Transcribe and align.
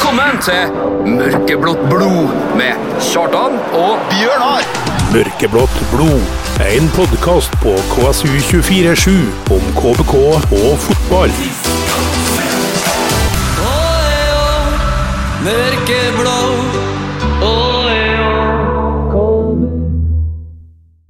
Velkommen 0.00 0.38
til 0.40 0.70
Mørkeblått 1.12 1.80
blod 1.90 2.30
med 2.56 2.78
Kjartan 3.04 3.58
og 3.76 3.98
Bjørnar! 4.08 4.62
Mørkeblått 5.12 5.74
blod. 5.90 6.22
En 6.64 6.88
podkast 6.94 7.52
på 7.60 7.74
KSU247 7.90 9.12
om 9.52 9.66
KBK 9.76 10.14
og 10.56 10.80
fotball. 10.86 11.36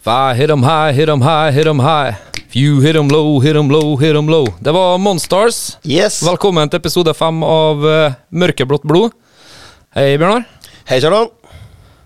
If 0.01 0.07
I 0.09 0.35
hit 0.35 0.51
'em 0.51 0.65
high, 1.81 2.30
If 2.51 2.57
you 2.57 2.81
hit 2.81 2.95
them 2.95 3.07
low, 3.07 3.39
hit 3.39 3.53
them 3.55 3.69
low, 3.71 3.95
hit 3.97 4.13
them 4.13 4.27
low. 4.27 4.45
Det 4.59 4.73
var 4.73 4.99
Monstars. 4.99 5.79
Yes. 5.87 6.17
Velkommen 6.27 6.67
til 6.67 6.81
episode 6.83 7.13
fem 7.15 7.45
av 7.47 7.85
uh, 7.87 8.17
Mørkeblått 8.35 8.83
blod. 8.91 9.15
Hei, 9.95 10.17
Bjørnar. 10.19 10.49
Hei, 10.91 10.99
Kjartan. 10.99 11.31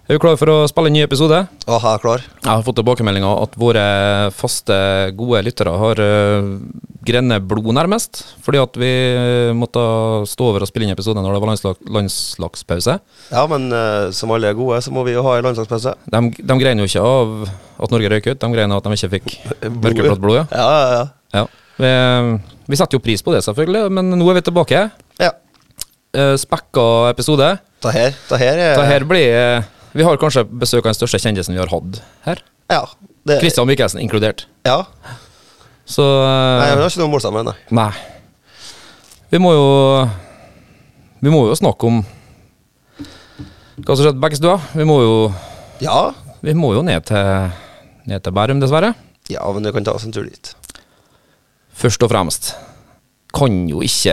Er 0.04 0.18
du 0.18 0.20
klar 0.20 0.34
for 0.36 0.50
å 0.52 0.54
spille 0.68 0.90
en 0.90 0.92
ny 0.98 1.00
episode? 1.00 1.36
Å, 1.48 1.76
jeg 1.80 1.96
er 1.96 2.00
klar. 2.02 2.24
Jeg 2.36 2.44
har 2.50 2.64
fått 2.66 2.76
tilbakemeldinger 2.76 3.38
at 3.40 3.54
våre 3.56 3.84
faste, 4.36 4.77
gode 5.16 5.40
lyttere 5.46 5.72
har 5.80 6.02
uh, 6.04 6.50
grenne 7.08 7.38
blod, 7.40 7.70
nærmest. 7.72 8.20
Fordi 8.44 8.60
at 8.60 8.77
vi 8.77 8.90
eh, 8.90 9.54
måtte 9.56 9.80
stå 10.28 10.50
over 10.50 10.66
og 10.66 10.68
spille 10.68 10.84
inn 10.84 10.92
episode 10.92 11.24
når 11.24 11.32
det 11.32 11.40
var 11.40 11.52
landslag, 11.54 11.80
landslagspause. 11.96 12.98
Ja, 13.32 13.46
men 13.48 13.72
uh, 13.72 14.12
som 14.12 14.36
alle 14.36 14.52
er 14.52 14.60
gode, 14.60 14.82
så 14.84 14.92
må 14.92 15.06
vi 15.08 15.16
jo 15.16 15.24
ha 15.24 15.38
en 15.38 15.48
landslagspause. 15.48 15.96
De, 16.05 16.24
de 16.36 16.60
grein 16.60 16.84
jo 16.84 16.88
ikke 16.91 17.08
av 17.08 17.34
at 17.48 17.96
Norge 17.96 18.12
røyk 18.12 18.28
ut, 18.28 18.41
de 18.44 18.55
grein 18.58 18.77
av 18.77 18.84
at 18.84 18.88
de 18.91 19.00
ikke 19.00 19.12
fikk 19.16 19.34
mørkeblått 19.72 20.20
blod. 20.20 20.42
Ja. 20.42 20.48
Ja, 20.52 20.72
ja, 20.77 20.96
ja. 21.00 21.05
Ja. 21.41 21.46
Vi, 21.80 21.94
vi 22.68 22.77
setter 22.77 23.00
jo 23.00 23.06
pris 23.08 23.24
på 23.24 23.32
det, 23.32 23.41
selvfølgelig, 23.48 23.88
men 23.88 24.12
nå 24.20 24.28
er 24.28 24.42
vi 24.42 24.48
tilbake. 24.50 24.88
ja. 25.24 25.32
Uh, 26.14 26.36
spekka 26.38 27.08
episode. 27.08 27.56
Det 27.82 27.91
her, 27.91 28.12
det 28.28 28.38
her 28.38 28.60
er 28.60 28.77
Det 28.78 28.84
her 28.86 29.05
blir 29.08 29.64
Vi 29.95 30.03
har 30.03 30.19
kanskje 30.19 30.42
besøk 30.48 30.83
av 30.83 30.91
den 30.92 30.98
største 30.98 31.20
kjendisen 31.23 31.55
vi 31.55 31.61
har 31.62 31.70
hatt 31.70 32.00
her. 32.27 32.42
Ja. 32.73 32.83
Det, 33.25 33.39
Christian 33.41 33.69
Michelsen 33.69 34.03
inkludert. 34.03 34.47
Ja. 34.67 34.84
Så 35.87 36.03
eh, 36.03 36.59
Nei, 36.61 36.75
vi 36.75 36.83
har 36.83 36.91
ikke 36.91 37.03
noe 37.05 37.12
mål 37.12 37.23
sammen, 37.23 37.48
nei. 37.48 37.55
Nei. 37.77 37.92
Vi 39.33 39.41
må 39.42 39.53
jo 39.55 39.69
Vi 41.25 41.33
må 41.33 41.45
jo 41.48 41.56
snakke 41.59 41.89
om 41.89 42.03
hva 43.75 43.95
som 43.97 44.05
skjedde 44.05 44.19
på 44.19 44.22
Bekkestua. 44.22 44.59
Vi 44.75 44.87
må 44.87 45.00
jo 45.03 45.15
Ja. 45.83 46.12
Vi 46.45 46.55
må 46.59 46.75
jo 46.77 46.83
ned 46.87 47.06
til 47.09 47.50
Ned 48.05 48.20
til 48.20 48.34
Bærum, 48.37 48.61
dessverre. 48.61 48.92
Ja, 49.33 49.47
men 49.56 49.65
du 49.65 49.70
kan 49.72 49.84
ta 49.87 49.95
oss 49.97 50.05
en 50.05 50.12
tur 50.12 50.27
dit. 50.28 50.50
Først 51.72 52.03
og 52.05 52.11
fremst 52.12 52.50
kan 53.34 53.65
jo 53.70 53.81
ikke 53.83 54.12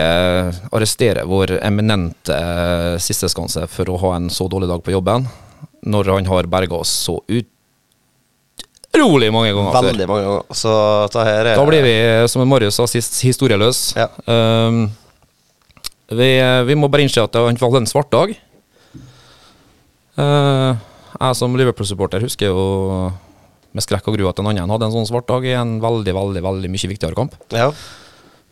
arrestere 0.72 1.26
vår 1.28 1.58
eminente 1.60 2.34
eh, 2.34 2.96
sisteskanse 2.98 3.66
for 3.70 3.92
å 3.92 3.98
ha 4.02 4.14
en 4.16 4.30
så 4.32 4.48
dårlig 4.50 4.70
dag 4.72 4.80
på 4.82 4.94
jobben, 4.96 5.28
når 5.82 6.12
han 6.14 6.28
har 6.30 6.46
berga 6.50 6.78
oss 6.78 6.92
så 7.08 7.16
utrolig 7.26 9.30
mange 9.34 9.52
ganger 9.54 9.74
før. 9.74 9.88
Veldig 9.90 10.08
mange 10.10 10.26
ganger. 10.28 10.56
Så 10.56 10.72
det 11.14 11.24
her 11.26 11.50
er 11.52 11.58
Da 11.58 11.66
blir 11.66 11.82
vi, 11.86 11.96
som 12.30 12.44
Marius 12.48 12.78
sa 12.78 12.86
sist, 12.90 13.18
historieløs. 13.26 13.82
Ja. 13.98 14.08
Um, 14.26 14.84
vi, 16.12 16.30
vi 16.68 16.76
må 16.78 16.90
bare 16.92 17.06
innse 17.06 17.24
at 17.24 17.34
han 17.38 17.58
valgte 17.58 17.82
en 17.82 17.90
svart 17.90 18.10
dag. 18.12 18.34
Uh, 20.18 20.76
jeg 21.16 21.38
som 21.38 21.54
Liverpool-supporter 21.56 22.22
husker 22.24 22.52
jo 22.52 22.64
med 23.72 23.84
skrekk 23.84 24.10
og 24.10 24.18
gru 24.18 24.26
at 24.28 24.40
en 24.42 24.50
annen 24.50 24.72
hadde 24.74 24.90
en 24.90 24.92
sånn 24.92 25.08
svart 25.08 25.24
dag 25.30 25.46
i 25.48 25.54
en 25.56 25.78
veldig, 25.80 26.12
veldig, 26.12 26.42
veldig 26.44 26.70
mye 26.72 26.90
viktigere 26.92 27.16
kamp. 27.16 27.36
Ja. 27.54 27.70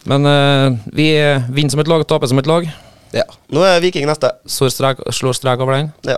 Men 0.09 0.25
uh, 0.25 0.79
vi 0.97 1.11
vinner 1.53 1.75
som 1.75 1.83
et 1.83 1.91
lag, 1.93 2.07
taper 2.09 2.31
som 2.31 2.41
et 2.41 2.49
lag. 2.49 2.65
ja. 3.13 3.27
Nå 3.53 3.61
er 3.67 3.83
Viking 3.85 4.07
neste. 4.09 4.31
Så 4.49 4.71
strek, 4.73 5.03
slår 5.13 5.37
strek 5.37 5.61
over 5.61 5.77
den. 5.77 5.91
Ja. 6.09 6.17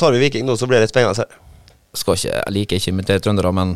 Tar 0.00 0.14
vi 0.14 0.22
Viking 0.22 0.46
nå, 0.48 0.56
så 0.56 0.68
blir 0.68 0.78
det 0.78 0.86
litt 0.86 0.94
spennende 0.94 1.24
her. 1.24 1.40
Skal 1.98 2.16
ikke, 2.16 2.30
jeg 2.32 2.54
liker 2.56 2.78
ikke 2.80 2.92
å 2.92 2.94
imitere 2.94 3.22
trøndere, 3.24 3.52
men 3.56 3.74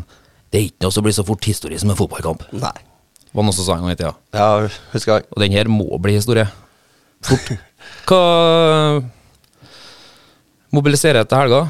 det 0.51 0.59
er 0.59 0.69
ikke 0.69 0.87
noe 0.87 0.95
som 0.95 1.05
blir 1.05 1.15
så 1.15 1.25
fort 1.27 1.45
historie 1.45 1.77
som 1.79 1.91
en 1.93 1.99
fotballkamp. 1.99 2.47
Nei. 2.57 2.73
Var 3.35 3.45
noe 3.45 3.53
som 3.53 3.67
sa 3.67 3.75
en 3.77 3.85
gang 3.85 3.93
i 3.93 3.99
tida. 3.99 4.13
Ja, 4.33 4.49
husker 4.93 5.19
jeg. 5.19 5.27
Og 5.35 5.43
den 5.43 5.53
her 5.53 5.69
må 5.69 5.99
bli 6.01 6.15
historie. 6.17 6.47
Fort. 7.27 7.51
Hva 8.09 8.21
mobiliserer 10.73 11.27
til 11.27 11.39
helga? 11.39 11.65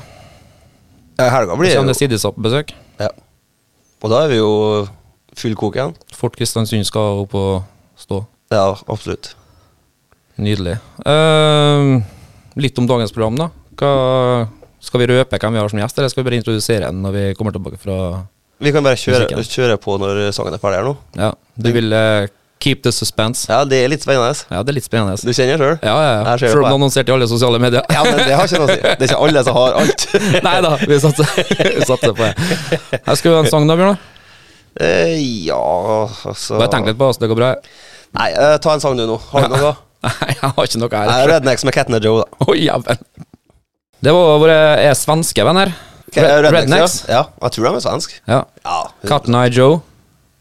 Ja, 1.18 1.30
helga 1.34 1.58
blir 1.58 1.74
Kommer 1.74 1.92
det 1.92 1.98
jo 1.98 2.02
Sidisak 2.06 2.38
på 2.38 2.46
besøk? 2.46 2.76
ja. 3.02 3.10
Og 4.06 4.12
da 4.14 4.20
er 4.24 4.30
vi 4.30 4.38
jo 4.38 4.50
full 5.38 5.56
kok 5.58 5.76
igjen. 5.78 5.96
Fort 6.14 6.36
Kristiansund 6.38 6.86
skal 6.86 7.24
opp 7.24 7.32
og 7.38 7.64
stå. 7.98 8.20
Ja, 8.54 8.76
absolutt. 8.86 9.32
Nydelig. 10.38 10.76
Uh, 11.02 11.98
litt 12.62 12.78
om 12.78 12.86
dagens 12.86 13.14
program, 13.16 13.40
da. 13.42 13.48
Hva, 13.78 14.48
skal 14.82 15.04
vi 15.04 15.10
røpe 15.12 15.40
hvem 15.42 15.54
vi 15.56 15.62
har 15.62 15.70
som 15.70 15.80
gjest, 15.82 16.00
eller 16.00 16.12
skal 16.14 16.24
vi 16.24 16.30
bare 16.30 16.40
introdusere 16.42 16.90
den 16.90 17.04
når 17.04 17.16
vi 17.16 17.28
kommer 17.38 17.56
tilbake 17.56 17.80
fra 17.82 18.00
Vi 18.64 18.74
kan 18.74 18.86
bare 18.86 18.98
kjøre, 18.98 19.44
kjøre 19.44 19.78
på 19.82 19.98
når 20.02 20.28
sangen 20.36 20.58
er 20.58 20.62
ferdig 20.62 20.82
her 20.82 20.90
nå. 20.90 20.96
Ja, 21.18 21.32
du 21.62 21.70
vil 21.76 21.94
uh, 21.94 22.26
keep 22.64 22.82
the 22.86 22.92
suspense? 22.92 23.46
Ja, 23.52 23.64
det 23.70 23.84
er 23.84 23.92
litt 23.92 24.06
spennende. 24.06 24.34
Ja, 24.50 24.62
det 24.66 24.74
er 24.74 24.78
litt 24.80 24.88
spennende. 24.88 25.18
Du 25.22 25.34
kjenner 25.34 25.62
sjøl? 25.62 25.78
Ja, 25.86 25.94
ja, 25.94 26.10
ja. 26.10 26.36
Jeg 26.36 26.54
Selv 26.54 26.64
om 26.64 26.70
du 26.70 26.78
annonsert 26.80 27.10
i 27.10 27.16
alle 27.16 27.30
sosiale 27.30 27.62
medier. 27.62 27.86
Ja, 27.94 28.04
men 28.08 28.22
det 28.24 28.34
har 28.34 28.50
ikke 28.50 28.62
noe 28.64 28.70
å 28.70 28.76
si. 28.76 28.82
Det 28.84 28.96
er 28.98 29.10
ikke 29.12 29.24
alle 29.28 29.44
som 29.48 29.60
har 29.60 29.80
alt. 29.82 30.08
Nei 30.48 30.56
da, 30.66 30.74
vi 30.82 31.02
satser, 31.04 31.34
vi 31.62 31.90
satser 31.90 32.14
på 32.18 32.24
det. 32.24 32.54
Her 32.98 33.20
skal 33.20 33.32
vi 33.32 33.36
ha 33.38 33.44
en 33.46 33.52
sang 33.54 33.70
da, 33.70 33.78
Bjørnar? 33.80 34.00
Uh, 34.78 35.14
ja, 35.48 35.62
altså 36.30 36.58
Bare 36.60 36.70
tenk 36.74 36.90
litt 36.90 37.00
på 37.00 37.10
oss, 37.10 37.22
det 37.22 37.30
går 37.32 37.40
bra. 37.40 37.56
Nei, 38.18 38.30
uh, 38.38 38.56
ta 38.62 38.78
en 38.78 38.84
sang 38.84 38.98
du 38.98 39.06
nå. 39.10 39.18
Har 39.32 39.50
du 39.50 39.58
noe? 39.58 39.74
Nei, 40.06 40.34
jeg 40.36 40.44
har 40.44 40.70
ikke 40.70 40.84
noe 40.84 41.02
her. 41.02 41.32
Rednecks 41.34 41.66
med 41.68 41.78
Catna 41.78 42.02
Joe, 42.04 42.24
da. 42.24 42.46
Oh, 42.46 42.54
jævel. 42.58 43.02
Det 44.04 44.14
var 44.14 44.40
våre 44.42 44.58
er 44.84 44.98
svenske 44.98 45.46
venner. 45.46 45.72
Ok, 46.08 46.18
Red- 46.22 46.46
Rednecks, 46.46 46.56
Rednecks. 46.56 46.98
Ja. 47.10 47.24
jeg 47.42 47.56
tror 47.56 47.68
de 47.68 47.72
er 47.76 47.84
svensk. 47.84 48.14
Ja. 48.30 48.42
Ja, 48.64 48.78
Cotton 49.10 49.36
Eye 49.36 49.52
Joe. 49.52 49.82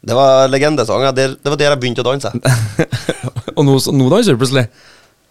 Det 0.07 0.15
var 0.15 0.47
legendesanger. 0.51 1.11
Det, 1.11 1.25
det 1.43 1.51
var 1.51 1.59
der 1.59 1.73
jeg 1.73 1.81
begynte 1.81 2.05
å 2.05 2.07
danse. 2.07 2.31
Og 3.57 3.65
nå, 3.67 3.75
nå 3.97 4.07
danser 4.13 4.37
du 4.37 4.39
plutselig. 4.39 4.67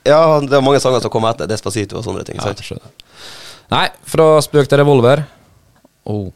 Ja, 0.06 0.20
det 0.42 0.52
var 0.52 0.64
mange 0.66 0.82
sanger 0.82 1.02
som 1.02 1.12
kom 1.14 1.24
etter 1.30 1.48
Despacito 1.50 1.98
og 1.98 2.04
sånne 2.06 2.26
ting. 2.26 2.38
Ja? 2.38 2.78
Nei, 3.72 3.86
fra 4.06 4.28
spøk 4.44 4.68
til 4.70 4.82
revolver. 4.82 5.24
Oh. 6.06 6.28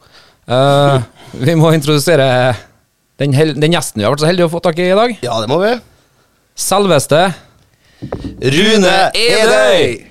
Uh, 0.49 0.99
vi 1.45 1.55
må 1.59 1.71
introdusere 1.75 2.27
den, 3.21 3.35
den 3.35 3.77
gjesten 3.77 4.01
vi 4.01 4.07
har 4.07 4.15
vært 4.15 4.25
så 4.25 4.31
heldige 4.31 4.49
å 4.49 4.53
få 4.55 4.63
tak 4.63 4.79
i 4.81 4.89
i 4.89 4.97
dag. 4.97 5.13
Ja, 5.23 5.37
det 5.43 5.51
må 5.51 5.61
vi. 5.61 5.75
Selveste 6.57 7.27
Rune 8.01 8.95
Edøy! 9.15 10.10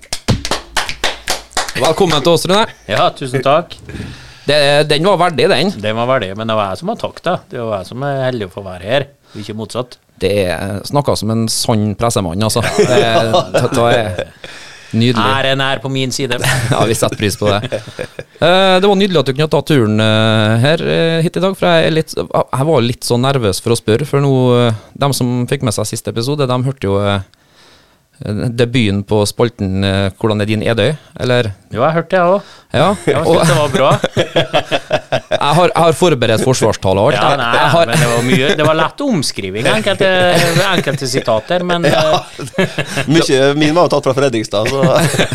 Velkommen 1.78 2.22
til 2.24 2.32
oss, 2.32 2.46
Rune. 2.50 2.64
Ja, 2.90 3.06
tusen 3.14 3.42
takk. 3.44 3.76
Det, 4.48 4.58
den 4.90 5.06
var 5.06 5.18
verdig, 5.20 5.46
den. 5.52 5.70
Den 5.78 5.98
var 5.98 6.08
verdig, 6.10 6.32
men 6.38 6.50
det 6.50 6.56
var 6.58 6.72
jeg 6.72 6.80
som 6.80 6.90
har 6.90 6.98
takk, 6.98 7.20
da. 7.22 7.36
Det 7.50 7.60
var 7.62 7.82
jeg 7.82 7.90
som 7.92 8.06
er 8.06 8.24
heldig 8.26 8.48
å 8.48 8.54
få 8.54 8.64
være 8.66 8.88
her, 8.88 9.06
ikke 9.38 9.54
motsatt. 9.58 10.00
Det 10.20 10.32
er 10.50 10.80
snakka 10.88 11.14
som 11.16 11.30
en 11.32 11.46
sann 11.52 11.94
pressemann, 11.98 12.42
altså. 12.42 12.64
Det, 12.76 12.98
det, 13.54 13.86
er 13.94 14.34
nydelig. 14.90 15.22
Æren 15.22 15.62
er 15.64 15.80
på 15.80 15.92
min 15.92 16.12
side. 16.12 16.40
Ja, 16.74 16.82
vi 16.88 16.96
setter 16.98 17.20
pris 17.20 17.38
på 17.38 17.48
det. 17.48 17.80
Eh, 18.40 18.76
det 18.80 18.88
var 18.88 18.96
nydelig 18.98 19.22
at 19.22 19.30
du 19.30 19.34
kunne 19.34 19.50
ta 19.52 19.60
turen 19.64 20.00
eh, 20.02 20.54
her 20.64 20.84
eh, 20.84 21.18
hit 21.24 21.38
i 21.38 21.44
dag. 21.44 21.56
For 21.56 21.70
jeg, 21.70 21.94
litt, 21.94 22.14
jeg 22.16 22.68
var 22.72 22.84
litt 22.84 23.06
så 23.06 23.20
nervøs 23.20 23.62
for 23.62 23.76
å 23.76 23.78
spørre, 23.78 24.08
for 24.08 24.24
nå 24.24 24.32
De 24.98 25.10
som 25.16 25.44
fikk 25.50 25.64
med 25.66 25.76
seg 25.76 25.88
siste 25.92 26.12
episode, 26.12 26.48
de 26.50 26.64
hørte 26.66 26.90
jo 26.90 26.98
debuten 28.20 29.02
på 29.08 29.22
spalten 29.24 29.84
eh, 29.84 30.10
'Hvordan 30.12 30.42
er 30.42 30.48
din 30.48 30.62
Edøy?' 30.62 30.96
Eller 31.20 31.52
Jo, 31.72 31.80
jeg 31.80 31.92
hørte 31.94 32.10
det, 32.10 32.18
jeg 32.18 32.26
òg. 32.28 32.42
Ja. 32.72 32.88
Jeg 33.06 33.16
Og 33.16 33.36
syntes 33.36 33.48
det 33.48 33.56
var 33.56 33.70
bra. 33.72 33.90
jeg 35.40 35.54
har, 35.56 35.72
jeg 35.74 35.82
har 35.84 35.92
forberedt 35.96 36.44
forsvarstale 36.44 37.00
og 37.00 37.12
alt. 37.12 37.22
Ja, 37.22 37.36
nei, 37.40 37.50
jeg 37.56 37.70
har, 37.74 37.86
men 37.86 37.98
det 37.98 38.10
var 38.10 38.24
mye 38.28 38.54
Det 38.60 38.66
var 38.66 38.78
lett 38.80 39.04
omskriving, 39.06 39.68
enkelte, 39.72 40.10
enkelte 40.68 41.08
sitater, 41.08 41.64
men 41.64 41.88
ja, 41.88 42.24
Mye, 43.14 43.42
min 43.56 43.74
var 43.74 43.88
jo 43.88 43.92
tatt 43.96 44.08
fra 44.10 44.16
Fredrikstad, 44.18 44.68
så 44.68 44.80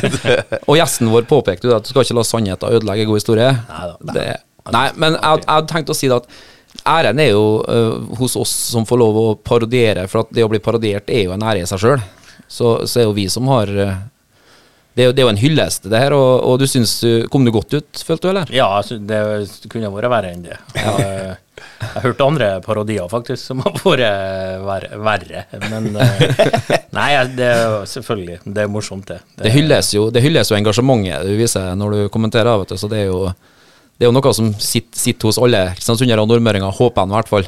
Og 0.70 0.78
gjesten 0.78 1.10
vår 1.10 1.26
påpekte 1.30 1.72
jo 1.72 1.78
at 1.78 1.88
du 1.88 1.90
skal 1.94 2.06
ikke 2.06 2.20
la 2.20 2.26
sannheten 2.28 2.76
ødelegge 2.78 3.08
god 3.10 3.22
historie. 3.22 3.54
Neida. 3.70 4.14
Det, 4.14 4.28
nei, 4.76 4.90
men 4.94 5.18
jeg, 5.18 5.42
jeg 5.42 5.54
hadde 5.56 5.72
tenkt 5.74 5.90
å 5.90 5.98
si 5.98 6.12
det 6.12 6.22
at 6.22 6.30
æren 6.86 7.20
er 7.24 7.32
jo 7.32 7.46
uh, 7.66 8.18
hos 8.20 8.36
oss 8.38 8.52
som 8.76 8.86
får 8.86 9.02
lov 9.02 9.18
å 9.18 9.26
parodiere, 9.42 10.06
for 10.12 10.26
at 10.26 10.36
det 10.36 10.46
å 10.46 10.52
bli 10.52 10.62
parodiert 10.62 11.10
er 11.10 11.26
jo 11.26 11.34
en 11.36 11.46
ære 11.46 11.64
i 11.64 11.70
seg 11.70 11.82
sjøl. 11.82 12.04
Så, 12.48 12.76
så 12.88 13.02
er 13.02 13.08
jo 13.08 13.16
vi 13.18 13.26
som 13.32 13.48
har 13.52 13.72
øh, 13.72 13.96
det, 14.96 15.04
er 15.04 15.10
jo, 15.10 15.14
det 15.16 15.22
er 15.22 15.26
jo 15.26 15.32
en 15.34 15.40
hyllest, 15.42 15.88
det 15.92 16.00
her, 16.00 16.14
og, 16.16 16.44
og 16.48 16.60
du 16.62 16.64
syns 16.72 16.94
øh, 17.04 17.26
Kom 17.32 17.44
du 17.44 17.52
godt 17.52 17.74
ut, 17.76 18.04
følte 18.08 18.28
du, 18.28 18.30
eller? 18.32 18.52
ja, 18.54 18.70
det 18.86 19.68
kunne 19.72 19.92
vært 19.92 20.12
verre 20.14 20.30
enn 20.32 20.46
det. 20.46 20.60
Jeg, 20.78 21.34
jeg 21.56 21.90
har 21.92 22.06
hørt 22.06 22.22
andre 22.24 22.48
parodier, 22.64 23.10
faktisk, 23.12 23.42
som 23.44 23.64
har 23.66 23.76
vært 23.84 24.96
verre. 25.04 25.44
Men 25.68 25.90
eh, 26.00 26.24
Nei, 26.98 27.10
det 27.36 27.50
er 27.50 27.76
selvfølgelig. 27.92 28.40
Det 28.46 28.64
er 28.64 28.72
morsomt, 28.72 29.12
det. 29.12 29.20
Det 29.42 29.52
hylles 29.52 29.92
jo, 29.98 30.08
det 30.16 30.24
hylles 30.24 30.54
jo 30.54 30.60
engasjementet 30.62 31.28
du 31.28 31.36
viser 31.44 31.76
når 31.76 31.98
du 31.98 32.00
kommenterer, 32.14 32.56
vet 32.64 32.72
du, 32.72 32.80
så 32.80 32.92
det 32.92 33.04
er 33.04 33.12
jo 33.12 33.28
det 33.96 34.04
er 34.04 34.10
jo 34.10 34.16
noe 34.16 34.32
som 34.36 34.50
sitter, 34.60 34.98
sitter 35.00 35.30
hos 35.30 35.38
alle 35.40 35.62
kristiansundere 35.76 36.24
og 36.24 36.28
nordmøringer, 36.28 36.72
håper 36.76 37.04
jeg 37.04 37.12
i 37.12 37.16
hvert 37.16 37.30
fall. 37.32 37.46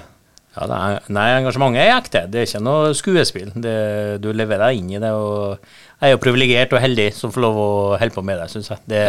Ja, 0.57 0.67
er, 0.73 1.03
nei, 1.13 1.25
engasjementet 1.37 1.83
er 1.83 1.95
ekte. 1.95 2.21
Det 2.31 2.41
er 2.41 2.47
ikke 2.49 2.63
noe 2.65 2.93
skuespill. 2.97 3.51
Det, 3.53 3.75
du 4.23 4.31
lever 4.33 4.63
deg 4.63 4.79
inn 4.79 4.95
i 4.95 5.01
det. 5.01 5.11
og 5.13 5.59
Jeg 6.01 6.09
er 6.09 6.15
jo 6.15 6.21
privilegert 6.23 6.73
og 6.73 6.81
heldig 6.81 7.11
som 7.13 7.33
får 7.33 7.45
lov 7.45 7.59
å 7.61 7.69
holde 8.01 8.15
på 8.15 8.23
med 8.25 8.41
det, 8.41 8.49
syns 8.53 8.71
jeg. 8.73 8.81
Det, 8.89 9.03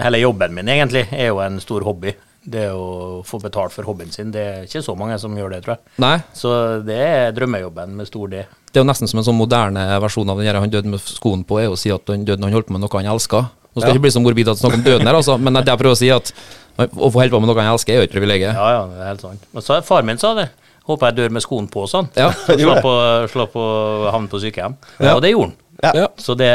Hele 0.00 0.22
jobben 0.22 0.54
min 0.56 0.70
egentlig 0.72 1.02
er 1.12 1.28
jo 1.28 1.40
en 1.44 1.58
stor 1.60 1.84
hobby. 1.84 2.14
Det 2.42 2.64
å 2.74 3.20
få 3.28 3.38
betalt 3.42 3.74
for 3.74 3.86
hobbyen 3.86 4.10
sin. 4.10 4.32
Det 4.34 4.42
er 4.42 4.62
ikke 4.66 4.82
så 4.82 4.94
mange 4.98 5.18
som 5.20 5.36
gjør 5.36 5.52
det, 5.52 5.60
tror 5.62 5.76
jeg. 5.76 5.82
Nei, 6.02 6.16
Så 6.34 6.52
det 6.82 6.96
er 6.98 7.34
drømmejobben 7.36 7.92
med 8.00 8.08
stor 8.08 8.32
D. 8.32 8.40
det 8.72 8.80
er 8.80 8.82
jo 8.82 8.88
nesten 8.88 9.10
som 9.10 9.20
en 9.20 9.26
sånn 9.28 9.38
moderne 9.38 9.84
versjon 10.02 10.32
av 10.32 10.40
den 10.40 10.48
her 10.48 10.58
han 10.58 10.72
døde 10.72 10.88
med 10.90 11.04
skoen 11.04 11.44
på, 11.44 11.60
er 11.60 11.68
å 11.70 11.76
si 11.78 11.92
at 11.92 12.08
han 12.08 12.24
døde 12.24 12.40
når 12.40 12.50
han 12.50 12.56
holdt 12.58 12.70
på 12.70 12.76
med 12.78 12.82
noe 12.82 12.98
han 12.98 13.12
elska. 13.14 13.44
Nå 13.72 13.80
skal 13.80 13.88
det 13.88 13.96
ikke 13.96 14.04
bli 14.04 14.12
som 14.12 14.26
morbid 14.26 14.50
at 14.52 14.60
snakke 14.60 14.80
om 14.80 14.84
døden 14.84 15.08
her, 15.08 15.16
altså, 15.16 15.38
men 15.40 15.56
det 15.56 15.70
jeg 15.72 15.80
prøver 15.80 15.96
å 15.96 16.00
si, 16.02 16.10
at 16.12 16.32
å 16.76 17.08
få 17.12 17.20
holde 17.20 17.32
på 17.32 17.40
med 17.40 17.48
noe 17.48 17.62
han 17.62 17.72
elsker, 17.72 17.94
er 17.94 18.02
jo 18.02 18.08
et 18.08 18.12
privilegium. 18.12 18.52
Ja, 18.56 18.68
ja, 18.76 18.82
det 18.90 19.00
er 19.00 19.10
helt 19.12 19.24
sant. 19.24 19.48
Men 19.52 19.64
så 19.64 19.80
far 19.86 20.04
min 20.08 20.20
sa 20.20 20.34
det. 20.36 20.50
Håper 20.88 21.12
jeg 21.12 21.20
dør 21.20 21.34
med 21.36 21.44
skoen 21.44 21.68
på 21.70 21.86
sånn. 21.86 22.08
Ja. 22.18 22.32
Slå 22.48 22.78
på, 22.82 22.92
slå 23.30 23.46
på 23.52 23.64
havn 24.10 24.26
på 24.28 24.40
sykehjem. 24.42 24.74
Ja. 24.98 25.14
Og 25.14 25.22
det 25.22 25.30
gjorde 25.34 25.52
han. 25.52 25.58
Ja. 25.82 26.06
Så 26.16 26.34
det, 26.38 26.50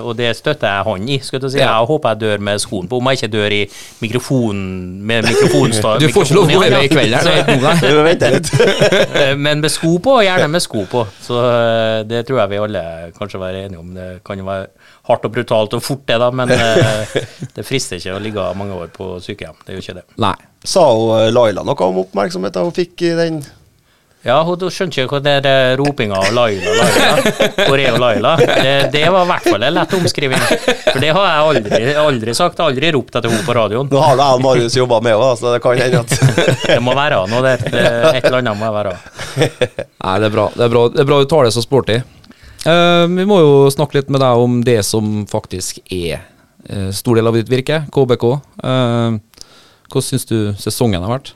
og 0.00 0.14
det 0.16 0.30
støtter 0.38 0.70
jeg 0.70 0.84
han 0.86 1.08
i. 1.08 1.18
Skal 1.20 1.42
jeg, 1.42 1.50
si. 1.52 1.58
Ja. 1.60 1.74
jeg 1.74 1.88
håper 1.90 2.14
jeg 2.14 2.20
dør 2.22 2.44
med 2.46 2.60
skoen 2.62 2.88
på, 2.88 3.00
om 3.02 3.10
jeg 3.10 3.18
ikke 3.20 3.32
dør 3.34 3.54
i 3.56 3.60
mikrofonen 4.00 5.02
med 5.08 5.28
mikrofonstav. 5.28 5.98
Du 6.00 6.06
får 6.12 6.28
ikke 6.28 6.36
lov 6.38 6.46
å 6.46 6.52
gå 6.52 6.60
over 6.62 6.86
i 6.86 6.92
kveld 6.92 7.16
her. 7.18 7.82
Du 7.82 8.00
litt. 8.08 8.52
Eh, 9.22 9.34
Men 9.36 9.60
med 9.60 9.72
sko 9.72 9.96
på, 10.02 10.14
gjerne 10.24 10.48
med 10.48 10.64
sko 10.64 10.86
på. 10.88 11.04
Så 11.20 11.36
eh, 11.42 11.98
det 12.08 12.22
tror 12.28 12.42
jeg 12.42 12.52
vi 12.54 12.62
alle 12.64 12.84
kanskje 13.18 13.40
være 13.42 13.66
enige 13.66 13.82
om. 13.82 13.92
Det 13.96 14.08
kan 14.24 14.40
jo 14.40 14.48
være 14.48 14.70
hardt 15.08 15.24
og 15.26 15.32
brutalt 15.34 15.72
og 15.74 15.82
fort, 15.82 16.04
det, 16.06 16.18
da, 16.22 16.28
men 16.30 16.52
eh, 16.54 17.16
det 17.56 17.64
frister 17.66 17.98
ikke 17.98 18.14
å 18.18 18.22
ligge 18.22 18.44
mange 18.58 18.76
år 18.78 18.92
på 18.94 19.16
sykehjem. 19.24 19.58
Det 19.66 19.74
gjør 19.74 19.86
ikke 19.86 19.98
det. 19.98 20.06
Nei. 20.22 20.36
Sa 20.62 20.84
hun 20.94 21.16
eh, 21.18 21.32
Laila 21.34 21.64
noe 21.66 21.88
om 21.88 22.04
oppmerksomheten 22.04 22.68
hun 22.68 22.76
fikk 22.76 23.02
i 23.08 23.16
den? 23.18 23.42
Ja, 24.22 24.36
hun 24.46 24.54
hun 24.62 24.70
skjønte 24.70 25.02
ikke 25.02 25.18
hva 25.18 25.40
det 25.42 25.54
ropinga 25.80 26.14
av 26.14 26.28
Laila, 26.30 26.74
Laila. 26.78 27.46
Hvor 27.66 27.80
er 27.82 27.96
Laila? 27.98 28.36
Det, 28.38 28.74
det 28.94 29.02
var 29.10 29.24
i 29.24 29.30
hvert 29.32 29.48
fall 29.48 29.64
en 29.66 29.74
lett 29.74 29.96
omskriving. 29.98 30.44
For 30.84 31.02
det 31.02 31.10
har 31.16 31.26
jeg 31.26 31.48
aldri, 31.48 31.80
aldri 32.04 32.34
sagt. 32.38 32.62
Aldri 32.62 32.92
ropt 32.94 33.18
etter 33.18 33.32
henne 33.32 33.42
på 33.42 33.56
radioen. 33.58 33.90
Nå 33.90 34.04
har 34.04 34.14
da 34.20 34.28
jeg 34.30 34.38
og 34.38 34.44
Marius 34.46 34.78
jobba 34.78 35.00
med 35.02 35.16
henne, 35.16 35.32
så 35.40 35.56
det 35.56 35.58
kan 35.64 35.82
hende 35.82 36.04
at 36.04 36.62
Det 36.68 36.78
må 36.86 36.94
være 36.94 37.18
noe 37.34 37.42
der. 37.48 37.66
Et 38.14 38.22
eller 38.22 38.38
annet 38.44 38.62
må 38.62 38.70
jeg 38.70 38.76
være. 38.78 38.94
Nei, 40.06 40.14
det 40.22 40.30
er 40.30 40.36
bra. 40.38 40.46
Det 40.54 40.68
er 40.68 40.74
bra, 40.76 40.86
det 40.94 41.02
er 41.02 41.10
bra 41.10 41.18
du 41.24 41.30
tar 41.34 41.50
det 41.50 41.56
så 41.58 41.66
sporty. 41.66 41.98
Eh, 42.62 43.06
vi 43.10 43.26
må 43.26 43.40
jo 43.42 43.54
snakke 43.74 43.98
litt 43.98 44.10
med 44.12 44.22
deg 44.22 44.42
om 44.44 44.60
det 44.66 44.80
som 44.86 45.24
faktisk 45.30 45.80
er 45.90 46.22
uh, 46.70 46.90
stor 46.94 47.18
del 47.18 47.26
av 47.26 47.34
ditt 47.38 47.50
virke, 47.50 47.82
KBK. 47.90 48.26
Uh, 48.62 49.18
hvordan 49.90 50.08
syns 50.08 50.28
du 50.30 50.36
sesongen 50.60 51.02
har 51.02 51.16
vært? 51.18 51.34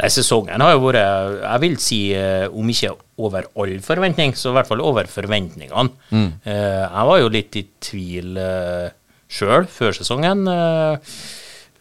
Nei, 0.00 0.08
Sesongen 0.08 0.62
har 0.64 0.72
jo 0.72 0.80
vært, 0.86 0.98
jeg 1.42 1.60
vil 1.62 1.74
si, 1.82 1.98
eh, 2.16 2.46
om 2.48 2.70
ikke 2.72 2.94
over 3.22 3.44
all 3.60 3.74
forventning, 3.84 4.32
så 4.34 4.50
i 4.50 4.56
hvert 4.56 4.70
fall 4.70 4.80
over 4.82 5.06
forventningene. 5.10 5.92
Eh, 6.10 6.84
jeg 6.88 7.08
var 7.10 7.20
jo 7.20 7.28
litt 7.32 7.58
i 7.60 7.64
tvil 7.84 8.40
uh, 8.40 8.88
sjøl 9.28 9.68
før 9.70 9.92
sesongen. 9.98 10.46
Eh, 10.48 11.12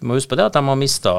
du 0.01 0.07
må 0.09 0.15
huske 0.17 0.31
på 0.31 0.37
det 0.39 0.47
at 0.49 0.55
de 0.57 0.61
har 0.65 0.77
mista 0.79 1.11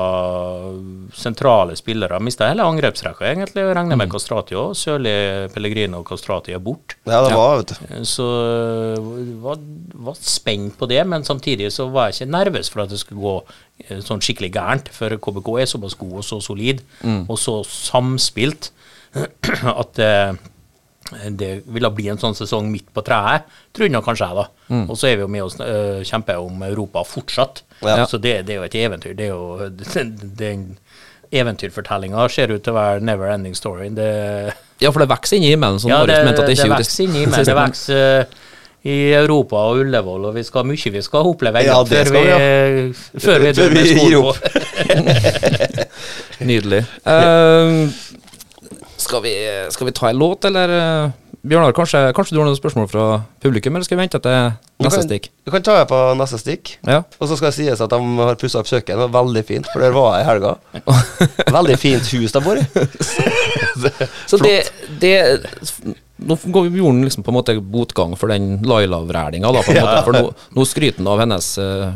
sentrale 1.14 1.76
spillere. 1.78 2.18
Mista 2.18 2.48
hele 2.50 2.64
angrepsrekka, 2.66 3.28
egentlig. 3.28 3.62
Jeg 3.62 3.76
regner 3.78 3.98
med 4.00 4.10
Kastrati 4.10 4.56
òg. 4.58 4.72
Sørli, 4.74 5.12
Pellegrino 5.54 6.00
og 6.00 6.08
Kastrati 6.08 6.50
er 6.56 6.58
borte. 6.58 6.98
Ja, 7.06 7.20
det 7.22 7.36
var, 7.38 7.60
vet 7.60 7.76
du. 7.76 7.92
Så 8.10 8.26
var, 9.44 9.62
var 10.08 10.18
spent 10.18 10.74
på 10.80 10.90
det, 10.90 10.98
men 11.06 11.22
samtidig 11.22 11.70
så 11.70 11.86
var 11.94 12.10
jeg 12.10 12.24
ikke 12.24 12.34
nervøs 12.34 12.72
for 12.74 12.82
at 12.82 12.90
det 12.90 12.98
skulle 12.98 13.22
gå 13.22 13.36
eh, 13.86 14.02
sånn 14.02 14.24
skikkelig 14.24 14.50
gærent. 14.58 14.90
For 14.98 15.14
KBK 15.14 15.52
er 15.62 15.70
såpass 15.70 15.94
god 16.02 16.18
og 16.18 16.26
så 16.26 16.40
solid, 16.42 16.82
og 17.22 17.38
så 17.38 17.60
samspilt, 17.70 18.72
at 19.82 20.02
eh, 20.02 20.34
det 21.38 21.50
ville 21.66 21.90
bli 21.94 22.08
en 22.12 22.20
sånn 22.20 22.36
sesong 22.36 22.70
midt 22.72 22.88
på 22.94 23.04
treet, 23.06 23.48
tror 23.74 23.88
jeg 23.88 24.04
kanskje 24.04 24.28
jeg, 24.28 24.38
da. 24.38 24.80
Og 24.88 24.98
så 24.98 25.10
er 25.10 25.18
vi 25.18 25.26
jo 25.26 25.30
med 25.32 25.44
og 25.44 25.62
uh, 25.62 26.02
kjemper 26.06 26.40
om 26.42 26.62
Europa 26.66 27.04
fortsatt. 27.08 27.62
Ja. 27.82 28.06
Så 28.08 28.20
det, 28.22 28.38
det 28.48 28.56
er 28.56 28.62
jo 28.62 28.68
et 28.68 28.78
eventyr. 28.78 29.16
Det 29.18 29.28
er 29.28 29.32
jo 29.34 29.70
den 30.42 30.66
eventyrfortellinga 31.32 32.28
ser 32.32 32.52
ut 32.52 32.62
til 32.64 32.74
å 32.74 32.78
være 32.78 33.04
never 33.04 33.32
ending 33.32 33.56
story. 33.56 33.88
Det 33.96 34.08
Ja, 34.82 34.90
for 34.90 35.00
det 35.02 35.08
vokser 35.12 35.38
inni 35.38 35.52
himmelen, 35.52 35.80
som 35.80 35.92
ja, 35.92 36.02
det, 36.08 36.22
mente 36.26 36.42
at 36.42 36.48
det 36.48 36.56
det 36.56 36.64
ikke 36.64 36.76
vokser 36.76 37.04
inni 37.06 37.26
meg. 37.30 37.46
Det 37.46 37.56
vokser 37.56 38.24
uh, 38.26 38.40
i 38.82 38.96
Europa 39.14 39.60
og 39.70 39.84
Ullevål, 39.84 40.24
og 40.30 40.34
vi 40.34 40.42
skal 40.42 40.66
mye 40.66 40.90
vi 40.96 41.02
skal 41.06 41.28
oppleve 41.30 41.62
Ja, 41.62 41.78
det 41.86 42.00
før, 42.00 42.10
skal 42.10 42.24
vi, 42.26 42.32
vi, 43.46 43.52
før 43.54 43.76
vi 43.76 43.84
gir 43.86 44.00
skoen 44.00 44.24
på. 44.26 44.32
Nydelig. 46.50 46.82
Eh, 47.06 47.70
skal, 49.02 49.22
vi, 49.24 49.32
skal 49.74 49.88
vi 49.90 49.92
ta 49.96 50.08
en 50.10 50.18
låt, 50.22 50.44
eller? 50.48 50.72
eh, 50.78 51.18
Bjørnar, 51.42 51.72
kanskje, 51.74 52.00
kanskje 52.14 52.36
du 52.36 52.38
har 52.38 52.46
noen 52.46 52.54
spørsmål 52.58 52.84
fra 52.86 53.04
publikum, 53.42 53.74
eller 53.74 53.82
skal 53.82 53.96
vi 53.98 54.02
vente 54.04 54.18
til 54.22 54.52
neste 54.84 55.00
kan- 55.00 55.08
stikk? 55.08 55.24
Du 55.42 55.50
kan 55.50 55.64
ta 55.66 55.74
det 55.80 55.88
på 55.90 55.98
neste 56.20 56.38
stikk. 56.38 56.76
Ja. 56.86 57.00
Og 57.18 57.26
så 57.26 57.34
skal 57.40 57.50
det 57.50 57.56
sies 57.56 57.82
at 57.82 57.90
de 57.90 57.98
har 58.20 58.38
pussa 58.38 58.60
opp 58.62 58.70
kjøkkenet. 58.70 59.00
Det 59.02 59.08
var 59.10 59.24
veldig 59.26 59.42
fint, 59.48 59.66
for 59.72 59.82
der 59.82 59.90
var 59.96 60.20
jeg 60.20 60.22
i 60.22 60.28
helga. 60.30 60.52
Veldig 61.58 61.78
fint 61.82 62.12
hus 62.14 62.36
de 62.36 62.44
bor 62.46 62.60
i. 62.62 62.64
Så 64.30 64.38
det, 64.38 64.54
det 65.02 65.14
Nå 66.28 66.36
gjorde 66.44 66.86
han 66.86 67.02
liksom 67.04 67.24
på 67.26 67.32
en 67.32 67.36
måte 67.36 67.54
botgang 67.60 68.14
for 68.18 68.32
den 68.32 68.58
Laila-vrælinga, 68.66 69.50
da, 69.54 69.62
på 69.64 69.74
en 69.74 69.80
måte. 69.84 70.00
For 70.06 70.16
nå, 70.16 70.32
nå 70.56 70.66
skryter 70.68 71.02
han 71.02 71.10
av 71.12 71.22
hennes 71.22 71.48
uh, 71.60 71.92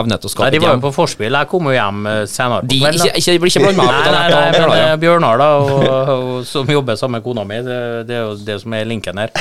evne 0.00 0.18
til 0.20 0.30
å 0.30 0.32
skape 0.32 0.50
hjem. 0.50 0.56
de 0.56 0.62
var 0.64 0.78
jo 0.78 0.82
på 0.86 0.92
forspill. 0.94 1.36
Jeg 1.38 1.50
kom 1.50 1.68
jo 1.70 1.74
hjem 1.74 2.06
eh, 2.06 2.20
senere 2.30 2.64
på 2.64 2.70
De, 2.70 2.80
kvelden. 2.84 3.06
ikke, 3.10 3.22
ikke, 3.22 3.36
blir 3.42 3.52
ikke 3.52 3.62
blant 3.66 3.80
meg 3.80 3.90
Nei, 3.90 4.00
nei, 4.00 4.12
nei, 4.14 4.40
men 4.40 4.56
Bjørnar, 4.56 4.82
eh, 4.84 4.96
Bjørnar, 5.04 5.42
da, 5.42 5.48
og, 5.58 5.86
og, 6.14 6.32
som 6.48 6.74
jobber 6.76 6.98
sammen 7.00 7.18
med 7.18 7.26
kona 7.26 7.46
mi, 7.48 7.60
det, 7.66 7.78
det 8.08 8.18
er 8.18 8.26
jo 8.28 8.34
det 8.46 8.58
som 8.62 8.76
er 8.78 8.88
linken 8.88 9.22
her. 9.22 9.34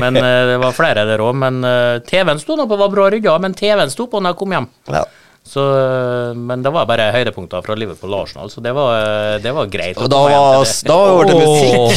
Men 0.00 0.20
det 0.20 0.58
var 0.62 0.76
flere 0.76 1.06
der 1.08 1.24
òg. 1.24 1.36
Men 1.40 1.60
TV-en 2.08 2.40
sto 2.42 2.56
nå 2.58 2.68
på, 2.70 2.80
var 2.80 2.92
bra 2.92 3.10
rydda, 3.12 3.36
men 3.42 3.56
TV-en 3.58 3.92
sto 3.92 4.08
på 4.10 4.22
når 4.22 4.34
jeg 4.34 4.40
kom 4.40 4.56
hjem. 4.56 4.70
Ja. 4.94 5.04
Så, 5.40 5.62
eh, 5.76 6.34
men 6.36 6.62
det 6.62 6.70
var 6.70 6.84
bare 6.86 7.08
høydepunkter 7.10 7.64
fra 7.64 7.74
Liverpool 7.74 8.12
og 8.14 8.26
Arsenal, 8.26 8.50
så 8.52 8.60
det 8.62 8.70
var, 8.76 8.90
eh, 9.00 9.38
det 9.42 9.50
var 9.56 9.66
greit. 9.72 9.96
Og 9.98 10.10
da 10.12 10.18
var, 10.22 10.60
det. 10.62 10.90
over 10.94 11.24
til 11.26 11.40
musikk. 11.40 11.96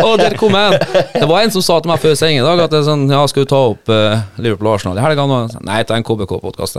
Å, 0.00 0.16
der 0.16 0.36
kom 0.40 0.54
jeg. 0.56 0.78
Det 1.18 1.26
var 1.28 1.42
en 1.42 1.50
som 1.52 1.64
sa 1.66 1.80
til 1.82 1.90
meg 1.90 2.00
før 2.00 2.14
sending 2.16 2.38
i 2.38 2.44
dag 2.46 2.62
at 2.64 2.72
det 2.72 2.78
er 2.80 2.86
sånn, 2.86 3.02
ja, 3.10 3.20
skal 3.28 3.44
du 3.44 3.50
ta 3.50 3.60
opp 3.74 3.92
uh, 3.92 4.22
Liverpool 4.40 4.70
og 4.70 4.78
Arsenal 4.78 4.96
i 4.96 5.04
helga? 5.04 5.26
nå? 5.26 5.40
Nei, 5.66 5.82
det 5.82 5.92
er 5.92 5.98
en 5.98 6.06
KBK-podkast. 6.06 6.78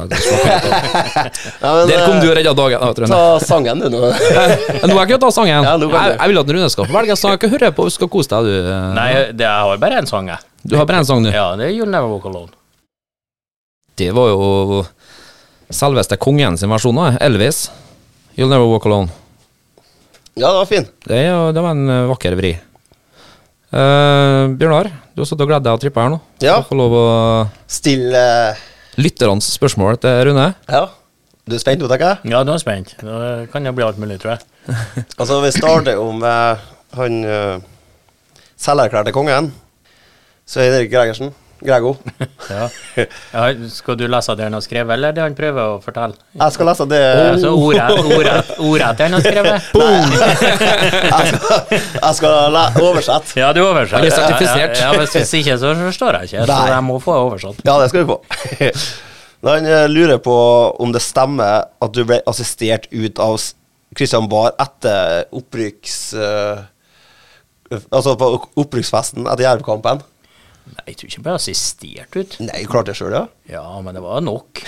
Der 1.62 2.06
kom 2.08 2.18
du 2.24 2.30
og 2.32 2.36
redda 2.40 2.56
dagen. 2.58 2.82
da, 2.82 3.06
Ta 3.12 3.20
sangen, 3.44 3.84
du, 3.84 3.90
nå. 3.92 4.00
Nå 4.88 4.96
har 4.96 5.04
jeg 5.04 5.12
ikke 5.12 5.20
tatt 5.28 5.36
sangen. 5.36 5.62
Ja, 5.68 5.76
jeg, 5.76 6.16
jeg 6.16 6.32
vil 6.32 6.42
at 6.42 6.56
Rune 6.56 6.72
skal 6.74 6.90
få 6.90 6.96
velge 6.96 7.14
en 7.14 7.22
sang. 7.22 7.36
Hva 7.38 7.52
hører 7.54 7.68
jeg 7.70 7.78
på? 7.78 7.86
Du 7.86 7.94
skal 8.00 8.10
kose 8.18 8.34
deg, 8.34 8.50
du. 8.50 8.72
Nei, 8.98 9.12
det, 9.36 9.46
jeg 9.46 9.70
har 9.70 9.86
bare 9.86 10.02
én 10.02 10.10
sang, 10.10 10.32
jeg. 10.32 10.42
Du 10.64 10.80
har 10.80 10.90
bare 10.90 11.04
en 11.04 11.12
sang, 11.12 11.22
du. 11.22 11.30
Ja, 11.30 11.52
det 11.60 11.70
er 11.70 11.76
You'll 11.76 11.92
Never 11.92 12.10
Walk 12.16 12.26
Alone. 12.32 12.61
Det 14.02 14.16
var 14.18 14.32
jo 14.32 14.82
selveste 15.70 16.18
kongen 16.18 16.58
sin 16.58 16.72
versjon 16.72 16.98
av 16.98 17.20
Elvis. 17.22 17.68
You'll 18.34 18.50
Never 18.50 18.66
Walk 18.66 18.88
Alone. 18.90 19.12
Ja, 20.34 20.48
det 20.48 20.58
var 20.58 20.66
fin. 20.66 20.88
Det, 21.06 21.20
det 21.54 21.62
var 21.62 21.76
en 21.76 21.90
eh, 21.92 22.08
vakker 22.10 22.36
vri. 22.40 22.56
Uh, 23.72 24.52
Bjørnar, 24.58 24.90
du 25.14 25.22
har 25.22 25.28
stått 25.30 25.44
og 25.46 25.52
gledet 25.52 25.68
deg 25.68 25.78
og 25.78 25.84
trippa 25.84 26.08
her 26.08 26.14
nå. 26.16 26.18
Ja. 26.44 26.58
Du 26.60 26.68
får 26.72 26.80
lov 26.80 26.96
å 26.98 27.04
Stille 27.72 28.24
eh, 28.50 28.64
Lytternes 29.00 29.52
spørsmål 29.54 30.00
til 30.02 30.18
Rune. 30.32 30.48
Ja. 30.66 30.88
Du 31.46 31.56
er 31.56 31.62
spent 31.62 31.84
tenker 31.84 32.08
jeg? 32.08 32.32
Ja, 32.34 32.42
du 32.48 32.52
er 32.56 32.64
spent. 32.64 32.96
Nå 33.06 33.20
kan 33.54 33.68
det 33.68 33.76
bli 33.78 33.86
alt 33.86 34.02
mulig, 34.02 34.18
tror 34.24 34.34
jeg. 34.34 34.48
Altså, 35.20 35.38
vi 35.46 35.54
starter 35.54 36.00
jo 36.00 36.10
med 36.16 36.66
han 36.98 37.22
uh, 37.24 37.62
selverklærte 38.60 39.14
kongen. 39.16 39.54
Svein 40.50 40.74
Erik 40.74 40.92
Gregersen. 40.92 41.32
Grego. 41.62 41.96
Ja. 42.52 42.66
Ja, 43.32 43.44
skal 43.72 43.96
du 43.96 44.04
lese 44.12 44.34
det 44.36 44.44
han 44.44 44.56
har 44.58 44.64
skrevet, 44.66 44.92
eller 44.96 45.14
det 45.16 45.22
han 45.24 45.36
prøver 45.38 45.76
å 45.76 45.78
fortelle? 45.80 46.18
Jeg 46.36 46.56
skal 46.56 46.68
lese 46.68 46.88
det 46.90 47.00
Altså 47.30 47.52
ordet 47.62 48.90
det 48.98 49.06
han 49.06 49.16
har 49.16 49.24
skrevet? 49.24 49.70
Jeg 51.12 51.28
skal, 51.32 51.78
jeg 52.02 52.16
skal 52.18 52.82
oversette. 52.82 53.38
Ja, 53.40 53.52
du 53.56 53.62
oversetter. 53.64 54.02
Han 54.02 54.08
er 54.08 54.16
sertifisert. 54.16 54.76
Ja, 54.82 54.90
ja, 54.90 55.00
hvis, 55.00 55.14
hvis 55.16 55.34
ikke, 55.40 55.56
så 55.62 55.72
forstår 55.78 56.18
jeg 56.18 56.30
ikke. 56.30 56.44
Så 56.50 56.58
Nei. 56.58 56.72
jeg 56.74 56.84
må 56.88 56.98
få 57.04 57.16
oversatt. 57.28 57.62
Ja, 57.68 57.78
det 57.82 57.90
skal 57.92 58.04
vi 58.04 58.08
få. 58.12 58.18
Når 59.42 59.58
han 59.58 59.70
eh, 59.70 59.86
lurer 59.90 60.22
på 60.22 60.36
om 60.82 60.94
det 60.94 61.02
stemmer 61.04 61.70
at 61.82 61.96
du 61.96 62.04
ble 62.08 62.20
assistert 62.30 62.88
ut 62.92 63.22
av 63.22 63.38
Christian 63.98 64.30
Bahr 64.32 64.54
etter 64.62 65.26
opprykks... 65.36 65.98
Uh, 66.18 66.68
altså 67.90 68.18
på 68.20 68.30
opprykksfesten 68.60 69.28
etter 69.28 69.48
Jerv-kampen. 69.48 70.02
Nei, 70.72 70.84
jeg 70.92 70.98
tror 70.98 71.08
ikke 71.10 71.18
jeg 71.18 71.24
ble 71.26 71.34
assistert 71.36 72.16
ut. 72.16 72.36
Nei, 72.46 72.60
klarte 72.70 72.92
det 72.92 72.98
sjøl, 73.00 73.16
ja. 73.16 73.24
Ja, 73.52 73.64
men 73.84 73.98
det 73.98 74.04
var 74.06 74.22
nok. 74.24 74.62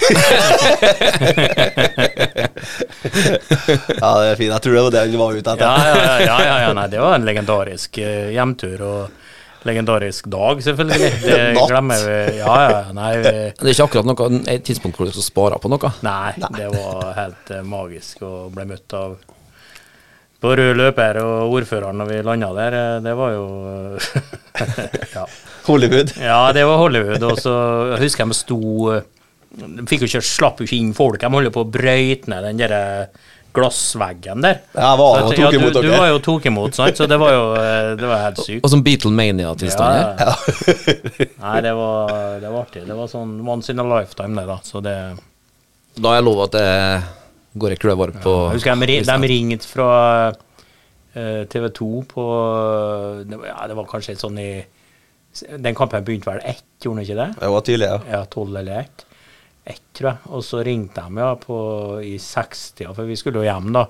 Ja, 4.03 4.09
det 4.19 4.29
er 4.31 4.38
fint. 4.39 4.51
Jeg 4.51 4.62
tror 4.63 4.73
det 4.73 4.83
var 4.85 4.93
det 4.93 5.01
han 5.03 5.17
var 5.19 5.35
ute 5.35 5.53
etter. 5.53 5.63
Ja, 5.63 5.75
ja, 5.83 5.95
ja, 6.23 6.38
ja, 6.43 6.55
ja, 6.63 6.71
nei, 6.77 6.85
det 6.91 7.01
var 7.01 7.17
en 7.17 7.27
legendarisk 7.27 8.00
uh, 8.00 8.29
hjemtur 8.33 8.83
og 8.88 9.67
legendarisk 9.67 10.27
dag, 10.31 10.63
selvfølgelig. 10.63 11.12
Det 11.23 11.67
glemmer 11.69 12.07
vi. 12.07 12.17
Ja, 12.39 12.55
ja, 12.67 12.81
nei, 12.95 13.12
vi, 13.19 13.33
Det 13.59 13.69
er 13.69 13.75
ikke 13.75 13.88
akkurat 13.89 14.09
noe 14.09 14.41
et 14.51 14.65
tidspunkt 14.67 15.00
hvor 15.00 15.07
du 15.07 15.13
skal 15.15 15.27
spare 15.27 15.59
på 15.63 15.71
noe. 15.71 15.93
nei, 16.03 16.33
det 16.57 16.67
var 16.73 17.13
helt 17.19 17.53
uh, 17.53 17.62
magisk 17.67 18.25
å 18.27 18.33
bli 18.53 18.67
møtt 18.73 18.97
av 19.00 19.17
på 20.43 20.51
rød 20.59 20.75
løper 20.75 21.21
og 21.23 21.53
ordføreren 21.55 22.01
når 22.01 22.09
vi 22.09 22.15
landa 22.27 22.50
der, 22.57 22.75
eh, 22.75 23.01
det 23.05 23.13
var 23.15 23.29
jo 23.31 23.43
ja. 25.15 25.23
Hollywood. 25.67 26.13
ja, 26.29 26.39
det 26.55 26.63
var 26.67 26.77
Hollywood. 26.82 27.24
Og 27.29 27.39
så 27.41 27.53
husker 28.01 28.24
jeg 28.25 28.32
vi 28.34 28.39
sto 28.39 28.60
De 29.53 29.86
fikk 29.89 30.03
jo 30.05 30.10
ikke 30.10 30.24
slapp 30.25 30.60
jo 30.62 30.65
ikke 30.67 30.79
inn 30.82 30.93
folk. 30.98 31.20
De 31.22 31.29
holdt 31.29 31.53
på 31.53 31.63
å 31.63 31.70
brøyte 31.70 32.32
ned 32.34 32.48
den 32.48 32.62
der 32.63 32.74
eh, 32.74 33.29
glassveggen 33.53 34.41
der. 34.41 34.62
Jeg 34.74 34.98
var 34.98 35.03
og 35.03 35.17
Så 35.20 35.25
at- 35.27 35.36
tok 35.38 35.43
ja, 35.46 35.51
imot 35.60 35.75
du, 35.77 35.82
du 35.86 35.91
var 35.93 36.08
jo 36.10 36.20
tok 36.25 36.46
imot, 36.50 36.74
sant? 36.74 36.98
så 36.98 37.05
det 37.10 37.20
var 37.22 37.36
jo 37.36 37.43
eh, 37.60 37.89
det 38.00 38.08
var 38.10 38.24
helt 38.24 38.41
sykt. 38.41 38.63
Og 38.65 38.72
sånn 38.74 38.82
Beatlemania-tilstand 38.88 40.00
Ja, 40.00 40.08
Ja. 40.25 41.27
Nei, 41.43 41.60
det 41.62 41.74
var, 41.77 42.15
det 42.41 42.50
var 42.50 42.63
artig. 42.63 42.86
Det 42.89 42.98
var 42.98 43.12
sånn 43.12 43.36
once 43.46 43.70
in 43.70 43.84
a 43.84 43.86
lifetime, 43.86 44.34
det, 44.39 44.48
da. 44.50 44.58
Så 44.65 44.82
det 44.82 44.96
Da 46.01 46.15
er 46.15 46.17
jeg 46.22 46.25
lov 46.25 46.41
at 46.48 46.58
det 46.58 46.65
går 47.62 47.75
ei 47.75 47.82
klø 47.84 47.93
varmt 48.00 48.17
på 48.24 48.34
Jeg 48.50 48.58
husker 48.58 48.88
de, 48.89 49.00
de 49.05 49.29
ringte 49.29 49.70
fra 49.70 49.89
eh, 51.13 51.43
TV 51.46 51.70
2 51.77 51.89
på 52.10 52.24
det 53.29 53.38
var, 53.38 53.48
ja, 53.51 53.67
det 53.70 53.77
var 53.77 53.86
kanskje 53.91 54.17
sånn 54.17 54.39
i 54.41 54.50
Den 55.57 55.75
kampen 55.75 56.05
begynte 56.05 56.29
vel 56.29 56.43
ett, 56.45 56.65
gjorde 56.83 57.01
den 57.01 57.07
ikke 57.07 57.17
det? 57.17 57.29
Det 57.39 57.51
var 57.55 57.65
tidlig, 57.65 57.89
ja. 57.89 57.99
Ja, 58.11 58.21
tolv 58.29 58.57
eller 58.59 58.83
ett. 58.83 59.05
Ett, 59.65 59.81
tror 59.95 60.09
jeg. 60.11 60.31
Og 60.35 60.43
så 60.45 60.63
ringte 60.65 61.01
de 61.01 61.23
ja, 61.23 61.31
på, 61.39 61.57
i 62.05 62.17
sekstida, 62.21 62.93
for 62.93 63.09
vi 63.09 63.17
skulle 63.17 63.41
jo 63.41 63.47
hjem, 63.47 63.71
da. 63.75 63.87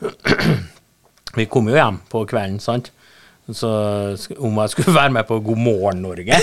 Vi 1.36 1.44
kom 1.46 1.68
jo 1.70 1.76
hjem 1.76 2.00
på 2.10 2.24
kvelden, 2.26 2.56
sant. 2.58 2.88
Så 3.54 3.68
om 4.38 4.58
jeg 4.62 4.70
skulle 4.72 4.94
være 5.00 5.12
med 5.14 5.26
på 5.28 5.38
God 5.42 5.58
morgen 5.58 6.02
Norge 6.04 6.36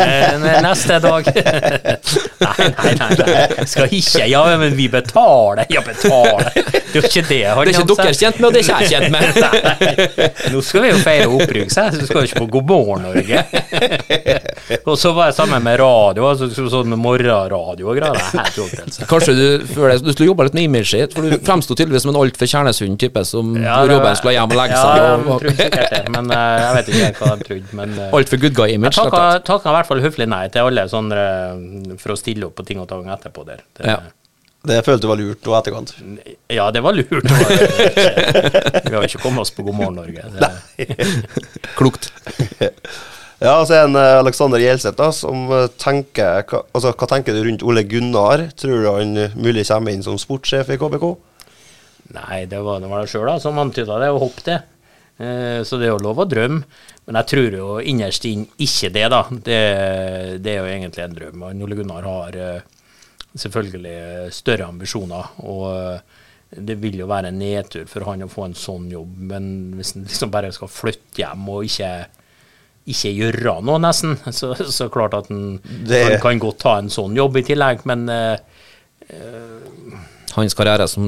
eh, 0.00 0.46
neste 0.64 0.98
dag 1.04 1.26
Nei, 1.32 2.68
nei, 2.70 2.92
nei, 3.00 3.10
nei. 3.20 3.66
Skal 3.68 3.92
ikke. 3.92 4.24
Ja, 4.30 4.44
men 4.60 4.76
vi 4.76 4.88
betaler. 4.92 5.66
Ja, 5.72 5.82
betaler. 5.84 6.52
Det 6.96 7.02
jo 7.02 7.10
ikke 7.10 7.24
det. 7.28 7.40
Det 7.42 7.46
er 7.46 7.70
ikke 7.72 7.96
dere 8.02 8.14
kjent 8.20 8.40
med, 8.40 8.46
og 8.48 8.52
det 8.56 8.60
er 8.60 8.66
ikke 8.66 8.80
jeg 8.80 8.90
kjent 8.92 9.10
med. 9.14 10.52
Nå 10.56 10.62
skal 10.64 10.84
vi 10.86 10.90
jo 10.92 10.98
feire 11.04 11.28
opprykk, 11.36 11.72
så 11.74 11.86
du 11.94 12.04
skal 12.08 12.22
jo 12.22 12.30
ikke 12.30 12.42
på 12.42 12.48
God 12.56 12.70
morgen 12.72 13.06
Norge. 13.06 13.44
og 14.90 14.96
så 15.00 15.12
var 15.16 15.30
jeg 15.30 15.36
sammen 15.38 15.62
med 15.66 15.78
radio, 15.80 16.26
altså 16.30 16.48
sånn 16.72 16.94
morgenradio 17.00 17.90
og 17.92 17.98
greier. 17.98 18.16
Er 18.16 18.42
altså. 18.46 19.06
Kanskje 19.10 19.36
du 19.38 19.46
før 19.70 19.92
det, 19.92 20.00
du 20.06 20.10
skulle 20.14 20.30
jobbe 20.30 20.46
litt 20.48 20.56
med 20.58 20.68
imaget 20.68 21.04
ditt, 21.06 21.16
for 21.16 21.26
du 21.26 21.36
fremsto 21.46 21.76
tydeligvis 21.76 22.06
som 22.06 22.14
en 22.14 22.20
altfor 22.22 22.50
kjernesund 22.50 22.98
type 23.02 23.24
som 23.28 23.54
Ja, 23.60 23.78
det- 23.86 24.16
skulle 24.20 24.36
hjem 24.36 24.50
og 24.52 24.58
legge 24.60 24.76
seg. 24.80 25.00
Ja, 25.02 25.14
og, 25.14 25.30
og. 25.36 25.46
det, 25.46 26.02
men 26.14 26.30
eh, 26.32 26.58
jeg 26.62 26.76
vet 26.78 26.92
ikke 26.92 27.12
hva 27.20 27.32
de 27.36 27.48
trodde. 27.50 27.72
Men 27.80 27.96
eh, 27.98 28.14
Altfor 28.16 28.40
good 28.42 28.52
jeg 28.52 28.58
guy-image. 28.60 28.96
takka, 28.96 29.22
rett 29.36 29.46
takka 29.48 29.72
i 29.72 29.76
hvert 29.78 29.90
fall 29.90 30.04
høflig 30.04 30.28
nei 30.30 30.44
til 30.54 30.68
alle 30.70 30.86
sånne 30.90 31.24
eh, 31.24 31.96
for 32.02 32.14
å 32.14 32.20
stille 32.20 32.48
opp 32.48 32.56
på 32.60 32.66
ting 32.68 32.80
og 32.82 32.88
tang 32.90 33.08
etterpå 33.16 33.46
der. 33.48 33.64
Det, 33.76 33.86
Ja. 33.86 34.00
Det 34.66 34.78
følte 34.86 35.04
du 35.04 35.10
var 35.10 35.20
lurt 35.20 35.46
nå 35.46 35.56
etterkant. 35.58 35.92
ja, 36.50 36.70
det 36.74 36.82
var 36.82 36.96
lurt. 36.96 37.26
Vi 38.86 38.94
har 38.94 38.98
jo 38.98 39.08
ikke 39.08 39.22
kommet 39.22 39.44
oss 39.44 39.52
på 39.54 39.66
God 39.66 39.78
morgen 39.78 40.00
Norge. 40.00 40.24
Det, 40.34 40.88
Klokt. 41.78 42.10
Ja, 43.38 43.58
så 43.68 43.74
er 43.76 43.82
det 43.82 43.84
en 43.90 43.98
eh, 44.00 44.18
Alexander 44.22 44.62
Gjelseth 44.62 44.96
da, 44.96 45.10
som 45.12 45.50
eh, 45.52 45.66
tenker 45.76 46.46
hva, 46.48 46.62
altså, 46.72 46.94
hva 46.96 47.08
tenker 47.10 47.36
du 47.36 47.42
rundt 47.44 47.64
Ole 47.68 47.84
Gunnar? 47.84 48.46
Tror 48.56 48.80
du 48.80 48.88
han 48.88 49.16
eh, 49.20 49.34
mulig 49.36 49.66
kommer 49.68 49.92
inn 49.92 50.04
som 50.06 50.16
sportssjef 50.18 50.72
i 50.72 50.78
KBK? 50.80 51.04
Nei, 52.16 52.46
det 52.48 52.62
var 52.64 52.80
det 52.80 52.88
var 52.88 53.04
det 53.04 53.12
sjøl 53.12 53.34
som 53.42 53.60
antyda 53.60 54.00
det, 54.00 54.08
og 54.14 54.22
hopp 54.24 54.40
det. 54.46 54.60
Eh, 55.20 55.60
så 55.68 55.78
det 55.80 55.88
er 55.88 55.94
jo 55.94 56.04
lov 56.04 56.24
å 56.24 56.28
drømme. 56.28 56.64
Men 57.06 57.20
jeg 57.20 57.30
tror 57.30 57.54
jo 57.54 57.66
innerst 57.92 58.24
inn 58.26 58.46
ikke 58.58 58.90
det, 58.94 59.04
da. 59.12 59.20
Det, 59.30 59.60
det 60.42 60.54
er 60.54 60.58
jo 60.58 60.70
egentlig 60.72 61.04
en 61.04 61.18
drøm. 61.20 61.44
Og 61.46 61.66
Ole 61.68 61.78
Gunnar 61.78 62.08
har 62.08 62.40
eh, 62.40 62.64
selvfølgelig 63.38 64.32
større 64.34 64.66
ambisjoner. 64.68 65.32
Og 65.46 65.64
eh, 65.72 66.22
det 66.62 66.76
vil 66.82 67.00
jo 67.02 67.08
være 67.10 67.32
en 67.32 67.40
nedtur 67.42 67.86
for 67.90 68.06
han 68.08 68.22
å 68.26 68.30
få 68.30 68.44
en 68.48 68.54
sånn 68.58 68.86
jobb. 68.92 69.16
Men 69.32 69.48
hvis 69.78 69.94
han 69.96 70.06
liksom 70.06 70.30
bare 70.34 70.52
skal 70.54 70.70
flytte 70.72 71.22
hjem 71.24 71.48
og 71.52 71.64
ikke 71.68 71.92
ikke 72.86 73.10
gjøre 73.16 73.56
noe, 73.66 73.80
nesten, 73.82 74.12
så, 74.38 74.52
så 74.70 74.86
klart 74.94 75.16
at 75.18 75.26
han 75.32 75.56
Det- 75.66 76.04
han 76.06 76.20
kan 76.22 76.38
godt 76.38 76.60
ta 76.62 76.76
en 76.78 76.86
sånn 76.92 77.16
jobb 77.18 77.40
i 77.40 77.42
tillegg, 77.48 77.82
men 77.90 78.04
uh, 78.06 78.36
Hans 80.36 80.52
karriere 80.54 80.84
som 80.90 81.02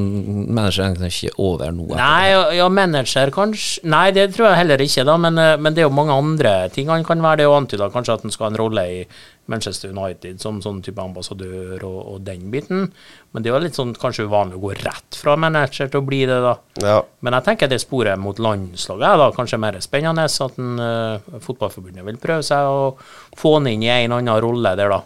manager 0.49 0.82
er 0.87 0.88
egentlig 0.94 1.11
ikke 1.28 1.35
over 1.44 1.70
nå. 1.75 1.85
Nei, 1.99 2.30
ja, 2.56 2.68
manager 2.73 3.28
kanskje 3.35 3.82
Nei, 3.92 4.06
det 4.16 4.30
tror 4.32 4.49
jeg 4.49 4.61
heller 4.62 4.80
ikke, 4.80 5.04
da. 5.04 5.16
Men, 5.20 5.37
men 5.61 5.75
det 5.76 5.82
er 5.82 5.88
jo 5.88 5.92
mange 5.99 6.14
andre 6.16 6.52
ting 6.73 6.88
han 6.88 7.04
kan 7.04 7.20
være. 7.20 7.42
Det 7.42 7.44
er 7.44 7.50
jo 7.50 7.58
antyda 7.58 7.90
kanskje 7.92 8.14
at 8.16 8.25
han 8.25 8.32
skal 8.32 8.47
ha 8.49 8.52
en 8.54 8.61
rolle 8.62 8.85
i 8.88 9.02
Manchester 9.49 9.93
United 9.95 10.40
som 10.43 10.61
sånn 10.64 10.83
type 10.85 11.00
ambassadør 11.02 11.85
og, 11.88 11.99
og 12.12 12.19
den 12.26 12.50
biten. 12.52 12.90
Men 13.33 13.45
det 13.45 13.52
jo 13.52 13.61
litt 13.62 13.78
sånn 13.78 13.95
kanskje 13.97 14.26
uvanlig 14.28 14.59
å 14.59 14.62
gå 14.67 14.75
rett 14.83 15.19
fra 15.19 15.37
manager 15.40 15.88
til 15.88 16.02
å 16.02 16.07
bli 16.07 16.21
det, 16.28 16.38
da. 16.45 16.55
Ja. 16.85 16.99
Men 17.25 17.38
jeg 17.38 17.47
tenker 17.49 17.71
det 17.73 17.81
sporet 17.83 18.21
mot 18.21 18.40
landslaget 18.43 19.09
er 19.09 19.23
da 19.23 19.31
kanskje 19.37 19.61
mer 19.62 19.81
spennende. 19.85 20.26
At 20.28 20.61
en, 20.61 20.76
uh, 20.83 21.40
Fotballforbundet 21.45 22.07
vil 22.07 22.21
prøve 22.21 22.45
seg 22.47 22.69
å 22.69 22.93
få 23.38 23.57
han 23.57 23.71
inn 23.73 23.87
i 23.87 23.93
en 23.95 24.19
annen 24.19 24.45
rolle 24.45 24.76
der, 24.78 24.93
da. 24.93 25.02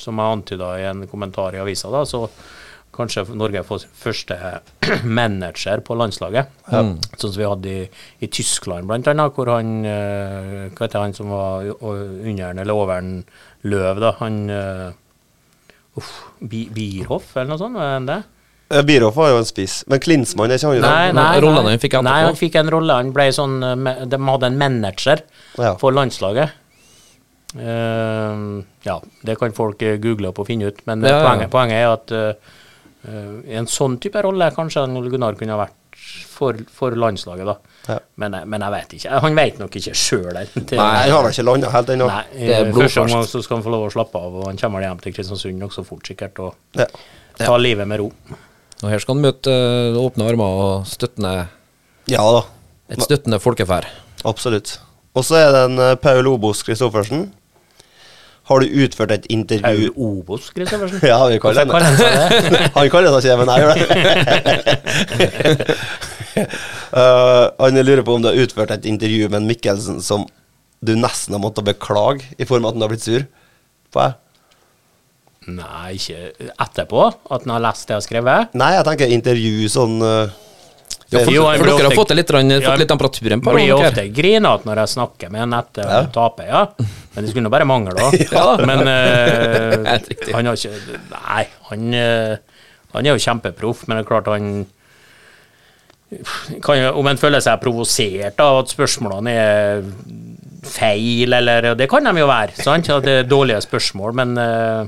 Som 0.00 0.18
jeg 0.18 0.38
antyda 0.38 0.74
i 0.80 0.88
en 0.90 1.06
kommentar 1.10 1.54
i 1.54 1.62
avisa, 1.62 1.92
da. 1.94 2.02
Så 2.08 2.26
kanskje 2.96 3.24
Norge 3.36 3.62
får 3.66 3.82
sin 3.84 3.94
første 4.00 4.36
manager 5.18 5.82
på 5.86 5.96
landslaget. 5.98 6.50
Sånn 6.70 6.98
som 7.20 7.36
vi 7.38 7.48
hadde 7.48 7.72
i, 7.72 7.86
i 8.24 8.28
Tyskland, 8.32 8.86
blant 8.90 9.08
annet, 9.12 9.34
hvor 9.36 9.50
han 9.54 9.72
eh, 9.88 10.68
Hva 10.72 10.86
heter 10.86 11.02
han 11.04 11.16
som 11.16 11.32
var 11.34 11.66
under 11.82 12.60
eller 12.62 12.74
over 12.74 13.00
en 13.02 13.16
løv, 13.68 14.00
da? 14.02 14.14
Han 14.20 14.38
eh, 14.50 14.92
Uff, 16.00 16.08
Bi- 16.42 16.68
Bierhoff, 16.74 17.36
eller 17.36 17.52
noe 17.52 17.60
sånt? 17.60 17.76
Var 17.78 18.00
det 18.08 18.22
Bierhoff 18.88 19.14
var 19.20 19.28
jo 19.30 19.36
en 19.42 19.46
spiss, 19.46 19.82
men 19.86 20.00
Klinsmann 20.02 20.50
er 20.50 20.58
ikke 20.58 20.72
han? 20.72 20.80
Nei, 20.82 21.12
nei, 21.14 21.40
rollen 21.44 21.60
nei. 21.68 21.74
han 21.76 21.82
fikk 21.82 21.92
etterpå? 21.94 22.08
Nei, 22.08 22.22
han 22.24 22.38
fikk 22.40 22.56
en 22.58 22.70
rolle. 22.72 22.96
Han 22.98 23.12
ble 23.14 23.26
sånn 23.36 23.58
eh, 23.62 24.04
De 24.10 24.18
hadde 24.26 24.48
en 24.50 24.56
manager 24.58 25.22
Ja. 25.60 25.74
for 25.78 25.94
landslaget. 25.94 26.60
Uh, 27.54 28.64
ja, 28.82 28.96
det 29.22 29.36
kan 29.38 29.52
folk 29.54 29.78
google 30.02 30.32
opp 30.32 30.40
og 30.42 30.48
finne 30.48 30.72
ut, 30.72 30.80
men 30.88 31.04
Ja, 31.06 31.20
ja. 31.20 31.22
poenget, 31.28 31.50
poenget 31.52 31.76
er 31.84 31.92
at 31.92 32.14
eh, 32.18 32.54
i 33.04 33.56
en 33.58 33.66
sånn 33.68 33.98
type 34.00 34.20
rolle 34.24 34.50
kanskje 34.56 34.84
Ole 34.96 35.10
Gunnar 35.12 35.34
kunne 35.36 35.52
ha 35.56 35.58
vært 35.66 35.80
for, 36.34 36.56
for 36.74 36.90
landslaget, 36.98 37.46
da. 37.46 37.56
Ja. 37.88 37.98
Men, 38.16 38.32
jeg- 38.32 38.48
men 38.48 38.60
jeg 38.64 38.72
vet 38.74 38.94
ikke. 38.96 39.18
Han 39.20 39.34
vet 39.38 39.58
nok 39.60 39.76
ikke 39.78 39.92
sjøl. 39.94 40.32
Nei, 40.34 40.46
han 40.78 41.10
har 41.12 41.22
vel 41.22 41.32
ikke 41.32 41.44
landa 41.46 41.70
helt 41.70 41.92
ennå. 41.94 42.08
Først 42.08 42.32
Det 42.38 42.56
eh. 42.56 42.72
Første 42.72 43.00
omgang 43.04 43.26
så 43.28 43.42
skal 43.44 43.56
han 43.58 43.64
få 43.66 43.70
lov 43.74 43.84
å 43.86 43.92
slappe 43.92 44.16
av, 44.18 44.34
og 44.40 44.46
han 44.48 44.56
kommer 44.60 44.80
hjem 44.82 45.00
til 45.04 45.12
Kristiansund 45.12 45.60
nokså 45.60 45.84
fort, 45.86 46.02
sikkert, 46.08 46.38
og 46.40 46.54
Ja. 46.80 46.86
ta 47.38 47.56
livet 47.56 47.86
med 47.86 48.00
ro. 48.00 48.10
Og 48.82 48.90
her 48.90 48.98
skal 48.98 49.14
han 49.14 49.22
møte 49.24 49.52
eh, 49.52 50.00
åpne 50.00 50.28
armer 50.28 50.44
og 50.64 50.86
støttende, 50.86 51.48
ja 52.10 52.20
da, 52.20 52.42
et 52.90 53.00
støttende 53.04 53.38
folkeferd. 53.40 53.86
absolutt. 54.24 54.78
Og 55.14 55.22
så 55.22 55.36
er 55.38 55.52
det 55.52 55.62
en 55.70 55.78
eh, 55.78 55.94
Paul 55.96 56.26
Obos 56.26 56.64
Christoffersen. 56.64 57.28
Har 58.44 58.60
du 58.60 58.66
utført 58.84 59.08
et 59.14 59.24
intervju 59.32 59.64
Er 59.70 59.76
du 59.80 59.88
Obos, 59.96 60.50
Kristoffersen. 60.52 61.00
Ja, 61.08 61.16
vi 61.32 61.38
kaller 61.40 61.64
han 61.64 61.96
det. 61.96 62.68
han 62.74 62.90
kaller 62.92 63.08
seg 63.14 63.24
ikke 63.24 63.32
det, 63.32 63.38
men 63.40 63.48
jeg 63.50 63.60
gjør 63.64 63.74
det. 63.74 63.80
Eh, 66.94 67.46
han 67.58 67.74
lurer 67.78 68.02
på 68.06 68.14
om 68.14 68.22
du 68.22 68.28
har 68.28 68.36
utført 68.38 68.70
et 68.70 68.84
intervju 68.86 69.28
med 69.28 69.40
en 69.40 69.46
Mikkelsen 69.48 70.02
som 70.02 70.26
du 70.84 70.94
nesten 70.98 71.34
har 71.34 71.40
måttet 71.42 71.64
beklage, 71.66 72.22
i 72.38 72.44
form 72.46 72.64
av 72.66 72.70
at 72.72 72.76
han 72.76 72.82
har 72.84 72.90
blitt 72.92 73.06
sur 73.06 73.22
på 73.94 74.00
deg. 74.02 74.12
Nei, 75.58 75.88
ikke 75.98 76.18
etterpå? 76.62 77.02
At 77.34 77.42
han 77.44 77.52
har 77.56 77.64
lest 77.66 77.88
det 77.88 77.92
jeg 77.96 78.00
har 78.00 78.06
skrevet? 78.06 78.40
Nei, 78.58 78.70
jeg 78.76 78.86
tenker 78.86 79.14
intervju 79.16 79.54
sånn 79.74 79.96
eh, 80.06 80.28
Ja, 81.14 81.24
for, 81.24 81.34
Jo, 81.34 81.44
for 81.46 81.64
blir 81.64 81.78
dere 81.78 81.90
har 81.90 81.96
fått, 81.98 82.14
litt, 82.18 82.30
Ja, 82.34 82.60
fått 82.66 82.82
litt 82.82 82.90
temperaturen 82.90 83.42
på 83.44 83.54
Blir 83.54 83.70
dere. 83.70 83.90
ofte 83.90 84.06
grinete 84.14 84.68
når 84.68 84.82
jeg 84.82 84.92
snakker 84.94 85.32
med 85.34 85.46
en 85.46 85.56
etter 85.60 85.88
Ja. 85.88 86.00
å 86.04 86.12
tape, 86.14 86.46
ja. 86.48 86.64
Men 87.14 87.24
det 87.24 87.30
skulle 87.30 87.46
nå 87.46 87.52
bare 87.54 87.68
mangle, 87.68 87.94
da. 87.94 88.10
Ja. 88.38 88.46
Men 88.60 88.82
uh, 88.90 90.34
han 90.34 90.50
har 90.50 90.58
ikke 90.58 90.98
Nei, 91.12 91.44
han, 91.70 91.94
eh, 91.94 92.36
han 92.94 93.06
er 93.06 93.14
jo 93.14 93.24
kjempeproff, 93.26 93.86
men 93.86 93.98
det 93.98 94.04
er 94.04 94.10
klart 94.10 94.30
han 94.32 94.66
kan 96.62 96.84
Om 96.94 97.08
han 97.10 97.18
føler 97.18 97.42
seg 97.42 97.62
provosert 97.62 98.38
av 98.42 98.60
at 98.62 98.74
spørsmålene 98.74 99.32
er 99.34 99.88
feil, 100.64 101.32
eller 101.32 101.74
Det 101.78 101.88
kan 101.90 102.04
de 102.06 102.20
jo 102.20 102.28
være, 102.30 102.56
sant? 102.60 102.90
At 102.92 103.06
det 103.06 103.16
er 103.22 103.28
dårlige 103.28 103.62
spørsmål, 103.64 104.14
men 104.20 104.38
uh, 104.38 104.84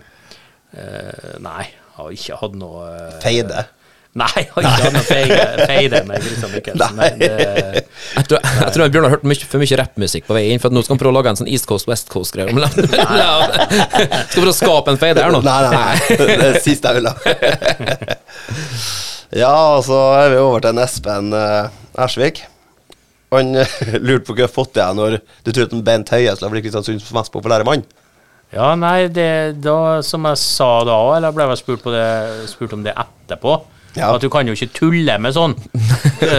uh, 0.77 1.35
Nei, 1.45 1.65
jeg 1.67 1.97
har 1.97 2.13
ikke 2.13 2.39
hatt 2.43 2.57
noe 2.61 2.87
eh, 2.93 3.13
feide. 3.23 3.63
Nei, 4.17 4.29
jeg 4.41 4.49
har 4.55 4.65
ikke 4.65 4.85
hatt 4.87 4.95
noe 4.97 5.05
feide, 5.05 5.67
feide 5.69 5.99
med 6.09 6.23
Christian. 6.25 6.97
Nei, 6.97 7.09
Jeg 8.17 8.25
tror, 8.31 8.89
Bjørn 8.89 9.05
har 9.09 9.13
hørt 9.19 9.27
mye, 9.29 9.49
for 9.51 9.61
mye 9.61 9.79
rappmusikk 9.83 10.25
på 10.29 10.37
vei 10.39 10.45
inn, 10.55 10.61
for 10.63 10.71
at 10.71 10.77
nå 10.77 10.81
skal 10.87 10.95
han 10.97 11.01
prøve 11.03 11.13
å 11.13 11.17
lage 11.19 11.35
en 11.35 11.41
sånn 11.43 11.51
East 11.53 11.69
Coast, 11.69 11.85
West 11.91 12.09
Coast-greie. 12.13 12.49
om- 12.49 12.63
Skal 14.31 14.41
prøve 14.41 14.55
å 14.55 14.57
skape 14.57 14.95
en 14.95 15.01
feide 15.03 15.21
her 15.27 15.35
nå. 15.37 15.43
Nei, 15.45 15.59
nei, 15.67 15.73
nei. 15.77 15.97
Det 16.17 16.31
er 16.33 16.43
det 16.47 16.63
siste 16.65 16.89
jeg 16.89 17.03
vil 17.03 17.11
ha. 17.11 18.17
ja, 19.37 19.55
så 19.85 20.01
er 20.23 20.33
vi 20.33 20.41
over 20.41 20.65
til 20.65 20.73
en 20.73 20.83
Espen 20.87 21.31
uh, 21.37 21.69
Ersvik. 22.07 22.41
Han 23.35 23.53
eh, 23.59 23.73
lurte 23.99 24.25
på 24.29 24.37
hva 24.37 24.45
jeg 24.45 24.49
har 24.49 24.55
fått 24.55 24.73
til 24.79 24.97
når 24.97 25.17
du 25.45 25.51
tror 25.51 25.67
at 25.67 25.73
en 25.75 25.85
Bent 25.85 26.13
Høie 26.15 26.33
skulle 26.39 26.53
bli 26.55 26.63
Kristiansunds 26.65 27.09
mest 27.17 27.33
populære 27.35 27.67
mann. 27.67 27.83
Ja, 28.55 28.69
nei, 28.79 29.09
det, 29.11 29.59
da, 29.65 29.99
som 30.07 30.25
jeg 30.31 30.39
sa 30.39 30.69
da, 30.87 30.97
eller 31.17 31.35
ble 31.35 31.49
jeg 31.51 31.59
spurt, 31.61 31.83
på 31.83 31.91
det, 31.93 32.05
spurt 32.49 32.77
om 32.77 32.85
det 32.87 32.95
etterpå, 32.95 33.57
Ja. 33.97 34.11
At 34.15 34.21
du 34.21 34.29
kan 34.33 34.47
jo 34.49 34.53
ikke 34.57 34.69
tulle 34.77 35.15
med 35.23 35.33
sånn. 35.37 35.55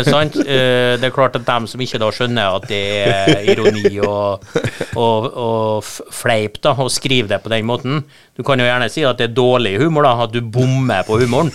Sant? 0.05 0.35
Eh, 0.47 0.95
Det 0.97 1.07
er 1.07 1.13
klart 1.13 1.35
at 1.37 1.45
dem 1.47 1.65
som 1.69 1.81
ikke 1.81 1.99
da 2.01 2.07
skjønner 2.13 2.55
at 2.57 2.67
det 2.69 2.81
er 3.07 3.49
ironi 3.51 3.97
og, 4.05 4.45
og, 4.97 5.25
og 5.37 5.87
fleip, 6.13 6.59
da, 6.63 6.73
og 6.77 6.91
skriver 6.93 7.31
det 7.33 7.39
på 7.43 7.51
den 7.51 7.65
måten 7.67 8.03
Du 8.37 8.43
kan 8.47 8.59
jo 8.61 8.65
gjerne 8.67 8.87
si 8.93 9.03
at 9.07 9.17
det 9.19 9.29
er 9.31 9.35
dårlig 9.37 9.75
humor, 9.81 10.05
da, 10.07 10.13
at 10.27 10.33
du 10.33 10.39
bommer 10.41 11.03
på 11.07 11.17
humoren, 11.21 11.51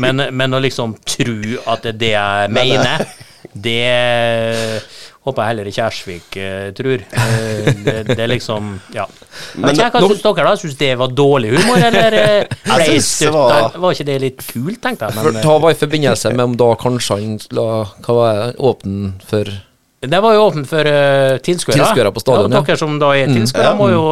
men, 0.00 0.24
men 0.32 0.56
å 0.56 0.60
liksom 0.64 0.96
tro 1.04 1.36
at 1.70 1.84
det 1.84 1.94
er 1.94 2.00
det 2.00 2.12
jeg 2.14 2.54
mener, 2.58 3.06
det 3.54 3.78
håper 5.24 5.40
jeg 5.42 5.50
heller 5.52 5.68
ikke 5.70 5.84
Ersvik 5.88 6.36
uh, 6.36 6.68
tror. 6.76 7.04
Uh, 7.14 7.68
det, 7.86 7.94
det 8.10 8.18
er 8.20 8.30
liksom 8.32 8.70
Ja. 8.94 9.06
Men, 9.58 9.70
Men 9.70 9.80
hva 9.80 10.02
syns 10.04 10.24
dere, 10.24 10.46
da? 10.46 10.54
Syns 10.60 10.78
det 10.80 10.90
var 11.00 11.12
dårlig 11.16 11.54
humor, 11.56 11.84
eller 11.90 12.16
uh, 12.18 12.56
det 12.64 13.30
var- 13.34 13.78
Var 13.80 13.96
ikke 13.96 14.08
det 14.08 14.18
litt 14.22 14.42
kult, 14.46 14.80
tenkte 14.84 15.08
jeg. 15.10 15.20
Men, 15.20 15.42
ta 15.42 15.58
var 15.58 15.74
i 15.74 15.78
forbindelse 15.78 16.34
med 16.34 16.44
om 16.50 16.58
da 16.60 16.72
kanskje 16.80 17.20
han 17.20 17.38
la 17.56 17.68
Hva 18.04 18.18
var 18.20 18.40
det, 18.40 18.50
åpen 18.58 18.98
for 19.28 19.54
det 20.04 20.18
var 20.20 20.34
jo 20.36 20.40
åpent 20.50 20.68
for 20.68 20.84
uh, 20.84 21.38
tilskuere. 21.40 21.78
Tilskuere 21.80 22.10
på 22.12 22.20
stadion, 22.20 22.52
ja. 22.52 22.60
Dere 22.60 22.76
som 22.76 22.98
da 23.00 23.14
er 23.16 23.30
tilskuere, 23.32 23.70
må 23.78 23.86
jo 23.88 24.02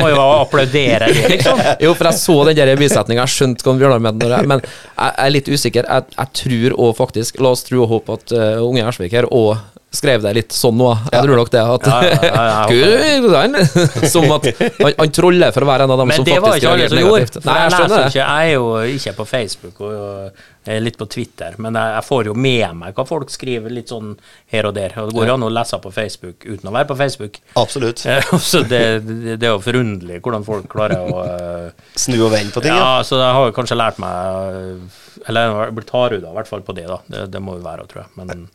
må 0.00 0.08
jo 0.10 0.22
applaudere 0.40 1.10
det, 1.12 1.28
liksom. 1.34 1.60
Jo, 1.84 1.92
for 1.98 2.08
jeg 2.10 2.20
så 2.22 2.36
den 2.48 2.56
der 2.62 2.74
bisetninga, 2.80 3.26
jeg 3.26 3.34
skjønte 3.36 3.66
hva 3.66 3.76
Bjørnar 3.80 4.02
mente, 4.06 4.30
jeg- 4.32 4.48
men 4.50 4.64
jeg 4.64 5.12
er 5.26 5.30
litt 5.34 5.48
usikker. 5.52 5.84
Jeg, 5.90 6.08
jeg 6.16 6.32
tror 6.40 6.76
òg 6.88 6.96
faktisk, 7.02 7.40
la 7.44 7.52
oss 7.54 7.64
tro 7.68 7.82
og 7.84 7.92
håpe 7.92 8.18
at 8.20 8.32
uh, 8.36 8.64
unge 8.64 8.84
Ersvik 8.86 9.12
her 9.12 9.28
òg 9.30 9.56
skrev 9.94 10.24
det 10.24 10.32
litt 10.34 10.50
sånn 10.50 10.74
nå. 10.74 10.88
Jeg 11.12 11.22
tror 11.22 11.36
nok 11.38 11.50
det. 11.54 11.60
At, 11.62 11.84
Ja, 11.86 12.00
ja, 12.02 12.46
ja, 12.66 13.44
Som 14.14 14.26
at 14.34 14.48
han, 14.58 14.96
han 14.98 15.12
troller 15.14 15.52
for 15.54 15.62
å 15.62 15.68
være 15.70 15.86
en 15.86 15.92
av 15.94 16.00
dem 16.02 16.10
Men 16.10 16.18
som 16.18 16.26
det 16.26 16.34
var 16.40 16.48
faktisk 16.56 16.64
ikke 16.64 16.72
alle 16.72 16.88
som 16.90 16.98
gjorde. 16.98 17.20
negativt. 17.20 17.46
Nei, 17.46 17.60
jeg, 17.62 17.70
jeg 17.92 18.16
jeg 18.18 18.48
er 18.48 18.50
jo 18.56 18.64
ikke 18.96 19.14
på 19.20 19.26
Facebook 19.30 19.84
og 19.86 20.42
jeg 20.64 20.78
er 20.78 20.84
litt 20.84 20.96
på 20.96 21.06
Twitter, 21.12 21.54
men 21.60 21.76
jeg, 21.76 21.90
jeg 21.98 22.04
får 22.06 22.28
jo 22.30 22.34
med 22.40 22.76
meg 22.78 22.94
hva 22.96 23.04
folk 23.08 23.28
skriver 23.32 23.72
litt 23.74 23.90
sånn 23.92 24.14
her 24.52 24.64
og 24.68 24.74
der. 24.78 24.94
Og 25.02 25.10
det 25.10 25.16
går 25.18 25.28
jo 25.28 25.34
an 25.36 25.44
å 25.44 25.50
lese 25.52 25.76
på 25.84 25.92
Facebook 25.92 26.46
uten 26.48 26.70
å 26.70 26.72
være 26.74 26.88
på 26.88 26.96
Facebook. 27.00 27.40
Absolutt. 27.60 28.04
Eh, 28.14 28.30
Så 28.40 28.62
det, 28.64 28.80
det, 29.04 29.34
det 29.42 29.48
er 29.48 29.52
jo 29.54 29.60
forunderlig 29.64 30.20
hvordan 30.24 30.44
folk 30.46 30.68
klarer 30.72 31.04
å 31.04 31.24
eh, 31.24 31.84
Snu 32.00 32.16
og 32.24 32.32
vende 32.32 32.54
på 32.54 32.62
ting. 32.64 32.72
Ja. 32.72 32.94
Ja, 32.98 33.04
så 33.04 33.18
jeg 33.20 33.34
har 33.36 33.48
jo 33.50 33.54
kanskje 33.56 33.76
lært 33.78 34.00
meg 34.02 34.56
eh, 34.60 35.02
Eller 35.28 35.46
jeg 35.46 35.54
har 35.58 35.74
blitt 35.76 35.92
hardhuda 35.94 36.30
i 36.32 36.38
hvert 36.38 36.50
fall 36.50 36.64
på 36.66 36.76
det, 36.76 36.86
da. 36.90 36.98
Det, 37.10 37.26
det 37.34 37.42
må 37.44 37.58
jo 37.58 37.64
være, 37.66 37.84
tror 37.90 38.04
jeg. 38.04 38.10
Men 38.20 38.46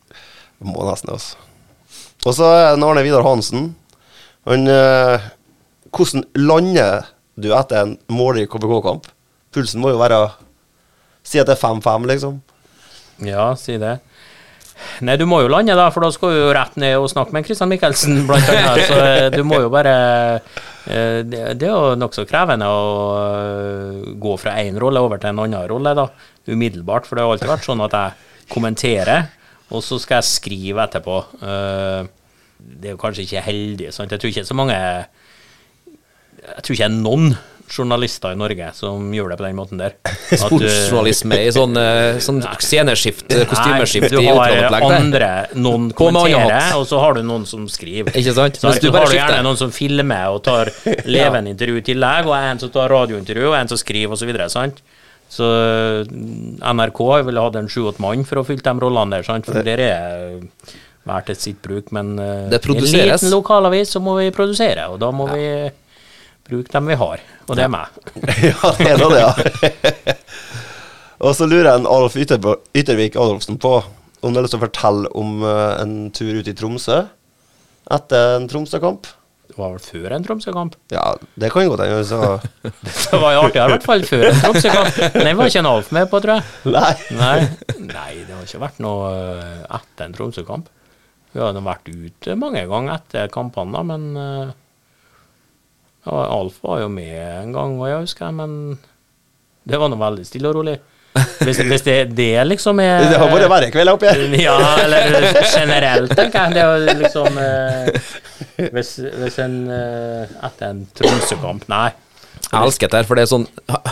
Må 0.65 0.83
nesten, 0.89 1.11
det, 1.11 1.19
altså. 1.19 1.45
Og 2.27 2.35
så 2.35 2.49
er 2.51 2.65
det 2.75 2.83
Arne 2.89 3.05
Vidar 3.05 3.23
Hansen. 3.25 3.69
Han 4.49 4.67
eh, 4.73 5.29
Hvordan 5.95 6.25
lander 6.37 7.07
du 7.39 7.47
etter 7.55 7.79
en 7.85 7.95
målrik 8.11 8.49
KBK-kamp? 8.51 9.07
Pulsen 9.55 9.81
må 9.81 9.93
jo 9.93 10.01
være 10.01 10.17
Si 11.29 11.37
at 11.41 11.49
det 11.49 11.57
er 11.57 11.61
5-5, 11.61 12.07
liksom. 12.09 12.39
ja, 13.27 13.51
si 13.59 13.77
det. 13.81 13.99
Nei, 15.03 15.15
du 15.19 15.25
må 15.27 15.41
jo 15.43 15.49
lande, 15.51 15.75
da, 15.77 15.89
for 15.93 16.03
da 16.03 16.09
skal 16.13 16.33
du 16.33 16.39
jo 16.39 16.53
rett 16.55 16.77
ned 16.79 16.95
og 16.99 17.09
snakke 17.11 17.35
med 17.35 17.47
Christian 17.47 17.69
Michelsen, 17.71 18.21
blant 18.27 18.49
annet. 18.51 18.85
Så 18.87 18.99
eh, 19.03 19.27
du 19.33 19.43
må 19.47 19.61
jo 19.63 19.71
bare 19.71 19.93
eh, 20.39 21.19
Det, 21.27 21.41
er 21.55 21.65
jo 21.65 21.97
nokså 21.99 22.25
krevende 22.29 22.69
å 22.71 22.85
eh, 23.19 24.13
gå 24.19 24.35
fra 24.39 24.55
én 24.63 24.79
rolle 24.81 25.03
over 25.03 25.21
til 25.21 25.33
en 25.33 25.43
annen 25.45 25.67
rolle, 25.71 25.95
da. 25.97 26.07
Umiddelbart. 26.49 27.07
For 27.07 27.17
det 27.19 27.25
har 27.25 27.35
alltid 27.35 27.51
vært 27.51 27.67
sånn 27.67 27.85
at 27.85 27.97
jeg 27.97 28.47
kommenterer, 28.53 29.29
og 29.69 29.83
så 29.85 29.99
skal 30.01 30.21
jeg 30.21 30.31
skrive 30.31 30.87
etterpå. 30.87 31.19
Det 32.59 32.89
er 32.89 32.95
jo 32.95 33.01
kanskje 33.01 33.27
ikke 33.27 33.45
heldig, 33.45 33.91
sant. 33.93 34.15
Jeg 34.15 34.23
tror 34.23 34.31
ikke 34.33 34.47
så 34.47 34.57
mange 34.57 34.77
Jeg 34.79 36.63
tror 36.65 36.75
ikke 36.75 36.89
noen 36.95 37.35
journalister 37.69 38.33
i 38.33 38.39
Norge 38.39 38.71
som 38.75 39.11
gjør 39.13 39.33
det 39.33 39.37
på 39.39 39.45
den 39.45 39.57
måten 39.57 39.81
der. 39.81 39.95
Sportsjournalisme 40.43 41.39
i 41.45 41.49
sånn, 41.55 41.77
eh, 41.79 42.19
sånn 42.23 42.41
sceneskift, 42.59 43.25
kostymeskift 43.49 44.09
Nei, 44.09 44.23
i 44.25 44.29
du 44.29 44.39
har 44.39 44.87
andre 44.89 45.31
Noen 45.59 45.89
kommenterer, 45.95 46.73
og 46.77 46.87
så 46.89 47.01
har 47.03 47.17
du 47.17 47.23
noen 47.25 47.45
som 47.49 47.67
skriver. 47.71 48.15
Ikke 48.19 48.35
sant? 48.35 48.59
Så 48.59 48.73
du 48.79 48.89
du 48.89 48.97
har 48.97 49.09
du 49.09 49.17
gjerne 49.17 49.43
noen 49.45 49.59
som 49.59 49.73
filmer 49.73 50.33
og 50.33 50.43
tar 50.47 50.71
levende 51.17 51.53
intervju 51.53 51.81
i 51.81 51.85
tillegg, 51.91 52.29
og 52.29 52.37
en 52.37 52.61
som 52.61 52.73
tar 52.73 52.91
radiointervju, 52.91 53.51
og 53.51 53.57
en 53.59 53.71
som 53.71 53.79
skriver, 53.79 54.15
osv. 54.17 54.33
sant? 54.51 54.83
Så 55.29 55.45
mm, 56.09 56.59
NRK 56.73 57.01
ville 57.27 57.41
hatt 57.45 57.57
en 57.59 57.69
sju-åtte 57.69 58.01
mann 58.01 58.25
for 58.25 58.41
å 58.41 58.45
fylle 58.47 58.65
de 58.65 58.85
rollene 58.85 59.19
der, 59.19 59.27
sant? 59.27 59.45
for 59.45 59.65
der 59.65 59.83
er 59.85 60.39
hver 61.07 61.27
til 61.27 61.37
sitt 61.39 61.61
bruk. 61.65 61.93
Men 61.95 62.15
uh, 62.17 62.49
en 62.49 62.81
liten 62.81 63.31
lokalavis 63.33 63.95
så 63.95 64.01
må 64.03 64.17
vi 64.19 64.33
produsere, 64.35 64.89
og 64.89 64.99
da 65.01 65.11
må 65.15 65.29
vi 65.31 65.45
bruke 66.49 66.71
dem 66.73 66.89
vi 66.89 66.97
har, 66.99 67.21
og 67.47 67.55
det 67.59 67.63
er 67.67 67.71
meg. 67.73 67.99
ja, 68.49 68.73
det 68.79 68.89
er 68.89 69.03
det, 69.03 69.21
ja. 69.21 70.17
og 71.25 71.35
så 71.37 71.47
lurer 71.49 71.69
jeg 71.71 71.81
en 71.81 71.87
Alf 71.91 72.17
Ytterbo- 72.19 72.59
Yttervik 72.77 73.15
Adolfsen 73.19 73.59
på 73.61 73.77
om 74.19 74.33
du 74.33 74.39
har 74.39 74.43
lyst 74.43 74.51
til 74.55 74.59
å 74.59 74.65
fortelle 74.65 75.09
om 75.15 75.37
eh, 75.47 75.77
en 75.83 75.93
tur 76.15 76.41
ut 76.41 76.47
i 76.51 76.55
Tromsø 76.59 76.97
etter 77.95 78.35
en 78.35 78.47
Tromsø-kamp. 78.51 79.07
Det 79.49 79.55
var 79.57 79.71
vel 79.73 79.81
før 79.81 80.13
en 80.13 80.25
Tromsø-kamp? 80.27 80.75
Ja, 80.93 81.05
det 81.39 81.49
kan 81.53 81.69
godt 81.71 81.81
hende. 81.85 82.03
så- 82.05 82.41
Det 83.11 83.21
var 83.23 83.33
jo 83.37 83.45
artigere 83.47 83.69
i 83.69 83.73
hvert 83.77 83.87
fall 83.87 84.03
før 84.05 84.25
en 84.29 84.41
Tromsø-kamp. 84.43 84.99
Den 85.15 85.37
var 85.39 85.49
ikke 85.49 85.63
en 85.63 85.69
Alf 85.71 85.89
med 85.95 86.09
på, 86.11 86.19
tror 86.21 86.35
jeg. 86.35 86.73
Nei. 86.75 86.91
Nei, 87.17 87.39
nei, 87.87 88.11
det 88.27 88.35
har 88.35 88.43
ikke 88.45 88.61
vært 88.67 88.83
noe 88.83 89.09
eh, 89.15 89.63
etter 89.79 90.05
en 90.09 90.17
Tromsø-kamp. 90.19 90.67
Vi 91.33 91.41
har 91.41 91.57
vært 91.61 91.89
ute 91.93 92.35
mange 92.41 92.61
ganger 92.69 92.95
etter 92.99 93.31
kampene, 93.33 93.81
men 93.89 94.05
eh, 94.19 94.51
ja, 96.05 96.21
Alf 96.39 96.61
var 96.63 96.83
jo 96.83 96.91
med 96.93 97.17
en 97.17 97.51
gang, 97.55 97.75
hva 97.79 97.91
jeg 97.91 98.05
husker, 98.07 98.31
men 98.35 98.79
det 99.69 99.79
var 99.79 99.91
nå 99.91 99.99
veldig 99.99 100.25
stille 100.27 100.49
og 100.51 100.59
rolig. 100.59 100.77
Hvis, 101.43 101.59
hvis 101.71 101.85
det, 101.85 101.97
det 102.15 102.31
liksom 102.47 102.79
er 102.83 103.07
Det 103.09 103.17
har 103.17 103.31
vært 103.31 103.49
verre 103.51 103.71
kvelder 103.73 103.97
oppi 103.97 104.09
her. 104.09 104.21
Ja, 104.39 104.57
eller 104.83 105.31
generelt, 105.43 106.13
tenker 106.15 106.53
jeg. 106.53 106.57
Det 106.57 106.91
er 106.93 107.01
liksom 107.01 107.39
eh, 107.41 108.13
hvis, 108.75 108.93
hvis 109.23 109.39
en 109.43 109.57
eh, 109.73 110.37
Etter 110.45 110.69
en 110.69 110.85
Tromsø-kamp 110.95 111.67
Nei. 111.71 111.89
Jeg 112.49 112.65
elsker 112.65 112.89
det 112.89 112.97
her, 112.97 113.05
for 113.05 113.19
det 113.19 113.23
er 113.27 113.29
sånn 113.29 113.43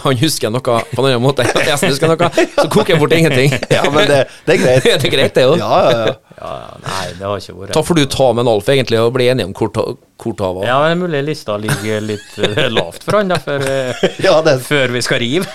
Han 0.01 0.15
husker 0.17 0.49
noe 0.49 0.61
på 0.65 1.01
en 1.03 1.05
annen 1.05 1.21
måte. 1.21 1.45
Jeg 1.67 1.77
husker 1.83 2.09
noe, 2.09 2.29
så 2.55 2.65
koker 2.73 2.95
jeg 2.95 3.01
bort 3.03 3.13
ingenting. 3.13 3.53
Ja, 3.77 3.83
men 3.93 4.07
det, 4.09 4.23
det 4.47 4.55
er 4.55 4.63
greit. 4.63 4.87
det 5.03 5.09
er 5.09 5.13
greit, 5.13 5.35
det 5.35 5.43
òg. 5.45 5.59
Ja, 5.61 5.77
ja, 5.85 5.99
ja. 6.07 6.15
Ja, 6.37 6.49
ja, 6.61 6.73
nei, 6.83 7.05
det 7.17 7.25
har 7.25 7.39
ikke 7.41 7.53
vært 7.57 7.73
Da 7.73 7.81
får 7.81 7.97
du 7.97 8.03
ta 8.13 8.27
med 8.29 8.43
en 8.43 8.49
Alf, 8.51 8.67
egentlig, 8.69 8.99
og 9.01 9.13
bli 9.15 9.25
enige 9.31 9.49
om 9.49 9.55
hvor 9.57 9.71
ta, 9.73 10.49
var. 10.53 10.67
Ja, 10.67 10.75
men 10.81 10.89
det 10.89 10.93
er 10.93 10.99
mulig 11.01 11.21
lista 11.31 11.55
ligger 11.61 12.05
litt 12.05 12.37
eh, 12.45 12.67
lavt 12.73 13.05
for 13.05 13.17
han 13.17 13.33
da, 13.33 13.39
før, 13.41 13.65
eh, 13.65 14.03
ja 14.21 14.35
det 14.45 14.53
før 14.65 14.93
vi 14.93 15.01
skal 15.05 15.21
rive. 15.23 15.49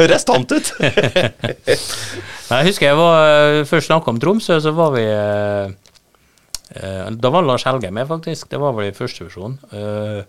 høres 0.00 0.26
tamt 0.26 0.54
ut. 0.54 0.72
Jeg 0.82 2.66
husker 2.66 2.88
jeg 2.88 2.98
var 2.98 3.30
eh, 3.30 3.62
først 3.70 3.90
snakka 3.92 4.10
om 4.14 4.20
Tromsø, 4.22 4.58
så 4.62 4.74
var 4.74 4.94
vi 4.96 5.06
Da 7.22 7.30
var 7.30 7.46
Lars 7.46 7.66
Helge 7.68 7.90
med, 7.94 8.10
faktisk. 8.10 8.50
Det 8.50 8.58
var 8.58 8.74
vel 8.74 8.90
i 8.90 8.96
første 8.96 9.22
divisjon. 9.22 9.58
Uh, 9.70 10.22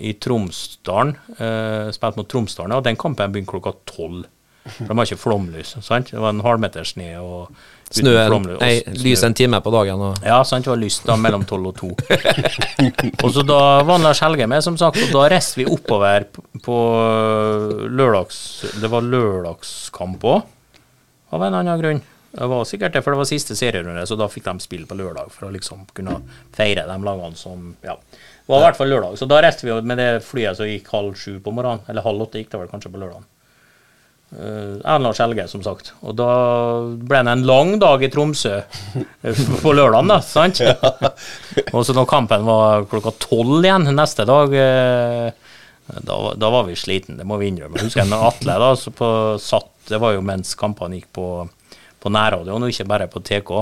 I 0.00 0.14
Tromsdalen. 0.22 1.16
Uh, 1.36 1.90
spilte 1.92 2.20
mot 2.22 2.28
Tromsdalen, 2.30 2.76
og 2.78 2.84
den 2.86 2.96
kampen 3.00 3.32
begynte 3.34 3.52
klokka 3.52 3.74
tolv. 3.88 4.24
For 4.70 4.90
de 4.92 4.96
har 4.98 5.08
ikke 5.08 5.16
flomlys. 5.22 5.70
sant? 5.82 6.10
Det 6.12 6.20
var 6.20 6.34
en 6.34 6.42
halvmeter 6.44 6.84
snø 6.84 7.06
og 7.24 7.54
Snø, 7.90 8.12
flomlys, 8.28 8.58
nei, 8.60 8.74
snø. 8.84 8.92
lys 9.02 9.22
en 9.26 9.34
time 9.34 9.58
på 9.64 9.70
dagen. 9.74 10.02
Og. 10.04 10.20
Ja, 10.22 10.36
sant, 10.46 10.66
det 10.66 10.70
var 10.70 10.78
lyst 10.78 11.06
da 11.08 11.16
mellom 11.18 11.42
tolv 11.48 11.72
og 11.72 11.78
to. 11.80 11.88
og 13.24 13.32
så 13.34 13.42
da 13.42 13.58
var 13.88 14.02
Lars 14.04 14.20
Helge 14.22 14.46
med, 14.46 14.62
som 14.62 14.76
sagt, 14.78 15.00
og 15.00 15.10
da 15.16 15.24
reiste 15.32 15.58
vi 15.58 15.66
oppover 15.66 16.28
på 16.62 16.76
lørdags 17.90 18.38
Det 18.78 18.90
var 18.92 19.02
lørdagskamp 19.06 20.24
òg, 20.28 20.44
av 21.34 21.44
en 21.46 21.56
annen 21.60 21.80
grunn. 21.82 22.02
Det 22.30 22.46
var 22.46 22.62
sikkert 22.68 22.94
det, 22.94 23.02
for 23.02 23.14
det 23.16 23.18
var 23.24 23.26
siste 23.26 23.56
serierunde, 23.58 24.04
så 24.06 24.14
da 24.18 24.28
fikk 24.30 24.46
de 24.46 24.62
spille 24.62 24.86
på 24.86 24.94
lørdag 24.98 25.32
for 25.34 25.48
å 25.48 25.54
liksom 25.54 25.82
kunne 25.96 26.20
feire 26.54 26.86
de 26.86 26.98
lagene 27.06 27.38
som 27.38 27.72
Ja. 27.82 27.96
Det 28.50 28.56
var 28.56 28.64
i 28.64 28.66
hvert 28.66 28.78
fall 28.80 28.90
lørdag. 28.90 29.18
Så 29.20 29.26
da 29.30 29.36
reiste 29.44 29.62
vi 29.62 29.74
med 29.86 30.00
det 30.00 30.24
flyet 30.26 30.58
som 30.58 30.66
gikk 30.66 30.88
halv 30.90 31.12
sju 31.14 31.36
på 31.38 31.52
morgenen. 31.54 31.84
Eller 31.86 32.02
halv 32.02 32.24
åtte 32.24 32.40
gikk 32.40 32.48
det 32.50 32.58
vel 32.58 32.72
kanskje 32.72 32.90
på 32.90 32.98
lørdagen. 32.98 33.28
Uh, 34.30 34.82
Erlend 34.82 35.06
Lars 35.06 35.20
Helge, 35.22 35.44
som 35.52 35.62
sagt. 35.62 35.92
Og 36.02 36.16
da 36.18 36.32
ble 36.98 37.20
det 37.26 37.36
en 37.36 37.46
lang 37.46 37.70
dag 37.82 38.02
i 38.02 38.10
Tromsø 38.10 38.56
eh, 38.58 39.40
på 39.62 39.74
lørdagen, 39.74 40.10
da. 40.10 40.18
sant? 40.26 40.58
og 41.74 41.86
så 41.86 41.94
når 41.94 42.10
kampen 42.10 42.46
var 42.46 42.90
klokka 42.90 43.14
tolv 43.22 43.62
igjen 43.62 43.86
neste 43.94 44.26
dag, 44.26 44.54
eh, 44.54 45.56
da, 46.10 46.20
da 46.34 46.50
var 46.50 46.66
vi 46.66 46.78
sliten, 46.78 47.22
det 47.22 47.26
må 47.26 47.38
vi 47.38 47.52
innrømme. 47.52 47.78
Jeg 47.78 47.86
husker 47.92 48.02
jeg 48.02 48.18
Atle, 48.18 48.58
da, 48.66 48.74
så 48.78 48.94
på, 48.94 49.10
satt, 49.42 49.70
det 49.90 50.02
var 50.02 50.18
jo 50.18 50.26
mens 50.26 50.58
kampene 50.58 50.98
gikk 50.98 51.12
på, 51.18 51.28
på 52.02 52.14
nærradioen, 52.18 52.66
og 52.66 52.74
ikke 52.74 52.90
bare 52.90 53.10
på 53.10 53.22
tk. 53.26 53.54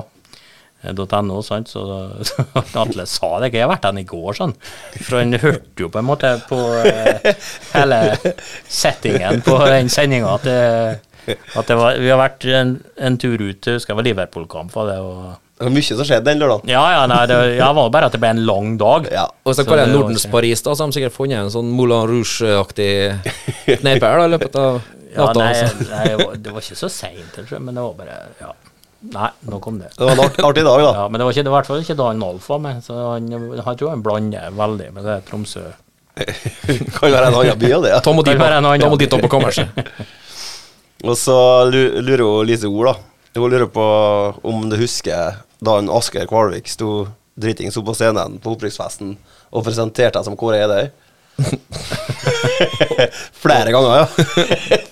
.no, 0.83 1.41
sant? 1.43 1.69
Så 1.73 1.83
Atle 2.79 3.07
sa 3.11 3.33
det 3.41 3.49
ikke. 3.51 3.59
Jeg 3.59 3.67
har 3.67 3.73
vært 3.75 3.87
der 3.89 3.99
i 3.99 4.05
går, 4.07 4.37
sånn. 4.39 4.55
For 5.03 5.19
han 5.19 5.35
hørte 5.43 5.83
jo 5.85 5.89
på 5.91 5.99
en 5.99 6.07
måte 6.07 6.31
på 6.49 6.59
eh, 6.87 7.33
hele 7.75 7.99
settingen 8.69 9.43
på 9.47 9.59
den 9.67 9.91
sendinga 9.93 10.31
at, 10.37 10.47
det, 10.47 11.37
at 11.59 11.67
det 11.69 11.77
var, 11.79 11.99
vi 11.99 12.09
har 12.13 12.21
vært 12.21 12.47
en, 12.55 12.77
en 12.97 13.19
tur 13.21 13.37
ut, 13.43 13.59
jeg 13.59 13.79
husker 13.81 13.93
jeg 13.95 13.99
var 14.01 14.07
Liverpool-kamp, 14.07 14.73
var 14.77 14.91
det, 14.93 14.99
og 15.03 15.37
Det 15.59 15.67
var 15.67 15.75
mye 15.75 15.89
som 15.89 16.07
skjedde 16.07 16.29
den 16.31 16.39
lørdagen. 16.45 16.71
Ja, 16.71 16.85
ja, 16.95 17.03
nei, 17.11 17.25
det 17.27 17.39
ja, 17.59 17.73
var 17.75 17.91
bare 17.91 18.07
at 18.07 18.15
det 18.15 18.21
ble 18.23 18.31
en 18.37 18.45
lang 18.47 18.77
dag. 18.79 19.09
Ja. 19.11 19.25
Og 19.43 19.57
Så 19.59 19.65
kaller 19.67 19.89
det 19.91 19.97
Nordens 19.97 20.23
ikke- 20.29 20.37
Paris, 20.37 20.63
da, 20.63 20.77
så 20.79 20.85
har 20.87 20.93
de 20.93 20.99
sikkert 21.01 21.17
funnet 21.17 21.41
en 21.43 21.51
sånn 21.51 21.73
Moulin 21.75 22.07
Rouge-aktig 22.07 22.93
kneipe 23.83 24.07
her 24.07 24.23
da, 24.23 24.29
i 24.31 24.35
løpet 24.37 24.61
av 24.63 24.79
Ja, 25.09 25.25
nei, 25.35 25.49
altså. 25.51 25.89
nei, 25.91 26.37
det 26.39 26.53
var- 26.55 26.63
ikke 26.63 26.79
så 26.79 26.91
seint, 26.93 27.39
men 27.59 27.75
det 27.75 27.83
var 27.83 27.95
bare 27.99 28.21
Ja. 28.45 28.53
Nei, 28.99 29.29
nå 29.47 29.59
kom 29.63 29.77
det. 29.79 29.93
Det 29.95 30.03
var 30.03 30.17
en 30.17 30.25
art, 30.25 30.39
artig 30.43 30.65
dag, 30.67 30.81
da. 30.83 30.93
Ja, 30.97 31.09
Men 31.09 31.21
det 31.21 31.27
var 31.27 31.37
ikke, 31.37 31.45
det 31.47 31.53
var 31.53 31.59
i 31.59 31.61
hvert 31.61 31.71
fall 31.71 31.83
ikke 31.85 31.99
da 32.01 32.07
han 32.11 32.25
Alf 32.27 32.49
var 32.51 32.63
med, 32.65 32.81
så 32.83 32.97
han, 33.13 33.29
jeg 33.31 33.77
tror 33.79 33.93
han 33.93 34.03
blander 34.03 34.57
veldig 34.59 34.89
med 34.97 35.07
det 35.07 35.19
Tromsø. 35.29 35.67
kan 36.97 37.13
være 37.13 37.29
en 37.29 37.37
annen 37.39 37.61
by 37.61 37.71
av 37.77 37.85
det. 37.85 37.93
Ja. 37.95 38.01
Tom 38.03 38.19
og 38.19 38.99
dit 38.99 39.15
opp 39.15 39.23
på 39.23 39.31
kammerset. 39.31 39.87
Og 41.07 41.15
så 41.15 41.39
lurer 41.71 42.25
jo 42.25 42.33
Lise 42.43 42.67
Ord, 42.67 42.91
da. 42.91 42.97
Hun 43.39 43.53
lurer 43.53 43.69
på 43.71 43.87
om 44.51 44.67
du 44.67 44.75
husker 44.81 45.39
da 45.63 45.79
en 45.79 45.91
Asker 45.95 46.27
Kvalvik 46.27 46.67
sto 46.71 47.07
dritings 47.39 47.77
opp 47.79 47.87
på 47.87 47.95
scenen 47.95 48.41
på 48.43 48.57
opprykksfesten 48.57 49.15
og 49.55 49.67
presenterte 49.67 50.19
deg 50.19 50.27
som 50.27 50.37
Kåre 50.39 50.59
Edøy. 50.65 50.89
Flere 53.45 53.71
ganger, 53.71 54.03
ja. 54.03 54.07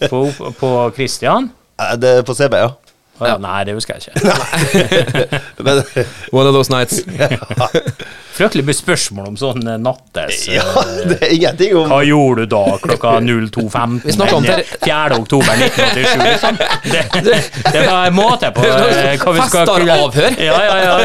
På, 0.06 0.28
på 0.60 0.70
Christian? 0.94 1.50
Det 1.98 2.20
er 2.20 2.26
på 2.26 2.36
CB, 2.38 2.60
ja. 2.62 2.70
Ja, 3.20 3.36
Nei, 3.40 3.64
det 3.64 3.72
husker 3.76 3.96
jeg 3.96 4.12
ikke. 4.12 5.40
Men, 5.64 5.82
One 6.36 6.48
of 6.48 6.54
those 6.54 6.70
nights. 6.72 7.00
Fryktelig 8.36 8.66
mye 8.68 8.76
spørsmål 8.76 9.30
om 9.30 9.36
sånn 9.40 9.62
eh, 9.64 9.78
nattes 9.80 10.42
ja, 10.52 10.60
eh, 10.82 11.06
det 11.08 11.16
er 11.24 11.30
ingenting 11.32 11.70
om 11.80 11.86
Hva 11.88 12.02
gjorde 12.04 12.44
du 12.44 12.50
da 12.52 12.74
klokka 12.82 13.14
02.15 13.24 13.94
Vi 14.04 14.12
snakker 14.12 14.36
om 14.36 14.44
den 14.44 14.60
4. 14.84 15.16
oktober 15.16 15.62
1987, 15.64 16.24
liksom? 16.26 16.58
Det, 16.84 17.00
det, 17.24 17.38
det 17.72 17.84
var 17.86 18.10
en 18.10 18.18
måte 18.18 18.50
på 18.52 18.60
Fester 18.66 19.16
hva 19.22 19.32
vi 19.32 19.46
skal 19.48 19.64
Festaravhør. 19.64 20.36
Ja, 20.44 20.58
ja, 20.66 20.76
ja. 20.84 20.96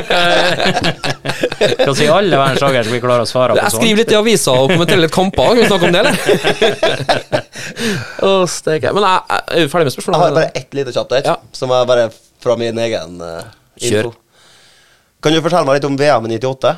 Hva 1.86 1.96
si 1.96 2.10
alle 2.12 2.36
verdens 2.36 2.60
dager 2.66 2.84
skal 2.84 2.98
vi 2.98 3.02
klare 3.06 3.24
å 3.24 3.30
svare 3.30 3.56
på 3.56 3.62
Jeg 3.62 3.72
sånn? 3.72 3.80
skriver 3.86 4.04
litt 4.04 4.12
i 4.12 4.20
avisa 4.20 4.52
og 4.58 4.74
kommenterer 4.74 5.04
litt 5.06 5.16
kamper. 5.16 5.56
Kan 5.56 5.62
vi 5.62 5.70
snakke 5.72 5.86
om 5.88 5.94
det, 5.96 6.02
eller? 6.04 6.16
Steike. 8.52 8.92
Men 8.96 9.06
jeg, 9.08 9.42
jeg 9.52 9.66
er 9.66 9.72
ferdig 9.72 9.88
med 9.90 9.98
Jeg 9.98 10.20
har 10.22 10.36
bare 10.38 10.52
ett 10.56 10.74
lite 10.78 10.94
kjapt 10.96 11.18
et, 11.20 11.26
Ja. 11.30 11.36
som 11.56 11.72
er 11.76 11.86
bare 11.90 12.10
fra 12.42 12.56
min 12.58 12.78
egen 12.78 13.18
Kjør. 13.22 14.10
info. 14.10 14.14
Kan 15.22 15.34
du 15.36 15.42
fortelle 15.46 15.66
meg 15.68 15.78
litt 15.78 15.86
om 15.90 15.98
VM 16.00 16.26
i 16.26 16.38
98? 16.40 16.76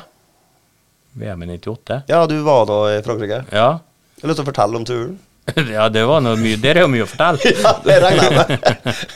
VM 1.16 1.42
i 1.42 1.46
98? 1.56 2.02
Ja, 2.10 2.26
du 2.28 2.34
var 2.44 2.66
da 2.68 2.80
i 2.92 2.98
Frankrike. 3.06 3.44
Ja. 3.52 3.68
Jeg 4.18 4.26
har 4.26 4.28
lyst 4.32 4.40
til 4.40 4.44
å 4.44 4.50
fortelle 4.50 4.76
om 4.80 4.84
turen. 4.88 5.14
ja, 5.76 5.88
det 5.92 6.06
var 6.08 6.22
noe 6.24 6.38
mye 6.40 6.56
Der 6.56 6.78
er 6.80 6.86
jo 6.86 6.90
mye 6.92 7.04
å 7.04 7.08
fortelle. 7.08 7.52
Ja, 7.64 7.72
det 7.84 7.96
regner 8.00 8.24
jeg 8.24 8.36
med. 8.38 8.48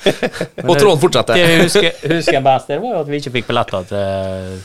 Og 0.69 0.75
tråden 0.77 1.01
fortsetter. 1.01 1.39
Det 1.39 1.45
jeg 1.47 1.63
husker, 1.65 2.03
husker 2.15 2.37
jeg 2.39 2.45
best 2.45 2.69
der, 2.73 2.83
var 2.85 2.97
jo 2.99 3.05
at 3.05 3.09
vi 3.13 3.21
ikke 3.23 3.33
fikk 3.39 3.49
billetter 3.49 3.87
til 3.89 4.59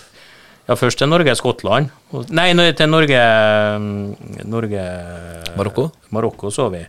Ja, 0.68 0.76
først 0.80 1.00
til 1.02 1.10
Norge-Skottland. 1.12 1.90
Nei, 2.32 2.48
til 2.78 2.88
Norge 2.92 3.20
mm, 3.84 4.46
Norge 4.48 4.84
Marokko? 5.60 5.90
Marokko 6.16 6.52
så 6.56 6.70
vi. 6.72 6.84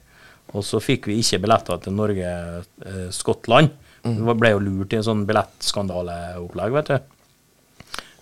Og 0.55 0.63
så 0.63 0.79
fikk 0.83 1.09
vi 1.11 1.17
ikke 1.25 1.41
billetter 1.43 1.81
til 1.83 1.97
Norge-Skottland. 1.99 3.73
Mm. 4.05 4.21
Vi 4.29 4.37
ble 4.39 4.53
jo 4.55 4.61
lurt 4.63 4.95
i 4.95 5.01
en 5.01 5.07
sånn 5.07 5.25
billettskandaleopplegg, 5.27 6.75
vet 6.79 6.93
du. 6.93 6.97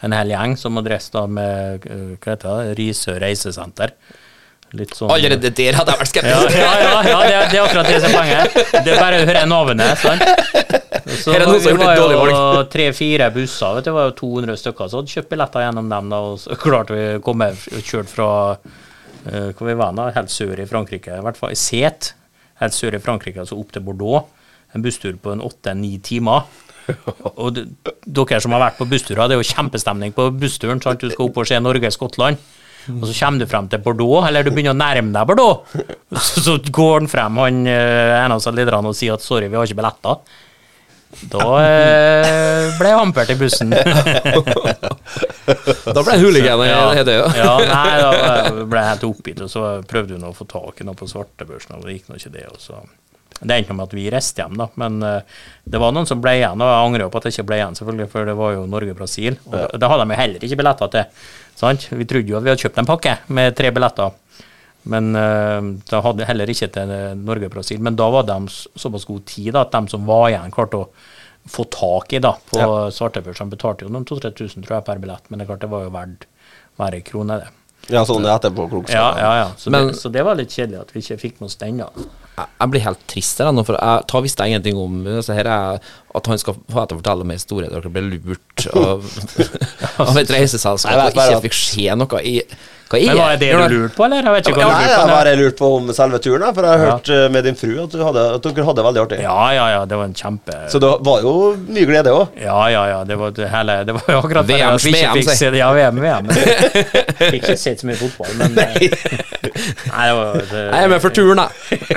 En 0.02 0.14
hel 0.16 0.32
gjeng 0.32 0.56
som 0.58 0.78
hadde 0.80 0.90
reist 0.94 1.12
da 1.14 1.26
med 1.30 1.84
eh, 1.86 2.14
hva 2.16 2.32
heter 2.32 2.48
det, 2.48 2.72
Risør 2.80 3.20
reisesenter. 3.22 3.92
Litt 4.72 4.94
sånn 4.96 5.10
Allerede 5.12 5.50
der 5.52 5.76
hadde 5.76 5.92
jeg 5.92 6.00
vært 6.00 6.16
ja, 6.16 6.38
skeptisk. 6.40 6.56
ja, 6.56 6.70
ja, 6.80 6.92
ja 7.04 7.18
det, 7.20 7.34
er- 7.36 7.50
det 7.52 7.58
er 7.58 7.66
akkurat 7.66 7.90
det 7.92 7.98
som 8.00 8.08
er 8.08 8.16
poenget. 8.16 8.56
Det 8.86 8.94
er 8.94 9.02
bare 9.04 9.20
å 9.20 9.26
høre 9.28 9.42
navnet. 9.50 10.00
sant? 10.00 10.22
Så 11.06 11.34
Her 11.34 11.44
er 11.44 11.50
noen 11.50 11.62
som 11.62 11.68
har 11.68 11.76
gjort 11.76 11.82
var 11.82 11.92
et 11.92 12.02
dårlig 12.02 12.16
jo 12.16 12.22
valg. 12.22 12.70
tre-fire 12.74 13.28
busser, 13.34 13.76
vet 13.76 13.84
du, 13.84 13.90
det 13.90 13.96
var 13.96 14.08
jo 14.08 14.14
200 14.20 14.60
stykker, 14.62 14.90
så 14.90 15.00
hadde 15.00 15.14
kjøpt 15.16 15.30
billetter 15.32 15.66
gjennom 15.66 15.92
dem. 15.92 16.10
da, 16.12 16.22
Og 16.30 16.40
så 16.42 16.58
klarte 16.64 16.96
vi 16.96 17.06
å 17.16 17.22
komme 17.24 17.50
og 17.52 17.86
kjørt 17.92 18.12
fra 18.12 18.28
uh, 18.56 19.48
hvor 19.52 19.68
vi 19.68 19.78
var 19.78 19.96
da, 19.98 20.10
helt 20.16 20.34
sør 20.34 20.62
i 20.62 20.68
Frankrike, 20.70 21.18
i 21.18 21.26
hvert 21.26 21.40
fall 21.40 21.54
i 21.54 21.58
Set, 21.58 22.12
helt 22.62 22.76
sør 22.76 22.98
i 22.98 23.02
Frankrike, 23.02 23.42
altså 23.42 23.58
opp 23.58 23.74
til 23.74 23.84
Bordeaux. 23.86 24.28
En 24.72 24.84
busstur 24.84 25.16
på 25.20 25.34
en 25.34 25.42
åtte-ni 25.44 25.98
timer. 26.04 26.46
Og 27.36 27.58
dere 27.58 28.40
som 28.42 28.54
har 28.56 28.62
vært 28.64 28.78
på 28.80 28.88
bussturer, 28.88 29.26
det 29.28 29.36
er 29.36 29.42
jo 29.42 29.52
kjempestemning 29.52 30.14
på 30.16 30.30
bussturen. 30.34 30.80
sant? 30.82 31.02
Du 31.02 31.12
skal 31.12 31.28
opp 31.28 31.40
og 31.42 31.48
se 31.48 31.58
Norge-Skottland. 31.60 32.40
Og 32.90 33.04
så 33.06 33.14
kommer 33.14 33.42
du 33.42 33.46
frem 33.46 33.68
til 33.70 33.82
Bordeaux, 33.82 34.26
eller 34.26 34.42
du 34.42 34.50
begynner 34.50 34.74
å 34.74 34.78
nærme 34.78 35.12
deg 35.14 35.28
Bordeaux. 35.28 35.76
Så, 36.22 36.42
så 36.44 36.56
går 36.66 36.96
han 36.98 37.08
frem, 37.08 37.38
han 37.40 37.60
eh, 37.70 38.14
en 38.18 38.34
av 38.34 38.42
lederne, 38.52 38.90
og 38.90 38.96
sier 38.98 39.14
at 39.14 39.24
sorry, 39.24 39.46
vi 39.48 39.56
har 39.56 39.68
ikke 39.68 39.78
billetter. 39.78 40.40
Da 41.32 41.46
eh, 41.60 42.70
ble 42.78 42.88
jeg 42.88 42.98
hampert 42.98 43.32
i 43.32 43.36
bussen. 43.38 43.74
Da 45.92 46.00
ble 46.00 46.14
jeg 46.14 46.22
hooligan 46.22 46.60
i 46.64 46.70
Hedøy. 46.96 47.16
Ja. 47.18 47.28
ja, 47.36 47.52
nei, 47.66 47.96
da 48.00 48.64
ble 48.64 48.80
jeg 48.80 48.88
helt 48.88 49.06
oppgitt, 49.08 49.42
og 49.44 49.50
så 49.50 49.62
prøvde 49.88 50.16
hun 50.16 50.28
å 50.30 50.34
få 50.36 50.46
tak 50.48 50.80
i 50.80 50.86
noe 50.86 50.96
på 50.96 51.08
svartebørsen, 51.10 51.74
og 51.76 51.86
det 51.86 51.98
gikk 51.98 52.08
nå 52.08 52.18
ikke 52.20 52.32
det. 52.32 52.46
Og 52.54 52.62
så. 52.62 52.78
Det 53.42 53.56
endte 53.58 53.74
med 53.76 53.90
at 53.90 53.96
vi 53.98 54.06
reiste 54.14 54.44
hjem, 54.44 54.56
da, 54.60 54.68
men 54.80 55.02
uh, 55.02 55.42
det 55.66 55.80
var 55.82 55.92
noen 55.94 56.08
som 56.08 56.22
ble 56.22 56.36
igjen, 56.38 56.62
og 56.62 56.70
jeg 56.70 56.86
angrer 56.86 57.10
på 57.10 57.20
at 57.20 57.28
jeg 57.28 57.36
ikke 57.36 57.48
ble 57.50 57.58
igjen, 57.58 57.78
selvfølgelig, 57.78 58.08
for 58.14 58.30
det 58.30 58.38
var 58.38 58.54
jo 58.54 58.64
Norge-Brasil. 58.70 59.38
Og 59.50 59.56
da, 59.58 59.66
det 59.74 59.92
hadde 59.92 60.06
de 60.06 60.14
jo 60.14 60.20
heller 60.22 60.46
ikke 60.48 60.60
billetter 60.62 60.92
til. 60.94 61.30
Sant? 61.58 61.88
Vi 61.90 62.08
trodde 62.08 62.32
jo 62.32 62.38
at 62.38 62.46
vi 62.46 62.52
hadde 62.54 62.64
kjøpt 62.64 62.80
en 62.80 62.88
pakke 62.88 63.16
med 63.34 63.58
tre 63.58 63.74
billetter. 63.74 64.14
Men 64.90 65.14
uh, 65.14 65.60
da 65.88 66.00
hadde 66.02 66.26
heller 66.26 66.50
ikke 66.50 66.68
til 66.74 66.90
Norge 66.90 67.16
Norge-Brasil. 67.22 67.80
Men 67.82 67.96
da 67.98 68.08
var 68.10 68.26
de 68.28 68.38
såpass 68.50 69.06
god 69.08 69.24
tid 69.30 69.52
da, 69.54 69.62
at 69.66 69.74
de 69.74 69.92
som 69.92 70.06
var 70.08 70.28
igjen, 70.30 70.50
klarte 70.54 70.82
å 70.82 70.88
få 71.50 71.64
tak 71.70 72.12
i 72.12 72.20
da, 72.22 72.34
på 72.50 72.58
Ja. 72.60 72.68
svartebørs. 72.94 73.38
De 73.38 73.50
betalte 73.56 73.86
jo 73.86 73.90
noen 73.90 74.04
2000-3000 74.06 74.62
tror 74.66 74.78
jeg 74.78 74.86
per 74.86 75.02
billett, 75.02 75.28
men 75.28 75.38
det 75.38 75.46
er 75.46 75.52
klart 75.52 75.64
det 75.64 75.70
var 75.72 75.84
jo 75.86 75.90
verdt 75.94 76.26
hver 76.78 77.00
krone, 77.06 77.38
det. 77.42 77.50
Ja, 77.90 78.04
sånn 78.06 78.22
det 78.22 78.30
etterpå 78.30 78.68
klokskap. 78.70 78.94
Ja, 78.94 79.08
ja, 79.18 79.30
ja. 79.40 79.48
Så, 79.58 79.70
Men- 79.70 79.88
det, 79.88 79.96
så 79.98 80.08
det 80.12 80.22
var 80.22 80.36
litt 80.38 80.50
kjedelig 80.54 80.80
at 80.80 80.92
vi 80.94 81.00
ikke 81.02 81.18
fikk 81.18 81.40
med 81.40 81.48
oss 81.50 81.56
den, 81.56 81.78
da. 81.82 81.88
Jeg 82.36 82.46
jeg 82.62 82.70
blir 82.70 82.80
helt 82.80 83.02
trist 83.10 83.38
her 83.42 83.52
nå, 83.52 83.64
for 83.66 83.76
jeg 83.76 84.06
tar 84.08 84.22
visste 84.22 84.46
ingenting 84.46 84.76
om 84.78 85.04
så 85.20 85.34
her 85.34 85.44
er 85.46 85.80
at 86.14 86.26
han 86.26 86.38
skal 86.38 86.54
få 86.54 86.86
til 86.88 86.96
å 86.96 87.00
fortelle 87.02 87.24
meg 87.24 87.36
historie 87.36 87.68
der 87.68 87.80
dere 87.82 87.90
ble 87.92 88.02
lurt 88.06 88.51
av, 88.70 89.08
av 90.06 90.20
et 90.22 90.30
reiseselskap 90.36 91.00
og 91.08 91.16
ikke 91.16 91.40
fikk 91.48 91.58
se 91.58 91.88
noe 91.98 92.22
i 92.22 92.36
Hva 92.92 92.98
er 93.00 93.06
Men 93.08 93.16
var 93.22 93.30
det 93.40 93.46
det 93.48 93.52
du 93.56 93.72
lurte 93.72 93.96
på, 93.96 94.04
eller? 94.04 94.26
Jeg 94.26 94.34
vet 94.34 94.48
ikke 94.50 94.58
hva 94.60 94.72
Nei, 94.74 94.82
du 94.84 94.90
jeg 94.92 95.08
bare 95.08 95.30
lurt 95.40 95.56
på 95.56 95.68
om 95.78 95.86
selve 95.96 96.18
turen, 96.20 96.44
for 96.52 96.66
jeg 96.68 96.72
har 96.76 96.90
hørt 96.90 97.08
eh, 97.16 97.22
med 97.32 97.46
din 97.48 97.56
fru 97.56 97.70
at, 97.80 97.94
du 97.94 98.02
hadde, 98.04 98.24
at 98.36 98.44
dere 98.44 98.66
hadde 98.68 98.76
det 98.82 98.84
veldig 98.88 99.02
artig. 99.06 99.20
Ja, 99.24 99.38
ja, 99.56 99.64
ja, 99.72 99.78
det 99.88 99.96
var 99.96 100.10
en 100.10 100.18
kjempe 100.18 100.58
Så 100.74 100.82
det 100.82 100.90
var 101.08 101.24
jo 101.24 101.32
mye 101.72 101.88
glede 101.88 102.12
òg. 102.12 102.36
Ja, 102.36 102.58
ja, 102.74 102.82
ja, 102.90 103.00
det 103.08 103.16
var 103.22 103.32
det 103.38 103.48
hele 103.48 103.78
Det 103.88 103.96
var 103.96 104.12
jo 104.12 104.18
akkurat 104.20 104.50
det 104.52 104.60
VM, 104.60 104.76
at 104.76 104.84
vi 104.84 104.94
ikke 104.98 105.16
fikk 105.22 105.32
se 105.40 105.50
Ja, 105.56 105.72
VM, 105.78 106.02
VM. 106.04 106.30
Fikk 107.32 107.40
ikke 107.40 107.56
sett 107.64 107.80
så 107.80 107.88
mye 107.88 107.96
fotball, 107.96 108.36
men 108.42 108.60
eh, 108.60 108.76
Nei, 109.92 110.06
det 110.10 110.14
var 110.20 110.40
det, 110.52 110.62
Jeg 110.68 110.84
er 110.84 110.92
med 110.92 111.04
for 111.08 111.16
turen, 111.16 111.40
da. 111.46 111.48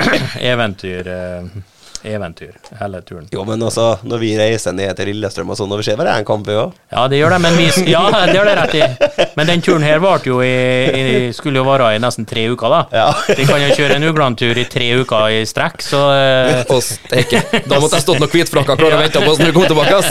Eventyr. 0.55 1.11
eh, 1.11 1.63
Eventyr, 2.05 2.53
hele 2.79 3.01
turen. 3.01 3.25
Jo, 3.33 3.43
men 3.47 3.61
altså, 3.65 3.95
når 4.05 4.21
vi 4.21 4.31
reiser 4.37 4.75
ned 4.77 4.93
til 4.97 5.09
Lillestrøm 5.09 5.49
og 5.51 5.57
sånn, 5.59 5.71
og 5.73 5.81
vi 5.81 5.87
ser 5.87 5.97
bare 5.99 6.13
en 6.19 6.27
kamp, 6.27 6.45
vi 6.47 6.57
òg. 6.59 6.75
Ja, 6.93 7.05
det 7.11 7.19
gjør 7.19 7.35
det, 7.35 7.39
men 7.45 7.57
vi 7.57 7.67
Ja, 7.91 8.03
det 8.13 8.35
gjør 8.37 8.49
det 8.49 8.55
rett 8.59 8.75
i. 8.77 9.25
Men 9.37 9.49
den 9.49 9.63
turen 9.65 9.85
her 9.85 9.99
varte 10.03 10.29
jo 10.29 10.39
i, 10.45 10.51
i 10.95 11.33
Skulle 11.35 11.59
jo 11.59 11.65
vare 11.67 11.89
i 11.95 11.99
nesten 12.01 12.27
tre 12.29 12.45
uker, 12.51 12.71
da. 12.71 12.81
Ja. 12.93 13.09
Vi 13.35 13.47
kan 13.49 13.61
jo 13.63 13.73
kjøre 13.75 13.99
en 13.99 14.07
Ugland-tur 14.09 14.61
i 14.61 14.67
tre 14.71 14.91
uker 15.01 15.27
i 15.33 15.43
strekk, 15.49 15.83
så 15.85 16.01
uh... 16.13 16.63
Å, 16.75 16.79
steike. 16.83 17.43
Da 17.65 17.81
måtte 17.81 17.99
jeg 17.99 18.05
stått 18.05 18.21
noen 18.21 18.31
hvitfrakker 18.31 18.79
klar 18.79 18.97
og 18.97 19.05
venta 19.05 19.23
på 19.23 19.33
oss 19.33 19.41
når 19.41 19.51
du 19.51 19.57
kom 19.57 19.69
tilbake. 19.69 19.99
ass. 19.99 20.09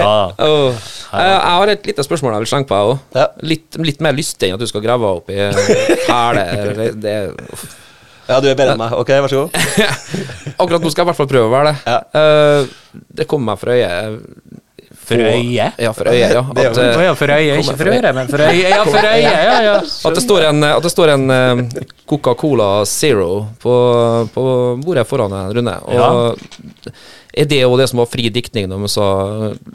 ja. 0.00 0.12
Oh. 0.42 0.86
Jeg, 1.16 1.32
jeg 1.32 1.56
har 1.56 1.72
et 1.72 1.88
lite 1.88 2.04
spørsmål 2.04 2.36
jeg 2.36 2.44
vil 2.44 2.50
slenge 2.50 2.68
på, 2.68 2.76
jeg 2.76 2.92
òg. 2.92 3.40
Litt, 3.52 3.80
litt 3.88 4.04
mer 4.04 4.16
lystig 4.16 4.50
enn 4.50 4.58
at 4.58 4.62
du 4.62 4.68
skal 4.68 4.84
grave 4.84 5.16
opp 5.20 5.30
i 5.32 5.38
hæler. 6.08 6.72
Det, 6.76 6.88
det, 7.02 7.16
ja, 8.28 8.40
du 8.42 8.48
er 8.50 8.58
bedre 8.58 8.74
enn 8.74 8.80
meg. 8.80 8.92
Ok, 8.98 9.10
vær 9.24 9.32
så 9.32 9.44
god. 9.44 9.50
akkurat 10.60 10.82
nå 10.82 10.90
skal 10.92 11.02
jeg 11.02 11.06
i 11.06 11.10
hvert 11.10 11.18
fall 11.20 11.30
prøve 11.30 11.48
å 11.48 11.54
være 11.54 11.72
det. 11.72 11.96
Uh, 12.16 13.02
det 13.20 13.26
kommer 13.30 13.52
meg 13.52 13.60
for 13.60 13.72
øyet 13.74 14.22
For 15.06 15.22
øyet? 15.22 15.78
Ja, 15.78 15.92
for 15.94 16.10
øyet, 16.10 16.32
ja. 16.34 16.42
At, 16.42 16.78
eh, 16.82 17.04
ja, 17.04 17.12
for 17.14 17.30
øyet, 17.30 17.60
ikke 17.62 17.76
for 17.78 17.90
øret, 17.92 18.14
men 18.16 18.30
for 18.32 18.42
øyet. 18.42 18.70
Ja, 18.72 18.80
for 18.82 18.98
øyet, 18.98 19.22
ja, 19.22 19.58
ja. 19.62 19.76
At 19.78 20.18
det 20.18 20.24
står 20.24 20.48
en, 20.48 20.64
at 20.66 20.82
det 20.82 20.90
står 20.90 21.12
en 21.14 21.30
eh, 21.30 21.84
Coca-Cola 22.10 22.70
Zero 22.90 23.46
på, 23.62 23.74
på 24.34 24.46
bordet 24.82 25.06
foran 25.06 25.30
deg, 25.36 25.60
Rune. 25.60 25.76
Og 25.86 26.92
Er 27.36 27.44
det 27.46 27.60
jo 27.60 27.76
det 27.78 27.86
som 27.90 28.00
var 28.00 28.10
fri 28.10 28.30
diktning 28.32 28.66
når 28.72 28.82
vi 28.82 28.90
sa 28.96 29.06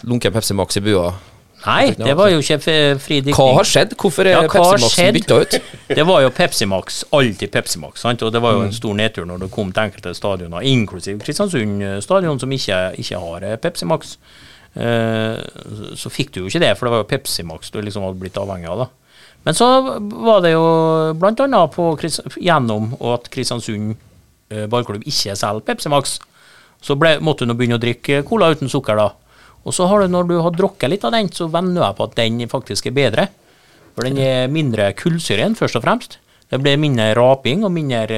lunken 0.03 0.33
Pepsi 0.33 0.57
Max 0.57 0.81
i 0.81 0.83
bua? 0.83 1.13
Nei, 1.61 1.91
det 1.93 2.13
var 2.17 2.31
jo 2.31 2.39
ikke 2.41 2.57
fri 2.61 3.19
diktning. 3.21 3.35
Hva 3.37 3.57
har 3.59 3.67
skjedd? 3.69 3.91
Hvorfor 3.99 4.25
er 4.25 4.33
Ja, 4.33 4.41
Pepsi 4.49 4.79
Max 4.81 4.95
bytta 5.17 5.37
ut? 5.43 5.57
Det 5.97 6.05
var 6.07 6.21
jo 6.23 6.29
Pepsi 6.33 6.65
Max, 6.65 7.01
alltid 7.13 7.51
Pepsi 7.53 7.79
Max. 7.81 8.01
Sant? 8.01 8.23
Og 8.25 8.31
det 8.33 8.41
var 8.41 8.55
jo 8.55 8.63
en 8.65 8.73
stor 8.73 8.95
nedtur 8.97 9.27
når 9.29 9.43
det 9.43 9.49
kom 9.53 9.73
til 9.75 9.83
enkelte 9.83 10.13
stadioner, 10.17 10.65
inklusiv 10.65 11.19
Kristiansund 11.21 11.83
eh, 11.85 11.99
stadion, 12.01 12.39
som 12.41 12.51
ikke, 12.55 12.79
ikke 13.03 13.19
har 13.21 13.45
eh, 13.45 13.57
Pepsi 13.61 13.85
Max. 13.85 14.15
Eh, 14.73 15.37
så- 15.99 16.09
fikk 16.13 16.33
du 16.33 16.41
jo 16.41 16.47
ikke 16.49 16.63
det, 16.63 16.71
for 16.79 16.87
det 16.87 16.95
var 16.95 17.03
jo 17.03 17.09
Pepsi 17.11 17.45
Max 17.45 17.69
du 17.69 17.81
liksom 17.81 18.07
hadde 18.07 18.21
blitt 18.23 18.39
avhengig 18.41 18.71
av. 18.71 18.85
da. 18.85 18.89
Men 19.45 19.57
så 19.57 19.69
var 20.01 20.41
det 20.41 20.53
jo 20.55 20.65
annet 21.13 22.19
gjennom 22.41 22.93
at 23.13 23.29
Kristiansund 23.33 23.95
ballklubb 24.69 25.05
ikke 25.07 25.35
selger 25.37 25.61
Pepsi 25.65 25.89
Max, 25.89 26.17
så 26.81 26.97
ble, 26.97 27.19
måtte 27.21 27.45
du 27.45 27.51
nå 27.51 27.55
begynne 27.59 27.77
å 27.77 27.81
drikke 27.81 28.23
cola 28.27 28.49
uten 28.51 28.69
sukker, 28.69 28.97
da. 28.97 29.11
Og 29.65 29.75
så 29.77 29.85
har 29.89 30.01
du, 30.01 30.07
når 30.09 30.27
du 30.29 30.35
har 30.41 30.55
drukket 30.55 30.89
litt 30.89 31.05
av 31.05 31.13
den, 31.13 31.29
så 31.35 31.49
venner 31.51 31.83
jeg 31.85 31.97
på 31.99 32.07
at 32.09 32.17
den 32.17 32.41
faktisk 32.49 32.89
er 32.89 32.97
bedre. 32.97 33.27
For 33.95 34.07
den 34.07 34.17
er 34.23 34.47
mindre 34.51 34.89
kullsyre 34.97 35.43
enn, 35.45 35.57
først 35.59 35.77
og 35.77 35.83
fremst. 35.85 36.17
Det 36.51 36.59
blir 36.59 36.79
mindre 36.79 37.13
raping 37.15 37.61
og 37.63 37.71
mindre 37.71 38.17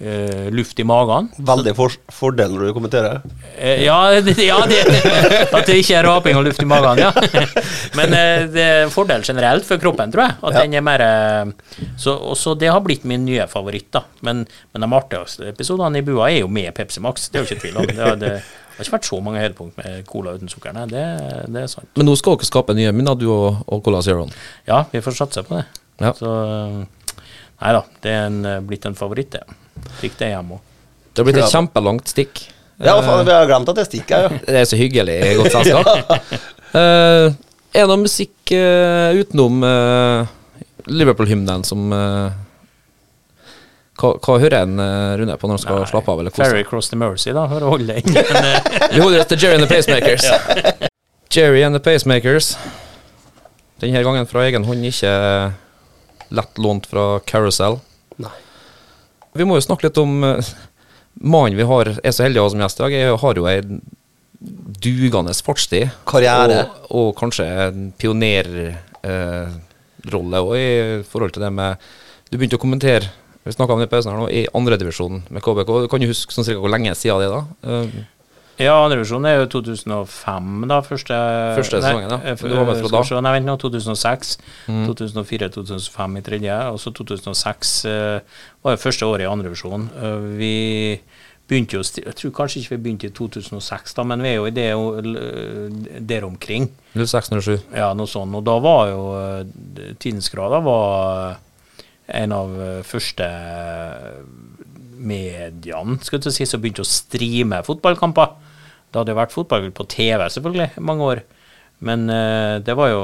uh, 0.00 0.46
luft 0.54 0.78
i 0.80 0.84
magen. 0.88 1.30
Veldig 1.36 1.74
for 1.76 1.92
fordel 2.12 2.54
når 2.54 2.68
du 2.70 2.72
kommenterer. 2.76 3.20
Uh, 3.58 3.82
ja, 3.84 3.98
det, 4.24 4.36
ja 4.40 4.58
det, 4.70 4.80
at 5.50 5.68
det 5.68 5.78
ikke 5.82 5.98
er 5.98 6.08
raping 6.08 6.38
og 6.38 6.46
luft 6.46 6.62
i 6.64 6.68
magen, 6.68 7.02
ja. 7.02 7.10
Men 7.98 8.14
uh, 8.16 8.46
det 8.54 8.64
er 8.64 8.82
en 8.86 8.94
fordel 8.94 9.24
generelt 9.26 9.68
for 9.68 9.80
kroppen, 9.82 10.12
tror 10.14 10.28
jeg. 10.28 10.38
At 10.40 10.56
Ja. 10.56 10.64
den 10.64 10.78
er 10.78 10.84
mer 10.86 11.06
så, 12.00 12.16
så 12.38 12.54
Det 12.56 12.70
har 12.72 12.80
blitt 12.84 13.04
min 13.08 13.24
nye 13.26 13.44
favoritt, 13.50 13.90
da. 13.96 14.04
Men, 14.24 14.46
men 14.72 14.86
de 14.86 14.92
artigste 14.96 15.48
episodene 15.50 16.00
i 16.00 16.06
bua 16.06 16.30
er 16.30 16.40
jo 16.44 16.48
med 16.52 16.72
Pepsi 16.76 17.02
Max, 17.04 17.28
det 17.28 17.40
er 17.40 17.44
jo 17.44 17.50
ikke 17.50 17.64
tvil 17.66 17.80
om. 17.82 17.88
Det, 17.90 18.12
det, 18.24 18.36
det 18.74 18.80
har 18.80 18.88
ikke 18.88 18.96
vært 18.96 19.06
så 19.06 19.20
mange 19.22 19.38
høydepunkt 19.38 19.76
med 19.78 20.06
cola 20.10 20.32
uten 20.34 20.50
sukker, 20.50 20.72
nei. 20.74 20.88
Det, 20.90 21.04
det 21.54 21.60
er 21.62 21.68
sant. 21.70 21.86
Men 21.94 22.08
nå 22.10 22.16
skal 22.18 22.34
dere 22.40 22.48
skape 22.48 22.74
nye 22.74 22.90
minner, 22.96 23.14
du 23.14 23.28
og, 23.30 23.60
og 23.70 23.82
Cola 23.86 24.00
Zeroen. 24.02 24.32
Ja, 24.66 24.80
vi 24.90 25.02
får 25.04 25.14
satse 25.20 25.44
på 25.46 25.60
det. 25.60 25.64
Ja. 26.02 26.10
Så 26.18 26.32
Nei 27.62 27.70
da, 27.72 27.84
det 28.02 28.10
er 28.10 28.24
en, 28.26 28.40
eh, 28.50 28.58
blitt 28.66 28.84
en 28.88 28.96
favoritt, 28.98 29.30
det. 29.36 29.44
Fikk 30.00 30.18
det 30.18 30.32
hjemme 30.32 30.58
òg. 30.58 30.72
Det 31.14 31.22
har 31.22 31.28
blitt 31.28 31.38
Ja. 31.38 31.46
et 31.46 31.54
kjempelangt 31.54 32.10
stikk. 32.10 32.42
Ja, 32.82 32.96
faen, 33.00 33.22
vi 33.24 33.30
har 33.32 33.46
glemt 33.46 33.70
at 33.70 33.78
det 33.78 33.86
stikker, 33.86 34.26
ja. 34.26 34.28
Det 34.50 34.58
er 34.58 34.66
så 34.66 34.76
hyggelig 34.76 35.14
i 35.22 35.34
godt 35.38 35.54
selskap. 35.54 36.10
Eh, 36.74 37.28
er 37.70 37.84
det 37.84 37.86
noe 37.86 38.00
musikk 38.02 38.50
uh, 38.50 39.14
utenom 39.14 39.60
uh, 39.62 40.26
Liverpool-hymnen 40.90 41.62
som 41.62 41.92
eh, 41.94 42.32
hva, 44.00 44.10
hva 44.18 44.38
hører 44.42 44.64
en 44.64 44.80
uh, 44.80 45.14
Rune 45.20 45.36
på 45.38 45.46
når 45.46 45.54
han 45.58 45.62
skal 45.62 45.84
slappe 45.86 46.10
av 46.10 46.18
eller 46.22 46.32
kose 46.34 46.42
Ferry? 46.42 46.64
Cross 46.66 46.90
the 46.90 46.98
Mercy, 46.98 47.30
da, 47.34 47.44
for 47.50 47.62
å 47.62 47.68
holde 47.76 47.94
den. 47.94 48.16
Eh, 48.34 48.90
Vi 48.96 49.00
holder 49.02 49.22
oss 49.22 49.30
til 49.30 49.38
Jerry 49.44 49.54
and 49.60 49.64
the 49.66 49.70
Pacemakers. 49.70 50.24
Jerry 51.34 51.62
and 51.66 51.74
the 51.78 51.82
Pacemakers. 51.82 52.46
Denne 53.82 54.02
gangen 54.06 54.26
fra 54.30 54.44
egen 54.48 54.66
hånd, 54.66 54.84
ikke 54.86 55.12
lett 56.34 56.58
lånt 56.58 56.86
fra 56.90 57.20
Carousel. 57.26 57.78
Nei. 58.22 58.34
Vi 59.38 59.46
må 59.46 59.58
jo 59.58 59.66
snakke 59.66 59.86
litt 59.88 59.98
om 60.02 60.12
uh, 60.26 60.52
mannen 61.22 61.58
vi 61.58 61.66
har, 61.70 61.84
er 62.02 62.12
så 62.14 62.26
heldig 62.26 62.40
å 62.42 62.44
ha 62.48 62.50
som 62.54 62.62
gjest 62.64 62.80
i 62.80 62.84
dag. 62.86 62.92
Jeg 62.98 63.18
har 63.22 63.34
jo 63.38 63.46
ei 63.50 63.58
dugende 64.84 65.34
fartstid. 65.46 65.94
Karriere. 66.10 66.64
Og, 66.90 66.90
og 66.98 67.08
kanskje 67.18 67.46
en 67.68 67.92
pionerrolle 67.98 68.78
òg 70.42 70.54
i 70.58 71.02
forhold 71.08 71.32
til 71.36 71.44
det 71.46 71.52
med 71.54 71.70
Du 72.28 72.34
begynte 72.36 72.58
å 72.58 72.64
kommentere 72.64 73.06
vi 73.44 73.52
snakka 73.52 73.74
om 73.76 73.80
det 73.82 73.86
i 73.88 73.92
pausen 73.92 74.12
her 74.12 74.18
nå, 74.20 74.26
i 74.32 74.46
andredivisjon 74.56 75.22
med 75.28 75.44
KBK. 75.44 75.72
Kan 75.92 76.00
du 76.00 76.08
huske 76.08 76.32
sånn 76.32 76.46
cirka 76.46 76.62
hvor 76.64 76.72
lenge 76.72 76.94
siden 76.96 77.20
det 77.20 77.28
er 77.30 77.34
da? 77.38 77.44
Eh, 77.68 78.02
Ja, 78.54 78.76
andrevisjon 78.84 79.24
er 79.26 79.40
jo 79.40 79.48
2005, 79.50 80.66
da. 80.70 80.76
Første, 80.86 81.16
Første 81.58 81.80
sesongen, 81.82 82.12
ja. 82.12 82.18
eh, 82.22 82.36
Du 82.38 82.54
var 82.54 82.68
med 82.68 82.78
fra 82.84 82.90
da. 82.92 83.00
se, 83.02 83.18
Nei, 83.26 83.32
vent 83.34 83.48
nå. 83.50 83.56
2006. 83.58 84.36
2004-2005 84.70 86.18
i 86.20 86.22
tredje. 86.22 86.58
Og 86.70 86.78
så 86.80 86.92
2006 86.94 87.72
uh, 87.90 88.20
var 88.62 88.76
jo 88.76 88.82
første 88.84 89.08
året 89.10 89.26
i 89.26 89.30
andrevisjon. 89.30 89.88
Uh, 89.98 90.38
vi 90.38 90.54
begynte 91.50 91.76
jo 91.76 91.82
Jeg 91.82 92.14
tror 92.16 92.30
kanskje 92.38 92.62
ikke 92.62 92.76
vi 92.76 92.82
begynte 92.86 93.10
i 93.10 93.12
2006, 93.12 93.96
da, 93.98 94.04
men 94.08 94.22
vi 94.24 94.30
er 94.30 94.38
jo 94.38 94.46
i 94.46 94.54
det 94.54 94.68
uh, 94.78 95.98
der 96.00 96.24
omkring. 96.24 96.70
06-07. 96.94 97.58
Ja, 97.74 97.90
noe 97.98 98.06
sånt. 98.06 98.38
Og 98.38 98.46
da 98.46 98.54
var 98.62 98.86
jo 98.94 99.02
uh, 99.18 99.96
Tidensgrada 99.98 100.62
var 100.64 101.40
en 102.06 102.34
av 102.36 102.56
uh, 102.58 102.80
første 102.84 103.28
mediene 105.04 105.98
skal 106.04 106.22
du 106.22 106.30
si, 106.32 106.46
som 106.48 106.62
begynte 106.62 106.84
å 106.84 106.88
streame 106.88 107.60
fotballkamper. 107.66 108.34
Det 108.90 109.00
hadde 109.00 109.14
jo 109.14 109.18
vært 109.18 109.34
fotball 109.34 109.70
på 109.74 109.86
TV 109.90 110.26
selvfølgelig 110.30 110.84
mange 110.84 111.08
år. 111.14 111.24
Men 111.84 112.06
eh, 112.10 112.60
det 112.64 112.76
var 112.78 112.92
jo 112.92 113.00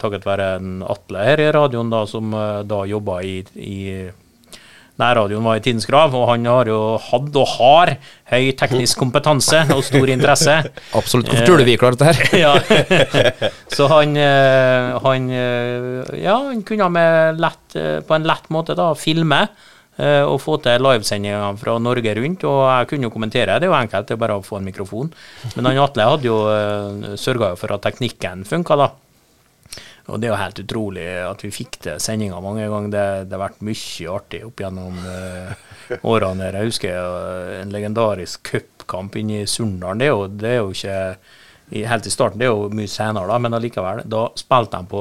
takket 0.00 0.26
være 0.26 0.46
en 0.56 0.78
Atle 0.86 1.24
her 1.26 1.42
i 1.44 1.50
radioen 1.54 1.92
da, 1.92 2.02
som 2.08 2.32
eh, 2.34 2.62
da 2.66 2.80
jobba 2.88 3.20
i, 3.22 3.36
i 3.60 3.78
Nærradioen 5.00 5.44
var 5.44 5.58
i 5.58 5.62
tidens 5.64 5.86
grav, 5.88 6.14
og 6.16 6.24
han 6.30 6.46
har 6.48 6.70
jo 6.70 6.80
hatt 7.10 7.36
og 7.36 7.50
har 7.58 7.92
høy 8.32 8.48
teknisk 8.56 8.98
kompetanse 9.02 9.60
og 9.74 9.84
stor 9.84 10.12
interesse. 10.12 10.56
Absolutt. 10.96 11.30
Hvorfor 11.30 11.48
tror 11.48 11.60
du 11.60 11.68
vi 11.68 11.76
klarer 11.80 12.00
dette 12.00 12.08
her? 12.08 12.36
ja. 12.44 12.54
Så 13.76 13.88
han, 13.92 14.16
eh, 14.16 14.96
han 15.04 15.30
eh, 15.30 16.18
Ja, 16.22 16.40
han 16.48 16.64
kunne 16.66 16.90
med 16.96 17.40
lett, 17.42 17.64
eh, 17.76 17.98
på 18.06 18.16
en 18.16 18.28
lett 18.28 18.52
måte 18.52 18.76
da 18.78 18.92
filme 18.96 19.46
og 19.96 20.34
få 20.44 20.58
til 20.60 20.82
livesendinger 20.84 21.54
fra 21.56 21.78
Norge 21.80 22.12
rundt. 22.18 22.42
Og 22.44 22.58
jeg 22.68 22.88
kunne 22.90 23.08
jo 23.08 23.12
kommentere, 23.14 23.54
det 23.56 23.64
er 23.64 23.70
jo 23.70 23.76
enkelt, 23.78 24.04
det 24.04 24.12
er 24.12 24.20
bare 24.20 24.36
å 24.36 24.42
få 24.44 24.58
en 24.58 24.66
mikrofon. 24.68 25.08
Men 25.54 25.70
han 25.70 25.80
Atle 25.80 26.08
hadde 26.10 26.28
jo 26.28 26.36
sørga 27.16 27.54
for 27.56 27.72
at 27.72 27.86
teknikken 27.86 28.44
funka, 28.44 28.76
da. 28.76 28.90
Og 30.06 30.20
det 30.22 30.28
er 30.28 30.34
jo 30.34 30.38
helt 30.38 30.60
utrolig 30.62 31.06
at 31.26 31.40
vi 31.42 31.50
fikk 31.54 31.80
til 31.82 32.02
sendinga 32.02 32.38
mange 32.42 32.68
ganger. 32.70 32.92
Det, 32.92 33.06
det 33.26 33.34
har 33.34 33.42
vært 33.48 33.64
mye 33.66 34.12
artig 34.14 34.42
opp 34.46 34.62
gjennom 34.62 35.00
eh, 35.02 35.64
årene. 36.12 36.52
Jeg 36.52 36.70
husker 36.70 36.94
eh, 36.94 37.56
en 37.62 37.74
legendarisk 37.74 38.52
cupkamp 38.52 39.18
inne 39.18 39.42
i 39.42 39.48
Surndalen. 39.50 40.02
Det, 40.02 40.12
det 40.44 40.54
er 40.54 40.62
jo 40.62 40.70
ikke 40.74 41.00
Helt 41.66 42.06
i 42.06 42.10
starten, 42.14 42.38
det 42.38 42.46
er 42.46 42.52
jo 42.52 42.68
mye 42.70 42.86
senere, 42.86 43.26
da, 43.26 43.40
men 43.42 43.56
allikevel. 43.56 44.04
Da 44.06 44.28
spilte 44.38 44.78
de 44.78 44.86
på 44.86 45.00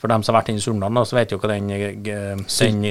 For 0.00 0.10
dem 0.10 0.24
som 0.26 0.34
har 0.34 0.40
vært 0.40 0.48
inne 0.50 0.58
i 0.58 0.64
Surndalen, 0.64 1.04
så 1.06 1.14
vet 1.14 1.30
jo 1.30 1.38
hva 1.38 1.52
den, 1.52 1.68
eh, 1.70 1.92
den 2.00 2.40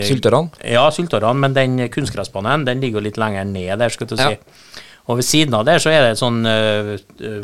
Sylterne? 0.08 0.54
Ja, 0.64 0.86
Sylterne, 0.96 1.34
men 1.36 1.58
den 1.58 1.82
kunstgressbanen 1.92 2.64
den 2.64 2.80
ligger 2.80 3.02
jo 3.02 3.10
litt 3.10 3.20
lenger 3.20 3.44
ned 3.50 3.82
der, 3.82 3.92
skal 3.92 4.08
du 4.08 4.16
si. 4.16 4.38
Ja. 4.38 4.86
Og 5.10 5.20
ved 5.20 5.26
siden 5.26 5.58
av 5.58 5.66
der 5.66 5.82
så 5.82 5.92
er 5.92 6.06
det 6.06 6.14
et 6.14 6.22
sånn 6.22 6.44
uh, 6.46 6.94
eh, 6.96 7.42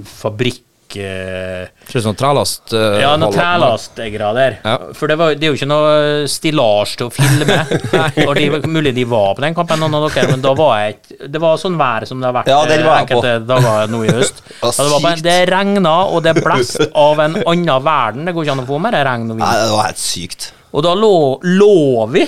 fabrikk 0.86 0.96
eh, 0.96 1.68
Ser 1.88 2.00
ut 2.00 2.04
som 2.04 2.16
trælast. 2.16 2.74
eh, 2.74 3.02
ja, 3.02 3.16
noe 3.18 3.32
der. 3.32 4.58
Ja. 4.64 4.78
For 4.94 5.08
det, 5.08 5.18
var, 5.18 5.36
det 5.36 5.44
er 5.44 5.54
jo 5.54 5.58
ikke 5.58 5.68
noe 5.70 6.28
stillas 6.28 6.96
til 6.96 7.08
å 7.08 7.12
filme. 7.14 7.58
og 8.28 8.36
de, 8.36 8.68
mulig 8.68 8.94
de 8.96 9.06
var 9.06 9.36
på 9.36 9.42
den 9.42 9.56
kampen, 9.56 9.80
noen 9.80 9.96
av 9.96 10.10
dere, 10.10 10.32
men 10.32 10.42
da 10.42 10.54
var 10.56 10.80
jeg 10.80 10.98
Det 11.32 11.42
var 11.42 11.58
sånn 11.58 11.78
vær 11.78 12.06
som 12.06 12.20
det 12.20 12.28
har 12.30 12.36
vært 12.40 12.50
Ja, 12.52 12.62
det 12.66 12.80
var 12.84 12.96
eh, 12.96 13.06
jeg 13.06 13.08
enkelte 13.08 13.36
dager 13.46 13.88
nå 13.92 14.04
i 14.06 14.12
høst. 14.14 14.44
Det, 14.76 14.90
var 14.90 15.02
bare, 15.02 15.22
det 15.22 15.36
regna, 15.50 15.94
og 16.10 16.24
det 16.26 16.34
blåste 16.40 16.88
av 16.98 17.20
en 17.22 17.36
annen 17.46 17.84
verden. 17.86 18.26
Det 18.26 18.34
går 18.36 18.46
ikke 18.46 18.56
an 18.56 18.64
å 18.64 18.68
få 18.68 18.80
mer 18.82 18.96
regn 19.06 19.30
og 19.30 19.38
Nei, 19.38 19.46
vind. 19.46 19.62
det 19.62 19.76
var 19.76 19.90
helt 19.90 20.02
sykt. 20.02 20.48
Og 20.76 20.84
da 20.84 20.92
lå, 20.98 21.40
lå 21.56 22.06
vi 22.12 22.26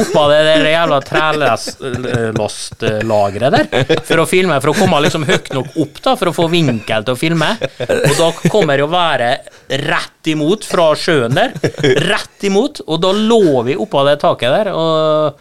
oppå 0.00 0.22
det 0.30 0.38
der 0.46 0.62
jævla 0.70 1.00
trelastlageret 1.04 3.52
der 3.52 3.66
for 4.08 4.16
å 4.22 4.26
filme, 4.28 4.60
for 4.62 4.70
å 4.72 4.78
komme 4.78 5.00
liksom 5.04 5.24
høyt 5.28 5.48
nok 5.52 5.68
opp 5.84 5.96
da, 6.06 6.10
for 6.16 6.26
å 6.30 6.36
få 6.36 6.44
vinkel 6.52 7.00
til 7.04 7.12
å 7.12 7.20
filme. 7.20 7.50
Og 7.84 8.14
da 8.16 8.28
kommer 8.48 8.76
jo 8.80 8.86
været 8.92 9.40
rett 9.84 10.22
imot 10.32 10.64
fra 10.68 10.86
sjøen 10.98 11.34
der. 11.36 11.50
Rett 12.08 12.40
imot. 12.48 12.80
Og 12.88 12.96
da 13.02 13.10
lå 13.16 13.62
vi 13.68 13.74
oppå 13.76 13.98
det 14.08 14.16
taket 14.24 14.50
der. 14.56 14.66
og 14.72 15.32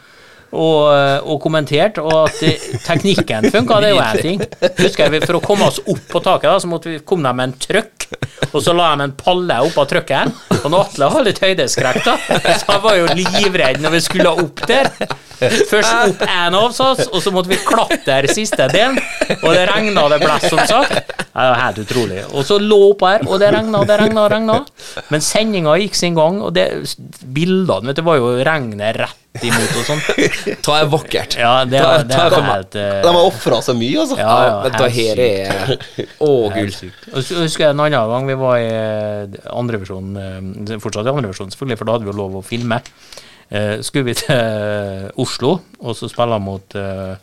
og, 0.52 1.30
og 1.30 1.38
kommentert, 1.44 2.00
og 2.02 2.26
at 2.26 2.40
teknikken 2.86 3.50
funka, 3.54 3.80
det 3.84 3.92
er 3.92 3.96
jo 3.96 4.02
én 4.04 4.22
ting. 4.24 4.44
Husker 4.80 5.06
jeg, 5.06 5.24
For 5.28 5.38
å 5.38 5.44
komme 5.44 5.70
oss 5.70 5.80
opp 5.86 6.04
på 6.10 6.22
taket, 6.26 6.50
da, 6.50 6.58
så 6.62 6.72
måtte 6.72 6.94
vi 6.94 7.00
komme 7.06 7.28
dem 7.30 7.40
med 7.40 7.52
en 7.52 7.58
trøkk, 7.68 8.08
og 8.50 8.60
så 8.66 8.74
la 8.74 8.92
de 8.98 9.06
en 9.06 9.16
palle 9.20 9.60
oppå 9.68 9.86
trøkken. 9.90 10.34
Og 10.60 10.68
når 10.74 10.88
Atle 10.88 11.10
har 11.14 11.26
litt 11.28 11.42
høydeskrekk, 11.44 12.02
da, 12.06 12.18
så 12.50 12.74
han 12.74 12.84
var 12.86 12.98
jo 12.98 13.10
livredd 13.14 13.84
når 13.84 13.98
vi 13.98 14.04
skulle 14.08 14.34
opp 14.46 14.66
der. 14.70 14.90
Først 15.40 15.94
opp 15.94 16.24
en 16.26 16.58
oss, 16.58 16.82
og 16.82 17.22
så 17.24 17.32
måtte 17.32 17.54
vi 17.54 17.60
klatre 17.64 18.34
siste 18.34 18.66
delen, 18.74 18.98
og 19.40 19.54
det 19.56 19.68
regna 19.70 20.08
det 20.12 20.20
blåste, 20.24 20.52
som 20.52 20.66
sagt. 20.68 21.14
Det 21.30 21.46
var 21.46 21.62
helt 21.62 21.80
utrolig. 21.86 22.24
Og 22.34 22.44
så 22.44 22.58
lå 22.60 22.80
oppå 22.90 23.08
her, 23.08 23.24
og 23.30 23.40
det 23.40 23.54
regna 23.56 23.86
det 23.88 24.00
regna 24.02 24.26
regna. 24.34 24.58
Men 25.14 25.24
sendinga 25.24 25.78
gikk 25.80 25.96
sin 25.96 26.18
gang, 26.18 26.42
og 26.44 26.52
det, 26.58 26.68
bildene 27.24 27.94
vet 27.94 28.02
du, 28.02 28.06
var 28.10 28.20
jo 28.20 28.34
regnet 28.44 29.00
rett 29.00 29.16
imot 29.48 29.78
og 29.80 29.86
sånn. 29.88 30.02
Ta 30.66 30.78
er 30.80 30.90
vakkert. 30.92 31.38
Ja, 31.40 31.54
det, 31.70 31.80
er, 31.80 32.04
det 32.10 32.18
er, 32.20 32.36
helt 32.50 32.78
eh, 32.80 33.00
De 33.06 33.14
har 33.16 33.22
ofra 33.22 33.62
så 33.66 33.76
mye, 33.78 34.04
altså. 34.04 34.18
Ja, 34.20 34.36
ja, 34.46 34.58
Men 34.66 34.76
det 34.76 34.90
her 34.98 35.24
er 35.24 35.74
Å, 36.26 36.32
gull. 36.54 36.74
Og 37.14 37.24
så 37.26 37.40
husker 37.44 37.68
jeg 37.68 37.76
en 37.76 37.86
annen 37.86 38.14
gang 38.14 38.28
vi 38.30 38.38
var 38.40 38.60
i 38.60 38.70
andre 38.70 39.80
andrevisjon, 39.80 40.12
eh, 40.20 40.76
fortsatt 40.84 41.08
i 41.08 41.14
andrevisjon 41.14 41.54
selvfølgelig, 41.54 41.80
for 41.80 41.90
da 41.90 41.98
hadde 41.98 42.08
vi 42.08 42.14
jo 42.14 42.20
lov 42.20 42.40
å 42.40 42.46
filme. 42.46 42.82
Eh, 43.50 43.80
skulle 43.86 44.12
vi 44.12 44.18
til 44.20 44.36
eh, 44.36 45.08
Oslo, 45.22 45.56
og 45.82 45.98
så 45.98 46.10
spille 46.12 46.38
mot 46.44 46.76
eh, 46.78 47.16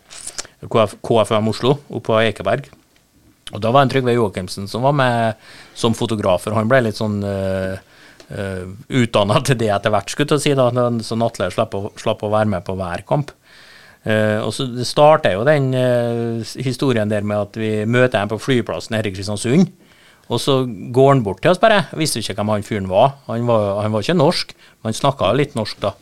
KF, 0.66 0.96
KFM 1.04 1.52
Oslo, 1.52 1.76
oppe 1.90 2.08
på 2.08 2.20
Ekeberg. 2.24 2.70
Og 3.54 3.62
da 3.62 3.70
var 3.70 3.84
en 3.84 3.92
Trygve 3.92 4.16
Joakimsen 4.16 4.66
som 4.66 4.82
var 4.82 4.94
med 4.96 5.44
som 5.78 5.94
fotografer. 5.94 6.56
Han 6.56 6.70
ble 6.70 6.80
litt 6.88 6.98
sånn 6.98 7.20
uh, 7.22 7.76
utdanna 8.26 9.38
til 9.46 9.58
det 9.60 9.68
etter 9.70 9.92
hvert, 9.94 10.10
skulle 10.10 10.34
jeg 10.34 10.42
si, 10.42 10.54
da, 10.58 10.66
så 11.06 11.18
Atle 11.22 11.46
slapp 11.54 11.76
slapp 12.00 12.24
å 12.26 12.30
være 12.32 12.50
med 12.56 12.64
på 12.66 12.74
hver 12.74 13.04
kamp. 13.06 13.30
Uh, 14.06 14.38
og 14.46 14.52
så 14.54 14.68
starter 14.86 15.34
jo 15.34 15.42
den 15.46 15.72
uh, 15.74 16.38
historien 16.62 17.10
der 17.10 17.24
med 17.26 17.48
at 17.48 17.56
vi 17.58 17.70
møter 17.90 18.20
en 18.20 18.30
på 18.30 18.38
flyplassen 18.38 18.94
her 18.94 19.08
i 19.08 19.10
Kristiansund. 19.10 19.72
Og 20.30 20.40
så 20.42 20.60
går 20.66 21.12
han 21.12 21.22
bort 21.26 21.40
til 21.42 21.52
oss 21.52 21.62
bare. 21.62 21.84
Jeg 21.90 22.00
visste 22.02 22.22
ikke 22.22 22.36
hvem 22.38 22.52
han 22.54 22.66
fyren 22.66 22.90
var. 22.90 23.16
Han 23.26 23.46
var, 23.50 23.80
han 23.82 23.94
var 23.94 24.02
ikke 24.02 24.18
norsk, 24.18 24.54
men 24.54 24.90
han 24.90 24.98
snakka 24.98 25.30
litt 25.38 25.54
norsk 25.58 25.82
da. 25.82 25.92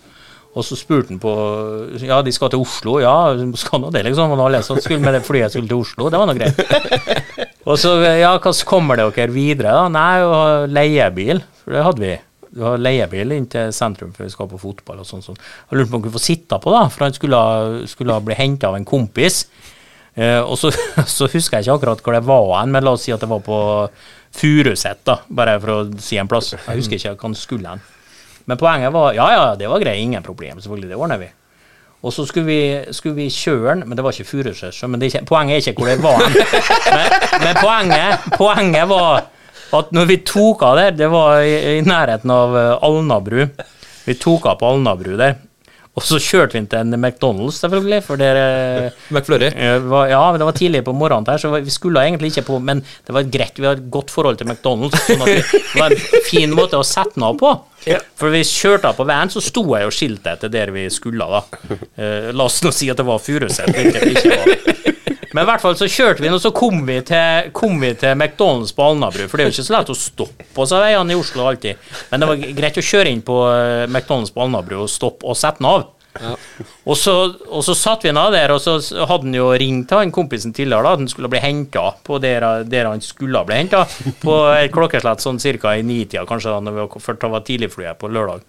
Og 0.55 0.63
så 0.63 0.77
spurte 0.79 1.11
han 1.11 1.21
på 1.21 1.33
Ja, 2.05 2.21
de 2.25 2.33
skal 2.33 2.53
til 2.53 2.63
Oslo. 2.63 2.99
Ja, 3.03 3.33
skal 3.59 3.83
nå 3.83 3.91
det, 3.93 4.05
liksom. 4.07 4.37
Og 4.37 4.45
alle 4.47 4.61
som 4.65 4.79
skulle 4.81 5.03
med 5.03 5.17
det 5.17 5.25
flyet 5.27 5.53
skulle 5.53 5.69
til 5.69 5.81
Oslo. 5.81 6.13
Det 6.13 6.21
var 6.21 6.29
nå 6.29 6.37
greit. 6.37 6.61
Og 7.69 7.81
så, 7.81 7.97
ja, 8.05 8.35
hvordan 8.37 8.69
kommer 8.69 9.01
dere 9.01 9.33
videre, 9.33 9.73
da? 9.73 9.89
Nei, 9.93 10.69
leiebil. 10.73 11.41
For 11.65 11.75
det 11.75 11.85
hadde 11.87 12.05
vi. 12.05 12.15
Du 12.55 12.63
har 12.63 12.79
leiebil 12.79 13.35
inn 13.35 13.47
til 13.51 13.73
sentrum 13.75 14.13
før 14.15 14.29
vi 14.29 14.33
skal 14.35 14.49
på 14.51 14.61
fotball 14.63 15.01
og 15.03 15.09
sånn. 15.09 15.25
sånn. 15.25 15.39
Jeg 15.71 15.79
lurte 15.79 15.91
på 15.91 15.97
om 15.97 15.99
han 15.99 16.05
kunne 16.07 16.19
få 16.19 16.23
sitte 16.23 16.59
på, 16.63 16.75
da, 16.75 16.85
for 16.93 17.07
han 17.09 17.17
skulle, 17.17 17.41
skulle 17.91 18.19
bli 18.23 18.37
henta 18.39 18.71
av 18.71 18.79
en 18.79 18.87
kompis. 18.87 19.47
Eh, 20.15 20.39
og 20.39 20.55
så, 20.61 20.71
så 21.17 21.27
husker 21.33 21.59
jeg 21.59 21.67
ikke 21.67 21.79
akkurat 21.81 22.05
hvor 22.05 22.15
det 22.15 22.23
var 22.29 22.53
hen, 22.61 22.75
men 22.75 22.87
la 22.87 22.95
oss 22.95 23.09
si 23.09 23.15
at 23.15 23.25
det 23.25 23.31
var 23.31 23.43
på 23.45 23.59
Furuset, 24.35 25.05
da, 25.07 25.21
bare 25.31 25.59
for 25.63 25.71
å 25.73 25.81
si 26.03 26.19
en 26.19 26.31
plass. 26.31 26.55
Jeg 26.57 26.79
husker 26.79 26.99
ikke 26.99 27.15
hvor 27.15 27.29
han 27.29 27.39
skulle 27.39 27.75
hen. 27.75 27.83
Men 28.51 28.61
poenget 28.61 28.93
var 28.93 29.15
ja, 29.17 29.29
ja, 29.33 29.45
det 29.59 29.71
var 29.71 29.83
greit, 29.83 30.03
ingen 30.03 30.23
problem, 30.27 30.61
selvfølgelig, 30.61 30.91
det 30.91 30.99
ordner 30.99 31.23
vi. 31.23 31.29
Og 32.05 32.13
så 32.13 32.27
skulle 32.29 32.47
vi, 32.47 32.93
skulle 32.93 33.17
vi 33.17 33.31
kjøre 33.33 33.71
den, 33.71 33.87
men 33.89 33.97
det 33.97 34.05
var 34.05 34.13
ikke 34.13 34.29
Furuset, 34.29 34.77
men 34.93 35.03
er 35.03 35.23
poenget 35.25 35.57
er 35.57 35.71
ikke 35.73 35.81
hvor 35.81 35.89
det 35.89 36.03
var. 36.05 36.21
Men, 36.95 37.15
men 37.41 37.57
poenget, 37.59 38.27
poenget 38.37 38.91
var 38.91 39.25
at 39.81 39.91
når 39.97 40.07
vi 40.13 40.17
tok 40.27 40.63
av 40.67 40.77
der, 40.81 40.95
det 40.99 41.09
var 41.13 41.41
i, 41.47 41.55
i 41.79 41.81
nærheten 41.87 42.31
av 42.35 42.55
eh, 42.61 42.77
Alnabru. 42.87 43.43
Vi 44.05 44.15
tok 44.21 44.47
av 44.53 44.59
på 44.61 44.71
Alnabru 44.75 45.17
der. 45.21 45.37
Og 45.95 46.03
så 46.03 46.17
kjørte 46.19 46.57
vi 46.59 46.65
til 46.67 46.81
en 46.81 46.97
McDonald's, 46.99 47.61
selvfølgelig, 47.63 48.01
for 48.03 48.19
der 48.19 48.39
McFlurry. 49.15 49.53
Eh, 49.55 49.77
var- 49.87 50.09
Ja, 50.11 50.23
det 50.35 50.43
var 50.49 50.57
tidlig 50.59 50.81
på 50.89 50.95
morgenen 50.99 51.29
der, 51.29 51.39
så 51.39 51.53
vi 51.55 51.71
skulle 51.71 52.03
egentlig 52.03 52.33
ikke 52.33 52.43
på 52.49 52.57
Men 52.59 52.81
det 53.07 53.15
var 53.15 53.29
greit, 53.31 53.61
vi 53.63 53.69
har 53.69 53.79
et 53.79 53.87
godt 53.95 54.11
forhold 54.11 54.41
til 54.41 54.49
McDonald's. 54.51 54.97
Sånn 55.07 55.23
at 55.23 55.31
vi, 55.31 55.61
det 55.63 55.79
var 55.79 55.95
en 55.95 56.27
fin 56.27 56.51
måte 56.59 56.81
å 56.81 56.87
sette 56.89 57.15
den 57.15 57.29
av 57.29 57.39
på. 57.39 57.53
For 58.19 58.33
vi 58.35 58.41
kjørte 58.49 58.91
av 58.91 58.99
på 58.99 59.07
veien, 59.07 59.31
så 59.31 59.39
sto 59.45 59.63
jeg 59.77 59.87
og 59.87 59.95
skilte 59.95 60.35
etter 60.35 60.51
der 60.51 60.75
vi 60.75 60.89
skulle, 60.91 61.31
da. 61.31 61.45
Eh, 61.95 62.33
la 62.35 62.49
oss 62.51 62.59
nå 62.67 62.75
si 62.75 62.91
at 62.91 62.99
det 62.99 63.07
var 63.07 63.23
Furuset, 63.23 63.71
hvilket 63.71 64.03
det 64.03 64.17
ikke 64.19 64.35
var. 64.41 64.94
Men 65.35 65.43
i 65.43 65.49
hvert 65.51 65.63
fall 65.65 65.75
så 65.75 65.89
kjørte 65.91 66.23
vi 66.23 66.29
inn, 66.29 66.37
og 66.37 66.43
så 66.43 66.53
kom 66.55 66.85
vi 66.87 67.01
til, 67.07 67.49
kom 67.57 67.81
vi 67.83 67.91
til 67.99 68.15
McDonald's 68.15 68.71
på 68.77 68.85
Alnabru. 68.87 69.27
For 69.27 69.41
det 69.41 69.45
er 69.45 69.51
jo 69.51 69.57
ikke 69.57 69.67
så 69.67 69.75
lett 69.75 69.91
å 69.91 69.99
stoppe 69.99 70.47
på 70.55 70.67
seg 70.71 70.85
veiene 70.85 71.17
i 71.17 71.19
Oslo 71.19 71.49
alltid. 71.51 71.91
Men 72.13 72.23
det 72.23 72.29
var 72.31 72.45
greit 72.61 72.79
å 72.79 72.87
kjøre 72.87 73.11
inn 73.11 73.25
på 73.27 73.41
eh, 73.51 73.83
McDonald's 73.91 74.31
på 74.35 74.45
Alnabru 74.47 74.85
og 74.85 74.93
stoppe 74.93 75.27
og 75.27 75.39
sette 75.39 75.59
den 75.59 75.71
av. 75.73 75.89
Og 76.85 76.95
så, 76.95 77.15
og 77.51 77.65
så 77.67 77.75
satt 77.75 78.05
vi 78.07 78.13
nå 78.15 78.23
der, 78.31 78.53
og 78.55 78.61
så 78.63 78.77
hadde 78.79 79.27
han 79.27 79.35
jo 79.35 79.49
ringt 79.59 79.91
han 79.91 80.13
kompisen 80.15 80.55
tidligere, 80.55 80.87
da, 80.87 80.93
at 80.95 81.03
han 81.03 81.11
skulle 81.11 81.31
bli 81.33 81.43
henta 81.43 81.89
på 82.07 82.21
der, 82.23 82.47
der 82.71 82.91
han 82.93 83.03
skulle 83.03 83.43
bli 83.49 83.59
henta, 83.59 83.83
på 84.23 84.37
et 84.55 84.71
klokkeslett 84.75 85.25
sånn 85.25 85.43
ca. 85.43 85.75
i 85.75 85.83
nitida, 85.83 86.23
kanskje, 86.29 86.53
da, 86.55 86.63
når 86.63 86.77
vi 86.77 86.85
var, 86.85 87.03
for 87.09 87.19
det 87.19 87.33
var 87.35 87.45
tidligflyet 87.49 87.99
på 87.99 88.13
lørdag. 88.15 88.47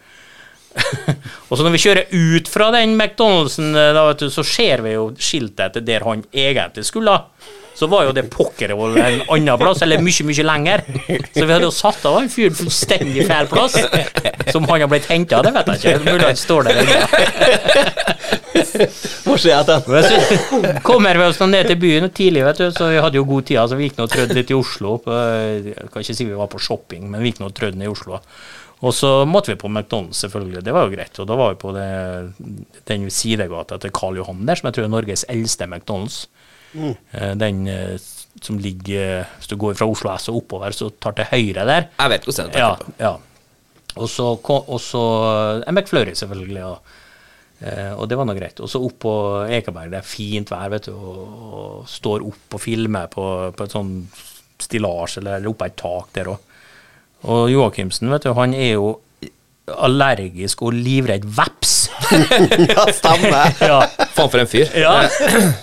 og 1.49 1.57
så 1.57 1.63
når 1.63 1.75
vi 1.75 1.83
kjører 1.85 2.15
ut 2.15 2.49
fra 2.51 2.71
den 2.75 2.95
McDonald'sen, 2.97 3.71
eh, 3.75 3.91
da, 3.95 4.07
vet 4.09 4.25
du, 4.25 4.31
så 4.33 4.43
ser 4.47 4.83
vi 4.85 4.95
jo 4.95 5.11
skiltet 5.15 5.69
etter 5.69 5.85
der 5.85 6.07
han 6.07 6.25
egentlig 6.33 6.87
skulle. 6.87 7.19
Så 7.75 7.89
var 7.91 8.05
jo 8.07 8.13
det 8.15 8.29
pokkervoll 8.31 8.95
en 9.01 9.17
annen 9.35 9.59
plass, 9.59 9.81
eller 9.83 9.99
mye, 9.99 10.23
mye 10.23 10.43
lenger. 10.47 10.83
Så 11.35 11.43
vi 11.43 11.51
hadde 11.51 11.67
jo 11.67 11.73
satt 11.75 12.05
av 12.07 12.21
en 12.21 12.29
fyr 12.31 12.53
fullstendig 12.55 13.25
feil 13.27 13.49
plass. 13.51 13.75
Som 14.53 14.67
han 14.69 14.85
har 14.85 14.91
blitt 14.91 15.09
henta, 15.11 15.41
det 15.43 15.51
vet 15.57 15.73
jeg 15.73 15.97
ikke. 15.97 16.05
Mulig 16.07 16.29
han 16.29 16.39
står 16.39 16.69
der 16.69 16.79
ennå. 16.85 16.99
Hva 19.25 19.35
se 19.41 19.51
etter 19.51 19.83
så 20.07 20.59
kommer 20.87 21.19
vi 21.19 21.27
oss 21.27 21.41
ned 21.43 21.67
til 21.67 21.79
byen 21.81 22.07
tidlig, 22.15 22.45
vet 22.47 22.61
du, 22.63 22.69
så 22.75 22.87
vi 22.93 23.01
hadde 23.03 23.19
jo 23.19 23.27
god 23.27 23.49
tid. 23.51 23.59
Så 23.67 23.79
vi 23.79 23.89
gikk 23.89 23.99
nå 23.99 24.07
og 24.07 24.13
trødde 24.15 24.37
litt 24.39 24.55
i 24.55 24.57
Oslo. 24.57 24.95
På, 25.03 25.19
jeg 25.59 25.89
kan 25.91 26.05
ikke 26.05 26.15
si 26.15 26.29
vi 26.29 26.39
var 26.39 26.51
på 26.51 26.63
shopping, 26.63 27.09
men 27.11 27.19
vi 27.19 27.33
gikk 27.33 27.43
nå 27.43 27.51
og 27.51 27.57
trødde 27.59 27.81
ned 27.81 27.89
i 27.89 27.91
Oslo. 27.91 28.21
Og 28.85 28.93
så 28.93 29.09
måtte 29.25 29.49
vi 29.53 29.57
på 29.57 29.69
McDonald's, 29.71 30.19
selvfølgelig. 30.21 30.61
Det 30.67 30.73
var 30.75 30.85
jo 30.85 30.93
greit. 30.93 31.17
Og 31.23 31.27
da 31.29 31.37
var 31.39 31.53
vi 31.53 31.59
på 31.63 31.71
det, 31.73 31.85
den 32.91 33.07
sidegata 33.09 33.79
til 33.81 33.93
Karl 33.95 34.19
Johan 34.19 34.43
der, 34.45 34.59
som 34.59 34.67
jeg 34.69 34.77
tror 34.77 34.85
er 34.87 34.91
Norges 34.93 35.23
eldste 35.31 35.65
McDonald's. 35.69 36.25
Mm. 36.75 36.91
Den 37.39 37.61
eh, 37.71 37.95
som 38.43 38.57
ligger 38.59 39.23
Hvis 39.37 39.47
du 39.47 39.55
går 39.55 39.77
fra 39.79 39.87
Oslo 39.87 40.11
S 40.19 40.27
og 40.29 40.41
oppover, 40.41 40.75
så 40.75 40.89
tar 41.01 41.15
til 41.15 41.29
høyre 41.31 41.63
der. 41.69 41.87
Jeg 42.01 42.11
vet 42.11 42.27
hvordan 42.27 42.51
det 42.51 42.59
Ja, 42.61 42.69
er. 42.75 42.93
ja. 42.99 43.13
Og 43.95 44.09
så, 44.11 44.27
og 44.35 44.79
så 44.83 45.01
en 45.63 45.75
McFlurry, 45.77 46.11
selvfølgelig. 46.19 46.59
Ja. 46.59 46.73
Eh, 47.63 47.93
og 47.95 48.09
det 48.11 48.17
var 48.19 48.27
nå 48.27 48.35
greit. 48.35 48.59
Og 48.59 48.67
så 48.69 48.81
opp 48.83 48.97
på 49.05 49.13
Ekeberg, 49.55 49.93
det 49.93 50.01
er 50.01 50.09
fint 50.09 50.51
vær, 50.51 50.67
vet 50.75 50.89
du, 50.89 50.97
og, 50.99 51.21
og 51.55 51.85
står 51.87 52.25
opp 52.27 52.57
og 52.59 52.61
filmer 52.61 53.07
på, 53.13 53.23
på 53.55 53.63
et 53.69 53.71
sånn 53.77 53.93
stillas 54.61 55.15
eller, 55.21 55.39
eller 55.39 55.53
oppå 55.55 55.65
et 55.71 55.77
tak 55.79 56.11
der 56.19 56.33
òg. 56.35 56.51
Og 57.25 57.49
Joakimsen, 57.51 58.11
vet 58.13 58.27
du, 58.27 58.33
han 58.37 58.53
er 58.53 58.75
jo 58.75 58.93
allergisk 59.65 60.61
og 60.65 60.75
livredd 60.77 61.25
veps. 61.37 61.73
Ja, 62.75 62.83
stemmer. 62.93 63.49
Ja. 63.65 63.79
Faen 64.13 64.29
for 64.29 64.41
en 64.41 64.49
fyr. 64.49 64.69
Ja. 64.77 65.07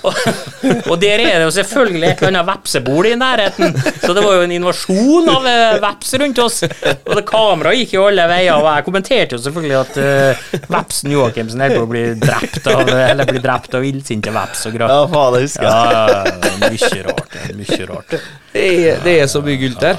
Og, 0.03 0.17
og 0.91 0.97
der 1.03 1.23
er 1.23 1.37
det 1.39 1.45
jo 1.45 1.53
selvfølgelig 1.55 2.09
et 2.09 2.23
eller 2.23 2.33
annet 2.33 2.49
vepsebol 2.49 3.09
i 3.13 3.15
nærheten, 3.21 3.77
så 4.03 4.11
det 4.17 4.25
var 4.25 4.39
jo 4.41 4.47
en 4.49 4.55
invasjon 4.57 5.31
av 5.31 5.47
eh, 5.47 5.79
veps 5.85 6.15
rundt 6.23 6.43
oss. 6.43 6.59
Og 6.67 7.15
det 7.21 7.25
kameraet 7.29 7.83
gikk 7.83 7.95
jo 7.99 8.09
alle 8.09 8.27
veier, 8.33 8.59
og 8.59 8.67
jeg 8.73 8.87
kommenterte 8.89 9.39
jo 9.39 9.43
selvfølgelig 9.47 9.79
at 9.79 9.99
uh, 10.03 10.45
vepsen 10.73 11.15
Joakimsen 11.15 11.63
holdt 11.63 11.79
på 11.79 11.87
å 11.87 11.91
bli 11.93 12.05
drept 12.23 12.71
av 12.73 12.91
Eller 12.91 13.29
blir 13.29 13.45
drept 13.45 13.79
av 13.79 13.87
illsinte 13.87 14.35
veps 14.35 14.67
og 14.71 14.81
Ja, 14.83 15.03
faen, 15.13 15.37
det 15.37 15.45
husker 15.47 15.69
jeg. 15.69 15.93
ja, 15.95 16.63
mye 16.67 17.05
rart. 17.13 17.43
Mye 17.63 17.93
rart. 17.93 18.19
Det 18.53 18.63
er, 18.93 18.99
det 19.05 19.15
er 19.23 19.29
så 19.33 19.41
mye 19.45 19.57
gull 19.61 19.77
der. 19.81 19.97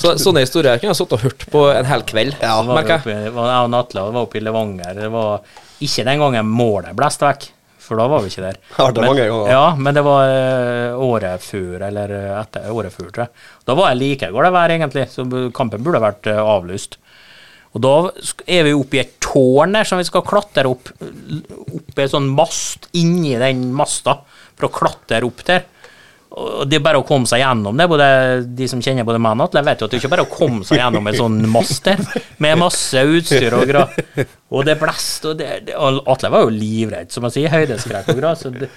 Så, 0.00 0.14
sånne 0.22 0.42
historier 0.46 0.78
kunne 0.80 0.94
jeg 0.94 0.98
sittet 1.00 1.18
og 1.18 1.24
hørt 1.26 1.44
på 1.52 1.64
en 1.74 1.88
hel 1.88 2.04
kveld, 2.08 2.36
Ja, 2.40 2.54
merker 2.64 3.04
jeg. 3.04 3.32
og 3.34 3.76
Atle 3.76 4.06
var 4.08 4.22
oppe 4.22 4.38
i 4.40 4.44
Levanger. 4.44 4.94
Det 4.96 5.10
var 5.12 5.42
ikke 5.84 6.06
den 6.08 6.22
gangen 6.24 6.48
målet 6.48 6.96
blåste 6.96 7.26
vekk, 7.28 7.48
for 7.86 8.00
da 8.00 8.06
var 8.10 8.24
vi 8.24 8.30
ikke 8.32 8.46
der. 8.46 8.56
Har 8.78 8.92
Men- 8.96 9.04
mange 9.10 9.26
ganger. 9.28 9.50
Ja, 9.52 9.66
men 9.76 9.94
det 9.94 10.04
var 10.06 10.24
eh, 10.32 10.96
året 11.06 11.44
før, 11.44 11.84
eller 11.90 12.14
eh, 12.16 12.40
etter 12.40 12.70
året 12.72 12.92
før, 12.96 13.10
tror 13.12 13.26
jeg. 13.26 13.44
Da 13.68 13.76
var 13.78 13.92
jeg 13.92 14.00
like 14.00 14.30
god 14.32 14.48
det 14.48 14.54
var, 14.56 14.74
egentlig, 14.78 15.04
så 15.12 15.26
kampen 15.54 15.84
burde 15.84 16.00
vært 16.02 16.26
eh, 16.32 16.40
avlyst. 16.40 16.96
Og 17.76 17.82
da 17.84 17.94
er 18.48 18.64
vi 18.64 18.72
oppe 18.72 18.96
i 18.96 19.02
et 19.04 19.18
tårn 19.20 19.76
der 19.76 19.84
som 19.84 19.98
vi 20.00 20.06
skal 20.08 20.24
klatre 20.24 20.64
opp, 20.70 20.88
opp 20.96 21.98
i 22.00 22.02
en 22.06 22.08
sånn 22.14 22.28
mast 22.32 22.88
inni 22.96 23.34
den 23.36 23.66
masta, 23.76 24.22
for 24.56 24.70
å 24.70 24.72
klatre 24.72 25.20
opp 25.28 25.44
der. 25.44 25.66
Og 26.36 26.66
det 26.68 26.76
er 26.76 26.84
bare 26.84 27.00
å 27.00 27.06
komme 27.06 27.28
seg 27.28 27.40
gjennom 27.40 27.78
det. 27.80 27.86
Både 27.88 28.06
de 28.58 28.66
som 28.68 28.80
kjenner 28.84 29.06
både 29.08 29.20
meg 29.24 29.38
og 29.38 29.46
Atle, 29.46 29.62
vet 29.64 29.80
jo 29.80 29.86
at 29.86 29.94
det 29.94 29.96
er 29.96 30.02
ikke 30.02 30.12
bare 30.12 30.24
er 30.26 30.28
å 30.28 30.34
komme 30.34 30.66
seg 30.68 30.82
gjennom 30.82 31.06
en 31.08 31.16
sånn 31.16 31.38
master 31.48 32.02
med 32.44 32.58
masse 32.60 33.04
utstyr 33.16 33.56
og 33.56 33.64
gra. 33.70 33.86
Og 34.52 34.66
det 34.68 34.76
blåste, 34.78 35.32
og, 35.32 35.38
det, 35.40 35.48
det, 35.70 35.78
og 35.80 36.02
Atle 36.12 36.28
var 36.34 36.44
jo 36.44 36.52
livredd, 36.52 37.08
som 37.14 37.24
jeg 37.26 37.38
sier, 37.38 37.54
høydeskrekk 37.54 38.12
og 38.12 38.20
gra. 38.20 38.34
Så 38.36 38.52
det, 38.52 38.68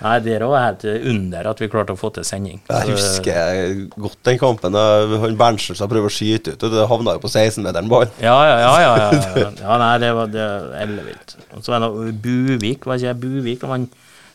nei, 0.00 0.16
det 0.24 0.40
var 0.42 0.64
helt 0.64 0.82
under 1.12 1.50
at 1.52 1.62
vi 1.62 1.68
klarte 1.70 1.94
å 1.94 2.00
få 2.00 2.10
til 2.16 2.26
sending. 2.26 2.58
Jeg 2.66 2.90
husker 2.90 3.70
godt 3.94 4.18
den 4.26 4.40
kampen. 4.42 4.74
Han 4.74 5.38
Berntsen 5.38 5.78
som 5.78 5.92
prøvde 5.92 6.10
å 6.10 6.16
skyte 6.16 6.56
ut, 6.56 6.66
og 6.66 6.74
det 6.74 6.88
havna 6.90 7.14
jo 7.14 7.22
på 7.22 7.30
16-meteren 7.30 7.92
ball. 7.92 8.10
Ja, 8.18 8.34
ja, 8.50 8.58
ja. 8.64 8.74
ja, 8.82 8.98
ja, 8.98 9.30
ja. 9.44 9.52
ja 9.62 9.78
nei, 9.84 9.94
det 10.02 10.10
var 10.18 10.34
ellevilt. 10.82 11.38
Og 11.54 11.62
så 11.62 11.76
var 11.76 11.86
det 11.86 12.16
Buvik, 12.26 12.90
var 12.90 12.98
ikke 12.98 13.14
Buvik? 13.22 13.62
Det 13.62 13.70
var 13.70 13.84
en 13.84 13.88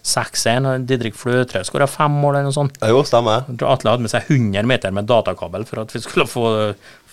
6-1, 0.04 0.86
Didrik 0.90 1.18
Fløtre 1.18 1.64
skåra 1.68 1.88
fem 1.90 2.14
mål 2.24 2.38
eller 2.40 2.50
noe 2.50 2.56
sånt. 2.56 2.80
Jo, 2.90 3.04
stemmer. 3.08 3.46
Atle 3.52 3.94
hadde 3.94 4.06
med 4.06 4.14
seg 4.14 4.30
100 4.32 4.68
meter 4.70 4.94
med 4.96 5.10
datakabel 5.10 5.66
for 5.70 5.84
at 5.84 5.94
vi 5.96 6.02
skulle 6.04 6.28
få, 6.30 6.46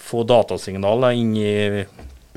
få 0.09 0.25
datasignal 0.29 1.11
inn 1.13 1.35
i 1.37 1.53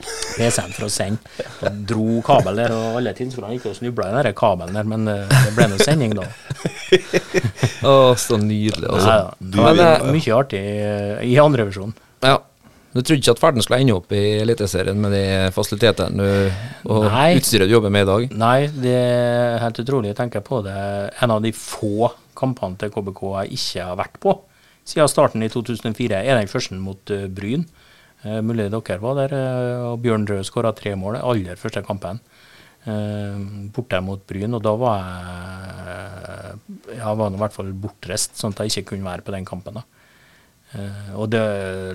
PC-en 0.01 0.73
for 0.73 0.87
å 0.87 0.91
sende. 0.91 1.19
Og 1.61 1.81
dro 1.87 2.21
kabel 2.25 2.61
der, 2.63 2.73
og 2.75 2.99
alle 2.99 3.13
tilskuerne 3.17 3.55
gikk 3.55 3.69
og 3.71 3.77
snubla 3.77 4.09
i 4.09 4.23
den 4.27 4.37
kabelen 4.37 4.77
der, 4.77 4.87
men 4.89 5.09
eh, 5.11 5.33
det 5.45 5.55
ble 5.57 5.67
noe 5.71 5.83
sending 5.83 6.15
da. 6.17 6.27
Å, 7.87 7.93
så 8.19 8.39
nydelig, 8.41 8.87
altså. 8.87 9.07
Nei, 9.07 9.17
ja. 9.17 9.27
Det 9.39 9.65
var 9.65 9.77
Men, 9.77 10.15
mye 10.17 10.37
artig 10.37 10.61
eh, 10.61 11.19
i 11.27 11.37
andre 11.41 11.67
versjon. 11.69 11.93
Ja. 12.25 12.37
Du 12.91 12.99
trodde 12.99 13.21
ikke 13.21 13.35
at 13.37 13.39
ferden 13.39 13.63
skulle 13.63 13.79
ende 13.85 13.95
opp 13.95 14.11
i 14.11 14.21
Eliteserien 14.41 14.99
med 14.99 15.13
de 15.15 15.23
fasilitetene 15.55 16.25
og 16.91 17.05
Nei. 17.07 17.37
utstyret 17.39 17.69
du 17.69 17.75
jobber 17.77 17.93
med 17.93 18.03
i 18.03 18.09
dag? 18.09 18.37
Nei, 18.41 18.57
det 18.83 18.95
er 18.99 19.61
helt 19.63 19.79
utrolig. 19.79 20.11
Jeg 20.11 20.19
tenker 20.19 20.43
på 20.43 20.59
det. 20.65 20.75
En 21.23 21.31
av 21.31 21.39
de 21.43 21.53
få 21.55 22.11
kampene 22.35 22.75
til 22.81 22.91
KBK 22.91 23.21
jeg 23.37 23.59
ikke 23.59 23.85
har 23.87 23.99
vært 24.01 24.19
på 24.23 24.35
siden 24.87 25.09
starten 25.11 25.43
i 25.45 25.49
2004, 25.51 26.21
er 26.21 26.39
den 26.39 26.51
første 26.51 26.77
mot 26.81 27.13
eh, 27.13 27.27
Bryn. 27.31 27.65
Uh, 28.21 28.37
mulig 28.45 28.67
dere 28.69 28.99
var 29.01 29.15
der, 29.17 29.31
Uh, 29.33 29.91
og 29.91 30.01
Bjørn 30.03 30.27
Røe 30.29 30.43
skåra 30.45 30.69
tre 30.77 30.93
mål 30.95 31.17
aller 31.17 31.57
første 31.57 31.81
kampen. 31.85 32.19
Uh, 32.85 33.69
borte 33.73 34.01
mot 34.05 34.21
Bryn, 34.29 34.53
og 34.57 34.61
da 34.65 34.75
var 34.77 35.01
jeg 35.01 36.97
Jeg 36.97 37.17
var 37.17 37.33
i 37.33 37.39
hvert 37.39 37.55
fall 37.55 37.71
bortreist, 37.73 38.37
sånn 38.37 38.53
at 38.53 38.61
jeg 38.61 38.83
ikke 38.83 38.91
kunne 38.91 39.07
være 39.09 39.25
på 39.25 39.33
den 39.33 39.45
kampen. 39.45 39.79
da. 39.79 39.83
Eh, 40.73 41.13
og 41.15 41.29
det 41.33 41.43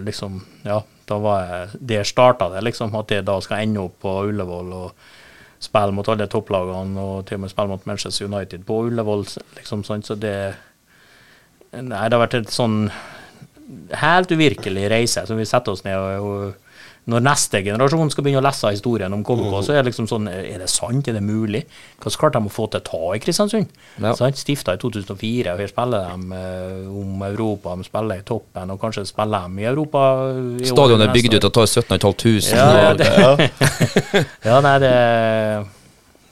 liksom 0.05 0.41
Ja, 0.65 0.83
da 1.09 1.19
var 1.23 1.45
jeg 1.47 1.87
Der 1.89 2.05
starta 2.05 2.49
det, 2.53 2.65
liksom. 2.65 2.95
At 2.95 3.11
jeg 3.11 3.25
da 3.25 3.41
skal 3.41 3.63
ende 3.65 3.85
opp 3.87 4.01
på 4.01 4.17
Ullevål 4.29 4.73
og 4.73 4.93
spille 5.59 5.93
mot 5.97 6.09
alle 6.09 6.27
topplagene, 6.29 7.01
og 7.01 7.27
til 7.27 7.39
og 7.39 7.41
med 7.41 7.51
spille 7.51 7.73
mot 7.73 7.87
Manchester 7.87 8.27
United 8.27 8.65
på 8.69 8.83
Ullevål, 8.87 9.25
liksom 9.57 9.85
sånn. 9.85 10.05
Så 10.05 10.19
det 10.21 10.55
Nei, 11.77 12.09
det 12.09 12.15
har 12.15 12.23
vært 12.23 12.35
et 12.39 12.53
sånn 12.55 12.87
helt 14.01 14.31
uvirkelig 14.31 14.87
reise 14.89 15.25
som 15.27 15.37
vi 15.37 15.45
setter 15.45 15.75
oss 15.75 15.83
ned 15.85 15.99
og, 15.99 16.25
og 16.25 16.66
når 17.07 17.23
neste 17.23 17.61
generasjon 17.63 18.09
skal 18.11 18.25
begynne 18.27 18.41
å 18.41 18.45
lese 18.47 18.73
historien 18.75 19.13
om 19.15 19.21
KBK, 19.27 19.53
så 19.63 19.75
er 19.75 19.79
det 19.79 19.93
liksom 19.93 20.09
sånn 20.11 20.27
Er 20.27 20.59
det 20.59 20.67
sant? 20.73 21.07
Er 21.07 21.15
det 21.15 21.23
mulig? 21.23 21.63
Hva 22.03 22.11
klarte 22.11 22.41
de 22.43 22.51
å 22.51 22.53
få 22.53 22.67
til 22.73 22.83
ta 22.89 23.03
i 23.15 23.21
Kristiansund? 23.23 23.71
Ja. 24.03 24.11
Sånn, 24.19 24.35
Stifta 24.35 24.75
i 24.75 24.81
2004, 24.83 25.55
og 25.55 25.63
her 25.63 25.71
spiller 25.71 26.11
de 26.11 26.41
eh, 26.41 26.91
om 26.91 27.23
Europa, 27.29 27.77
de 27.79 27.87
spiller 27.87 28.25
i 28.25 28.27
toppen, 28.27 28.75
og 28.75 28.83
kanskje 28.83 29.07
spiller 29.07 29.47
de 29.47 29.63
i 29.63 29.71
Europa 29.71 30.03
i 30.35 30.67
år 30.67 30.73
Stadionet 30.73 31.07
er 31.07 31.15
bygd 31.15 31.39
ut 31.39 31.49
og 31.49 31.55
tar 31.61 31.71
17 31.71 31.95
500. 31.95 32.51
Ja, 32.57 32.69
ja, 32.83 32.93
det, 32.99 33.51
ja, 34.51 34.61
nei, 34.67 34.77
det 34.83 34.95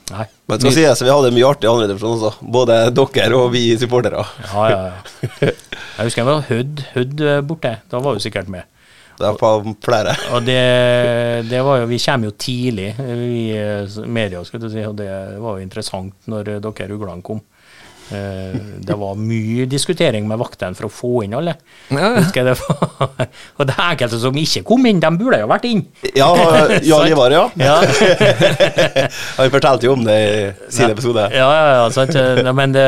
Nei. 0.05 0.27
Men 0.45 0.61
skal 0.61 0.75
sies, 0.75 0.99
vi 1.01 1.09
hadde 1.09 1.31
mye 1.33 1.47
artig 1.49 1.65
i 1.65 1.71
andre 1.71 1.87
divisjon 1.89 2.19
også. 2.19 2.45
Både 2.53 2.75
dere 2.93 3.39
og 3.39 3.47
vi 3.55 3.63
supportere. 3.81 4.21
Ja, 4.51 4.65
ja, 4.69 4.81
ja. 4.91 5.49
Jeg 5.95 6.09
husker 6.09 6.21
jeg 6.21 6.27
var 6.27 6.43
Hødd 6.51 6.83
Hødd 6.93 7.23
eh, 7.25 7.39
borte. 7.47 7.71
Da 7.89 8.01
var 8.03 8.13
du 8.13 8.21
sikkert 8.21 8.51
med. 8.51 8.67
Er 9.19 9.37
på 9.39 9.49
flere. 9.85 10.15
Og 10.35 10.43
det, 10.43 10.61
det 11.47 11.61
var 11.63 11.79
jo 11.79 11.89
Vi 11.89 11.99
kommer 12.03 12.31
jo 12.31 12.35
tidlig 12.37 12.89
i 12.99 13.43
eh, 13.55 13.99
media, 14.07 14.43
skulle 14.43 14.67
du 14.67 14.73
si, 14.73 14.83
og 14.83 14.97
det 14.99 15.09
var 15.39 15.57
jo 15.57 15.63
interessant 15.63 16.27
når 16.31 16.57
dere 16.59 16.95
uglene 16.95 17.23
kom. 17.23 17.39
Eh, 18.13 18.55
Det 18.85 18.93
var 18.93 19.15
mye 19.17 19.65
diskutering 19.65 20.27
med 20.29 20.37
vaktene 20.37 20.77
for 20.77 20.85
å 20.87 20.91
få 20.93 21.11
inn 21.25 21.33
alle. 21.33 21.55
Ja. 21.89 22.11
Husker 22.19 22.45
det. 22.45 22.55
Og 23.57 23.65
det 23.65 23.77
enkelte 23.81 24.19
som 24.21 24.37
ikke 24.37 24.61
kom 24.67 24.85
inn, 24.85 24.99
de 25.01 25.09
burde 25.17 25.39
jo 25.41 25.47
vært 25.49 25.65
inn. 25.69 25.81
Ja, 26.13 26.29
Jan 26.89 27.07
Ivar, 27.09 27.33
ja. 27.33 27.45
Ja, 27.57 27.79
Han 29.39 29.53
fortalte 29.53 29.89
jo 29.89 29.95
om 29.95 30.03
det 30.05 30.17
i 30.21 30.43
sin 30.69 30.91
episode. 30.93 31.25
Ja, 31.33 31.47
ja, 31.49 31.71
ja 31.79 31.87
sant? 31.93 32.13
Men, 32.55 32.75
det, 32.75 32.85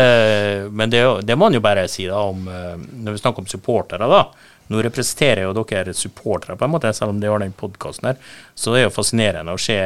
men 0.70 0.94
det, 0.94 1.02
er 1.02 1.26
det 1.26 1.38
må 1.38 1.48
man 1.48 1.58
jo 1.58 1.64
bare 1.66 1.88
si 1.90 2.06
da 2.10 2.22
om 2.28 2.46
eh, 2.52 2.76
Når 2.78 3.18
vi 3.18 3.24
snakker 3.24 3.42
om 3.46 3.50
supportere, 3.50 4.10
da. 4.12 4.22
Nå 4.68 4.82
representerer 4.84 5.46
jo 5.46 5.54
dere 5.64 5.94
supportere, 5.96 6.58
på 6.60 6.66
en 6.68 6.74
måte, 6.74 6.92
selv 6.94 7.14
om 7.14 7.22
de 7.22 7.30
har 7.32 7.40
den 7.40 7.56
podkasten 7.56 8.10
her. 8.12 8.18
Så 8.54 8.74
det 8.74 8.82
er 8.82 8.90
jo 8.90 8.96
fascinerende 8.98 9.56
å 9.56 9.62
se 9.62 9.78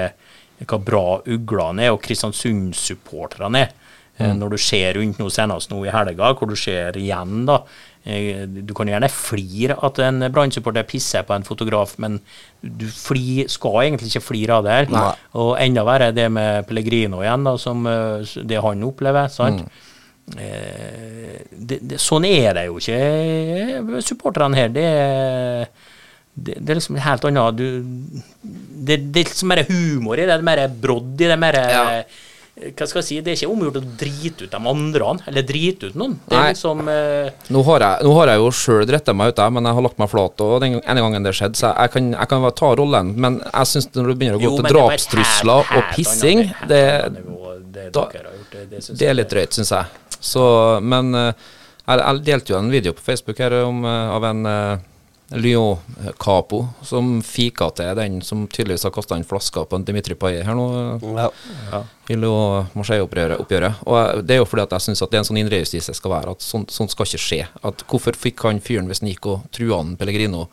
hva 0.65 0.77
bra 0.81 1.03
uglene 1.29 1.85
er, 1.85 1.93
og 1.93 2.01
Kristiansund-supporterne 2.01 3.61
er. 3.61 3.77
Eh, 4.19 4.33
Når 4.37 4.49
du 4.51 4.57
ser 4.57 4.93
rundt 4.99 5.17
nå, 5.21 5.29
senest 5.31 5.71
nå 5.71 5.85
i 5.85 5.89
helga, 5.93 6.33
hvor 6.37 6.49
du 6.49 6.55
ser 6.59 6.97
igjen, 6.99 7.45
da. 7.47 7.61
eh, 8.05 8.45
Du 8.45 8.73
kan 8.73 8.87
gjerne 8.91 9.09
flire 9.09 9.77
at 9.81 9.99
en 9.99 10.19
Brann-supporter 10.31 10.83
pisser 10.83 11.23
på 11.23 11.33
en 11.33 11.43
fotograf, 11.47 11.95
men 11.97 12.19
du 12.61 12.85
fli, 12.91 13.45
skal 13.49 13.79
egentlig 13.85 14.11
ikke 14.11 14.25
flire 14.27 14.57
av 14.59 14.63
det 14.67 14.71
her. 14.75 14.91
Nei. 14.91 15.13
Og 15.41 15.55
enda 15.59 15.83
verre 15.87 16.11
det 16.13 16.27
med 16.31 16.67
Pellegrino 16.67 17.21
igjen, 17.23 17.43
da, 17.47 17.55
som 17.57 17.87
eh, 17.87 18.35
det 18.43 18.61
han 18.61 18.83
opplever. 18.83 19.27
sant? 19.33 19.63
Eh, 20.37 21.39
det, 21.51 21.79
det, 21.81 21.97
sånn 21.99 22.25
er 22.27 22.53
det 22.55 22.65
jo 22.67 22.77
ikke, 22.79 24.01
supporterne 24.05 24.55
her. 24.59 24.69
Det 24.75 24.83
er, 24.85 25.71
det, 26.35 26.59
det 26.59 26.69
er 26.75 26.77
liksom 26.79 26.99
helt 27.03 27.25
annet 27.27 27.57
du, 27.59 27.65
det, 28.41 28.99
det 29.11 29.23
er 29.23 29.31
liksom 29.31 29.49
mer 29.51 29.63
humor 29.67 30.15
i 30.19 30.23
det, 30.23 30.29
det 30.31 30.37
er 30.39 30.47
mer 30.47 30.61
brodd 30.83 31.19
i 31.25 31.27
det. 31.31 31.39
mer 31.41 31.57
Hva 32.61 32.85
skal 32.87 32.99
jeg 33.01 33.07
si, 33.07 33.15
Det 33.25 33.31
er 33.33 33.37
ikke 33.39 33.51
omgjort 33.51 33.77
å 33.79 33.83
drite 34.01 34.45
ut 34.45 34.51
de 34.53 34.59
andre, 34.71 35.13
eller 35.31 35.45
drite 35.47 35.89
ut 35.89 35.95
noen. 35.97 36.17
Det 36.29 36.37
er 36.37 36.51
liksom 36.51 36.83
eh, 36.93 37.47
Nå 37.55 37.63
har 37.67 37.85
jeg, 37.85 38.05
nå 38.05 38.11
har 38.19 38.31
jeg 38.31 38.41
jo 38.43 38.51
sjøl 38.59 38.83
dretta 38.89 39.15
meg 39.17 39.33
ut, 39.33 39.41
men 39.55 39.69
jeg 39.69 39.77
har 39.79 39.85
lagt 39.87 40.01
meg 40.01 40.11
flat 40.11 40.43
og 40.45 40.53
den 40.63 40.77
ene 40.81 41.05
gangen 41.05 41.25
det 41.25 41.33
skjedde, 41.37 41.57
så 41.57 41.71
jeg 41.73 41.93
kan, 41.95 42.11
jeg 42.13 42.31
kan 42.33 42.45
ta 42.61 42.73
rollen. 42.77 43.13
Men 43.21 43.39
jeg 43.47 43.71
syns 43.71 43.89
når 43.95 44.11
du 44.11 44.13
begynner 44.13 44.37
å 44.37 44.43
gå 44.43 44.51
jo, 44.51 44.59
til 44.59 44.75
drapstrusler 44.75 45.73
og 45.79 45.89
pissing, 45.95 46.43
annet- 46.45 46.69
det, 46.69 46.83
det 47.73 47.87
da- 47.95 48.05
gjort, 48.11 48.55
det, 48.69 48.85
det 48.99 49.09
er 49.09 49.17
litt 49.17 49.33
drøyt, 49.33 49.57
syns 49.57 49.73
jeg. 49.73 50.05
Så, 50.21 50.45
men 50.85 51.15
eh, 51.17 51.33
jeg, 51.87 51.97
jeg 52.05 52.23
delte 52.29 52.53
jo 52.53 52.59
en 52.61 52.71
video 52.73 52.93
på 52.97 53.03
Facebook 53.09 53.41
her 53.41 53.57
om, 53.63 53.81
eh, 53.89 54.15
av 54.15 54.27
en 54.29 54.45
uh, 54.45 54.87
Lyon-capo 55.31 56.61
som 56.83 57.21
fika 57.23 57.69
til 57.75 57.95
den 57.95 58.19
som 58.25 58.43
tydeligvis 58.51 58.83
har 58.87 58.91
kasta 58.95 59.15
inn 59.19 59.23
flaska 59.27 59.63
på 59.69 59.77
en 59.79 59.85
Dimitri 59.87 60.15
Paillet 60.19 60.45
her 60.47 60.57
nå. 60.57 60.65
Ja. 61.71 61.83
i 62.11 62.17
Lyon-Marseille-oppgjøret. 62.19 63.39
oppgjøret. 63.39 63.81
Og 63.87 64.25
det 64.27 64.35
er 64.35 64.41
jo 64.41 64.45
fordi 64.49 64.65
at 64.67 64.75
jeg 64.75 64.87
syns 64.89 64.99
det 65.05 65.13
er 65.15 65.23
en 65.23 65.29
sånn 65.29 65.39
innrejustis 65.41 65.87
det 65.87 65.95
skal 65.95 66.11
være. 66.17 66.35
At 66.35 66.43
sånt, 66.45 66.71
sånt 66.75 66.91
skal 66.91 67.07
ikke 67.07 67.23
skje. 67.23 67.41
At 67.63 67.83
Hvorfor 67.87 68.17
fikk 68.19 68.43
han 68.47 68.59
fyren 68.63 68.87
hvis 68.91 68.99
han 69.03 69.11
gikk 69.13 69.25
og 69.31 69.45
trua 69.55 69.81
han 69.81 69.95
Pellegrino 69.99 70.47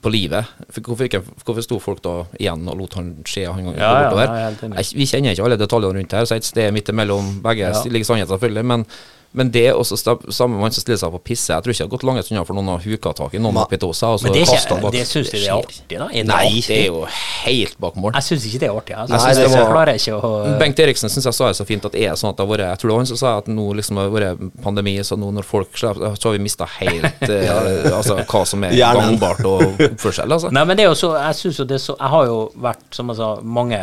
på 0.00 0.12
livet? 0.14 0.46
Hvorfor, 0.78 1.08
ikke, 1.08 1.22
hvorfor 1.44 1.62
sto 1.66 1.80
folk 1.82 2.02
da 2.06 2.12
igjen 2.38 2.68
og 2.70 2.78
lot 2.78 2.94
han 3.00 3.14
skje 3.26 3.48
han 3.50 3.64
gangen 3.72 3.80
Ja, 3.80 4.10
ja. 4.14 4.50
Jeg- 4.76 4.94
Vi 4.94 5.06
kjenner 5.10 5.34
ikke 5.34 5.44
alle 5.48 5.56
detaljene 5.58 5.98
rundt 5.98 6.12
her, 6.12 6.24
så 6.30 6.36
et 6.36 6.44
sted 6.44 6.72
midt 6.72 6.88
imellom 6.94 7.40
begge 7.42 7.72
Ja. 7.72 7.82
ligger 7.90 8.06
sannhet, 8.06 8.28
selvfølgelig. 8.28 8.64
Men, 8.64 8.86
men 9.32 9.50
det 9.54 9.68
også 9.72 9.94
sta- 9.94 10.32
samme 10.34 10.58
mann 10.58 10.72
som 10.74 10.82
stiller 10.82 10.98
seg 10.98 11.12
på 11.14 11.20
pisse, 11.22 11.52
jeg 11.54 11.62
tror 11.62 11.70
ikke 11.70 11.78
det 11.78 11.86
har 11.86 11.92
gått 11.92 12.02
langt 12.08 12.30
unna 12.32 12.42
for 12.48 12.56
noen 12.58 12.66
har 12.72 12.80
huka 12.82 13.12
tak 13.14 13.34
i 13.34 13.38
noen 13.38 13.60
oppi 13.62 13.78
og 13.86 13.94
så 13.94 14.08
Men 14.26 14.32
er 14.40 14.46
bak. 14.82 14.92
det 14.96 15.04
syns 15.06 15.30
du 15.30 15.36
det 15.38 15.46
er 15.46 15.54
artig, 15.54 15.98
da? 16.00 16.06
Er 16.10 16.24
det 16.24 16.26
Nei, 16.26 16.46
artig? 16.48 16.64
det 16.66 16.78
er 16.80 16.86
jo 16.88 17.04
helt 17.44 17.76
bak 17.78 17.94
mål. 17.94 18.12
Jeg 18.18 18.26
syns 18.26 18.46
ikke 18.50 18.58
det 18.58 18.68
er 18.68 18.74
artig. 18.80 18.96
Altså. 18.98 19.14
Nei, 19.14 19.20
Jeg, 19.20 19.36
synes 19.36 19.46
synes 19.46 19.54
det 19.54 19.60
var- 19.60 19.70
å 19.70 20.58
Bengt 20.58 20.78
Eriksen 20.82 21.08
syns 21.14 21.24
jeg 21.30 21.34
sa 21.38 21.46
det 21.46 21.56
så 21.60 21.66
fint 21.70 21.84
at 21.86 21.92
det 21.92 22.02
er 22.08 22.12
sånn 22.18 22.30
at 22.30 22.36
det 22.36 22.46
har 22.46 22.50
vært 22.56 22.66
Jeg 22.66 22.78
tror 22.82 22.88
det 22.90 22.94
var 22.96 23.00
han 23.04 23.06
som 23.12 23.16
sa 23.22 23.36
at 23.38 23.46
nå 23.46 23.66
liksom 23.78 23.96
har 24.02 24.10
vært 24.10 24.62
pandemi, 24.62 24.96
så 25.06 25.16
nå 25.16 25.30
når 25.32 25.44
folk 25.44 25.78
slipper, 25.78 26.16
så 26.18 26.24
har 26.28 26.32
vi 26.38 26.42
mista 26.42 26.66
helt 26.66 27.22
eh, 27.30 27.90
altså, 27.94 28.18
hva 28.26 28.44
som 28.46 28.64
er 28.64 28.74
gangbart 28.74 29.44
og 29.46 29.62
oppførsel. 29.78 30.26
Altså. 30.26 30.50
Nei, 30.50 30.64
men 30.64 30.76
det 30.76 30.84
er 30.84 30.90
jo 30.90 30.98
så 30.98 31.14
Jeg 31.22 31.34
syns 31.38 31.58
jo 31.62 31.64
det 31.70 31.74
er 31.78 31.84
så 31.86 31.94
Jeg 32.00 32.08
har 32.10 32.26
jo 32.26 32.50
vært, 32.58 32.82
som 32.90 33.06
jeg 33.14 33.16
sa, 33.22 33.36
mange 33.42 33.78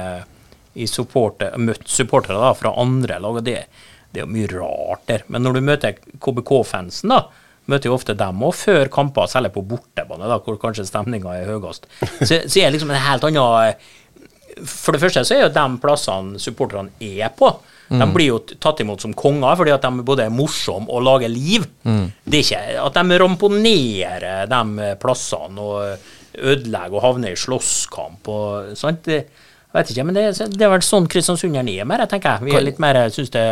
i 0.76 0.86
supporter, 0.86 1.56
møtt 1.58 1.88
supportere 1.90 2.38
da, 2.38 2.52
fra 2.54 2.74
andre 2.78 3.16
lag, 3.24 3.40
og 3.40 3.44
det, 3.48 3.64
det 4.18 4.24
er 4.24 4.26
jo 4.26 4.34
mye 4.34 4.50
rart 4.50 5.06
der. 5.12 5.24
Men 5.30 5.46
når 5.46 5.58
du 5.58 5.62
møter 5.68 6.00
KBK-fansen, 6.24 7.14
da, 7.14 7.22
møter 7.70 7.92
jo 7.92 7.98
ofte 7.98 8.16
dem 8.18 8.42
òg 8.48 8.56
før 8.58 8.90
kamper, 8.90 9.30
særlig 9.30 9.54
på 9.54 9.62
bortebane, 9.68 10.26
da, 10.26 10.40
hvor 10.42 10.58
kanskje 10.62 10.88
stemninga 10.88 11.36
er 11.38 11.52
høyest. 11.52 11.86
Så, 12.24 12.42
så 12.48 12.62
er 12.64 12.70
det 12.70 12.78
liksom 12.78 12.94
en 12.96 13.04
helt 13.04 13.28
annen 13.28 13.76
For 14.66 14.96
det 14.96 15.04
første 15.04 15.26
så 15.28 15.36
er 15.36 15.44
jo 15.46 15.54
de 15.54 15.66
plassene 15.84 16.42
supporterne 16.42 16.96
er 17.04 17.30
på. 17.38 17.52
De 17.88 18.04
blir 18.12 18.32
jo 18.34 18.40
tatt 18.60 18.82
imot 18.84 19.00
som 19.00 19.14
konger 19.16 19.56
fordi 19.56 19.72
at 19.72 19.86
de 19.86 20.04
både 20.04 20.26
er 20.26 20.34
morsomme 20.34 20.90
og 20.92 21.06
lager 21.06 21.30
liv. 21.32 21.68
Det 22.26 22.42
er 22.42 22.48
ikke 22.48 22.64
at 22.84 22.98
de 22.98 23.20
ramponerer 23.22 24.50
de 24.52 24.88
plassene 25.00 25.62
og 25.62 26.10
ødelegger 26.38 26.98
og 26.98 27.06
havner 27.06 27.36
i 27.36 27.40
slåsskamp 27.40 28.28
og 28.34 28.74
sånt. 28.78 29.06
Det, 29.08 29.22
jeg 29.68 29.78
vet 29.78 29.94
ikke, 29.94 30.04
men 30.10 30.18
det, 30.18 30.26
det 30.58 30.66
er 30.66 30.74
vel 30.74 30.84
sånn 30.86 31.08
Kristiansunderen 31.12 31.70
er 31.70 31.88
mer, 31.88 32.04
tenker 32.10 32.38
jeg. 32.38 32.48
Vi 32.48 32.58
er 32.58 32.66
litt 32.66 32.82
mer, 32.82 33.00
syns 33.14 33.32
det 33.36 33.46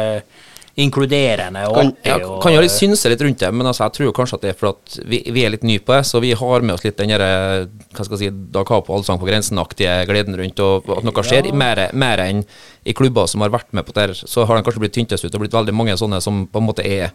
inkluderende 0.77 1.61
og 1.69 1.77
Ja, 2.03 2.15
artig. 2.17 2.25
og- 2.25 2.41
kan 2.43 2.53
jo 2.53 2.59
litt 2.61 2.71
synse 2.71 3.07
litt 3.09 3.21
rundt 3.21 3.39
det, 3.39 3.53
men 3.53 3.65
altså, 3.67 3.85
jeg 3.85 3.93
tror 3.93 4.13
kanskje 4.13 4.33
at 4.33 4.41
det 4.41 4.49
er 4.49 4.59
for 4.59 4.67
at 4.73 4.99
vi, 5.07 5.21
vi 5.31 5.45
er 5.45 5.49
litt 5.51 5.63
nye 5.63 5.79
på 5.79 5.93
det, 5.95 6.03
så 6.05 6.19
vi 6.19 6.33
har 6.33 6.61
med 6.61 6.75
oss 6.75 6.83
litt 6.83 6.97
den 6.97 7.09
derre 7.09 7.67
hva 7.93 8.03
skal 8.03 8.17
jeg 8.17 8.33
si, 8.33 8.37
Da 8.51 8.63
Capo 8.63 8.93
Allsang 8.93 9.17
på 9.19 9.25
grensen-aktige 9.29 10.05
gleden 10.05 10.35
rundt, 10.35 10.59
og 10.59 10.97
at 10.97 11.03
noe 11.03 11.23
skjer. 11.23 11.53
Mer, 11.53 11.89
mer 11.93 12.17
enn 12.19 12.43
i 12.85 12.93
klubber 12.93 13.27
som 13.27 13.41
har 13.41 13.49
vært 13.49 13.71
med 13.71 13.85
på 13.85 13.93
det, 13.93 14.09
her, 14.09 14.13
så 14.27 14.45
har 14.45 14.57
de 14.57 14.63
kanskje 14.63 14.79
blitt 14.83 14.93
tyntes 14.93 15.23
ut 15.23 15.33
og 15.33 15.41
blitt 15.41 15.55
veldig 15.55 15.73
mange 15.73 15.95
sånne 15.95 16.21
som 16.21 16.45
på 16.47 16.57
en 16.59 16.67
måte 16.67 16.85
er 16.85 17.11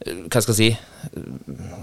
hva 0.00 0.40
skal 0.40 0.54
jeg 0.54 0.56
si 0.56 0.78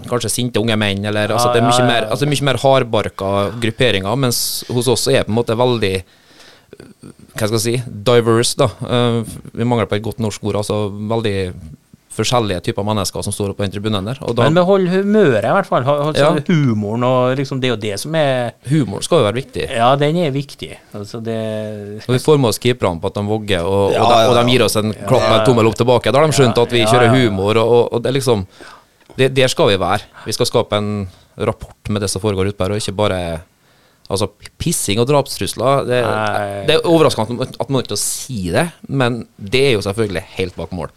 Kanskje 0.08 0.30
sinte 0.30 0.58
unge 0.58 0.76
menn, 0.76 1.04
eller 1.06 1.28
altså, 1.28 1.52
det 1.54 1.62
er 1.62 1.66
ja, 1.66 1.70
mye 1.70 1.78
ja, 1.78 1.86
mer, 1.86 2.06
altså, 2.10 2.26
mye 2.26 2.42
mer 2.48 2.58
hardbarka 2.58 3.28
grupperinger, 3.62 4.16
mens 4.18 4.64
hos 4.68 4.88
oss 4.88 5.06
er 5.08 5.22
det 5.22 5.26
på 5.28 5.30
en 5.30 5.38
måte 5.38 5.56
veldig 5.56 6.02
hva 6.78 7.46
skal 7.48 7.58
jeg 7.58 7.64
si, 7.64 7.76
diverse, 8.06 8.54
da. 8.58 8.68
Eh, 8.86 9.36
vi 9.54 9.66
mangler 9.66 9.88
på 9.90 9.98
et 9.98 10.04
godt 10.04 10.22
norsk 10.22 10.44
ord. 10.48 10.60
altså 10.62 10.86
Veldig 10.88 11.36
forskjellige 12.18 12.62
typer 12.66 12.86
mennesker 12.86 13.22
som 13.22 13.34
står 13.34 13.52
på 13.54 13.62
den 13.62 13.72
tribunen 13.74 14.08
der. 14.08 14.18
Og 14.26 14.34
da, 14.36 14.46
Men 14.48 14.56
behold 14.58 14.88
humøret, 14.90 15.44
i 15.46 15.52
hvert 15.54 15.68
fall. 15.68 15.84
Hold, 15.86 16.00
hold 16.08 16.16
Ja. 16.18 16.30
Humoren 16.48 17.04
og 17.06 17.36
liksom 17.38 17.60
Det 17.60 17.70
jo 17.70 17.76
det 17.76 17.98
som 18.00 18.14
er 18.18 18.54
Humoren 18.68 19.02
skal 19.06 19.20
jo 19.20 19.26
være 19.28 19.38
viktig. 19.38 19.68
Ja, 19.70 19.94
den 19.96 20.16
er 20.16 20.32
viktig. 20.34 20.72
Altså 20.94 21.20
det 21.22 22.02
Og 22.08 22.14
vi 22.14 22.18
får 22.18 22.38
med 22.38 22.48
oss 22.48 22.58
keeperne 22.58 23.00
på 23.00 23.06
at 23.06 23.14
de 23.14 23.22
vogger, 23.26 23.62
og, 23.62 23.94
og, 23.94 24.08
de, 24.10 24.18
og 24.28 24.34
de 24.34 24.50
gir 24.50 24.64
oss 24.64 24.76
en 24.76 24.92
klapp 24.92 25.28
med 25.28 25.38
en 25.40 25.46
tommel 25.46 25.66
opp 25.70 25.78
tilbake. 25.78 26.12
Da 26.12 26.18
har 26.18 26.26
de 26.26 26.32
skjønt 26.32 26.58
at 26.58 26.72
vi 26.72 26.82
kjører 26.84 27.06
ja, 27.06 27.14
ja. 27.14 27.28
humor, 27.28 27.56
og, 27.56 27.70
og, 27.70 27.92
og 27.92 28.02
det 28.02 28.10
er 28.10 28.18
liksom 28.18 28.46
det, 29.18 29.34
Der 29.34 29.48
skal 29.48 29.68
vi 29.68 29.78
være. 29.78 30.02
Vi 30.26 30.32
skal 30.32 30.46
skape 30.46 30.76
en 30.76 31.08
rapport 31.38 31.88
med 31.88 32.02
det 32.02 32.10
som 32.10 32.22
foregår 32.22 32.50
ute 32.50 32.64
her, 32.64 32.74
og 32.74 32.82
ikke 32.82 32.96
bare 32.98 33.20
Altså, 34.08 34.30
pissing 34.58 34.98
og 35.02 35.06
drapstrusler 35.10 35.84
det, 35.88 35.98
det 36.68 36.76
er 36.78 36.86
overraskende 36.88 37.44
at 37.60 37.68
man- 37.70 37.82
ikke 37.84 37.98
si 38.00 38.50
det, 38.54 38.66
men 38.88 39.26
det 39.38 39.60
er 39.66 39.72
jo 39.76 39.82
selvfølgelig 39.84 40.22
helt 40.38 40.56
bak 40.56 40.70
mål. 40.72 40.88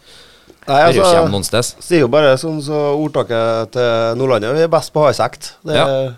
Nei, 0.68 0.78
altså, 0.92 1.28
noen 1.28 1.44
sted. 1.44 1.62
sier 1.82 2.04
jo 2.04 2.08
bare 2.08 2.36
sånn 2.38 2.60
så 2.62 2.94
ordtaket 2.94 3.72
til 3.74 4.16
Nordlandet 4.20 4.54
Vi 4.54 4.62
er 4.62 4.68
best 4.70 4.92
på 4.94 5.00
å 5.02 5.08
ha 5.08 5.10
i 5.10 5.18
sekt. 5.18 5.54
Det, 5.66 5.74
Ja. 5.76 6.12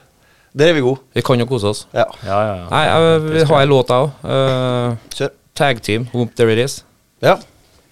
Der 0.54 0.68
er 0.70 0.74
vi 0.76 0.80
gode. 0.84 1.00
Vi 1.16 1.22
kan 1.26 1.38
jo 1.40 1.46
kose 1.50 1.66
oss. 1.66 1.86
Ja, 1.92 2.04
Ja, 2.22 2.36
ja. 2.46 2.54
ja. 2.60 2.68
Nei, 2.70 2.84
jeg 2.86 3.22
vi 3.32 3.42
har 3.44 3.62
en 3.62 3.68
låt, 3.68 3.88
jeg 3.88 3.96
òg. 3.98 4.98
kjør. 5.10 5.30
Tag 5.54 5.80
Team, 5.82 6.08
Whoop 6.12 6.34
There 6.36 6.52
It 6.52 6.58
Is. 6.58 6.84
Ja. 7.22 7.38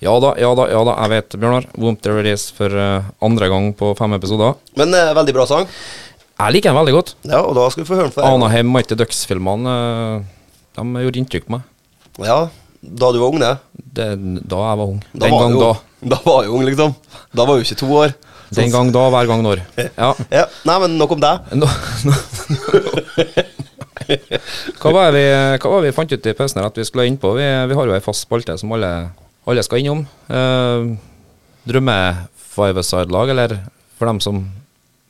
Ja 0.02 0.18
da, 0.20 0.32
ja 0.38 0.52
da, 0.54 0.66
ja 0.70 0.84
da, 0.84 0.94
jeg 1.02 1.10
vet, 1.10 1.28
Bjørnar. 1.40 1.66
Whoop 1.78 2.00
There 2.02 2.20
It 2.20 2.26
Is 2.26 2.50
for 2.50 2.66
uh, 2.70 3.02
andre 3.22 3.48
gang 3.48 3.72
på 3.78 3.96
fem 3.98 4.12
episoder. 4.14 4.54
Men 4.76 4.94
uh, 4.94 5.12
veldig 5.14 5.34
bra 5.34 5.44
sang. 5.46 5.66
Jeg 6.42 6.56
liker 6.56 6.72
den 6.72 6.78
veldig 6.80 6.94
godt. 6.96 7.10
Ja, 7.28 7.40
og 7.46 7.54
da 7.54 7.68
skal 7.70 7.84
vi 7.84 7.86
få 7.86 7.98
høre 7.98 8.08
den 8.08 8.14
for 8.16 8.26
Anaheim 8.26 8.70
Mighty 8.74 8.96
Ducks-filmene 8.98 9.74
eh, 9.76 10.24
De 10.74 11.04
gjorde 11.04 11.20
inntrykk 11.20 11.46
på 11.46 11.54
meg. 11.54 11.68
Ja, 12.26 12.38
da 12.82 13.10
du 13.14 13.20
var 13.22 13.30
ung, 13.30 13.38
det. 13.38 13.52
Det, 13.78 14.08
da 14.50 14.62
jeg 14.66 14.80
var 14.80 14.90
ung. 14.90 14.98
Da 15.12 15.22
Den 15.22 15.34
var 15.36 15.44
gang 15.44 15.54
da. 15.60 15.70
Da 16.12 16.18
var 16.24 16.42
du 16.42 16.54
ung, 16.56 16.64
liksom. 16.66 16.94
Da 17.30 17.46
var 17.46 17.60
du 17.60 17.66
ikke 17.66 17.78
to 17.78 17.90
år. 17.94 18.14
Den 18.52 18.72
gang 18.74 18.90
da, 18.92 19.04
hver 19.14 19.30
gang 19.30 19.44
når. 19.46 19.62
Ja. 19.78 20.10
Ja, 20.38 20.44
Nei, 20.68 20.76
men 20.82 20.98
nok 20.98 21.14
om 21.14 21.22
deg. 21.22 21.54
No, 21.56 21.68
no, 22.08 22.16
Hva 24.82 24.90
var, 24.92 25.14
vi, 25.14 25.22
hva 25.62 25.70
var 25.76 25.84
vi 25.86 25.94
fant 25.94 26.10
ut 26.12 26.26
i 26.26 26.34
pausen 26.36 26.58
her 26.58 26.68
at 26.68 26.78
vi 26.80 26.84
skulle 26.88 27.06
inn 27.08 27.20
på? 27.22 27.36
Vi, 27.38 27.46
vi 27.70 27.78
har 27.78 27.88
jo 27.88 27.94
ei 27.94 28.02
fast 28.02 28.26
spalte 28.26 28.58
som 28.60 28.74
alle, 28.74 28.90
alle 29.46 29.62
skal 29.62 29.80
innom. 29.80 30.02
Uh, 30.26 30.98
drømme 31.70 31.96
five-a-side-lag, 32.52 33.30
eller 33.32 33.60
for 33.94 34.10
dem 34.10 34.18
som 34.24 34.42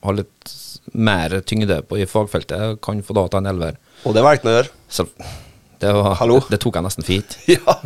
har 0.05 0.21
litt 0.21 0.53
mer 0.91 1.39
tyngde 1.47 1.81
på 1.87 1.97
i 2.01 2.05
fagfeltet, 2.09 2.81
kan 2.83 3.01
få 3.03 3.15
da 3.17 3.27
ta 3.31 3.41
en 3.41 3.49
elver. 3.53 3.79
Og 4.03 4.15
det 4.15 4.23
valgte 4.25 4.49
han 4.49 4.53
å 4.53 4.57
gjøre. 4.59 5.13
Det, 5.83 5.91
var, 5.95 6.13
Hallo? 6.19 6.39
det 6.51 6.61
tok 6.63 6.79
jeg 6.79 6.87
nesten 6.87 7.07
fint. 7.07 7.37
Ja. 7.55 7.79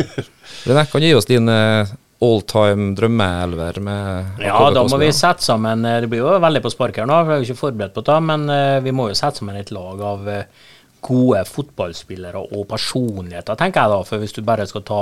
René, 0.64 0.86
kan 0.88 1.02
du 1.02 1.06
gi 1.06 1.16
oss 1.16 1.28
din 1.28 1.48
uh, 1.50 1.88
all 2.24 2.42
time 2.48 2.94
drømmeelver 2.96 3.80
med 3.84 4.44
Ja, 4.44 4.70
da 4.72 4.84
må 4.88 4.98
vi 5.00 5.10
sette 5.12 5.44
sammen 5.44 5.84
eh, 5.84 6.00
Det 6.04 6.10
blir 6.12 6.22
jo 6.22 6.36
veldig 6.40 6.62
på 6.64 6.72
spark 6.72 7.00
her 7.00 7.08
nå, 7.10 7.18
for 7.20 7.32
jeg 7.32 7.36
er 7.36 7.42
jo 7.42 7.50
ikke 7.50 7.60
forberedt 7.60 7.96
på 7.96 8.04
det, 8.06 8.20
men 8.30 8.46
eh, 8.52 8.78
vi 8.84 8.94
må 8.96 9.10
jo 9.10 9.18
sette 9.18 9.42
sammen 9.42 9.58
et 9.60 9.72
lag 9.74 10.00
av 10.12 10.30
eh, 10.30 10.46
gode 11.04 11.42
fotballspillere 11.48 12.40
og 12.56 12.64
personligheter, 12.70 13.56
tenker 13.60 13.84
jeg 13.84 13.92
da. 13.92 13.98
For 14.08 14.22
hvis 14.22 14.34
du 14.36 14.40
bare 14.46 14.66
skal 14.70 14.84
ta 14.88 15.00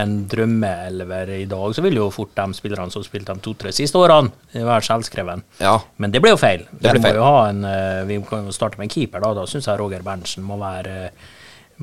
en 0.00 0.14
drømmeelver 0.30 1.32
i 1.38 1.46
dag, 1.50 1.74
så 1.76 1.84
vil 1.84 1.96
jo 2.00 2.10
fort 2.14 2.34
de 2.36 2.46
spillerne 2.58 2.92
som 2.92 3.04
spilte 3.06 3.34
de 3.36 3.44
to-tre 3.44 3.72
siste 3.74 3.98
årene, 4.00 4.32
være 4.54 4.86
selvskreven. 4.90 5.44
Ja. 5.62 5.78
Men 6.02 6.12
det 6.14 6.22
ble 6.24 6.34
jo 6.34 6.40
feil. 6.40 6.66
Det 6.72 6.94
ble 6.96 7.02
feil. 7.06 7.20
en, 7.20 7.64
eh, 7.64 8.04
vi 8.10 8.20
kan 8.28 8.46
jo 8.46 8.54
starte 8.54 8.78
med 8.78 8.88
en 8.90 8.94
keeper, 8.94 9.20
da. 9.24 9.34
Da 9.34 9.46
syns 9.48 9.66
jeg 9.70 9.80
Roger 9.80 10.04
Berntsen 10.06 10.44
må 10.44 10.58
være, 10.60 11.10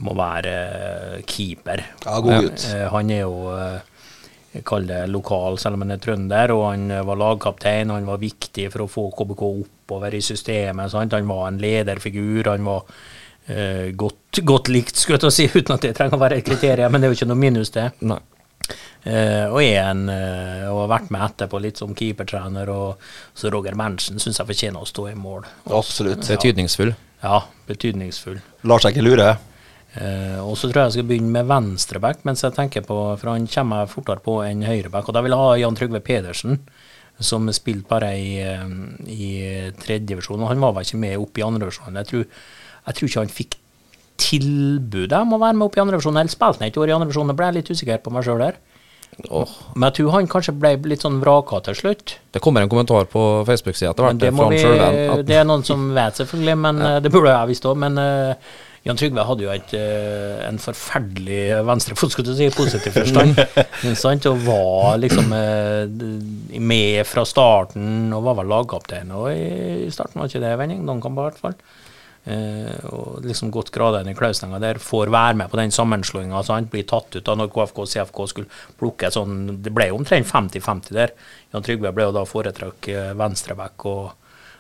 må 0.06 0.16
være 0.16 0.56
eh, 0.56 1.22
keeper. 1.26 1.86
Ja, 2.06 2.20
god 2.22 2.42
gutt. 2.48 2.68
Eh, 2.74 2.88
Han 2.94 3.10
er 3.12 3.22
jo 3.26 3.54
kall 4.66 4.88
det 4.90 5.04
lokal, 5.12 5.60
selv 5.62 5.76
om 5.78 5.84
han 5.86 5.92
er 5.94 6.00
trønder, 6.02 6.52
og 6.56 6.64
han 6.72 6.88
var 7.06 7.20
lagkaptein. 7.20 7.92
Han 7.94 8.08
var 8.10 8.18
viktig 8.18 8.72
for 8.74 8.86
å 8.86 8.90
få 8.90 9.12
KBK 9.14 9.44
oppover 9.44 10.16
i 10.18 10.22
systemet. 10.24 10.90
Sant? 10.92 11.14
Han 11.14 11.28
var 11.30 11.48
en 11.48 11.60
lederfigur. 11.62 12.50
Han 12.50 12.66
var 12.66 12.84
eh, 13.48 13.92
godt, 13.98 14.42
godt 14.48 14.72
likt, 14.74 14.96
skulle 15.00 15.18
jeg 15.18 15.26
til 15.26 15.32
å 15.32 15.36
si, 15.38 15.48
uten 15.60 15.76
at 15.78 15.86
det 15.88 15.96
trenger 15.98 16.20
å 16.20 16.24
være 16.24 16.40
et 16.42 16.48
kriterium, 16.48 16.92
men 16.94 17.02
det 17.02 17.10
er 17.10 17.14
jo 17.16 17.20
ikke 17.22 17.32
noe 17.32 17.44
minus, 17.48 17.74
det. 17.76 17.90
Nei. 18.08 18.20
Eh, 19.08 19.46
og 19.48 19.62
er 19.64 19.78
en, 19.86 20.08
eh, 20.12 20.64
og 20.68 20.82
har 20.84 20.90
vært 20.98 21.12
med 21.16 21.24
etterpå 21.30 21.60
litt 21.64 21.80
som 21.80 21.94
keepertrener. 21.96 22.68
Og, 22.74 23.04
så 23.38 23.52
Roger 23.54 23.78
Berntsen 23.80 24.20
syns 24.20 24.42
jeg 24.42 24.50
fortjener 24.50 24.84
å 24.84 24.90
stå 24.90 25.06
i 25.14 25.18
mål. 25.18 25.46
Absolutt. 25.72 26.28
Betydningsfull. 26.28 26.92
Ja, 27.24 27.44
betydningsfull. 27.70 28.42
Lar 28.68 28.84
seg 28.84 28.98
ikke 28.98 29.06
lure. 29.08 29.30
Eh, 29.98 30.38
og 30.44 30.58
så 30.60 30.68
tror 30.68 30.82
jeg 30.84 30.90
jeg 30.92 30.98
skal 30.98 31.08
begynne 31.14 31.34
med 31.38 31.48
venstreback, 31.50 32.20
mens 32.28 32.44
jeg 32.44 32.54
tenker 32.54 32.84
på 32.86 32.98
For 33.18 33.32
han 33.32 33.48
kommer 33.50 33.86
jeg 33.86 33.94
fortere 33.96 34.22
på 34.26 34.42
enn 34.46 34.68
høyreback. 34.68 35.08
Og 35.08 35.16
da 35.16 35.24
vil 35.24 35.34
jeg 35.34 35.46
ha 35.46 35.56
Jan 35.64 35.80
Trygve 35.80 36.04
Pedersen, 36.04 36.60
som 37.18 37.48
spilte 37.56 37.88
bare 37.90 38.12
i, 38.20 38.36
i 39.10 39.32
tredjedivisjon. 39.80 40.44
Han 40.52 40.62
var 40.62 40.76
vel 40.76 40.86
ikke 40.86 41.00
med 41.02 41.16
opp 41.18 41.40
i 41.40 41.46
andredivisjon. 41.48 41.96
Jeg, 42.04 42.12
tror- 42.12 42.28
jeg 42.88 42.98
tror 42.98 43.12
ikke 43.12 43.24
han 43.26 43.34
fikk 43.38 43.58
tilbudet 44.18 45.20
om 45.20 45.36
å 45.38 45.42
være 45.42 45.58
med 45.58 45.68
opp 45.68 45.78
i 45.78 45.84
andredivisjon. 45.84 46.18
Eller 46.18 46.34
spilte 46.34 46.64
han 46.64 46.72
et 46.72 46.80
år 46.80 46.92
i 46.92 46.96
andredivisjon, 46.96 47.32
da 47.32 47.38
ble 47.38 47.52
jeg 47.52 47.60
litt 47.60 47.72
usikker 47.76 48.04
på 48.04 48.14
meg 48.16 48.28
sjøl 48.28 48.44
der. 48.44 48.60
Oh. 49.34 49.50
Men 49.74 49.88
jeg 49.88 49.98
tror 49.98 50.14
han 50.14 50.30
kanskje 50.30 50.54
ble 50.60 50.76
litt 50.92 51.02
sånn 51.06 51.18
vraka 51.24 51.62
til 51.66 51.78
slutt. 51.80 52.18
det 52.36 52.42
kommer 52.44 52.62
en 52.62 52.70
kommentar 52.70 53.08
på 53.10 53.22
Facebook-sida 53.48 53.94
etter 53.96 54.06
hvert 54.06 54.20
det, 54.22 54.30
vi, 54.30 55.24
det 55.26 55.40
er 55.40 55.48
noen 55.48 55.64
som 55.66 55.88
vet, 55.96 56.20
selvfølgelig, 56.20 56.58
men 56.68 56.82
ja. 56.84 56.98
det 57.02 57.12
burde 57.14 57.34
jeg 57.34 57.50
visst 57.50 57.66
òg. 57.66 57.80
Men 57.82 57.98
uh, 57.98 58.52
Jan 58.86 59.00
Trygve 59.00 59.26
hadde 59.26 59.46
jo 59.48 59.54
et, 59.56 59.74
uh, 59.74 60.44
en 60.46 60.62
forferdelig 60.62 61.42
venstrefot, 61.66 62.14
skulle 62.14 62.30
du 62.30 62.38
si, 62.38 62.52
i 62.52 62.54
positiv 62.54 63.00
forstand. 63.00 63.42
Og 64.34 64.46
var 64.46 65.02
liksom 65.02 65.34
uh, 65.34 66.62
med 66.62 67.02
fra 67.10 67.26
starten, 67.26 68.14
og 68.14 68.28
var 68.28 68.38
vel 68.44 68.54
lagkaptein. 68.54 69.18
I 69.34 69.90
starten 69.94 70.22
var 70.22 70.30
ikke 70.30 70.46
det 70.46 70.56
vending, 70.62 70.86
noen 70.86 71.02
kamper 71.02 71.26
i 71.26 71.32
hvert 71.32 71.46
fall. 71.48 71.60
Eh, 72.28 72.86
og 72.92 73.24
liksom 73.24 73.52
gått 73.56 73.70
gradene 73.72 74.12
i 74.12 74.18
klausenga 74.18 74.60
der, 74.60 74.82
får 74.84 75.12
være 75.14 75.38
med 75.40 75.52
på 75.52 75.60
den 75.62 75.72
sammenslåinga. 75.72 76.42
Blir 76.72 76.88
tatt 76.90 77.16
ut 77.16 77.24
da 77.24 77.36
når 77.40 77.54
KFK 77.54 77.84
og 77.84 77.92
CFK 77.94 78.22
skulle 78.28 78.64
plukke 78.80 79.12
sånn 79.14 79.62
Det 79.64 79.72
ble 79.72 79.88
jo 79.92 80.00
omtrent 80.02 80.28
50-50 80.28 80.98
der. 80.98 81.14
Jan 81.56 81.64
Trygve 81.64 81.94
ble 81.96 82.10
jo 82.10 82.16
da 82.18 82.26
foretrakk 82.28 82.90
eh, 82.92 83.14
venstreback. 83.18 83.86
og 83.88 84.16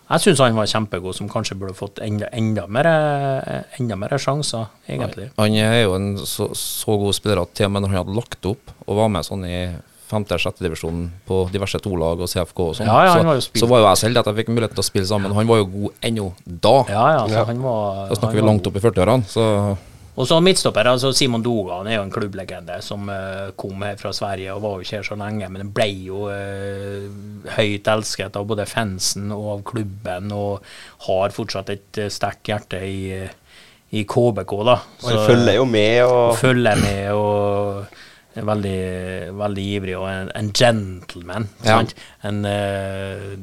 jeg 0.07 0.23
syns 0.23 0.39
han 0.39 0.55
var 0.55 0.69
kjempegod, 0.71 1.17
som 1.17 1.27
kanskje 1.27 1.57
burde 1.59 1.75
fått 1.75 1.99
enda, 1.99 2.29
enda, 2.31 2.63
mer, 2.71 2.87
eh, 2.87 4.15
sjanser, 4.15 4.69
egentlig. 4.87 5.31
Han 5.35 5.51
er 5.51 5.81
jo 5.81 5.97
en 5.97 6.13
så, 6.23 6.47
så 6.55 6.95
god 6.95 7.17
spiller 7.17 7.41
at 7.41 7.51
til 7.53 7.67
og 7.67 7.73
med 7.73 7.83
når 7.83 7.91
han 7.91 7.99
hadde 8.05 8.15
lagt 8.15 8.47
opp 8.47 8.71
og 8.87 9.01
var 9.01 9.11
med 9.11 9.27
sånn 9.27 9.43
i 9.43 9.59
femte-sjette 10.07 10.63
divisjon 10.63 11.03
på 11.27 11.41
diverse 11.51 11.79
to-lag 11.83 12.21
og 12.23 12.29
CFK 12.31 12.61
og 12.69 12.77
sånn, 12.77 12.87
Ja, 12.87 13.01
ja, 13.09 13.17
så, 13.17 13.25
var 13.27 13.41
så 13.43 13.67
var 13.71 13.83
jo 13.83 13.89
jeg 13.89 14.01
selv 14.05 14.21
at 14.21 14.31
jeg 14.31 14.39
fikk 14.41 14.53
mulighet 14.55 14.77
til 14.77 14.83
å 14.85 14.87
spille 14.87 15.09
sammen. 15.09 15.35
Han 15.35 15.49
var 15.49 15.61
jo 15.61 15.67
god 15.73 16.07
ennå 16.09 16.31
da. 16.45 16.77
Ja, 16.93 17.05
ja, 17.17 17.27
Ja. 17.35 17.43
han 17.49 17.61
var 17.63 18.07
Da 18.07 18.15
snakker 18.15 18.27
han 18.27 18.35
vi 18.39 18.41
var 18.41 18.49
langt 18.53 18.67
opp 18.71 18.79
i 18.79 18.83
40-årene. 18.87 19.27
Så 19.27 19.45
Og 20.17 20.25
så 20.25 20.39
midtstopper, 20.41 20.87
altså 20.89 21.11
Simon 21.13 21.43
Dogan 21.45 21.85
er 21.85 21.99
jo 21.99 22.05
en 22.07 22.11
klubblegende 22.11 22.79
som 22.81 23.03
uh, 23.05 23.51
kom 23.55 23.83
her 23.85 23.99
fra 24.01 24.09
Sverige 24.17 24.55
og 24.55 24.63
var 24.63 24.71
jo 24.79 24.87
ikke 24.87 24.95
her 24.97 25.03
så 25.05 25.17
lenge, 25.19 25.49
men 25.53 25.69
ble 25.75 25.85
jo 26.07 26.23
uh, 26.25 27.05
høyt 27.53 27.85
elsket 27.93 28.39
av 28.39 28.47
både 28.49 28.65
fansen 28.65 29.29
og 29.35 29.51
av 29.51 29.61
klubben, 29.69 30.31
og 30.33 30.65
har 31.05 31.35
fortsatt 31.35 31.69
et 31.69 32.01
eh, 32.01 32.09
sterkt 32.09 32.49
hjerte 32.49 32.81
i, 32.81 33.21
i 33.93 34.03
KBK, 34.09 34.55
da. 34.65 34.79
Og 35.03 35.11
han 35.11 35.21
følger 35.29 35.59
jo 35.59 35.69
med, 35.69 36.01
og 36.09 36.35
følger 36.41 36.81
med 36.81 37.11
og 37.13 37.85
veldig, 38.45 38.77
veldig 39.39 39.65
ivrig 39.77 39.97
og 39.97 40.07
en, 40.11 40.31
en 40.37 40.51
gentleman. 40.53 41.47
Ja. 41.65 41.79
En 42.27 42.43
eh, 42.45 43.35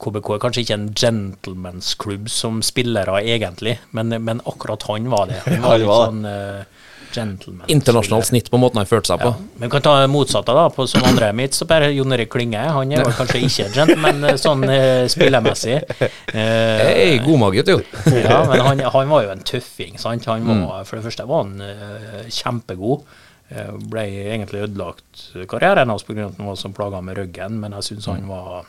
KBK 0.00 0.30
er 0.34 0.40
kanskje 0.40 0.62
ikke 0.64 0.76
en 0.78 0.90
gentlemansklubb 0.96 2.28
som 2.32 2.62
spillere 2.64 3.20
egentlig, 3.22 3.78
men, 3.92 4.14
men 4.24 4.40
akkurat 4.48 4.82
han 4.88 5.10
var 5.12 5.26
det. 5.28 5.42
Han 5.46 5.62
var 5.66 5.78
litt 5.82 5.90
var 5.90 6.06
sånn 6.08 6.22
uh, 6.24 6.86
gentleman. 7.12 7.66
internasjonalt 7.68 8.28
snitt 8.30 8.48
på 8.52 8.56
måten 8.62 8.78
han 8.80 8.88
følte 8.88 9.10
seg 9.12 9.20
på. 9.20 9.32
Ja. 9.34 9.48
Men 9.58 9.66
vi 9.68 9.72
kan 9.74 9.84
ta 9.84 9.94
motsatte, 10.08 10.54
da. 10.56 10.68
På 10.72 10.86
som 10.88 11.04
andre 11.04 11.32
midtstopper, 11.36 11.88
Jon 11.92 12.14
Erik 12.16 12.30
Klinge. 12.32 12.62
Han 12.78 12.94
er 12.96 13.12
kanskje 13.18 13.42
ikke 13.44 13.66
gentleman 13.76 14.24
eh, 14.30 14.38
sånn 14.40 14.64
uh, 14.64 15.04
spillermessig. 15.10 15.80
Eh, 16.00 16.84
Hey, 16.90 17.18
god 17.24 17.40
mage, 17.42 17.64
jo. 17.68 17.80
ja, 18.14 18.40
men 18.48 18.62
han, 18.70 18.80
han 18.94 19.10
var 19.12 19.26
jo 19.26 19.34
en 19.34 19.42
tøffing. 19.52 19.98
Sant? 20.00 20.24
Han 20.30 20.46
Mm. 20.48 20.64
var, 20.70 20.86
For 20.88 20.96
det 20.96 21.04
første 21.10 21.26
var 21.28 21.44
han 21.44 21.60
eh, 21.66 22.22
kjempegod. 22.32 23.04
Eh, 23.50 23.70
ble 23.90 24.04
egentlig 24.30 24.62
ødelagt 24.62 25.22
karrieren 25.50 25.90
hans 25.90 26.04
pga. 26.06 26.28
at 26.28 26.36
han 26.38 26.46
var 26.46 26.58
så 26.58 26.68
plaga 26.74 27.00
med 27.02 27.16
ryggen, 27.18 27.58
men 27.60 27.72
jeg 27.72 27.82
syns 27.88 28.06
Mm. 28.06 28.14
han 28.14 28.28
var 28.28 28.66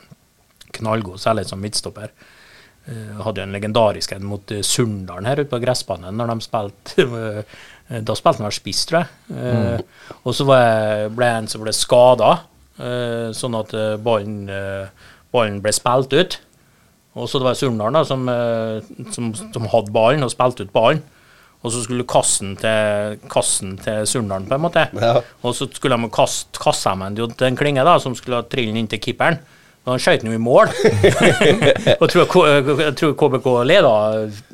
knallgod, 0.72 1.18
særlig 1.18 1.46
som 1.46 1.60
midtstopper. 1.60 2.08
Eh, 2.88 3.22
hadde 3.22 3.42
en 3.42 3.52
legendarisk 3.52 4.12
en 4.12 4.24
mot 4.24 4.50
eh, 4.50 4.62
Surndalen 4.62 5.26
her 5.26 5.36
ute 5.38 5.50
på 5.50 5.60
gressbanen, 5.62 6.16
når 6.16 6.26
de 6.34 6.40
spilte 6.40 7.44
Da 7.92 8.14
spilte 8.14 8.38
han 8.40 8.46
vel 8.48 8.52
spiss, 8.56 8.86
tror 8.86 9.02
jeg. 9.02 9.08
Mm. 9.28 9.82
Og 10.24 10.34
så 10.34 10.44
var 10.46 10.60
jeg, 10.62 11.10
ble 11.14 11.26
en 11.26 11.48
som 11.48 11.60
ble 11.60 11.72
skada, 11.76 12.30
sånn 13.36 13.56
at 13.58 13.74
ballen, 14.00 14.46
ballen 15.30 15.58
ble 15.60 15.72
spilt 15.76 16.14
ut. 16.14 16.38
Og 17.14 17.28
så 17.28 17.38
det 17.38 17.44
var 17.44 17.58
Surndalen 17.58 17.92
da, 17.98 18.04
som, 18.08 18.24
som, 19.12 19.34
som 19.34 19.68
hadde 19.74 19.92
ballen 19.92 20.24
og 20.24 20.32
spilte 20.32 20.64
ut 20.64 20.72
ballen. 20.72 21.02
Og 21.62 21.70
så 21.70 21.82
skulle 21.84 22.06
kassen 22.10 22.56
til, 22.58 23.18
kassen 23.30 23.76
til 23.82 24.06
Surndalen, 24.10 24.48
på 24.50 24.58
en 24.58 24.64
måte. 24.64 24.86
Ja. 24.98 25.14
Og 25.46 25.54
så 25.54 25.68
skulle 25.70 25.98
de 25.98 26.10
kaste 26.12 26.58
kassa 26.62 26.96
med 26.98 27.20
en, 27.20 27.34
en 27.46 27.58
klinge 27.58 27.84
da, 27.86 27.98
som 28.02 28.16
skulle 28.18 28.42
trille 28.50 28.74
den 28.74 28.82
inn 28.82 28.90
til 28.90 29.02
keeperen. 29.02 29.38
Men 29.82 29.96
han 29.96 30.02
skjøt 30.02 30.22
nå 30.22 30.30
i 30.30 30.38
mål. 30.38 30.68
og 32.00 32.04
tror 32.12 32.20
jeg, 32.46 32.74
jeg 32.78 32.92
tror 33.00 33.14
KBK 33.18 33.46
leda 33.66 33.94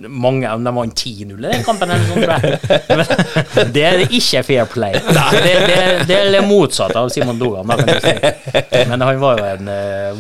mange 0.08 0.52
De 0.64 0.72
vant 0.78 1.02
10-0 1.04 1.34
i 1.34 1.50
den 1.50 1.66
kampen, 1.66 1.92
eller 1.92 2.06
sånt. 2.08 2.86
Men 2.88 3.72
det 3.74 3.84
er 3.84 4.04
ikke 4.06 4.40
fair 4.46 4.70
play. 4.72 4.96
Det, 4.96 5.52
det, 5.68 5.76
det 6.08 6.16
er 6.16 6.32
det 6.32 6.40
motsatte 6.48 6.96
av 6.96 7.12
Simon 7.12 7.36
Dogan. 7.40 7.68
Da, 7.68 7.76
kan 7.76 8.00
si. 8.00 8.80
Men 8.88 9.04
han 9.04 9.20
var 9.20 9.42
jo 9.42 9.50
en, 9.50 9.68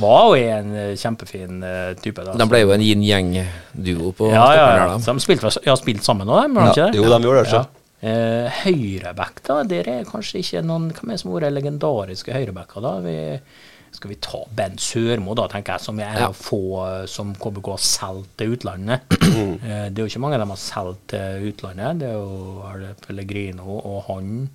var 0.02 0.28
jo 0.28 0.52
en 0.58 0.76
kjempefin 1.00 1.64
eh, 1.64 1.90
type. 2.04 2.28
Da, 2.28 2.36
De 2.36 2.48
ble 2.52 2.60
jo 2.66 2.76
en 2.76 2.84
yin-yang-duo 2.84 4.12
på 4.18 4.28
ja, 4.34 4.44
ja, 4.58 4.68
ja. 4.82 5.00
Så 5.00 5.16
de 5.16 5.24
spilte, 5.24 5.54
ja, 5.64 5.76
spilt 5.80 6.04
sammen 6.04 6.28
nå, 6.28 6.36
de, 6.36 6.52
de 6.52 6.66
Ja, 6.66 6.68
ikke 6.74 6.90
det? 6.92 7.00
jo, 7.00 7.08
de 7.08 7.30
gjorde 7.30 7.46
det, 7.46 7.52
så. 7.54 7.64
Eh, 7.98 8.60
høyreback, 8.66 9.40
da. 9.48 9.62
Der 9.72 9.88
er 9.90 10.04
kanskje 10.06 10.44
ikke 10.44 10.60
noen 10.62 10.92
Hvem 10.92 11.08
er 11.08 11.16
det 11.16 11.22
som 11.24 11.32
har 11.32 11.40
vært 11.40 11.56
legendariske 11.56 12.36
høyrebacker, 12.36 12.84
da? 12.84 12.92
Vi, 13.08 13.16
skal 13.92 14.10
vi 14.12 14.16
ta 14.22 14.38
Ben 14.54 14.76
Sørmo, 14.78 15.34
da, 15.34 15.46
tenker 15.50 15.74
jeg, 15.76 15.84
som 15.88 15.98
er 16.00 16.10
en 16.12 16.26
av 16.28 16.36
få 16.38 16.60
eh, 16.84 17.06
som 17.10 17.32
KBK 17.34 17.70
har 17.74 17.82
solgt 17.82 18.36
til 18.38 18.54
utlandet. 18.56 19.04
Eh, 19.38 19.84
det 19.92 20.00
er 20.00 20.02
jo 20.02 20.08
ikke 20.10 20.20
mange 20.22 20.38
de 20.40 20.46
har 20.50 20.58
solgt 20.60 21.04
til 21.12 21.44
utlandet. 21.52 22.00
Det 22.00 22.08
er 22.08 22.16
jo 22.16 22.94
Pellegrino 23.06 23.76
og 23.78 24.00
han, 24.08 24.48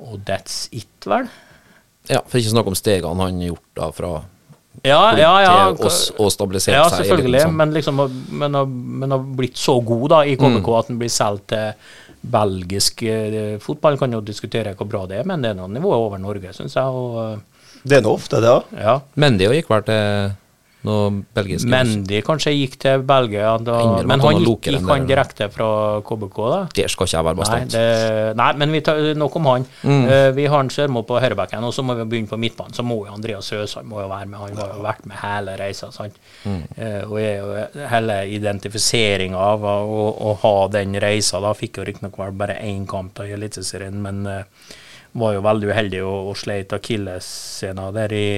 og 0.00 0.18
that's 0.28 0.66
it, 0.72 0.88
vel? 1.08 1.28
Ja, 2.10 2.20
For 2.26 2.40
ikke 2.40 2.52
snakke 2.54 2.72
om 2.72 2.76
stegene 2.78 3.12
han 3.12 3.20
har 3.40 3.48
gjort 3.50 3.72
da 3.78 3.88
fra 3.94 4.10
Ja, 4.86 5.00
ja, 5.18 5.32
ja. 5.44 5.54
å, 5.72 5.90
å 6.24 6.28
stabilisere 6.32 6.76
Ja, 6.78 6.86
seg. 6.88 7.02
Ja, 7.04 7.08
selvfølgelig, 7.10 7.42
sånn- 7.44 7.56
men, 7.58 7.72
liksom, 7.76 8.00
men, 8.40 8.54
har, 8.56 8.66
men 9.04 9.10
har 9.16 9.24
blitt 9.40 9.58
så 9.60 9.74
god 9.84 10.06
da 10.14 10.20
i 10.24 10.36
KBK 10.40 10.68
Mm. 10.70 10.78
at 10.78 10.88
han 10.92 10.98
blir 11.02 11.12
solgt 11.12 11.48
til 11.52 11.72
belgisk 12.22 13.02
eh, 13.08 13.58
fotball. 13.60 13.98
Kan 14.00 14.12
jo 14.16 14.20
diskutere 14.24 14.74
hvor 14.76 14.88
bra 14.88 15.04
det 15.10 15.20
er, 15.20 15.28
men 15.28 15.42
det 15.44 15.52
er 15.52 15.58
noe 15.60 15.68
nivå 15.72 15.92
over 15.92 16.18
Norge, 16.22 16.52
syns 16.56 16.76
jeg. 16.76 16.84
Og, 16.84 17.40
det 17.82 18.00
er 18.00 18.04
nå 18.04 18.12
ofte 18.18 18.42
det 18.44 18.52
eh, 18.52 18.84
ja. 18.84 18.98
Mendy 19.20 19.48
gikk 19.54 19.70
vel 19.72 19.84
til 19.88 20.36
Noe 20.86 21.08
belgisk 21.36 21.68
Mendy 21.68 22.22
kanskje 22.24 22.54
gikk 22.54 22.78
til 22.80 23.02
Belgia, 23.04 23.52
da, 23.60 23.80
men 24.00 24.22
han 24.22 24.22
han 24.24 24.38
gikk, 24.40 24.70
gikk 24.72 24.86
han 24.88 25.08
direkte 25.08 25.50
fra 25.52 25.68
KBK, 26.06 26.38
da? 26.54 26.60
Det 26.78 26.86
skal 26.88 27.08
ikke 27.08 27.18
jeg 27.18 27.26
være 27.26 27.48
Nei, 27.50 27.58
det, 27.74 27.82
nei, 28.40 28.48
men 28.62 28.72
vi 28.72 28.80
tar 28.84 29.00
nok 29.18 29.36
om 29.36 29.48
han. 29.50 29.66
Mm. 29.84 30.06
Uh, 30.08 30.30
vi 30.36 30.46
har 30.46 30.56
han 30.56 30.72
Sørmo 30.72 31.02
på 31.04 31.20
høyrebekken, 31.20 31.66
og 31.68 31.74
så 31.76 31.84
må 31.84 31.98
vi 31.98 32.06
begynne 32.08 32.30
på 32.30 32.38
midtbanen. 32.40 32.76
Så 32.76 32.84
må 32.86 32.96
jo 33.04 33.12
Andreas 33.12 33.50
Høsand 33.52 33.90
må 33.90 34.00
jo 34.00 34.08
være 34.08 34.30
med. 34.30 34.40
Han 34.40 34.60
har 34.62 34.72
jo 34.72 34.84
vært 34.86 35.04
med 35.10 35.20
hele 35.20 35.56
reisa. 35.60 35.90
sant? 35.92 36.16
Mm. 36.48 36.62
Uh, 36.78 37.00
og 37.10 37.16
er 37.20 37.34
jo 37.42 37.86
hele 37.92 38.20
identifiseringa 38.38 39.48
av 39.52 39.66
å, 39.68 40.04
å 40.30 40.36
ha 40.46 40.56
den 40.72 40.96
reisa 41.02 41.42
da, 41.44 41.52
Fikk 41.60 41.82
jo 41.82 41.88
riktignok 41.90 42.16
bare 42.40 42.56
én 42.64 42.86
kamp 42.88 43.12
da 43.18 43.28
i 43.28 43.34
Eliteserien, 43.36 44.00
men 44.00 44.22
eh, 44.28 44.70
var 45.12 45.34
jo 45.34 45.44
veldig 45.44 45.70
uheldig 45.70 46.02
og, 46.06 46.32
og 46.32 46.38
sleit 46.38 46.74
akillessena 46.76 47.88
der 47.94 48.14
i 48.14 48.28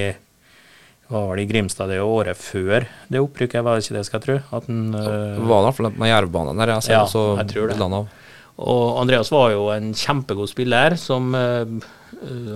var 1.13 1.29
vel 1.29 1.43
i 1.43 1.49
Grimstad 1.49 1.91
det 1.93 2.01
året 2.01 2.39
før 2.39 2.87
det 3.13 3.21
opprykket, 3.21 3.65
var 3.65 3.77
det 3.77 3.85
ikke 3.85 3.97
det, 3.99 4.05
skal 4.09 4.19
jeg 4.19 4.27
tro? 4.27 4.37
At 4.57 4.69
han, 4.71 4.85
Det 4.95 5.03
eh, 5.03 5.49
var 5.49 5.61
i 5.61 5.67
hvert 5.67 5.79
fall 5.79 5.91
med 6.01 6.13
Jervbanen 6.13 6.63
der 6.63 6.73
jeg 6.73 6.87
ser 6.87 6.97
Ja, 6.97 7.03
også 7.05 7.25
jeg 7.41 7.51
tror 7.53 7.73
det. 7.73 8.05
Og 8.63 9.01
Andreas 9.01 9.33
var 9.33 9.51
jo 9.53 9.67
en 9.73 9.91
kjempegod 9.97 10.49
spiller, 10.51 10.97
som 11.01 11.35
eh, 11.37 11.75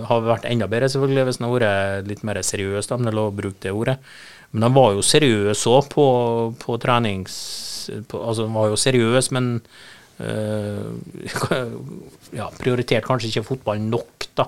har 0.07 0.25
vært 0.25 0.47
enda 0.49 0.69
bedre 0.69 0.89
selvfølgelig 0.93 1.27
hvis 1.27 1.39
han 1.41 1.47
har 1.47 1.55
vært 1.57 2.09
litt 2.09 2.23
mer 2.25 2.41
seriøs, 2.41 2.89
om 2.95 3.05
det 3.05 3.11
er 3.11 3.19
lov 3.19 3.31
å 3.33 3.37
bruke 3.41 3.61
det 3.65 3.75
ordet. 3.75 3.97
Men 4.53 4.69
han 4.69 4.77
var 4.77 4.93
jo 4.95 5.05
seriøs 5.05 5.65
òg 5.69 5.91
på, 5.93 6.07
på 6.61 6.79
trenings... 6.81 7.37
På, 8.07 8.19
altså, 8.19 8.47
han 8.47 8.55
var 8.55 8.71
jo 8.71 8.79
seriøs, 8.79 9.29
men 9.35 9.61
ja, 12.39 12.47
prioriterte 12.57 13.05
kanskje 13.05 13.31
ikke 13.31 13.49
fotball 13.51 13.81
nok, 13.83 14.29
da. 14.37 14.47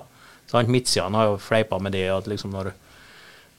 Sant? 0.50 0.70
Midtsidene 0.72 1.18
har 1.18 1.32
jo 1.32 1.42
fleipa 1.42 1.78
med 1.82 1.94
det 1.94 2.08
at 2.10 2.30
liksom 2.30 2.56
når 2.56 2.72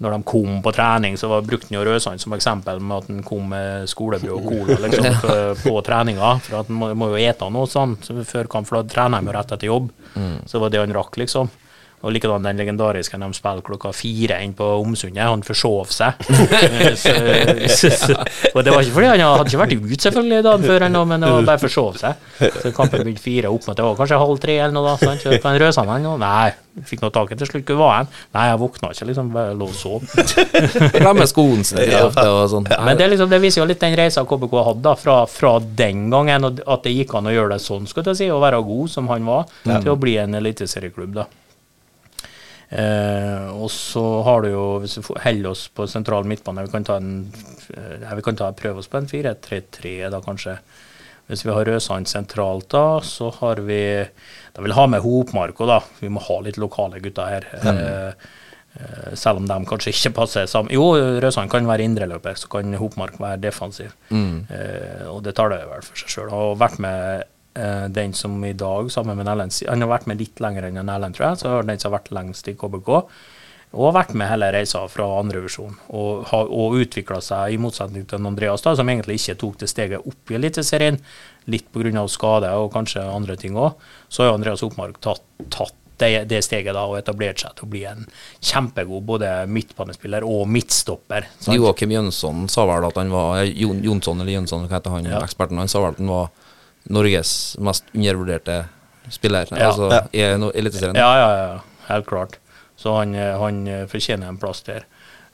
når 0.02 0.16
de 0.16 0.24
kom 0.26 0.62
på 0.66 0.72
trening, 0.74 1.14
så 1.18 1.28
var, 1.30 1.44
brukte 1.46 1.68
han 1.70 1.78
jo 1.78 1.84
Røsand 1.86 2.22
som 2.22 2.34
eksempel 2.34 2.80
med 2.82 3.04
at 3.04 3.10
han 3.12 3.20
kom 3.26 3.52
med 3.54 3.90
skolebrød 3.90 4.32
og 4.34 4.48
cola 4.50 4.78
liksom, 4.82 5.06
på, 5.22 5.36
på 5.62 5.74
treninga. 5.86 6.32
For 6.42 6.58
at 6.58 6.72
han 6.72 6.80
må, 6.80 6.90
må 6.98 7.12
jo 7.12 7.20
ete 7.22 7.50
noe 7.54 7.70
sånn 7.70 7.94
så 8.02 8.16
før 8.26 8.50
kamp, 8.50 8.70
for 8.70 8.80
da 8.80 8.90
trener 8.90 9.22
de 9.22 9.30
jo 9.30 9.36
rett 9.38 9.54
etter 9.54 9.70
jobb. 9.70 9.92
Så 10.50 10.58
det 10.58 10.64
var 10.64 10.74
det 10.74 10.82
han 10.82 10.96
rakk, 10.98 11.20
liksom. 11.22 11.52
Og 12.02 12.14
likedan 12.16 12.46
den 12.46 12.58
legendariske 12.58 13.18
når 13.20 13.34
de 13.34 13.38
spiller 13.38 13.66
klokka 13.66 13.92
fire 13.94 14.40
inn 14.42 14.56
på 14.58 14.66
Omsundet. 14.82 15.22
Han 15.22 15.44
forsov 15.46 15.92
seg. 15.94 16.18
så, 17.02 17.14
så, 17.70 17.92
så, 17.94 18.16
og 18.56 18.64
det 18.66 18.74
var 18.74 18.82
ikke 18.82 18.96
fordi 18.96 19.12
han 19.12 19.22
hadde 19.22 19.52
ikke 19.52 19.62
vært 19.62 19.76
ute 19.78 20.02
selvfølgelig 20.08 20.42
dagen 20.48 20.66
før, 20.66 20.88
ennå, 20.88 21.04
men 21.12 21.28
han 21.28 21.48
bare 21.48 21.62
forsov 21.62 22.00
seg. 22.02 22.26
Så 22.40 22.74
kampen 22.74 23.04
begynte 23.04 23.22
fire 23.22 23.52
opp 23.54 23.68
mot 23.70 23.78
det 23.78 23.86
var 23.86 24.00
kanskje 24.00 24.20
halv 24.22 24.42
tre 24.42 24.58
eller 24.58 24.76
noe. 24.76 24.96
da? 24.98 25.16
Så 25.22 25.38
På 25.42 25.52
en 25.52 25.62
Røsand 25.62 25.94
han, 25.94 26.08
og 26.10 26.18
Nei, 26.22 26.52
fikk 26.88 27.04
noe 27.06 27.14
tak 27.14 27.34
i 27.34 27.38
til 27.38 27.50
slutt. 27.50 27.70
Hvor 27.70 27.82
var 27.84 27.94
han? 28.00 28.10
Nei, 28.38 28.48
jeg 28.50 28.62
våkna 28.64 28.92
ikke, 28.96 29.08
liksom. 29.12 29.30
Bare 29.36 29.54
lå 29.58 29.68
og 29.70 29.78
sov. 29.78 30.08
Glemmer 30.98 31.30
skoene 31.30 31.68
sine 31.68 32.02
ofte 32.08 32.26
og 32.30 32.48
sånn. 32.56 32.70
Men 32.72 32.98
det, 32.98 33.12
liksom, 33.14 33.30
det 33.32 33.42
viser 33.44 33.62
jo 33.62 33.68
litt 33.70 33.84
den 33.84 33.98
reisa 34.00 34.26
KBK 34.26 34.58
hadde 34.72 34.86
da, 34.90 34.96
fra, 34.98 35.20
fra 35.30 35.54
den 35.62 36.08
gangen, 36.14 36.50
og 36.50 36.64
at 36.66 36.88
det 36.88 36.96
gikk 36.96 37.14
an 37.20 37.30
å 37.30 37.36
gjøre 37.36 37.56
det 37.56 37.62
sånn, 37.64 37.86
skal 37.90 38.10
jeg 38.10 38.24
si, 38.24 38.32
å 38.34 38.42
være 38.42 38.64
god 38.66 38.94
som 38.94 39.12
han 39.12 39.30
var, 39.30 39.46
til 39.70 39.94
å 39.94 40.00
bli 40.02 40.18
en 40.22 40.42
eliteserieklubb. 40.42 41.14
da. 41.22 41.28
Eh, 42.72 43.48
og 43.52 43.68
så 43.72 44.04
har 44.24 44.46
du 44.46 44.54
jo, 44.54 44.66
hvis 44.80 44.96
vi 45.02 45.04
holder 45.26 45.50
oss 45.52 45.66
på 45.76 45.88
sentral 45.92 46.28
midtbane, 46.28 46.64
vi 46.64 46.72
kan 46.72 46.86
ta 46.88 46.96
en, 47.02 47.28
eh, 47.76 47.98
ja, 48.06 48.16
vi 48.16 48.24
kan 48.24 48.38
ta, 48.40 48.52
prøve 48.56 48.80
oss 48.80 48.88
på 48.88 49.02
en 49.02 49.10
4-3-3 49.12 50.10
da 50.14 50.22
kanskje. 50.24 50.56
Hvis 51.28 51.44
vi 51.46 51.52
har 51.52 51.68
Røsand 51.68 52.08
sentralt 52.12 52.70
da, 52.72 53.00
så 53.04 53.30
har 53.40 53.62
vi 53.64 53.82
Da 54.52 54.64
vil 54.64 54.74
ha 54.76 54.86
med 54.88 55.00
Hopmark 55.00 55.60
òg, 55.64 55.68
da. 55.68 55.80
Vi 56.02 56.10
må 56.12 56.20
ha 56.20 56.40
litt 56.44 56.58
lokale 56.60 57.00
gutter 57.00 57.30
her. 57.30 57.46
Eh, 57.62 58.26
eh, 58.76 59.14
selv 59.16 59.40
om 59.40 59.46
de 59.48 59.60
kanskje 59.68 59.94
ikke 59.94 60.12
passer 60.18 60.48
sammen. 60.48 60.74
Jo, 60.76 60.92
Røsand 61.24 61.52
kan 61.52 61.68
være 61.68 61.86
indreløper, 61.88 62.36
så 62.36 62.50
kan 62.52 62.76
Hopmark 62.76 63.20
være 63.20 63.40
defensiv. 63.48 63.94
Eh, 64.12 65.08
og 65.08 65.24
det 65.24 65.36
tar 65.36 65.54
det 65.54 65.62
vel 65.70 65.86
for 65.88 65.96
seg 66.04 66.12
sjøl. 66.12 66.34
Og 66.36 66.60
vært 66.60 66.80
med 66.84 67.24
eh, 67.56 67.88
den 67.90 68.14
som 68.14 68.44
i 68.46 68.54
dag, 68.54 68.92
sammen 68.92 69.18
med 69.18 69.28
Erlend 69.28 69.52
Han 69.70 69.82
har 69.82 69.88
vært 70.00 70.08
med 70.08 70.20
litt 70.20 70.40
lenger 70.40 70.64
enn 70.70 70.78
Erlend, 70.90 71.16
tror 71.16 71.30
jeg. 71.32 71.38
Så 71.44 71.50
har 71.50 71.64
den 71.64 71.80
som 71.80 71.92
har 71.92 72.00
vært 72.00 72.12
lengst 72.12 72.48
i 72.48 72.54
KBK. 72.54 72.90
Og 73.74 73.86
har 73.94 74.04
vært 74.04 74.14
med 74.20 74.28
hele 74.28 74.52
reisa 74.52 74.82
fra 74.92 75.06
andrevisjon. 75.22 75.78
Og, 75.96 76.26
har- 76.28 76.50
og 76.52 76.74
utvikla 76.76 77.22
seg, 77.24 77.54
i 77.54 77.58
motsetning 77.58 78.06
til 78.06 78.26
Andreas, 78.28 78.62
da, 78.62 78.76
som 78.76 78.90
egentlig 78.92 79.16
ikke 79.22 79.38
tok 79.40 79.58
det 79.60 79.70
steget 79.72 80.04
opp 80.06 80.32
i 80.32 80.36
Eliteserien. 80.36 81.00
Litt 81.48 81.72
pga. 81.72 82.08
skade 82.08 82.50
og 82.52 82.72
kanskje 82.74 83.00
andre 83.02 83.38
ting 83.38 83.54
òg. 83.56 83.74
Så 84.10 84.24
har 84.26 84.34
Andreas 84.34 84.62
Oppmark 84.64 85.00
tatt, 85.00 85.22
tatt 85.50 85.74
det, 86.02 86.28
det 86.28 86.44
steget 86.44 86.74
da 86.74 86.84
og 86.90 86.98
etablert 86.98 87.40
seg 87.40 87.54
til 87.56 87.66
å 87.68 87.70
bli 87.70 87.84
en 87.86 88.08
kjempegod 88.42 89.04
både 89.06 89.46
midtbanespiller 89.48 90.24
og 90.26 90.48
midtstopper. 90.50 91.28
sant? 91.40 91.56
Joakim 91.56 91.92
Jønsson 91.94 92.48
sa 92.50 92.66
vel 92.66 92.88
at 92.88 92.96
han 92.98 93.12
var 93.14 93.44
Jonsson 93.46 94.20
eller 94.20 94.34
Jønsson, 94.34 94.68
hva 94.68 94.80
heter 94.80 94.90
han 94.96 95.06
Ja. 95.06 95.20
eksperten? 95.22 95.58
Han 95.62 95.68
sa 95.70 95.80
vel 95.80 95.92
at 95.92 95.98
han 96.00 96.08
var 96.08 96.30
Norges 96.90 97.58
mest 97.60 97.84
undervurderte 97.94 98.66
spiller. 99.10 99.48
Ja. 99.52 99.70
Altså 99.72 99.90
Ja. 99.92 100.02
i 100.14 100.38
no- 100.40 100.52
Eliteserien. 100.56 100.96
Ja, 100.96 101.12
ja, 101.18 101.30
ja, 101.38 101.60
helt 101.88 102.06
klart. 102.06 102.38
Så 102.78 102.96
han, 102.98 103.14
eh, 103.16 103.38
han 103.38 103.68
eh, 103.68 103.86
fortjener 103.88 104.28
en 104.28 104.38
plass 104.38 104.62
der. 104.64 104.86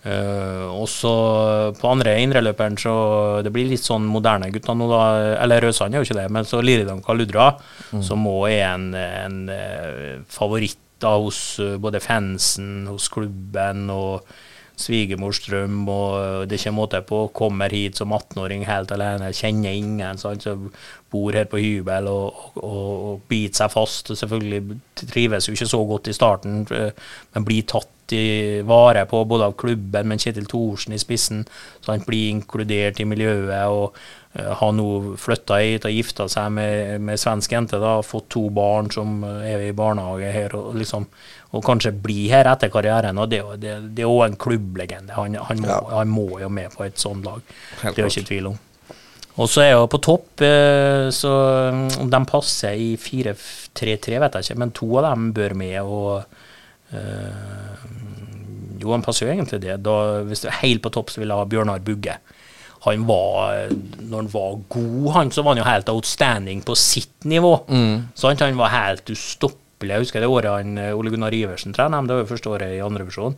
Uh, 0.06 0.70
og 0.72 0.86
så 0.88 1.74
på 1.82 1.90
andre 1.90 2.14
indreløperen 2.22 2.78
så 2.80 3.44
Det 3.44 3.52
blir 3.52 3.68
litt 3.68 3.82
sånn 3.84 4.06
moderne 4.08 4.52
gutter 4.54 4.76
nå, 4.78 4.88
da. 4.88 5.42
Eller 5.44 5.60
Røsand 5.66 5.94
er 5.96 6.00
jo 6.00 6.06
ikke 6.06 6.22
det, 6.22 6.30
men 6.32 6.46
så 6.46 6.62
Liridan 6.64 7.02
Kaludra, 7.04 7.58
som 8.02 8.24
òg 8.30 8.46
er 8.54 8.76
en, 8.76 8.94
en 8.96 9.52
favoritt 10.30 10.78
da 11.02 11.16
hos 11.18 11.60
både 11.82 12.00
fansen, 12.00 12.86
hos 12.88 13.10
klubben 13.10 13.90
og 13.90 14.22
svigermors 14.78 15.40
drøm, 15.46 15.88
og 15.90 16.46
det 16.48 16.58
er 16.58 16.62
ikke 16.62 16.76
måte 16.76 17.02
på. 17.06 17.24
Kommer 17.36 17.74
hit 17.74 17.98
som 17.98 18.14
18-åring 18.14 18.66
helt 18.68 18.94
alene, 18.94 19.34
kjenner 19.36 19.74
ingen, 19.74 20.22
sant? 20.22 20.46
så 20.46 20.56
bor 21.12 21.34
her 21.34 21.48
på 21.50 21.60
hybel 21.62 22.10
og, 22.12 22.42
og, 22.60 22.90
og 23.10 23.22
biter 23.32 23.64
seg 23.64 23.74
fast. 23.74 24.14
Selvfølgelig 24.20 24.80
trives 25.08 25.48
jo 25.48 25.56
ikke 25.56 25.70
så 25.72 25.82
godt 25.90 26.12
i 26.12 26.16
starten, 26.16 26.62
eh, 26.76 26.92
men 27.34 27.48
blir 27.48 27.66
tatt 27.68 28.14
i 28.16 28.62
vare 28.64 29.04
på 29.10 29.24
både 29.28 29.50
av 29.50 29.58
klubben, 29.60 30.08
men 30.08 30.22
Kjetil 30.22 30.48
Thorsen 30.48 30.96
i 30.96 31.02
spissen. 31.02 31.44
Så 31.82 31.92
han 31.92 32.06
blir 32.08 32.32
inkludert 32.32 33.02
i 33.02 33.08
miljøet. 33.10 33.66
og 33.68 33.98
har 34.60 34.72
nå 34.78 35.16
flytta 35.18 35.58
hit 35.64 35.86
og 35.90 35.92
gifta 35.96 36.28
seg 36.30 36.52
med, 36.54 37.02
med 37.02 37.18
svensk 37.20 37.52
jente. 37.52 37.80
da, 37.82 37.96
Fått 38.06 38.30
to 38.30 38.50
barn 38.54 38.92
som 38.94 39.24
eh, 39.24 39.48
er 39.54 39.66
i 39.70 39.74
barnehage 39.74 40.32
her. 40.34 40.56
og 40.56 40.76
liksom 40.78 41.08
og 41.56 41.64
kanskje 41.64 41.94
bli 42.04 42.28
her 42.28 42.46
etter 42.52 42.68
karrieren. 42.70 43.18
og 43.18 43.30
Det, 43.32 43.40
det, 43.64 43.74
det 43.96 44.04
er 44.04 44.12
òg 44.12 44.26
en 44.28 44.36
klubblegende. 44.36 45.14
Han, 45.16 45.36
han, 45.36 45.62
må, 45.64 45.68
Ja. 45.68 45.80
han 45.96 46.08
må 46.12 46.26
jo 46.42 46.50
med 46.50 46.74
på 46.76 46.84
et 46.84 46.98
sånt 47.00 47.24
lag. 47.26 47.40
Helt 47.82 47.96
det 47.96 48.04
er 48.04 48.10
jo 48.10 48.14
ikke 48.14 48.28
tvil 48.28 48.48
om. 48.52 48.58
Og 49.38 49.48
så 49.54 49.62
er 49.64 49.72
jo 49.78 49.86
på 49.88 50.00
topp, 50.02 50.42
eh, 50.42 51.08
så 51.14 51.32
om 52.02 52.10
de 52.10 52.20
passer 52.26 52.74
i 52.74 52.96
4-3-3, 52.98 54.20
vet 54.20 54.34
jeg 54.40 54.44
ikke, 54.48 54.60
men 54.60 54.72
to 54.76 54.88
av 54.98 55.08
dem 55.12 55.32
bør 55.38 55.54
med. 55.56 55.78
og 55.82 56.24
øh, 56.94 57.86
Jo, 58.82 58.92
han 58.94 59.02
passer 59.06 59.26
jo 59.28 59.34
egentlig 59.34 59.62
det. 59.64 59.78
Da, 59.86 59.96
hvis 60.28 60.44
du 60.44 60.48
er 60.52 60.60
helt 60.62 60.84
på 60.86 60.92
topp, 60.94 61.10
så 61.14 61.22
vil 61.22 61.32
jeg 61.32 61.38
ha 61.40 61.46
Bjørnar 61.50 61.80
Bugge. 61.86 62.18
Han 62.86 63.06
var, 63.08 63.72
Når 64.00 64.18
han 64.18 64.28
var 64.32 64.60
god, 64.70 65.08
han, 65.16 65.32
så 65.32 65.44
var 65.44 65.56
han 65.56 65.64
jo 65.64 65.70
helt 65.70 65.90
outstanding 65.90 66.62
på 66.66 66.76
sitt 66.78 67.26
nivå. 67.26 67.54
Sant? 68.16 68.44
Han 68.46 68.60
var 68.60 68.74
helt 68.74 69.10
ustoppelig. 69.10 69.94
Jeg 69.94 70.06
husker 70.06 70.24
det 70.24 70.30
året 70.30 70.52
han, 70.52 70.78
eh, 70.78 70.94
Ole 70.98 71.12
Gunnar 71.14 71.34
Iversen 71.34 71.74
trener 71.74 72.06
det 72.06 72.16
var 72.16 72.24
jo 72.24 72.32
første 72.32 72.54
året 72.54 72.76
i 72.76 72.84
andre 72.86 73.06
divisjon. 73.06 73.36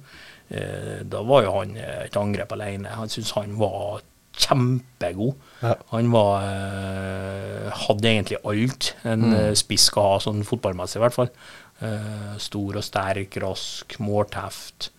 Eh, 0.50 1.02
da 1.06 1.24
var 1.28 1.44
jo 1.46 1.56
han 1.60 1.76
eh, 1.78 2.06
et 2.06 2.20
angrep 2.20 2.54
alene. 2.56 2.96
Han 2.98 3.12
syntes 3.12 3.36
han 3.38 3.58
var 3.60 4.02
kjempegod. 4.40 5.36
Ja. 5.62 5.76
Han 5.94 6.12
var 6.14 6.46
eh, 6.48 7.72
hadde 7.86 8.12
egentlig 8.12 8.40
alt 8.48 8.94
en 9.04 9.28
mm. 9.34 9.58
spiss 9.60 9.90
skal 9.92 10.14
ha, 10.14 10.22
sånn 10.24 10.46
fotballmessig 10.48 11.00
i 11.00 11.04
hvert 11.04 11.18
fall. 11.18 11.34
Eh, 11.80 12.32
stor 12.42 12.80
og 12.80 12.86
sterk, 12.86 13.38
rask, 13.44 14.00
målteft, 14.04 14.90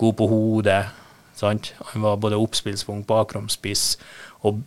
god 0.00 0.20
på 0.20 0.28
hodet. 0.30 0.82
Sant? 1.44 1.72
Han 1.92 2.06
var 2.06 2.20
både 2.22 2.40
oppspillspunkt, 2.40 3.06
bakromspiss 3.10 3.86
og 4.44 4.58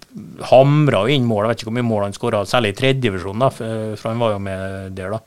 hamra 0.50 1.04
jo 1.06 1.14
inn 1.14 1.26
mål. 1.30 1.46
Jeg 1.46 1.52
vet 1.52 1.60
ikke 1.62 1.70
hvor 1.70 1.78
mye 1.78 1.86
mål 1.86 2.08
han 2.08 2.16
skåra, 2.16 2.40
særlig 2.50 2.72
i 2.74 2.78
tredjedivisjon, 2.80 3.44
for 3.54 4.08
han 4.10 4.24
var 4.24 4.32
jo 4.34 4.40
med 4.42 4.96
der, 4.98 5.12
da. 5.14 5.20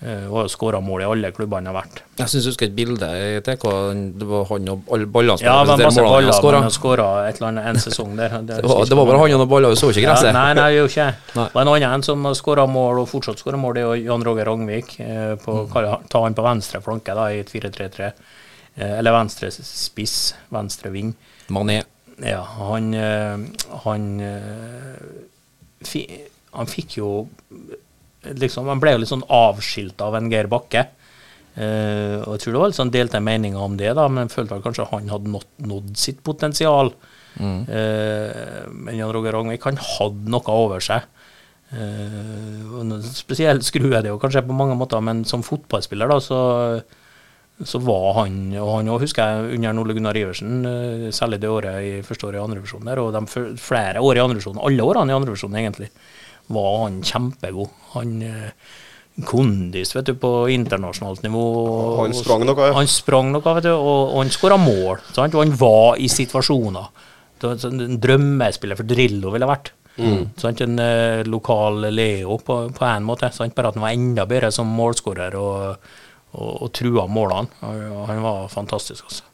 Eh, 0.00 0.22
og 0.30 0.36
har 0.38 0.44
jo 0.46 0.52
skåra 0.54 0.78
mål 0.80 1.02
i 1.02 1.06
alle 1.10 1.28
klubbene 1.36 1.68
han 1.68 1.74
har 1.74 1.82
vært. 1.82 1.98
Jeg 2.16 2.30
syns 2.32 2.46
jeg 2.46 2.52
husker 2.54 2.68
et 2.70 2.76
bilde 2.78 3.08
i 3.20 3.40
TK. 3.44 3.66
Det 4.16 4.28
var 4.30 4.46
han 4.48 4.70
og 4.72 4.86
alle 4.96 5.08
ballene 5.12 5.36
som 5.36 5.44
Ja, 5.44 5.56
det 5.60 5.74
var 5.74 5.82
masse 5.82 6.04
målene 6.06 6.54
han 6.54 6.64
har 6.64 6.72
skåra 6.72 7.08
et 7.26 7.36
eller 7.36 7.48
annet 7.50 7.68
en 7.68 7.82
sesong 7.84 8.14
der. 8.16 8.38
Det 8.48 8.62
var, 8.64 8.80
det 8.88 8.96
var 8.96 9.10
bare 9.10 9.20
han 9.20 9.34
og 9.36 9.42
noen 9.42 9.50
baller, 9.50 9.74
du 9.74 9.80
så 9.82 9.90
ikke 9.92 10.06
gresset. 10.06 10.30
Ja, 10.30 10.36
nei, 10.38 10.54
nei, 10.56 10.70
det 10.70 10.78
gjør 10.78 10.88
ikke 10.94 11.08
det. 11.34 11.46
var 11.52 11.66
En 11.66 11.72
annen 11.74 12.06
som 12.06 12.24
har 12.30 12.38
skåra 12.38 12.64
mål, 12.70 13.02
og 13.02 13.10
fortsatt 13.10 13.42
skårer 13.42 13.60
mål, 13.60 13.76
det 13.76 13.84
er 13.84 14.00
Jan 14.06 14.24
Roger 14.24 14.48
Ragnvik. 14.48 14.94
Eh, 15.04 15.34
på, 15.42 15.58
Mm. 15.70 16.06
Ta 16.08 16.22
han 16.24 16.34
på 16.38 16.46
venstre 16.46 16.80
flanke 16.80 17.12
da, 17.14 17.26
i 17.34 17.42
et 17.44 17.50
4-3-3. 17.52 18.12
Eh, 18.80 18.98
eller 18.98 19.12
venstre 19.14 19.50
spiss, 19.52 20.34
venstre 20.48 20.92
ving. 20.94 21.12
Mané. 21.52 21.82
Ja, 22.20 22.40
han 22.58 22.94
eh, 22.94 23.38
Han, 23.84 24.06
eh, 24.20 24.96
han 26.52 26.68
fikk 26.68 26.98
jo 26.98 27.10
liksom, 28.20 28.68
Han 28.68 28.82
ble 28.82 28.92
jo 28.92 29.00
litt 29.00 29.12
sånn 29.12 29.24
avskilta 29.24 30.10
av 30.10 30.18
en 30.18 30.30
Geir 30.32 30.48
Bakke. 30.52 30.88
Uh, 31.50 32.22
og 32.22 32.36
jeg 32.36 32.44
tror 32.44 32.52
det 32.54 32.60
var 32.60 32.70
litt 32.70 32.78
sånn 32.78 32.92
delte 32.94 33.20
meninger 33.20 33.58
om 33.58 33.74
det, 33.76 33.88
da, 33.98 34.04
men 34.08 34.28
jeg 34.28 34.36
følte 34.36 34.60
kanskje 34.62 34.86
han 34.92 35.10
hadde 35.10 35.32
nådd, 35.32 35.48
nådd 35.66 35.88
sitt 35.98 36.20
potensial. 36.24 36.92
Eh, 37.40 38.68
men 38.70 38.96
Jan 38.98 39.12
Roger 39.14 39.34
Ragnvik 39.34 39.66
han 39.68 39.78
hadde 39.80 40.32
noe 40.32 40.54
over 40.54 40.82
seg. 40.84 41.06
Uh, 41.70 42.96
spesielt 43.14 43.66
skrur 43.66 43.92
jeg 43.92 44.06
det 44.06 44.10
jo 44.10 44.18
kanskje 44.22 44.42
på 44.46 44.56
mange 44.56 44.78
måter, 44.78 45.02
men 45.04 45.24
som 45.28 45.44
fotballspiller 45.46 46.10
da, 46.10 46.18
så, 46.22 46.40
så 47.64 47.80
var 47.84 48.22
han 48.22 48.36
Og 48.56 48.70
han 48.78 48.90
òg, 48.92 49.02
husker 49.04 49.26
jeg 49.26 49.58
under 49.58 49.82
Ole 49.82 49.96
Gunnar 49.96 50.16
Iversen, 50.16 50.60
eh, 50.66 51.08
særlig 51.14 51.40
det 51.42 51.50
året 51.52 51.80
i 51.84 51.90
første 52.06 52.28
året 52.28 52.40
i 52.40 52.44
andrevisjon 52.44 52.86
der, 52.88 53.00
og 53.02 53.12
de 53.14 53.56
flere 53.60 54.00
år 54.00 54.16
i 54.16 54.22
andrevisjon, 54.24 54.60
alle 54.64 54.86
årene 54.86 55.12
i 55.12 55.18
andrevisjon 55.18 55.58
egentlig, 55.60 55.90
var 56.50 56.84
han 56.84 57.00
kjempegod. 57.06 57.74
Han 57.94 58.14
eh, 58.26 58.70
kondis 59.26 59.92
vet 59.96 60.08
du, 60.08 60.14
på 60.20 60.32
internasjonalt 60.54 61.24
nivå. 61.26 61.44
Han 62.00 62.16
sprang 62.16 62.46
noe, 62.48 62.70
ja. 62.70 62.76
Han 62.78 62.88
sprang 62.90 63.32
noe, 63.34 63.54
vet 63.58 63.68
du, 63.68 63.74
og, 63.74 64.16
han 64.16 64.32
skåra 64.32 64.56
mål. 64.60 65.02
Sant? 65.12 65.36
Og 65.36 65.44
han 65.44 65.54
var 65.60 66.00
i 66.00 66.08
situasjoner. 66.10 67.06
Sånn 67.40 67.80
en 67.80 68.00
drømmespiller 68.00 68.76
for 68.76 68.88
Drillo 68.88 69.32
ville 69.34 69.48
vært. 69.48 69.72
Sant? 70.40 70.62
En 70.64 70.78
eh, 70.80 71.22
lokal 71.28 71.90
Leo 71.92 72.38
på, 72.44 72.62
på 72.76 72.86
en 72.88 73.06
måte. 73.06 73.30
Sant? 73.36 73.54
Bare 73.56 73.72
at 73.72 73.78
han 73.78 73.84
var 73.84 73.96
enda 73.96 74.26
bedre 74.28 74.52
som 74.54 74.70
målskårer 74.76 75.36
og, 75.40 75.90
og, 76.32 76.62
og 76.62 76.70
trua 76.76 77.06
målene. 77.10 77.60
Og, 77.66 77.82
og 77.94 78.06
han 78.10 78.22
var 78.24 78.48
fantastisk, 78.52 79.04
altså. 79.10 79.26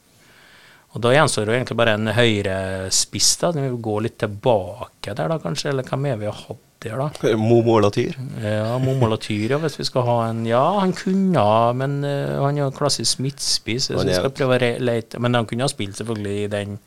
Og 0.97 1.03
Da 1.05 1.11
gjenstår 1.12 1.44
det 1.44 1.57
egentlig 1.59 1.76
bare 1.76 1.92
en 1.99 2.09
høyrespiss. 2.16 3.34
da, 3.42 3.51
Vi 3.53 3.68
går 3.84 4.07
litt 4.07 4.16
tilbake 4.22 5.12
der, 5.12 5.28
da 5.28 5.36
kanskje. 5.42 5.68
Eller 5.74 5.84
hvem 5.84 6.07
er 6.09 6.16
vi 6.22 6.30
har 6.30 6.38
hatt 6.47 6.62
der, 6.80 6.97
da? 6.97 7.36
Momo 7.36 7.76
Latyr. 7.84 8.16
Ja, 8.40 8.78
Momo 8.80 9.11
Latyr, 9.12 9.51
ja, 9.51 9.59
hvis 9.61 9.76
vi 9.80 9.84
skal 9.88 10.07
ha 10.09 10.16
en 10.30 10.44
Ja, 10.49 10.64
han 10.80 10.94
kunne 10.97 11.44
men 11.76 11.99
uh, 12.05 12.40
han 12.47 12.57
er 12.57 12.64
jo 12.64 12.70
klassisk 12.76 13.20
midtspiss. 13.20 13.90
Så 13.90 14.07
vi 14.07 14.16
skal 14.16 14.32
prøve 14.32 14.57
å 14.57 14.61
leite, 14.62 14.84
lete 14.84 15.20
Men 15.20 15.36
han 15.36 15.49
kunne 15.49 15.68
ha 15.68 15.72
spilt 15.72 16.01
selvfølgelig 16.01 16.36
i 16.44 16.51
den 16.53 16.78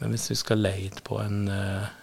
Men 0.00 0.14
hvis 0.14 0.30
vi 0.32 0.38
skal 0.40 0.64
lete 0.64 1.04
på 1.04 1.20
en 1.20 1.42
eh, 1.52 1.82
eh, 1.82 1.96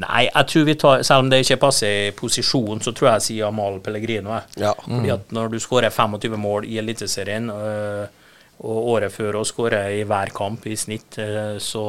Nei, 0.00 0.22
jeg 0.28 0.46
tror 0.48 0.64
vi 0.64 0.74
tar 0.80 1.02
Selv 1.04 1.26
om 1.26 1.30
det 1.30 1.42
ikke 1.42 1.58
passer 1.60 1.90
i 2.06 2.12
posisjon, 2.16 2.80
så 2.80 2.94
tror 2.96 3.08
jeg 3.08 3.18
jeg 3.18 3.26
sier 3.26 3.50
Amal 3.50 3.80
Pellegrino. 3.84 4.38
Ja. 4.60 4.72
Fordi 4.86 5.12
at 5.12 5.34
når 5.34 5.52
du 5.52 5.58
skårer 5.60 5.92
25 5.92 6.38
mål 6.40 6.68
i 6.70 6.78
Eliteserien, 6.80 7.50
øh, 7.52 8.06
og 8.60 8.88
året 8.94 9.12
før 9.12 9.40
å 9.40 9.46
skåre 9.48 9.82
i 9.96 10.02
hver 10.08 10.32
kamp 10.36 10.66
i 10.68 10.76
snitt, 10.76 11.18
øh, 11.20 11.56
så 11.60 11.84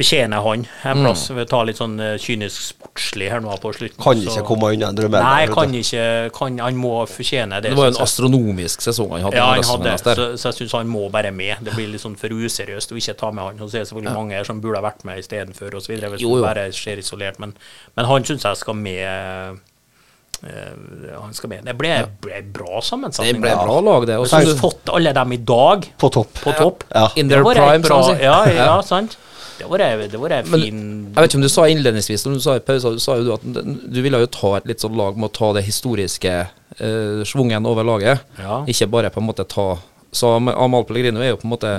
fortjener 0.00 0.40
han 0.42 0.62
en 0.90 1.02
plass. 1.04 1.26
Vi 1.36 1.44
tar 1.50 1.66
litt 1.68 1.76
sånn 1.78 1.94
øh, 2.00 2.14
kynisk 2.18 2.62
sportslig 2.70 3.28
her 3.30 3.40
nå 3.44 3.52
på 3.60 3.72
slutten. 3.76 4.00
Kan 4.02 4.16
så- 4.16 4.30
ikke 4.32 4.44
komme 4.48 4.70
unna 4.74 4.88
en 4.88 4.96
drømme. 4.96 5.20
Nei, 5.22 5.46
kan 5.52 5.74
ikke 5.76 6.04
kan, 6.38 6.58
Han 6.58 6.76
må 6.80 7.06
fortjene 7.06 7.60
det. 7.60 7.70
Det 7.70 7.76
var 7.78 7.90
jo 7.90 7.94
en 7.96 8.02
astronomisk 8.02 8.80
sesong 8.80 9.10
han 9.12 9.22
hadde. 9.28 9.36
Ja, 9.36 9.46
han 9.54 9.62
hadde, 9.62 9.96
så, 10.02 10.28
så 10.40 10.48
jeg 10.50 10.58
syns 10.62 10.72
han 10.72 10.88
må 10.88 11.10
være 11.12 11.32
med. 11.32 11.60
Det 11.62 11.74
blir 11.76 11.88
litt 11.92 12.00
sånn 12.00 12.16
for 12.18 12.28
useriøst 12.32 12.92
å 12.92 12.96
ikke 12.96 13.16
ta 13.20 13.30
med 13.30 13.44
han. 13.44 13.60
Og 13.60 13.68
så 13.70 13.76
er 13.76 13.84
det 13.84 13.88
selvfølgelig 13.92 14.14
mange 14.16 14.32
her 14.40 14.44
som 14.44 14.60
burde 14.60 14.80
ha 14.80 14.86
vært 14.88 15.04
med 15.04 15.18
istedenfor 15.20 15.74
osv. 15.76 15.92
Hvis 16.00 16.20
Jo, 16.24 16.36
jo. 16.38 16.42
bare 16.42 16.70
skjer 16.72 16.98
isolert. 17.04 17.38
Men, 17.38 17.54
men 17.96 18.06
han 18.06 18.24
syns 18.24 18.42
jeg 18.48 18.56
skal 18.56 18.74
med. 18.74 19.60
eh, 20.42 21.16
han 21.20 21.34
skal 21.36 21.50
med. 21.52 21.64
Det 21.68 21.74
ble, 21.76 21.90
ble 22.24 22.42
bra 22.52 22.80
Det 22.80 23.34
ble 23.40 23.50
bra 23.60 23.80
lag, 23.84 24.06
det. 24.08 24.16
Og 24.18 24.26
Så 24.26 24.36
har 24.38 24.42
så- 24.46 24.54
du 24.54 24.60
fått 24.60 24.88
alle 24.94 25.12
dem 25.12 25.32
i 25.32 25.36
dag 25.36 25.92
På 25.98 26.08
topp. 26.10 26.32
på 26.40 26.52
topp. 26.56 26.84
Ja. 26.94 27.08
In 27.16 27.28
their 27.28 27.44
prime, 27.44 27.82
bra, 27.82 28.00
ja, 28.16 28.44
ja, 28.46 28.64
Ja. 28.64 28.80
sant. 28.82 29.16
Det 29.60 29.68
var 29.68 29.78
det 29.78 30.20
var 30.20 30.32
en 30.34 30.48
Men 30.50 30.62
fin 30.62 30.80
Jeg 31.14 31.22
vet 31.22 31.30
ikke 31.30 31.38
om 31.40 31.44
du 31.44 31.52
sa 31.52 31.66
innledningsvis, 31.68 32.24
men 32.26 32.38
du 32.38 32.42
sa 32.44 32.56
i 32.56 32.64
pausen, 32.64 32.96
du 32.96 33.02
sa 33.02 33.16
jo 33.20 33.36
at 33.36 33.44
du 33.44 34.00
ville 34.02 34.20
jo 34.24 34.30
ta 34.32 34.56
et 34.58 34.66
litt 34.70 34.82
sånn 34.82 34.96
lag 34.98 35.20
med 35.20 35.30
å 35.30 35.34
ta 35.36 35.52
det 35.56 35.62
historiske 35.68 36.34
eh, 36.40 37.22
svungen 37.28 37.68
over 37.68 37.86
laget. 37.86 38.26
Ja. 38.40 38.62
Ikke 38.70 38.90
bare 38.90 39.12
på 39.12 39.22
en 39.22 39.28
måte 39.28 39.44
ta 39.44 39.72
Så 40.12 40.34
Amahl 40.34 40.84
Pellegrino 40.88 41.22
er 41.22 41.34
jo 41.34 41.40
på 41.42 41.46
en 41.46 41.54
måte 41.54 41.72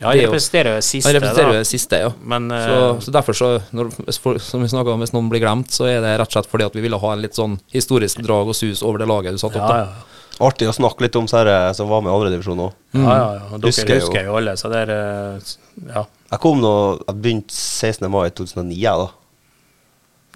Ja, 0.00 0.10
han 0.10 0.18
representerer 0.20 0.74
jo 0.74 0.80
det 0.80 0.84
siste, 0.84 1.08
Han 1.08 1.16
representerer 1.16 1.54
jo 1.54 1.62
det 1.62 1.70
siste, 1.70 2.02
ja. 2.04 2.12
Men 2.34 2.50
uh, 2.52 2.60
Så, 2.66 2.76
så 3.06 3.16
derfor, 3.16 3.36
så, 3.36 3.50
når, 3.70 3.92
som 4.40 4.62
vi 4.62 4.68
snakka 4.72 4.94
om, 4.94 5.02
hvis 5.04 5.14
noen 5.16 5.32
blir 5.32 5.44
glemt, 5.44 5.72
så 5.72 5.88
er 5.88 6.00
det 6.04 6.14
rett 6.20 6.28
og 6.28 6.38
slett 6.38 6.50
fordi 6.50 6.68
at 6.68 6.76
vi 6.76 6.84
ville 6.84 7.00
ha 7.00 7.16
en 7.16 7.24
litt 7.24 7.36
sånn 7.38 7.58
historisk 7.72 8.22
drag 8.24 8.52
og 8.52 8.56
sus 8.56 8.82
over 8.82 9.02
det 9.02 9.08
laget 9.10 9.36
du 9.36 9.42
satte 9.42 9.60
ja, 9.60 9.66
opp. 9.66 9.74
da. 9.74 9.82
ja. 9.88 10.20
Artig 10.40 10.70
å 10.70 10.72
snakke 10.72 11.04
litt 11.04 11.16
om 11.20 11.26
disse 11.28 11.58
som 11.76 11.90
var 11.90 12.00
med 12.00 12.08
i 12.08 12.14
andredivisjon 12.16 12.62
òg. 12.64 12.76
Ja, 12.96 13.02
ja, 13.04 13.26
ja. 13.36 13.42
Og 13.50 13.60
Dere 13.60 13.72
Husker 13.74 13.98
husker, 13.98 14.22
jo. 14.24 14.30
jo 14.30 14.38
alle, 14.40 14.54
så 14.56 14.70
det 14.72 14.86
er 14.86 14.92
eh, 14.94 15.50
Ja, 15.90 16.06
Jeg 16.30 16.42
kom 16.42 16.60
nå 16.62 16.72
Jeg 17.08 17.16
begynte 17.16 17.54
16. 17.54 18.06
mai 18.12 18.30
2009, 18.30 18.76
jeg, 18.78 19.06
da. 19.06 19.08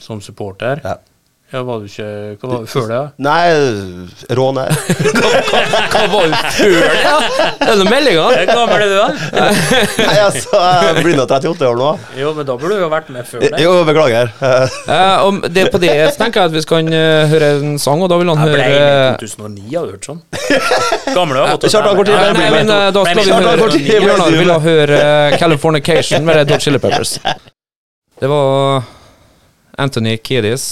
som 0.03 0.21
supporter. 0.25 0.81
Ja. 0.83 0.97
Ja, 1.53 1.61
var 1.63 1.83
du 1.83 1.85
ikke 1.87 2.07
Hva 2.41 2.49
var 2.51 2.63
du 2.65 2.71
før 2.73 2.87
det? 2.91 3.01
Nei, 3.23 3.43
råne. 4.35 4.65
Hva 5.93 6.05
var 6.11 6.31
du 6.31 6.37
før 6.57 6.73
det? 6.81 7.03
Er 7.05 7.69
det 7.69 7.77
noen 7.79 7.91
meldinger? 7.93 8.39
Hvor 8.41 8.49
gammel 8.51 8.85
er 8.85 8.91
du, 8.91 8.97
da? 8.97 9.45
Nei, 10.09 10.17
altså, 10.25 10.63
jeg 10.89 11.05
blir 11.05 11.19
nå 11.21 11.27
38 11.29 11.69
år 11.69 11.79
nå. 11.79 11.91
Jo, 12.19 12.33
men 12.39 12.49
da 12.49 12.57
burde 12.59 12.81
du 12.81 12.83
jo 12.87 12.89
vært 12.91 13.13
med 13.15 13.29
før 13.29 13.45
det. 13.45 13.53
Jo, 13.63 13.77
beklager. 13.87 14.33
uh, 14.43 14.95
Eh, 14.95 15.25
om 15.27 15.41
det 15.51 15.67
på 15.73 15.79
det 15.79 15.93
så 16.13 16.25
tenker 16.25 16.41
jeg 16.41 16.51
at 16.51 16.55
vi 16.55 16.63
skal 16.65 16.89
eh, 16.93 17.27
høre 17.31 17.51
en 17.59 17.79
sang, 17.81 18.03
og 18.05 18.11
da 18.13 18.19
vil 18.21 18.31
han 18.31 18.41
Jeg 18.45 18.55
ble 18.55 18.67
høre 18.69 18.89
med 18.89 19.25
i 19.25 19.29
2009, 19.29 19.65
har 19.75 19.87
du 19.87 19.95
hørt 19.95 20.09
sånn? 20.09 20.21
Gamle 21.15 21.41
har 21.41 21.55
gått 21.55 21.67
og 21.69 22.03
tid 22.09 22.15
Nei, 22.15 22.49
men 22.55 22.73
eh, 22.75 22.89
da 22.95 23.05
skal 23.09 23.21
vi 23.21 23.39
høre 23.39 23.71
Bjørnar 24.05 24.37
vil 24.39 24.53
høre 24.67 25.01
eh, 25.01 25.39
Californication 25.41 26.27
med 26.27 26.41
Red 26.41 26.55
Hot 26.55 26.67
Chili 26.67 26.81
Peppers. 26.83 27.17
Det 28.21 28.31
var 28.31 28.85
Anthony 29.81 30.17
Kiedis, 30.23 30.67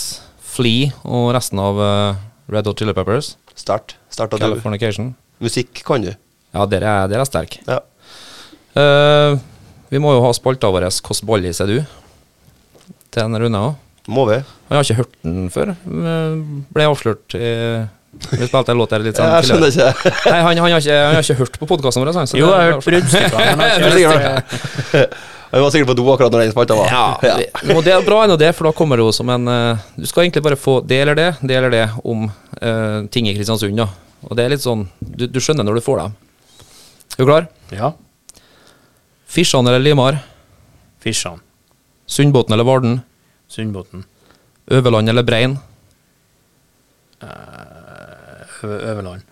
Flea 0.53 0.91
og 1.09 1.31
resten 1.37 1.59
av 1.63 1.75
eh, 1.81 2.15
Red 2.53 2.67
Hot 2.69 2.79
Chili 2.83 2.93
Peppers. 2.97 3.27
Start. 3.57 3.95
Starta 4.13 4.37
du. 4.37 4.43
Californication. 4.45 5.15
Musikk 5.43 5.73
kan 5.87 6.03
du. 6.05 6.13
Ja, 6.53 6.67
der 6.69 6.83
er, 6.85 7.09
der 7.09 7.19
er 7.23 7.27
sterk. 7.29 7.53
Ja. 7.67 7.79
Uh, 8.73 9.37
vi 9.93 9.99
må 10.01 10.15
jo 10.17 10.23
ha 10.25 10.31
spalta 10.33 10.71
vår 10.73 10.87
'Hvordan 10.89 11.27
ballis 11.29 11.61
er 11.61 11.67
du?' 11.69 11.85
til 13.13 13.23
en 13.25 13.37
runde 13.37 13.59
òg. 13.61 13.75
Må 14.09 14.25
vi? 14.29 14.35
Jeg 14.41 14.45
har 14.73 14.81
ikke 14.85 14.97
hørt 15.03 15.13
den 15.23 15.51
før. 15.53 15.69
Eh, 15.77 16.33
Ble 16.73 16.83
avslørt 16.89 17.35
i 17.37 17.39
Vi 18.33 18.47
spilte 18.49 18.73
en 18.73 18.79
låt 18.81 18.89
der 18.91 18.99
litt 19.05 19.17
sånn 19.17 19.29
Jeg 19.31 19.45
skjønner 19.51 19.69
ikke. 19.69 19.93
Nei, 20.33 20.41
han, 20.41 20.57
han, 20.57 20.71
har 20.73 20.81
ikke, 20.81 20.97
han 20.97 21.15
har 21.15 21.23
ikke 21.23 21.37
hørt 21.39 21.59
på 21.61 21.67
podkasten 21.71 22.01
vår. 22.03 22.13
så 22.27 22.37
Jo, 22.41 22.47
det- 22.49 22.57
jeg 22.57 22.63
har 22.65 22.73
hørt 22.77 22.85
bruddstykker. 22.89 23.37
Jeg 25.53 25.61
var 25.61 25.71
sikkert 25.75 25.89
på 25.91 25.97
do 25.99 26.05
akkurat 26.09 26.33
når 26.33 26.41
den 26.47 26.53
spalta 26.55 26.77
var. 26.79 26.89
Ja, 26.89 27.19
det- 27.21 27.75
og 27.77 27.83
det 27.85 27.93
er 27.93 28.05
bra 28.07 28.23
ennå 28.25 28.39
det, 28.41 28.55
for 28.57 28.65
da 28.65 28.73
kommer 28.73 28.97
det 28.97 29.05
jo 29.05 29.25
men 29.25 29.47
en 29.47 29.49
eh, 29.77 29.79
Du 30.01 30.07
skal 30.07 30.25
egentlig 30.25 30.43
bare 30.43 30.57
få 30.57 30.79
det 30.87 31.01
eller 31.03 31.15
det, 31.15 31.27
det 31.43 31.57
eller 31.59 31.71
det 31.71 31.83
om 32.05 32.25
uh, 32.63 33.07
ting 33.13 33.29
i 33.29 33.35
Kristiansund, 33.37 33.77
da. 33.77 33.89
Og 34.31 34.37
det 34.39 34.45
er 34.47 34.49
litt 34.55 34.65
sånn 34.65 34.87
Du, 35.01 35.27
du 35.27 35.41
skjønner 35.41 35.65
når 35.67 35.75
du 35.75 35.81
får 35.85 35.99
dem. 35.99 36.15
Er 37.19 37.21
du 37.21 37.27
klar? 37.29 37.49
Ja. 37.71 37.93
Fisjan 39.29 39.67
eller 39.69 39.79
Limar? 39.81 40.23
Fisjan. 41.05 41.41
Sundbåten 42.07 42.53
eller 42.55 42.65
Varden? 42.65 43.03
Sundbotn. 43.49 44.05
Øverland 44.71 45.09
eller 45.09 45.23
Brein? 45.23 45.59
Ø- 47.23 48.83
Øverland. 48.91 49.23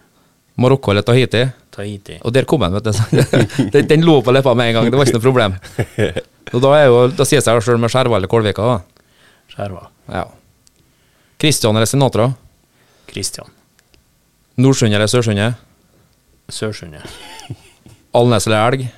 Marokko 0.61 0.93
eller 0.93 1.05
Tahiti? 1.07 1.45
Tahiti. 1.73 2.19
Og 2.27 2.35
der 2.35 2.47
kom 2.49 2.61
den, 2.65 2.75
vet 2.77 2.91
du. 2.91 3.23
den, 3.75 3.87
den 3.89 4.05
lå 4.05 4.19
på 4.25 4.35
leppa 4.35 4.53
med 4.59 4.71
en 4.71 4.79
gang, 4.79 4.91
det 4.93 5.01
var 5.01 5.09
ikke 5.09 5.19
noe 5.19 5.25
problem. 5.25 5.57
Og 6.55 6.59
da, 6.65 6.75
er 6.77 6.89
jo, 6.91 7.01
da 7.15 7.25
sier 7.29 7.43
seg 7.45 7.63
sjøl 7.63 7.79
med 7.81 7.93
Skjerva 7.93 8.19
eller 8.19 8.31
Kolvika. 8.31 8.67
Da. 8.67 9.07
Skjerva. 9.55 9.87
Ja. 10.11 10.27
Kristian 11.41 11.79
eller 11.79 11.89
Sinatra? 11.89 12.27
Kristian. 13.09 13.49
Nordsundet 14.61 14.99
eller 14.99 15.09
Sørsundet? 15.11 15.61
Sørsundet. 16.51 17.07
Alnes 18.19 18.49
eller 18.51 18.67
Elg? 18.67 18.89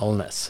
Alnes. 0.00 0.44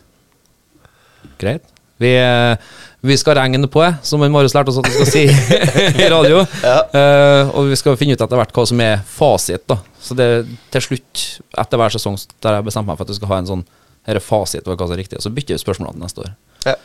Greit. 1.41 1.72
Vi, 2.03 2.13
eh, 2.19 2.79
vi 3.07 3.17
skal 3.19 3.39
regne 3.39 3.71
på 3.71 3.83
det, 3.83 3.93
som 4.07 4.23
en 4.23 4.33
Marius 4.35 4.55
lærte 4.57 4.73
oss 4.73 4.81
at 4.83 4.89
vi 4.89 4.95
skal 4.97 5.11
si 5.11 5.25
i 6.05 6.09
radio. 6.13 6.43
Eh, 6.63 7.53
og 7.53 7.71
vi 7.71 7.79
skal 7.79 7.99
finne 8.01 8.17
ut 8.17 8.25
etter 8.25 8.41
hvert 8.41 8.55
hva 8.57 8.67
som 8.69 8.83
er 8.85 9.01
fasit. 9.07 9.65
da 9.71 9.79
Så 10.03 10.19
det 10.19 10.29
til 10.75 10.87
slutt, 10.89 11.23
etter 11.65 11.81
hver 11.81 11.95
sesong, 11.95 12.19
der 12.43 12.59
jeg 12.59 12.69
bestemte 12.69 12.91
meg 12.91 13.01
for 13.01 13.07
at 13.07 13.15
vi 13.15 13.21
skal 13.21 13.33
ha 13.35 13.41
en 13.43 13.51
sånn 13.55 13.65
her 14.07 14.19
er 14.19 14.25
fasit 14.25 14.67
over 14.67 14.79
hva 14.79 14.89
som 14.89 14.97
er 14.97 15.03
riktig. 15.05 15.19
Og 15.21 15.25
så 15.25 15.31
bytter 15.35 15.55
vi 15.55 15.63
spørsmålene 15.63 16.03
neste 16.03 16.25
år. 16.25 16.33
Ja. 16.67 16.77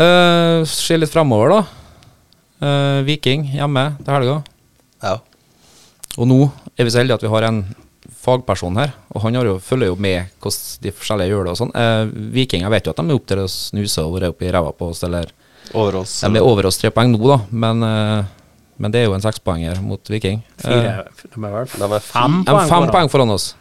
Uh, 0.00 0.68
Se 0.68 0.98
litt 0.98 1.12
fremover, 1.12 1.54
da. 1.54 1.60
Uh, 2.60 2.98
Viking 3.08 3.46
hjemme 3.54 3.86
til 4.02 4.12
helga. 4.18 4.34
Ja. 5.00 5.14
Og 6.20 6.28
nå 6.28 6.40
er 6.76 6.84
vi 6.84 6.92
så 6.92 7.00
heldige 7.00 7.16
at 7.20 7.24
vi 7.24 7.32
har 7.32 7.46
en 7.48 7.62
fagperson 8.24 8.76
her, 8.80 8.92
og 9.14 9.22
han 9.24 9.34
har 9.38 9.46
jo, 9.48 9.58
følger 9.62 9.90
jo 9.92 9.96
med 10.00 10.30
hvordan 10.42 10.82
de 10.84 10.92
forskjellige 10.96 11.32
gjør 11.32 11.44
det 11.46 11.52
og 11.54 11.60
sånn. 11.60 11.72
Eh, 11.76 12.02
vikinger 12.34 12.72
vet 12.72 12.86
jo 12.88 12.94
at 12.94 13.00
de 13.02 13.06
er 13.10 13.18
opp 13.20 13.26
til 13.30 13.42
å 13.44 13.46
snuse 13.50 14.04
og 14.04 14.16
være 14.18 14.32
oppi 14.34 14.50
ræva 14.52 14.72
på 14.76 14.90
oss, 14.92 15.04
eller 15.08 15.30
Over 15.76 16.00
oss. 16.00 16.16
De 16.24 16.30
er 16.34 16.42
over 16.42 16.66
oss 16.66 16.80
tre 16.80 16.90
poeng 16.90 17.12
nå, 17.12 17.20
da, 17.30 17.36
men, 17.52 17.82
eh, 17.86 18.24
men 18.80 18.90
det 18.94 19.02
er 19.02 19.08
jo 19.10 19.14
en 19.14 19.22
sekspoenger 19.22 19.78
mot 19.84 20.02
Viking. 20.10 20.40
Fire. 20.58 20.94
Eh, 21.06 21.26
De 21.36 21.44
er 21.46 21.52
vel 21.54 21.66
De 21.78 21.88
er 21.94 22.00
fem 22.02 22.40
poeng 22.48 22.68
fem 22.68 22.86
poeng 22.90 23.10
foran 23.12 23.30
oss. 23.36 23.52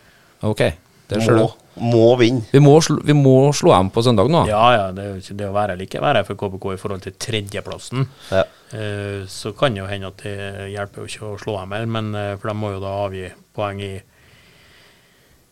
Ok. 0.42 0.64
Det 1.10 1.24
ser 1.26 1.38
du. 1.38 1.48
må 1.80 2.16
vinne. 2.20 2.44
Vi 2.52 2.60
må, 2.62 2.76
slå, 2.84 3.00
vi 3.04 3.14
må 3.18 3.52
slå 3.56 3.72
dem 3.74 3.90
på 3.90 4.02
søndag 4.06 4.28
nå. 4.30 4.44
Ja, 4.50 4.64
ja, 4.76 4.92
det 4.94 5.04
er 5.04 5.14
jo 5.16 5.22
ikke 5.22 5.38
det 5.40 5.48
å 5.48 5.54
være 5.56 5.74
eller 5.74 5.88
ikke 5.88 6.02
være 6.04 6.22
for 6.28 6.36
KBK 6.38 6.66
i 6.74 6.78
forhold 6.82 7.02
til 7.06 7.14
tredjeplassen. 7.18 8.04
Ja. 8.32 8.44
Eh, 8.78 9.24
så 9.32 9.54
kan 9.58 9.74
det 9.74 9.82
jo 9.84 9.88
hende 9.90 10.12
at 10.12 10.22
det 10.26 10.70
hjelper 10.74 11.02
jo 11.02 11.10
ikke 11.10 11.30
å 11.32 11.40
slå 11.42 11.56
dem, 11.62 11.72
her, 11.78 11.86
men 11.90 12.12
eh, 12.16 12.36
for 12.38 12.52
de 12.52 12.56
må 12.60 12.74
jo 12.76 12.82
da 12.84 12.92
avgi 13.08 13.30
poeng 13.58 13.82
i 13.82 13.94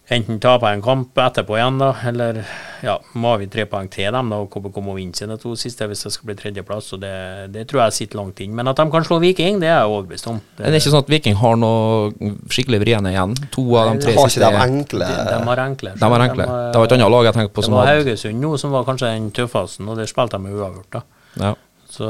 Enten 0.08 0.38
tape 0.40 0.70
en 0.72 0.80
kamp 0.80 1.18
etterpå 1.20 1.58
igjen, 1.58 1.82
da, 1.82 1.90
eller 2.08 2.38
ja, 2.80 2.94
må 3.20 3.34
vi 3.42 3.50
tre 3.52 3.66
poeng 3.68 3.90
til 3.92 4.08
dem. 4.16 4.30
da, 4.32 4.38
og 4.40 4.48
KBK 4.54 4.78
må 4.86 4.94
vinne 4.96 5.18
sine 5.18 5.36
to 5.42 5.52
siste 5.60 5.84
hvis 5.84 6.06
det 6.06 6.12
skal 6.16 6.30
bli 6.30 6.36
tredjeplass. 6.40 6.94
og 6.96 7.02
det, 7.02 7.12
det 7.52 7.66
tror 7.68 7.82
jeg 7.84 7.96
sitter 7.98 8.22
langt 8.22 8.40
inn. 8.40 8.54
Men 8.56 8.72
at 8.72 8.80
de 8.80 8.86
kan 8.94 9.04
slå 9.04 9.18
Viking, 9.20 9.60
det 9.60 9.68
er 9.68 9.82
jeg 9.82 9.92
overbevist 9.92 10.30
om. 10.32 10.40
Det 10.56 10.70
er 10.70 10.80
ikke 10.80 10.94
sånn 10.94 11.04
at 11.04 11.12
Viking 11.12 11.36
har 11.42 11.60
noe 11.60 12.32
skikkelig 12.48 12.80
vriene 12.86 13.12
igjen. 13.12 13.36
To 13.58 13.68
av 13.76 13.92
de 13.92 14.06
tre 14.06 14.16
Har 14.16 14.32
ikke 14.32 14.38
siste 14.38 14.54
de 14.56 14.64
enkle 14.64 15.12
de, 15.12 15.20
de 15.28 15.44
har 15.52 15.64
enkle. 15.66 15.96
De 16.00 16.12
har 16.16 16.28
enkle. 16.30 16.48
Det 16.48 16.80
var 16.80 16.88
et 16.88 16.98
annet 16.98 17.16
lag 17.18 17.28
jeg 17.28 17.40
tenkte 17.42 17.56
på 17.58 17.66
Det 17.66 17.68
som 17.68 17.80
var 17.82 17.92
Haugesund 17.92 18.44
nå 18.48 18.56
som 18.64 18.76
var 18.80 18.88
kanskje 18.88 19.12
den 19.12 19.32
tøffeste, 19.36 19.84
og 19.84 20.00
der 20.00 20.08
spilte 20.08 20.40
de 20.40 20.56
uavgjort. 20.56 21.02
da. 21.02 21.04
ja. 21.44 21.56
Så 21.98 22.08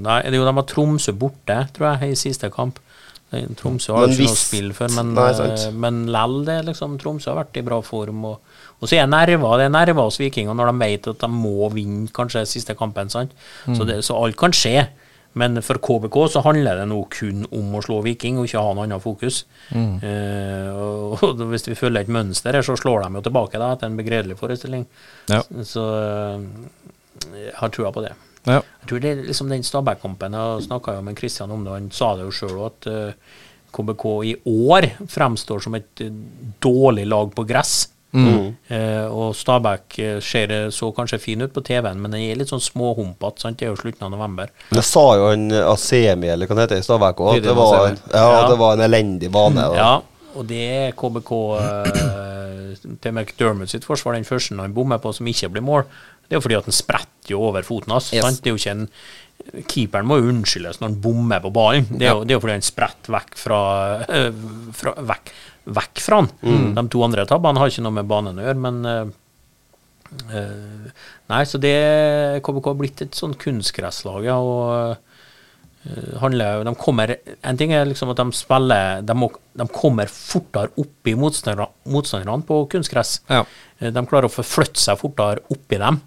Nei, 0.00 0.20
det 0.24 0.34
er 0.36 0.40
jo 0.40 0.48
de 0.48 0.56
har 0.56 0.66
Tromsø 0.68 1.12
borte, 1.16 1.56
tror 1.76 1.96
jeg, 1.96 2.12
i 2.12 2.18
siste 2.20 2.48
kamp. 2.52 2.80
Det- 3.30 3.56
Tromsø 3.58 3.92
har 3.96 4.06
ikke 4.06 4.26
noe 4.28 4.36
spill 4.38 4.68
for, 4.72 4.88
men, 4.94 5.14
Nei, 5.14 5.30
eh, 5.66 5.70
men 5.72 6.06
lell, 6.14 6.44
det 6.46 6.60
liksom 6.68 6.98
Tromsø 7.02 7.32
har 7.34 7.44
vært 7.44 7.56
i 7.58 7.64
bra 7.66 7.80
form. 7.82 8.24
Og, 8.24 8.38
og 8.80 8.88
så 8.88 9.00
er 9.02 9.06
nerver, 9.10 9.58
det 9.58 9.66
er 9.66 9.74
nerver 9.74 10.04
hos 10.06 10.18
vikingene 10.22 10.54
når 10.54 10.70
de 10.72 10.78
vet 10.84 11.08
at 11.08 11.18
de 11.24 11.28
må 11.32 11.66
vinne 11.74 12.06
kanskje 12.14 12.44
siste 12.46 12.76
kampen. 12.78 13.10
sant? 13.10 13.32
Så, 13.66 13.84
det, 13.84 13.98
så 14.06 14.14
alt 14.22 14.36
kan 14.38 14.52
skje. 14.54 14.86
Men 15.36 15.60
for 15.60 15.76
KBK 15.76 16.14
så 16.32 16.40
handler 16.46 16.78
det 16.80 16.86
nå 16.88 17.02
kun 17.12 17.42
om 17.52 17.74
å 17.76 17.82
slå 17.84 17.98
Viking, 18.06 18.38
og 18.40 18.46
ikke 18.48 18.62
ha 18.62 18.70
noe 18.72 18.86
annet 18.86 19.02
fokus. 19.04 19.42
Eh, 19.74 20.70
og, 20.72 21.18
og 21.26 21.42
hvis 21.50 21.66
vi 21.68 21.74
følger 21.76 22.06
et 22.06 22.08
mønster 22.08 22.56
her, 22.56 22.62
så 22.64 22.76
slår 22.78 23.04
de 23.04 23.18
jo 23.18 23.24
tilbake 23.26 23.58
da, 23.60 23.72
etter 23.74 23.90
en 23.90 23.98
begredelig 23.98 24.38
forestilling. 24.40 24.86
Ja. 25.28 25.42
Så 25.66 25.84
eh, 25.98 26.46
jeg 27.36 27.52
har 27.58 27.68
trua 27.74 27.92
på 27.92 28.06
det. 28.06 28.14
Ja. 28.46 28.60
Jeg 28.82 28.88
tror 28.88 29.00
det 29.02 29.10
er 29.10 29.24
liksom 29.26 29.48
den 29.50 29.62
Stabæk-kampen 29.66 30.32
Jeg 30.38 30.62
snakka 30.68 30.94
jo 30.94 31.02
med 31.02 31.16
Kristian 31.18 31.50
om 31.50 31.64
det, 31.66 31.72
han 31.72 31.90
sa 31.90 32.12
det 32.16 32.22
jo 32.28 32.30
sjøl 32.30 32.60
at 32.68 32.86
uh, 32.86 33.12
KBK 33.74 34.04
i 34.30 34.34
år 34.46 34.86
fremstår 35.10 35.60
som 35.64 35.74
et 35.74 36.02
uh, 36.06 36.10
dårlig 36.62 37.06
lag 37.10 37.34
på 37.34 37.44
gress. 37.48 37.88
Eh, 38.16 39.04
og 39.12 39.34
Stabæk 39.36 39.92
ser 40.24 40.46
det 40.48 40.60
så 40.72 40.88
kanskje 40.96 41.18
fin 41.20 41.42
ut 41.42 41.52
på 41.52 41.60
TV-en, 41.60 41.98
men 42.00 42.14
den 42.14 42.22
er 42.24 42.38
litt 42.40 42.48
sånn 42.48 42.62
småhumpete. 42.64 43.42
sant? 43.42 43.58
Det 43.60 43.66
er 43.66 43.74
jo 43.74 43.76
slutten 43.82 44.06
av 44.06 44.14
november. 44.14 44.48
Det 44.70 44.84
sa 44.88 45.02
jo 45.18 45.26
han 45.34 45.50
Asemi, 45.52 46.30
eller 46.32 46.48
hva 46.48 46.56
det 46.56 46.64
heter, 46.64 46.80
i 46.80 46.86
Stabæk 46.86 47.20
òg, 47.20 47.36
at 47.36 47.44
det 47.44 47.56
var, 47.58 47.74
en, 47.90 47.98
ja, 48.14 48.24
Ja. 48.38 48.48
det 48.48 48.56
var 48.62 48.72
en 48.78 48.86
elendig 48.86 49.28
bane. 49.34 49.66
og- 49.68 49.76
Ja, 49.76 50.00
og 50.34 50.46
det 50.48 50.62
er 50.70 50.92
KBK 50.96 51.32
til 53.02 53.12
McDermott 53.12 53.68
sitt 53.74 53.84
forsvar, 53.84 54.14
den 54.16 54.24
første 54.24 54.56
han 54.60 54.72
bommer 54.76 54.98
på 55.02 55.12
som 55.14 55.26
ikke 55.26 55.50
blir 55.52 55.62
mål. 55.66 55.84
Det 56.26 56.34
er 56.34 56.40
jo 56.40 56.44
fordi 56.44 56.58
at 56.58 56.68
den 56.68 56.76
spretter 56.76 57.32
jo 57.32 57.44
over 57.48 57.66
foten 57.66 57.94
hans. 57.94 58.12
Yes. 58.14 58.40
Det 58.42 58.50
er 58.50 58.56
jo 58.56 58.60
ikke 58.60 58.76
en 58.76 58.88
Keeperen 59.70 60.08
må 60.08 60.16
jo 60.18 60.30
unnskyldes 60.32 60.80
når 60.80 60.88
han 60.88 60.96
bommer 61.04 61.42
på 61.44 61.52
ballen. 61.54 61.84
Det 61.90 62.08
er 62.08 62.16
jo, 62.16 62.24
det 62.26 62.32
er 62.34 62.38
jo 62.38 62.42
fordi 62.42 62.56
han 62.56 62.64
spretter 62.66 63.12
vekk 63.14 63.36
fra, 63.38 63.60
øh, 64.08 64.40
fra 64.74 64.94
vekk, 65.12 65.32
vekk 65.76 66.02
fra 66.02 66.18
han. 66.22 66.30
De 66.74 66.84
to 66.90 67.04
andre 67.06 67.26
tabbene 67.28 67.62
har 67.62 67.70
ikke 67.70 67.84
noe 67.84 67.94
med 67.98 68.08
banen 68.10 68.40
å 68.40 68.46
gjøre, 68.46 68.62
men 68.64 68.80
øh, 68.90 69.12
Nei, 71.30 71.42
så 71.50 71.58
det 71.62 71.76
KBK 72.46 72.70
har 72.70 72.78
blitt 72.78 73.04
et 73.04 73.18
sånn 73.18 73.36
kunstgresslag, 73.38 74.26
ja. 74.26 74.38
og 74.38 74.96
handler, 76.20 76.64
de 76.64 76.74
kommer, 76.74 77.16
En 77.42 77.56
ting 77.56 77.72
er 77.72 77.84
liksom 77.86 78.10
at 78.10 78.16
de 78.20 78.24
spiller 78.34 79.02
De, 79.06 79.14
må, 79.14 79.28
de 79.56 79.66
kommer 79.72 80.06
fortere 80.10 80.70
opp 80.80 81.06
i 81.10 81.14
motstanderne, 81.14 81.68
motstanderne 81.92 82.42
på 82.48 82.62
kunstgress. 82.72 83.20
Ja. 83.28 83.44
Eh, 83.78 83.90
De 83.94 84.02
klarer 84.06 84.28
å 84.28 84.32
forflytte 84.32 84.80
seg 84.80 84.98
fortere 85.00 85.44
oppi 85.52 85.78
dem. 85.82 86.00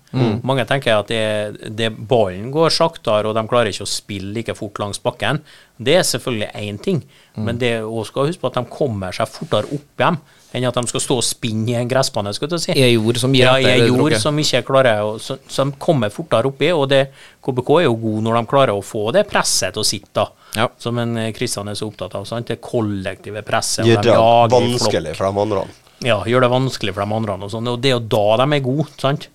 Mange 0.43 0.65
tenker 0.69 0.97
at 0.99 1.07
det, 1.11 1.69
det 1.77 1.91
ballen 2.09 2.51
går 2.51 2.69
saktere, 2.73 3.29
og 3.29 3.35
de 3.37 3.45
klarer 3.49 3.71
ikke 3.71 3.85
å 3.87 3.91
spille 3.93 4.33
like 4.33 4.55
fort 4.57 4.79
langs 4.81 4.99
bakken. 5.03 5.41
Det 5.77 5.95
er 5.99 6.03
selvfølgelig 6.03 6.51
én 6.55 6.81
ting, 6.83 7.03
men 7.37 7.57
det 7.61 7.77
også 7.83 8.11
skal 8.11 8.27
huske 8.31 8.41
på 8.41 8.51
at 8.51 8.59
de 8.59 8.65
kommer 8.73 9.15
seg 9.15 9.29
fortere 9.31 9.69
opp 9.77 10.01
igjen 10.03 10.17
enn 10.55 10.65
at 10.65 10.77
de 10.79 10.89
skal 10.89 11.03
stå 11.03 11.17
og 11.19 11.25
spinne 11.25 11.73
i 11.73 11.77
en 11.77 11.89
gressbane. 11.89 12.33
skulle 12.33 12.57
du 12.57 12.61
si. 12.61 12.73
Er 12.73 12.89
jord 12.89 13.19
som 13.21 13.33
gir 13.35 13.45
ja, 13.45 13.57
er 13.59 13.85
jord 13.87 14.15
som 14.21 14.37
ikke 14.41 14.63
klarer 14.65 15.03
å 15.05 15.17
så, 15.21 15.37
Som 15.47 15.73
kommer 15.77 16.09
fortere 16.13 16.49
oppi, 16.49 16.71
og 16.73 16.87
det, 16.89 17.03
KBK 17.45 17.69
er 17.79 17.85
jo 17.85 17.97
god 18.01 18.25
når 18.25 18.39
de 18.39 18.43
klarer 18.49 18.73
å 18.73 18.85
få 18.85 19.09
det 19.15 19.27
presset 19.29 19.75
til 19.75 19.83
å 19.83 19.87
sitte, 19.87 20.13
da. 20.23 20.27
Ja. 20.57 20.65
Som 20.81 20.97
en 20.97 21.17
eh, 21.21 21.31
Kristian 21.35 21.69
er 21.69 21.77
så 21.77 21.89
opptatt 21.91 22.15
av. 22.17 22.25
Sant? 22.25 22.49
Det 22.49 22.57
kollektive 22.63 23.43
presset. 23.45 23.85
Gjør 23.85 24.01
de 24.01 24.09
det 24.09 24.17
i 24.17 24.53
vanskelig 24.55 25.13
for 25.19 25.29
de 25.29 25.43
andre. 25.45 25.65
Ja, 26.05 26.21
gjør 26.25 26.45
det 26.45 26.49
vanskelig 26.53 26.95
for 26.95 27.05
de 27.05 27.19
andre. 27.19 27.37
Og, 27.45 27.51
sånn, 27.53 27.69
og 27.69 27.83
det 27.83 27.91
er 27.91 27.99
jo 27.99 28.05
da 28.17 28.25
de 28.41 28.47
er 28.57 28.63
gode. 28.65 28.89
sant? 29.01 29.29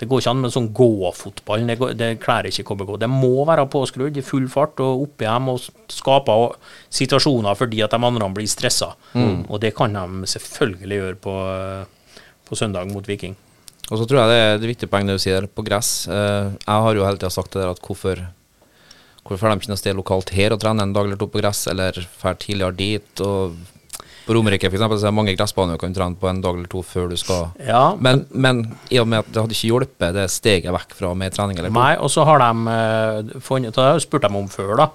Det 0.00 0.06
går 0.08 0.22
ikke 0.22 0.32
an 0.32 0.38
med 0.40 0.52
sånn 0.54 0.70
gå-fotball. 0.72 1.66
Det, 1.68 1.74
går- 1.80 1.92
det 2.00 2.06
klarer 2.22 2.48
ikke 2.48 2.64
KBK. 2.70 2.94
Det 3.02 3.08
må 3.12 3.44
være 3.44 3.66
påskrudd 3.68 4.16
i 4.16 4.24
full 4.24 4.46
fart 4.48 4.80
og 4.80 5.02
oppi 5.04 5.26
dem 5.28 5.50
og 5.52 5.60
skape 5.92 6.36
situasjoner 6.88 7.58
fordi 7.58 7.82
at 7.84 7.92
de 7.92 8.00
andre 8.08 8.30
blir 8.32 8.48
stressa. 8.48 8.94
Og 9.50 9.60
det 9.60 9.74
kan 9.76 9.92
de 9.92 10.26
selvfølgelig 10.32 11.00
gjøre 11.02 11.20
på, 11.26 11.34
på 12.48 12.56
søndag 12.58 12.88
mot 12.92 13.04
Viking. 13.06 13.36
Og 13.90 13.98
så 13.98 14.06
tror 14.06 14.20
jeg 14.22 14.30
det 14.30 14.38
er 14.40 14.52
et 14.56 14.68
viktig 14.70 14.88
poeng 14.90 15.08
det 15.08 15.16
du 15.18 15.22
sier, 15.22 15.46
på 15.50 15.64
gress. 15.66 16.06
Eh, 16.08 16.50
jeg 16.62 16.84
har 16.86 16.94
jo 16.96 17.04
hele 17.04 17.18
tida 17.18 17.30
sagt 17.34 17.52
det 17.56 17.64
der 17.64 17.72
at 17.74 17.80
hvorfor 17.84 18.26
Hvorfor 19.20 19.44
får 19.44 19.52
de 19.52 19.60
ikke 19.60 19.70
noe 19.70 19.78
sted 19.78 19.94
lokalt 19.98 20.30
her 20.32 20.54
og 20.54 20.62
trene 20.62 20.82
en 20.82 20.94
dag 20.96 21.04
eller 21.06 21.18
to 21.20 21.26
på 21.30 21.38
gress, 21.42 21.66
eller 21.70 21.92
drar 21.92 22.38
tidligere 22.40 22.72
dit? 22.74 23.20
og 23.20 23.52
På 24.26 24.34
Romerike 24.36 24.68
for 24.70 24.76
eksempel, 24.78 24.98
så 25.00 25.06
er 25.08 25.10
det 25.12 25.18
mange 25.20 25.36
gressbaner 25.36 25.78
du 25.78 25.82
kan 25.82 25.94
trene 25.96 26.16
på 26.20 26.28
en 26.30 26.40
dag 26.44 26.54
eller 26.58 26.68
to 26.70 26.82
før 26.86 27.08
du 27.10 27.16
skal 27.20 27.48
Ja, 27.66 27.96
men, 27.98 28.26
men 28.30 28.64
i 28.90 28.98
og 29.00 29.08
med 29.08 29.24
at 29.24 29.30
det 29.32 29.42
hadde 29.42 29.56
ikke 29.56 29.70
hjulpet 29.72 30.14
det 30.18 30.26
steget 30.30 30.72
vekk 30.76 30.92
fra 30.98 31.14
mer 31.18 31.30
trening 31.34 31.58
eller 31.58 31.72
to. 31.72 31.78
Nei, 31.80 31.94
og 31.98 32.10
så 32.12 32.26
har 32.28 32.38
de 32.44 32.76
eh, 32.76 33.40
funnet 33.40 33.74
Det 33.74 33.82
har 33.82 33.96
jeg 33.98 34.06
spurt 34.06 34.22
dem 34.28 34.36
om 34.36 34.46
før, 34.52 34.76
da. 34.82 34.88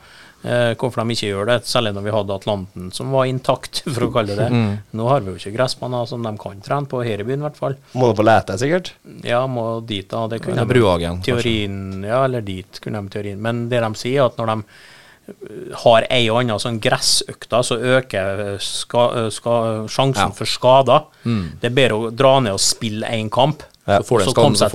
eh, 0.45 0.71
hvorfor 0.77 1.01
de 1.03 1.15
ikke 1.17 1.31
gjør 1.33 1.49
det, 1.49 1.57
særlig 1.67 1.93
når 1.97 2.05
vi 2.05 2.13
hadde 2.15 2.35
Atlanten 2.37 2.91
som 2.95 3.11
var 3.11 3.25
intakt, 3.31 3.81
for 3.93 4.07
å 4.07 4.11
kalle 4.13 4.35
det 4.37 4.47
det. 4.53 4.63
Nå 4.95 5.07
har 5.09 5.25
vi 5.25 5.33
jo 5.33 5.39
ikke 5.41 5.55
gressbaner 5.57 6.05
som 6.07 6.23
de 6.23 6.35
kan 6.45 6.61
trene 6.63 6.87
på 6.91 7.01
her 7.03 7.19
i 7.23 7.27
byen, 7.27 7.41
i 7.41 7.47
hvert 7.49 7.57
fall. 7.59 7.75
Må 7.97 8.11
du 8.13 8.19
på 8.21 8.25
lete, 8.29 8.55
sikkert? 8.61 8.93
Ja, 9.25 9.41
må 9.49 9.81
dit, 9.89 10.07
da. 10.11 10.27
Det 10.31 10.39
kunne 10.45 10.59
Eller 10.61 10.69
de- 10.69 10.73
Bruhagen, 10.77 11.21
kanskje. 11.25 11.41
Teorien, 11.41 12.03
ja, 12.05 12.23
eller 12.29 12.45
dit 12.45 12.79
kunne 12.83 13.01
de 13.01 13.09
teorien. 13.17 13.41
Men 13.41 13.65
det 13.73 13.81
de 13.83 13.91
sier, 13.99 14.21
er 14.21 14.29
at 14.29 14.37
når 14.39 14.53
de 14.53 14.61
har 15.83 16.05
ei 16.13 16.25
og 16.29 16.41
anna 16.43 16.57
sånn 16.61 16.79
gressøkta, 16.81 17.61
så 17.65 17.77
øker 17.97 18.41
øh, 18.45 18.57
ska, 18.61 19.05
øh, 19.23 19.29
ska, 19.33 19.53
sjansen 19.89 20.29
Ja. 20.29 20.35
for 20.37 20.49
skader. 20.49 21.07
Det 21.23 21.71
er 21.71 21.73
bedre 21.73 21.95
å 21.97 22.11
dra 22.13 22.39
ned 22.39 22.53
og 22.53 22.61
spille 22.61 23.07
én 23.09 23.31
kamp. 23.33 23.63
Ja, 23.85 23.99
så 24.01 24.17
så 24.25 24.33
komme 24.33 24.57
seg 24.57 24.71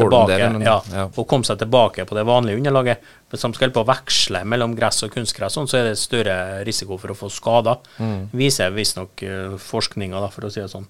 ja, 0.62 1.08
komme 1.26 1.44
seg 1.44 1.58
tilbake 1.58 2.04
på 2.06 2.14
det 2.14 2.22
vanlige 2.28 2.60
underlaget. 2.60 2.98
Hvis 3.30 3.42
de 3.42 3.52
skal 3.54 3.72
på 3.74 3.82
å 3.82 3.88
veksle 3.88 4.44
mellom 4.46 4.76
gress 4.78 5.02
og 5.02 5.10
kunstgress, 5.10 5.56
sånn, 5.58 5.66
så 5.66 5.80
er 5.80 5.88
det 5.88 5.98
større 5.98 6.64
risiko 6.66 6.98
for 6.98 7.10
å 7.10 7.16
få 7.18 7.30
skader. 7.30 7.82
Mm. 7.98 8.28
Viser 8.30 8.70
visstnok 8.70 9.24
forskninga, 9.58 10.22
for 10.30 10.46
å 10.46 10.50
si 10.50 10.62
det 10.62 10.70
sånn. 10.70 10.86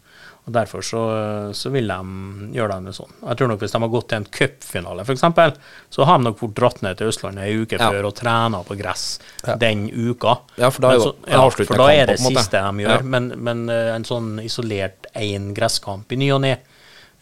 Og 0.51 0.55
Derfor 0.57 0.82
så, 0.82 1.01
så 1.55 1.70
vil 1.70 1.86
de 1.86 2.55
gjøre 2.57 2.80
det 2.82 2.94
sånn. 2.96 3.12
Jeg 3.22 3.38
tror 3.38 3.51
nok 3.53 3.61
Hvis 3.62 3.74
de 3.76 3.80
har 3.84 3.90
gått 3.92 4.09
til 4.11 4.18
en 4.18 4.24
cupfinale, 4.34 5.05
f.eks., 5.07 5.22
så 5.94 6.07
har 6.09 6.18
de 6.18 6.26
nok 6.26 6.40
fort 6.40 6.55
dratt 6.59 6.80
ned 6.82 6.98
til 6.98 7.07
Østlandet 7.12 7.44
ei 7.46 7.61
uke 7.62 7.78
Ja. 7.78 7.90
før 7.92 8.09
og 8.11 8.16
trena 8.18 8.64
på 8.66 8.74
gress 8.80 9.05
den 9.62 9.86
uka. 9.94 10.40
Ja, 10.59 10.70
for 10.74 10.82
da 10.82 10.90
Men 10.90 11.01
så- 11.01 11.14
ja, 11.30 11.48
for 11.51 11.76
da 11.78 11.86
er 11.92 12.07
det 12.11 12.18
kamp, 12.18 12.34
siste 12.36 12.59
de 12.66 12.82
gjør. 12.84 12.96
Ja. 12.96 13.03
Men, 13.03 13.28
men 13.38 13.68
eh, 13.70 13.94
en 13.94 14.05
sånn 14.05 14.42
isolert 14.42 15.07
én 15.14 15.53
gresskamp 15.55 16.11
i 16.11 16.16
ny 16.16 16.30
og 16.34 16.40
ne, 16.42 16.57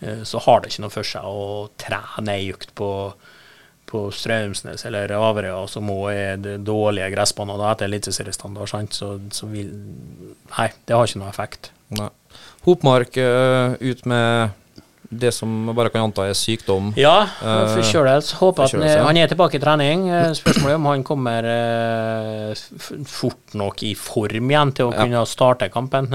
eh, 0.00 0.22
så 0.24 0.40
har 0.40 0.60
det 0.62 0.72
ikke 0.72 0.86
noe 0.86 0.90
for 0.96 1.02
seg 1.02 1.22
å 1.28 1.68
trene 1.76 2.28
ei 2.38 2.48
økt 2.52 2.72
på 2.74 3.12
på 3.88 4.10
Straumsnes 4.12 4.84
eller 4.84 5.08
Averøya, 5.16 5.62
som 5.66 5.88
òg 5.88 6.10
er 6.12 6.36
det 6.36 6.58
dårlige 6.62 7.08
gressbaner 7.14 7.62
etter 7.70 7.86
eliteseriestandard, 7.88 8.68
sant, 8.68 8.92
så, 8.92 9.14
så 9.32 9.48
vil 9.48 9.70
Nei, 10.58 10.66
det 10.84 10.92
har 10.94 11.06
ikke 11.08 11.22
noe 11.22 11.30
effekt. 11.32 11.70
Nei. 11.90 12.08
Hopmark 12.66 13.16
uh, 13.16 13.74
ut 13.80 14.04
med 14.06 14.50
det 15.08 15.30
som 15.32 15.70
bare 15.72 15.88
kan 15.88 16.02
anta 16.04 16.26
er 16.28 16.34
sykdom. 16.36 16.90
Ja, 17.00 17.22
Eh, 17.40 17.70
forkjølelse. 17.78 18.34
Håper 18.42 18.64
at 18.66 18.72
han 18.76 18.82
er, 18.84 18.98
han 19.06 19.16
er 19.16 19.26
tilbake 19.30 19.56
i 19.56 19.60
trening. 19.62 20.02
Eh, 20.12 20.34
Spørsmålet 20.36 20.74
er 20.74 20.76
om 20.76 20.84
han 20.90 21.04
kommer 21.06 21.48
fort 23.08 23.54
nok 23.56 23.82
i 23.88 23.94
form 23.96 24.50
igjen 24.52 24.74
til 24.76 24.90
å 24.90 24.92
Ja. 24.92 25.06
kunne 25.06 25.22
starte 25.26 25.70
kampen. 25.72 26.10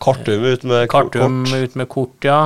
Kartum 0.00 0.44
ut 0.44 0.64
med 0.64 0.88
Kartum 0.90 1.44
kort. 1.46 1.54
ut 1.62 1.76
med 1.76 1.88
kort, 1.88 2.20
ja. 2.28 2.40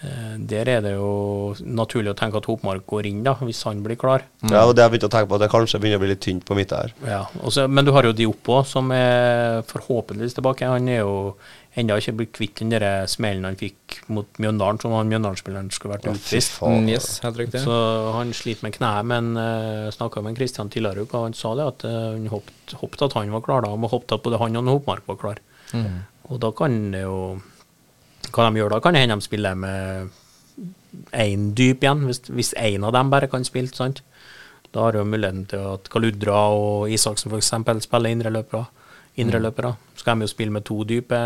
Eh, 0.00 0.08
eh, 0.08 0.36
der 0.50 0.68
er 0.68 0.80
det 0.84 0.94
jo 0.94 1.54
naturlig 1.60 2.14
å 2.14 2.18
tenke 2.18 2.40
at 2.40 2.48
Hopmark 2.50 2.86
går 2.88 3.08
inn, 3.10 3.22
da, 3.26 3.36
hvis 3.40 3.62
han 3.68 3.82
blir 3.84 3.98
klar. 4.00 4.24
Ja, 4.46 4.64
og 4.64 4.74
det 4.74 4.84
har 4.84 4.90
jeg 4.90 4.98
begynt 4.98 5.08
å 5.10 5.14
tenke 5.14 5.30
på, 5.30 5.38
at 5.38 5.44
det 5.44 5.52
kanskje 5.52 5.80
begynner 5.82 6.00
å 6.00 6.04
bli 6.04 6.12
litt 6.14 6.24
tynt 6.24 6.46
på 6.48 6.56
midten 6.58 6.84
her. 6.84 6.94
Ja, 7.06 7.22
også, 7.44 7.66
men 7.68 7.86
du 7.86 7.92
har 7.96 8.08
jo 8.08 8.16
Diop 8.16 8.52
òg, 8.52 8.66
som 8.68 8.92
er 8.96 9.64
forhåpentligvis 9.70 10.38
tilbake. 10.38 10.68
Han 10.70 10.88
er 10.90 11.02
jo 11.02 11.16
ennå 11.78 11.96
ikke 12.00 12.14
blitt 12.18 12.32
kvitt 12.34 12.62
den 12.64 13.06
smellen 13.10 13.46
han 13.46 13.58
fikk 13.58 14.00
mot 14.10 14.40
Mjøndalen, 14.42 14.80
som 14.82 14.94
han 14.96 15.10
Mjøndalen-spilleren 15.12 15.70
skulle 15.74 15.94
vært 15.94 16.08
utvist. 16.10 16.56
faen. 16.58 16.82
Mm, 16.82 16.88
yes, 16.90 17.20
helt 17.22 17.38
riktig. 17.38 17.62
Så 17.62 17.76
han 18.16 18.32
sliter 18.34 18.66
med 18.66 18.74
kneet, 18.74 19.06
men 19.06 19.30
uh, 19.38 19.86
snakka 19.94 20.24
med 20.26 20.38
Kristian 20.38 20.72
tidligere 20.72 21.04
i 21.04 21.06
uka, 21.06 21.20
og 21.20 21.28
han 21.28 21.38
sa 21.38 21.54
det 21.58 21.68
at 21.74 21.86
uh, 21.86 21.92
han 22.16 22.26
hoppet, 22.32 23.04
at 23.06 23.14
han 23.20 23.30
var 23.36 23.46
klar 23.46 23.62
da, 23.66 23.70
og 23.76 23.94
håpet 23.94 24.16
at 24.18 24.26
både 24.26 24.42
han 24.42 24.58
og 24.64 24.72
Hopmark 24.74 25.06
var 25.12 25.20
klar. 25.22 25.42
Mm. 25.70 26.02
Og 26.30 26.42
da 26.42 26.50
kan 26.58 26.80
det 26.90 27.04
jo 27.04 27.20
Hva 28.30 28.48
de 28.50 28.60
gjør 28.60 28.70
da, 28.74 28.80
kan 28.80 28.94
det 28.94 29.02
hende 29.04 29.16
de 29.20 29.26
spiller 29.26 29.54
med 29.58 30.10
én 31.14 31.50
dyp 31.54 31.84
igjen, 31.84 32.04
hvis, 32.06 32.52
én 32.58 32.84
av 32.86 32.92
dem 32.96 33.10
bare 33.12 33.28
kan 33.30 33.44
spille. 33.46 33.70
sant? 33.74 34.02
Da 34.72 34.84
har 34.86 34.98
jo 34.98 35.04
muligheten 35.04 35.46
til 35.50 35.64
at 35.72 35.88
Kaludra 35.90 36.44
og 36.54 36.90
Isaksen 36.90 37.32
f.eks. 37.32 37.50
spiller 37.86 38.10
indreløpere. 38.14 38.66
Indreløpere. 39.18 39.74
Skal 39.98 40.18
de 40.18 40.26
jo 40.28 40.30
spille 40.30 40.54
med 40.54 40.64
to 40.64 40.84
dype. 40.86 41.18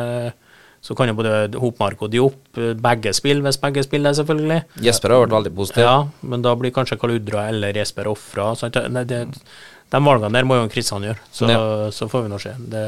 Så 0.85 0.93
kan 0.97 1.09
jo 1.09 1.15
både 1.17 1.57
Hopmark 1.61 2.03
og 2.05 2.11
Diop 2.13 2.59
eh, 2.61 2.75
begge 2.77 3.13
spille, 3.17 3.41
hvis 3.45 3.57
begge 3.61 3.83
spiller, 3.87 4.13
selvfølgelig. 4.13 4.63
Jesper 4.85 5.15
har 5.15 5.23
vært 5.25 5.33
veldig 5.39 5.53
positiv. 5.57 5.85
Ja, 5.87 5.95
men 6.29 6.43
da 6.45 6.53
blir 6.61 6.75
kanskje 6.77 6.99
Kaludra 7.01 7.47
eller 7.49 7.73
Jesper 7.73 8.11
ofra. 8.11 8.51
De 8.61 10.01
valgene 10.03 10.33
der 10.37 10.45
må 10.49 10.59
jo 10.59 10.69
Kristian 10.73 11.05
gjøre, 11.07 11.21
så, 11.33 11.49
Ja. 11.49 11.91
så 11.91 12.09
får 12.11 12.23
vi 12.27 12.33
nå 12.33 12.39
se. 12.43 12.53
Det, 12.59 12.85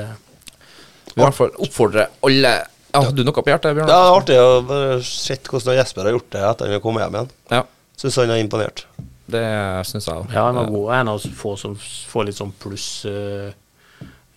i 1.14 1.20
hvert 1.20 1.34
fall 1.38 1.52
oppfordrer 1.56 2.08
alle 2.26 2.52
ja, 2.96 3.02
Har 3.10 3.16
du 3.16 3.22
noe 3.26 3.36
på 3.36 3.50
hjertet, 3.52 3.76
Bjørn? 3.76 3.90
Ja, 3.90 3.98
det 4.00 4.06
er 4.08 4.16
artig 4.20 4.38
å 4.42 4.62
bare 4.68 4.96
se 5.06 5.36
hvordan 5.44 5.76
Jesper 5.78 6.08
har 6.08 6.16
gjort 6.16 6.30
det 6.34 6.42
etter 6.50 6.72
han 6.74 6.82
kom 6.84 6.98
hjem 7.02 7.18
igjen. 7.20 7.30
Ja, 7.52 7.62
Syns 7.96 8.16
han 8.20 8.32
er 8.34 8.40
imponert. 8.42 8.82
det 9.26 9.44
syns 9.88 10.06
jeg 10.06 10.14
òg. 10.20 10.32
ja, 10.34 10.42
han 10.48 10.58
var 10.60 10.66
god. 10.70 10.90
En 11.00 11.08
av 11.14 11.22
få 11.38 11.54
som 11.60 11.76
får 11.76 12.26
litt 12.28 12.36
sånn 12.38 12.52
pluss 12.60 12.88
uh, 13.08 13.48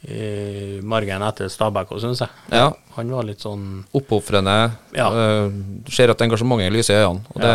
i 0.09 0.79
margen 0.87 1.21
etter 1.27 1.49
Stabæk 1.51 1.91
òg, 1.91 1.99
syns 2.03 2.21
jeg. 2.23 2.31
Ja. 2.55 2.69
Han 2.95 3.11
var 3.11 3.25
litt 3.27 3.43
sånn 3.43 3.65
Oppofrende. 3.99 4.55
Ja. 4.95 5.09
Uh, 5.11 5.83
ser 5.91 6.13
at 6.13 6.23
engasjementet 6.23 6.71
lyser 6.73 6.95
i 6.95 7.03
øynene. 7.03 7.25
Og 7.35 7.43
det, 7.43 7.51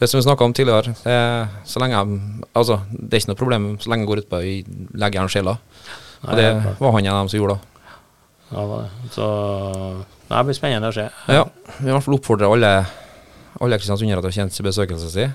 det 0.00 0.08
som 0.08 0.20
vi 0.20 0.24
snakka 0.28 0.46
om 0.46 0.54
tidligere, 0.56 0.94
det, 1.02 1.16
er- 1.16 1.50
så 1.68 1.82
lenge 1.82 1.98
jeg, 1.98 2.20
altså, 2.56 2.78
det 2.92 3.10
er 3.18 3.22
ikke 3.24 3.32
noe 3.32 3.40
problem 3.42 3.66
så 3.82 3.90
lenge 3.92 4.06
jeg 4.06 4.12
går 4.12 4.22
ut 4.22 4.30
på 4.30 4.40
legger 4.44 5.02
legge 5.02 5.18
igjen 5.18 5.32
sjela. 5.34 5.56
Og 6.20 6.36
det 6.38 6.48
var 6.78 6.92
han 6.94 7.02
en 7.04 7.12
av 7.16 7.20
dem 7.24 7.32
som 7.32 7.40
gjorde 7.40 7.58
det. 7.58 7.66
Ja. 8.50 8.80
Så 9.14 9.26
det 10.30 10.44
blir 10.46 10.54
spennende 10.58 10.90
å 10.90 10.94
se. 10.94 11.08
Ja, 11.28 11.44
vi 11.78 11.88
i 11.88 11.92
hvert 11.94 12.02
fall 12.06 12.18
oppfordrer 12.18 12.50
alle 12.52 12.72
alle 13.60 13.76
kristiansundere 13.78 14.22
til 14.24 14.30
å 14.30 14.36
kjenne 14.38 14.64
besøkelsen 14.70 15.10
sin. 15.10 15.34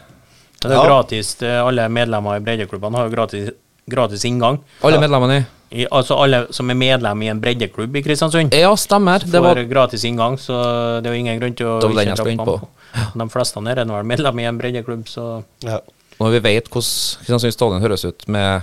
Det 0.62 0.72
er 0.72 0.76
Ja. 0.76 0.86
gratis. 0.88 1.36
Alle 1.44 1.88
medlemmer 1.90 2.38
i 2.38 2.40
breddeklubbene 2.40 2.96
har 2.98 3.10
jo 3.10 3.16
gratis, 3.16 3.50
gratis 3.90 4.24
inngang. 4.26 4.60
Alle 4.84 4.98
medlemmene 5.00 5.42
i 5.42 5.46
I, 5.76 5.86
altså 5.92 6.16
alle 6.24 6.48
som 6.54 6.70
er 6.70 6.76
medlem 6.76 7.22
i 7.24 7.28
en 7.28 7.40
breddeklubb 7.42 7.96
i 7.98 8.02
Kristiansund. 8.02 8.54
Ja, 8.54 8.72
stemmer. 8.76 9.20
Det 9.20 9.42
var 9.42 9.56
gratis 9.66 10.04
inngang, 10.06 10.38
så 10.40 11.02
det 11.02 11.10
er 11.10 11.14
jo 11.16 11.20
ingen 11.20 11.40
grunn 11.40 11.56
til 11.56 11.66
å 11.68 11.82
Det 11.82 11.90
var 11.90 12.06
den 12.06 12.16
jeg 12.16 12.18
ikke 12.18 12.38
dra 12.38 12.46
på. 12.46 12.60
kamp. 12.60 13.18
De 13.18 13.28
fleste 13.30 13.68
her 13.68 13.80
er 13.80 13.86
nå 13.86 13.94
vel 13.98 14.06
medlem 14.06 14.40
i 14.40 14.44
en 14.46 14.58
breddeklubb, 14.58 15.06
så 15.06 15.44
Ja. 15.62 15.80
Når 16.20 16.32
vi 16.32 16.40
vet 16.40 16.70
hvordan 16.70 17.18
Kristiansund 17.26 17.52
stadion 17.54 17.82
høres 17.82 18.06
ut 18.06 18.28
med 18.28 18.62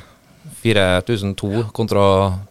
4002 0.62 1.64
kontra 1.74 2.04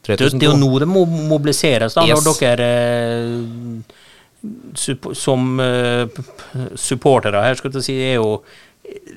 3002. 0.03 0.39
det 0.39 0.47
er 0.47 0.51
jo 0.51 0.55
3002 0.55 0.57
nå 0.61 0.79
det 0.83 0.87
må 0.89 1.05
mobiliseres, 1.05 1.93
da, 1.97 2.05
Yes. 2.07 2.25
når 2.25 2.39
dere 2.39 2.71
eh, 3.21 5.15
som 5.15 5.59
eh, 5.61 6.07
supportere 6.79 7.43
her, 7.45 7.55
skal 7.59 7.71
jeg 7.77 7.83
si, 7.85 7.97
er 8.11 8.19
jo 8.19 8.41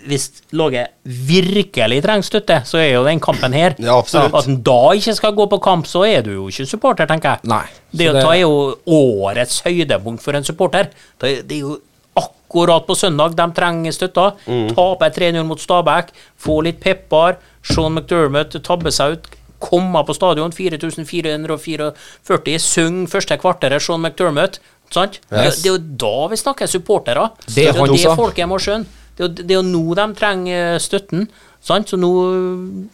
hvis 0.06 0.26
laget 0.54 0.92
virkelig 1.04 2.02
trenger 2.04 2.26
støtte, 2.26 2.60
så 2.68 2.78
er 2.78 2.92
jo 2.92 3.04
den 3.06 3.18
kampen 3.22 3.54
her. 3.56 3.74
Ja, 3.82 3.96
absolutt. 3.98 4.34
At 4.36 4.46
en 4.50 4.60
da 4.62 4.92
ikke 4.94 5.14
skal 5.16 5.34
gå 5.34 5.46
på 5.50 5.58
kamp, 5.64 5.88
så 5.90 6.04
er 6.06 6.22
du 6.22 6.30
jo 6.34 6.44
ikke 6.52 6.66
supporter, 6.68 7.08
tenker 7.10 7.34
jeg. 7.34 7.48
Nei. 7.50 7.64
Det, 7.90 8.10
det, 8.14 8.22
er 8.22 8.42
jo 8.44 8.76
årets 8.86 9.62
høydepunkt 9.66 10.22
for 10.22 10.36
en 10.38 10.46
supporter. 10.46 10.92
Det, 11.18 11.32
er- 11.48 11.64
jo 11.64 11.78
akkurat 12.14 12.86
på 12.86 12.94
søndag 12.94 13.34
de 13.34 13.48
trenger 13.56 13.96
støtta. 13.96 14.28
Tape 14.76 15.10
3-0 15.16 15.42
mot 15.48 15.58
Stabæk, 15.58 16.12
få 16.38 16.60
litt 16.62 16.78
pepper. 16.84 17.40
Sean 17.64 17.94
McDermott 17.96 18.58
tabbe 18.66 18.92
seg 18.94 19.16
ut. 19.18 19.30
Komme 19.64 20.02
på 20.04 20.12
stadion, 20.12 20.52
4444. 20.52 22.58
synger 22.60 23.08
første 23.10 23.38
kvarteret, 23.40 23.80
Sean 23.82 24.02
McDermott. 24.04 24.58
Sant? 24.92 25.20
Yes. 25.32 25.62
Det, 25.62 25.64
det 25.64 25.70
er 25.70 25.72
jo 25.72 25.80
da 26.04 26.16
vi 26.30 26.36
snakker 26.40 26.68
supportere. 26.70 27.30
Det 27.48 27.70
er 27.70 27.78
han 27.78 27.90
det 27.94 28.12
folket 28.18 28.50
må 28.50 28.58
skjønne. 28.62 28.86
Det 29.14 29.22
er, 29.22 29.28
jo, 29.28 29.46
det 29.46 29.54
er 29.54 29.58
jo 29.60 29.66
nå 29.70 29.94
de 29.96 30.04
trenger 30.18 30.76
støtten. 30.82 31.28
Sant? 31.64 31.88
Så 31.88 31.96
nå 32.00 32.10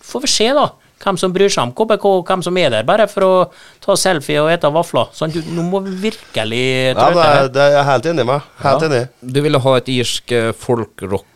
får 0.05 0.25
vi 0.27 0.31
se, 0.31 0.51
da. 0.57 0.69
Hvem 1.01 1.17
som 1.17 1.33
bryr 1.33 1.49
seg 1.49 1.65
om 1.65 1.71
KBK, 1.73 2.03
og 2.11 2.27
hvem 2.29 2.43
som 2.45 2.59
er 2.61 2.69
der 2.75 2.85
bare 2.85 3.07
for 3.09 3.25
å 3.25 3.33
ta 3.81 3.95
selfie 3.97 4.37
og 4.43 4.51
ete 4.53 4.69
vafler. 4.75 5.09
Sant? 5.17 5.33
Du, 5.33 5.41
nå 5.57 5.65
må 5.65 5.81
vi 5.87 5.95
virkelig 6.11 6.61
Ja, 6.93 6.99
trøtte 6.99 7.17
det, 7.17 7.25
her. 7.25 7.41
er- 7.47 7.55
det 7.55 7.63
er 7.65 7.73
jeg 7.79 7.87
helt 7.89 8.09
enig 8.13 8.27
med. 8.29 8.51
Helt 8.61 8.85
enig. 8.91 9.01
Du 9.25 9.41
ville 9.47 9.63
ha 9.65 9.73
et 9.81 9.89
irsk 9.97 10.35
eh, 10.37 10.51
folkrock, 10.53 11.25
eh, 11.25 11.30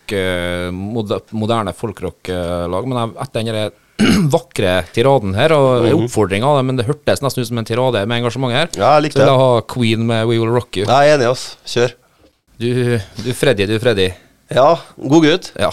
moderne 1.32 1.72
folkrock-lag, 1.72 2.86
men 2.90 2.98
jeg- 3.00 3.16
etter 3.24 3.44
den 3.44 3.80
vakre 4.34 4.84
tiraden 4.92 5.34
her, 5.38 5.52
og 5.55 5.86
en 5.86 6.00
oppfordring 6.05 6.42
av 6.42 6.59
det, 6.59 6.64
men 6.66 6.76
det 6.76 6.86
hørtes 6.88 7.22
nesten 7.22 7.42
ut 7.44 7.46
som 7.48 7.59
en 7.59 7.64
tirade 7.68 8.02
med 8.11 8.18
engasjement 8.20 8.52
her, 8.52 8.68
Ja, 8.74 8.96
jeg 8.96 9.05
likte 9.07 9.20
så 9.20 9.24
vil 9.24 9.32
jeg 9.32 9.42
ha 9.44 9.61
Queen 9.70 10.07
med 10.07 10.26
We 10.26 10.38
Will 10.40 10.50
Rock 10.50 10.76
You. 10.80 10.86
Jeg 10.88 11.12
er 11.12 11.14
enig, 11.14 11.28
ass. 11.30 11.57
Kjør. 11.64 11.94
Du, 12.59 12.68
du 13.22 13.32
Freddy, 13.34 13.66
du 13.70 13.78
Freddy. 13.82 14.09
Ja, 14.50 14.76
god 14.98 15.24
gutt. 15.24 15.52
Ja. 15.59 15.70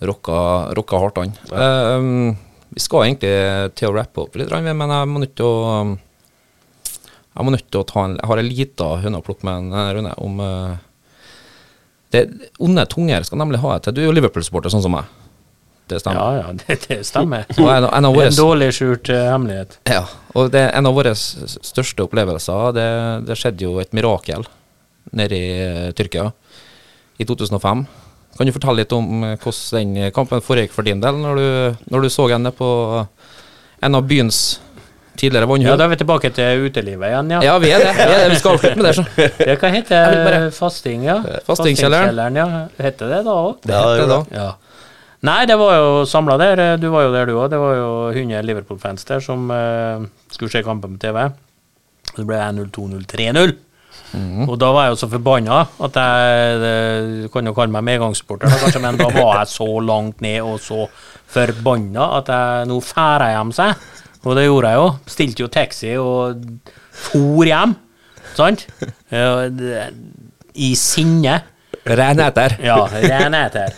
Rocka, 0.00 0.72
rocka 0.76 0.98
hardt 1.02 1.18
han. 1.20 1.34
Ja. 1.52 1.98
Uh, 2.00 2.32
vi 2.72 2.80
skal 2.80 3.04
egentlig 3.10 3.34
til 3.76 3.90
å 3.90 3.96
rappe 3.98 4.22
opp 4.24 4.36
litt, 4.40 4.50
men 4.50 4.80
jeg 4.94 5.08
må 5.10 5.20
nødt 5.20 5.34
til 5.36 5.44
å 5.48 5.98
Jeg 7.30 7.46
må 7.46 7.52
nødt 7.54 7.66
til 7.70 7.80
å 7.80 7.86
ta 7.88 8.04
en 8.06 8.14
Jeg 8.16 8.28
har 8.30 8.38
en 8.42 8.48
lita 8.48 8.88
høne 9.02 9.18
å 9.20 9.24
plukke 9.26 9.46
med 9.48 9.58
en 9.58 9.72
eh, 9.74 9.90
Rune 9.96 10.12
om 10.22 10.40
eh, 10.44 10.76
det, 12.12 12.24
Onde 12.58 12.84
tunger 12.90 13.22
skal 13.26 13.38
nemlig 13.40 13.60
ha 13.62 13.76
et. 13.76 13.88
Du 13.94 14.00
er 14.02 14.08
jo 14.08 14.14
Liverpool-supporter, 14.16 14.72
sånn 14.72 14.82
som 14.84 14.94
meg. 14.96 15.08
Det 15.90 15.96
Ja, 15.98 16.00
stemmer. 16.04 16.36
ja, 16.38 16.52
det, 16.54 16.76
det 16.86 16.98
stemmer. 17.06 17.46
En, 17.58 17.84
en 17.90 18.06
er 18.10 18.26
en 18.28 18.36
dårlig 18.36 18.68
skjult 18.76 19.08
uh, 19.10 19.24
hemmelighet. 19.32 19.78
ja, 19.90 20.04
og 20.38 20.52
det, 20.54 20.62
en 20.78 20.86
av 20.86 20.94
våre 20.94 21.14
største 21.18 22.04
opplevelser, 22.06 22.70
det, 22.76 22.86
det 23.26 23.38
skjedde 23.40 23.66
jo 23.66 23.72
et 23.82 23.90
mirakel 23.96 24.46
nede 25.16 25.34
i 25.34 25.48
eh, 25.64 25.88
Tyrkia 25.98 26.28
i 27.18 27.26
2005. 27.26 27.82
Kan 28.38 28.46
du 28.46 28.52
fortelle 28.54 28.84
litt 28.84 28.92
om 28.94 29.24
eh, 29.26 29.34
hvordan 29.42 29.96
den 29.96 30.12
kampen 30.14 30.44
foregikk 30.46 30.70
for 30.76 30.86
din 30.86 31.02
del, 31.02 31.18
når 31.18 31.40
du, 31.40 31.48
når 31.90 32.06
du 32.06 32.10
så 32.14 32.28
henne 32.30 32.52
på 32.54 32.68
en 33.82 33.96
av 33.98 34.06
byens 34.06 34.60
tidligere 35.20 35.58
Ja, 35.62 35.76
da 35.76 35.84
er 35.86 35.92
vi 35.92 35.98
tilbake 36.00 36.30
til 36.34 36.64
utelivet 36.66 37.10
igjen, 37.10 37.30
ja. 37.36 37.40
Ja, 37.44 37.58
vi 37.62 37.70
er 37.74 37.84
det. 37.84 37.92
Vi, 37.94 38.02
er 38.06 38.14
det. 38.14 38.30
vi 38.32 38.40
skal 38.40 38.56
avslutte 38.56 38.80
med 38.80 38.88
det. 38.88 38.94
Så. 38.96 39.04
Det 39.44 39.58
kan 39.60 39.76
hete 39.76 40.00
bare- 40.24 40.50
fasting, 40.56 41.04
ja. 41.04 41.18
Fastingkjelleren. 41.46 42.36
ja. 42.40 42.48
Heter 42.80 43.14
det 43.14 43.22
da 43.28 43.36
òg? 43.36 43.60
Det 43.62 43.74
Ja, 43.74 43.84
det 43.84 44.00
heter 44.00 44.06
det 44.06 44.16
da. 44.16 44.42
Ja. 44.42 44.50
Nei, 45.28 45.44
det 45.44 45.56
var 45.60 45.74
jo 45.76 45.88
samla 46.08 46.38
der. 46.40 46.76
Du 46.80 46.88
var 46.90 47.04
jo 47.04 47.12
der, 47.12 47.26
du 47.28 47.36
òg. 47.36 47.50
Det 47.52 47.60
var 47.60 47.74
jo 47.76 47.88
100 48.14 48.40
Liverpool-fans 48.48 49.04
der 49.04 49.20
som 49.20 49.50
uh, 49.52 50.06
skulle 50.32 50.50
se 50.50 50.62
kampen 50.64 50.96
på 50.96 51.02
TV. 51.06 51.26
Det 52.16 52.24
ble 52.26 52.40
1-0-2-0-3-0. 52.40 53.58
Og 54.48 54.56
da 54.58 54.72
var 54.74 54.88
jeg 54.88 54.94
jo 54.96 54.98
så 55.04 55.08
forbanna 55.10 55.60
at 55.86 55.96
jeg 55.98 56.70
Du 57.22 57.28
kan 57.30 57.46
jo 57.46 57.52
kalle 57.54 57.70
meg 57.70 57.84
medgangssupporter, 57.86 58.50
kanskje, 58.62 58.82
men 58.82 58.98
da 58.98 59.06
var 59.14 59.42
jeg 59.42 59.52
så 59.52 59.68
langt 59.84 60.22
ned 60.24 60.40
og 60.42 60.58
så 60.62 60.86
forbanna 61.30 62.08
at 62.18 62.30
jeg 62.32 62.70
nå 62.70 62.80
jeg 62.80 63.36
hjem 63.36 63.52
seg. 63.54 63.86
Og 64.26 64.36
det 64.36 64.46
gjorde 64.46 64.72
jeg 64.72 64.80
jo. 64.80 64.88
Stilte 65.08 65.44
jo 65.44 65.52
taxi 65.52 65.94
og 66.00 66.42
for 66.90 67.48
hjem. 67.48 67.76
Sant? 68.36 68.66
I 70.66 70.74
sinne. 70.78 71.40
Renheter. 71.86 72.58
Ja, 72.60 72.76
Reneter. 72.92 73.72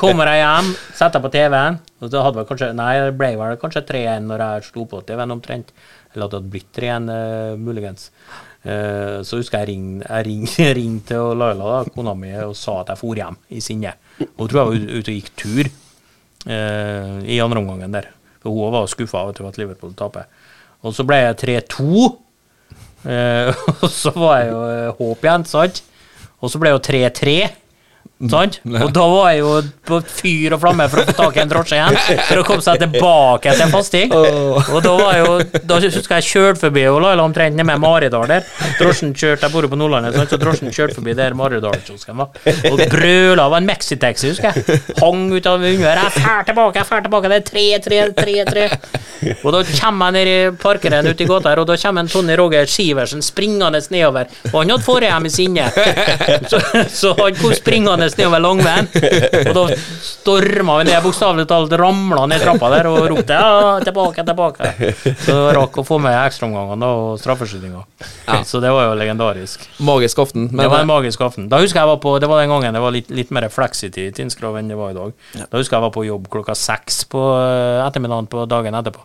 Kommer 0.00 0.30
jeg 0.32 0.40
hjem, 0.40 0.70
setter 0.96 1.20
på 1.20 1.30
TV-en, 1.32 1.76
og 2.00 2.10
da 2.12 2.22
hadde 2.24 2.40
vel 2.40 2.46
kanskje 2.48 2.70
Nei, 2.76 2.92
det 3.04 3.16
ble 3.20 3.32
vel 3.36 3.58
kanskje 3.60 3.82
3-1 3.90 4.28
når 4.30 4.44
jeg 4.44 4.68
slo 4.70 4.86
på 4.88 5.02
TV-en 5.06 5.34
omtrent. 5.36 5.74
Eller 6.14 6.24
at 6.24 6.32
det 6.32 6.40
hadde 6.40 6.52
blitt 6.54 6.70
3-1, 6.78 7.10
eh, 7.12 7.58
muligens. 7.60 8.08
Eh, 8.64 9.18
så 9.28 9.38
husker 9.42 9.60
jeg 9.60 9.70
ring, 9.74 9.88
jeg 10.02 10.26
ring, 10.26 10.46
ringte 10.80 11.12
til 11.12 11.36
Laila, 11.38 11.74
da, 11.76 11.94
kona 11.94 12.16
mi, 12.18 12.32
og 12.46 12.56
sa 12.58 12.80
at 12.82 12.94
jeg 12.94 13.02
for 13.02 13.20
hjem 13.20 13.36
i 13.54 13.62
sinne. 13.64 13.92
Hun 14.24 14.48
tror 14.48 14.62
jeg 14.62 14.70
var 14.70 14.78
ute 14.78 15.02
ute 15.02 15.12
og 15.12 15.18
gikk 15.20 15.34
tur 15.38 15.68
eh, 15.68 17.18
i 17.28 17.42
andre 17.44 17.62
omgangen 17.62 17.98
der. 17.98 18.08
For 18.42 18.54
hun 18.54 18.74
var 18.74 18.88
skuffa 18.90 19.24
over 19.26 19.48
at 19.48 19.58
Liverpool 19.60 19.94
taper. 19.98 20.28
Og 20.86 20.94
så 20.94 21.04
ble 21.06 21.20
jeg 21.20 21.38
3-2. 21.42 22.08
Eh, 23.08 23.62
og 23.82 23.88
så 23.92 24.12
var 24.14 24.42
jeg 24.42 24.52
jo 24.52 24.60
eh, 24.68 24.90
håp 24.98 25.26
igjen, 25.26 25.46
sant? 25.48 25.82
Og 26.38 26.52
så 26.52 26.60
ble 26.62 26.72
det 26.72 26.76
jo 26.76 26.84
3-3. 26.92 27.38
Sant? 28.32 28.56
Og 28.66 28.90
da 28.90 29.04
var 29.06 29.28
jeg 29.30 29.44
jo 29.44 29.50
på 29.86 29.98
fyr 30.10 30.54
og 30.56 30.60
flamme 30.64 30.88
for 30.90 31.02
å 31.02 31.04
få 31.06 31.14
tak 31.14 31.36
i 31.38 31.42
en 31.44 31.50
drosje 31.52 31.76
igjen, 31.78 31.98
for 32.26 32.40
å 32.40 32.44
komme 32.48 32.64
seg 32.66 32.80
tilbake 32.82 33.52
til 33.54 33.70
fasting. 33.70 34.14
Og 34.14 34.78
da 34.82 34.94
var 34.98 35.12
jeg 35.14 35.22
jo 35.22 35.36
Da 35.70 35.78
husker 35.84 36.16
jeg 36.18 36.26
kjørte 36.26 36.62
forbi 36.64 36.82
og 36.90 36.98
la 37.04 37.12
omtrent 37.22 37.54
nede 37.54 37.68
med 37.68 37.78
Maridal 37.82 38.26
der. 38.30 38.46
Drosjen 38.80 39.14
kjørte 39.14 39.46
Jeg 39.46 39.54
bor 39.54 39.66
jo 39.66 39.70
på 39.70 39.78
Nordlandet, 39.78 40.16
sant? 40.18 40.32
så 40.34 40.40
drosjen 40.40 40.74
kjørte 40.74 40.98
forbi 40.98 41.14
der 41.18 41.36
Maridal-kiosken 41.38 42.18
var. 42.18 42.34
Og 42.72 42.82
brøla 42.90 43.46
av 43.46 43.54
en 43.60 43.68
mexitaxi, 43.68 44.32
husker 44.32 44.50
jeg. 44.50 44.80
Hang 44.98 45.28
ut 45.30 45.46
av 45.46 45.62
vinduet. 45.62 46.02
Jeg 46.02 46.16
fær 46.18 46.48
tilbake, 46.48 46.82
jeg 46.82 46.90
fær 46.90 47.06
tilbake. 47.06 47.30
Det 47.30 47.38
er 47.38 47.46
3-3, 47.86 48.02
3-3. 48.18 48.98
Og 49.42 49.50
da 49.54 49.62
kommer 49.80 50.10
jeg 50.10 50.16
ned 50.18 50.32
i 50.32 50.58
parkeren 50.62 51.08
ute 51.10 51.24
i 51.24 51.28
gata 51.28 51.52
her, 51.52 51.62
og 51.62 51.70
da 51.70 51.78
kommer 51.80 52.04
en 52.04 52.10
Tony 52.10 52.36
Roger 52.38 52.68
Sivertsen 52.70 53.22
springende 53.24 53.80
nedover. 53.94 54.30
Og 54.52 54.60
han 54.60 54.74
hadde 54.74 54.86
forhjem 54.86 55.26
i 55.26 55.32
sinne, 55.32 55.66
så, 56.50 56.60
så 56.90 57.14
han 57.18 57.38
kom 57.38 57.54
springende 57.56 58.07
nedover 58.16 58.40
langveien. 58.40 58.88
Og 59.42 59.52
da 59.56 59.64
storma 60.04 60.78
vi 60.78 60.86
ned, 60.88 60.96
bokstavelig 61.04 61.44
talt 61.50 61.74
ramla 61.78 62.24
ned 62.30 62.40
trappa 62.42 62.70
der 62.72 62.88
og 62.90 63.00
ropte 63.12 63.36
ja, 63.36 63.74
tilbake, 63.84 64.24
tilbake. 64.24 64.70
Så 65.26 65.36
rakk 65.58 65.80
å 65.82 65.84
få 65.86 66.00
med 66.02 66.16
ekstraomgangene 66.22 66.92
og 66.94 67.20
straffeskytinga. 67.20 67.84
Så 68.48 68.62
det 68.64 68.72
var 68.72 68.88
jo 68.88 68.96
legendarisk. 68.98 69.68
Magisk 69.84 70.24
aften. 70.24 70.48
Men 70.52 70.64
det 70.64 70.70
var 70.72 70.86
en 70.86 70.90
magisk 70.90 71.26
aften. 71.26 71.50
Da 71.52 71.60
husker 71.62 71.82
jeg 71.82 71.92
var 71.92 72.00
på, 72.02 72.16
Det 72.22 72.30
var 72.30 72.42
den 72.42 72.54
gangen 72.54 72.74
det 72.74 72.82
var 72.82 72.94
litt, 72.94 73.12
litt 73.12 73.34
mer 73.34 73.48
fleksity 73.52 74.08
i 74.08 74.14
Tinsgrov 74.14 74.56
enn 74.58 74.70
det 74.70 74.78
var 74.78 74.94
i 74.94 74.98
dag. 74.98 75.14
Da 75.44 75.60
husker 75.60 75.78
jeg 75.78 75.86
var 75.88 75.94
på 75.94 76.06
jobb 76.08 76.28
klokka 76.32 76.56
seks 76.58 77.04
på 77.12 77.22
eh, 77.36 77.84
ettermiddagen 77.86 78.30
på 78.30 78.48
dagen 78.50 78.78
etterpå. 78.78 79.04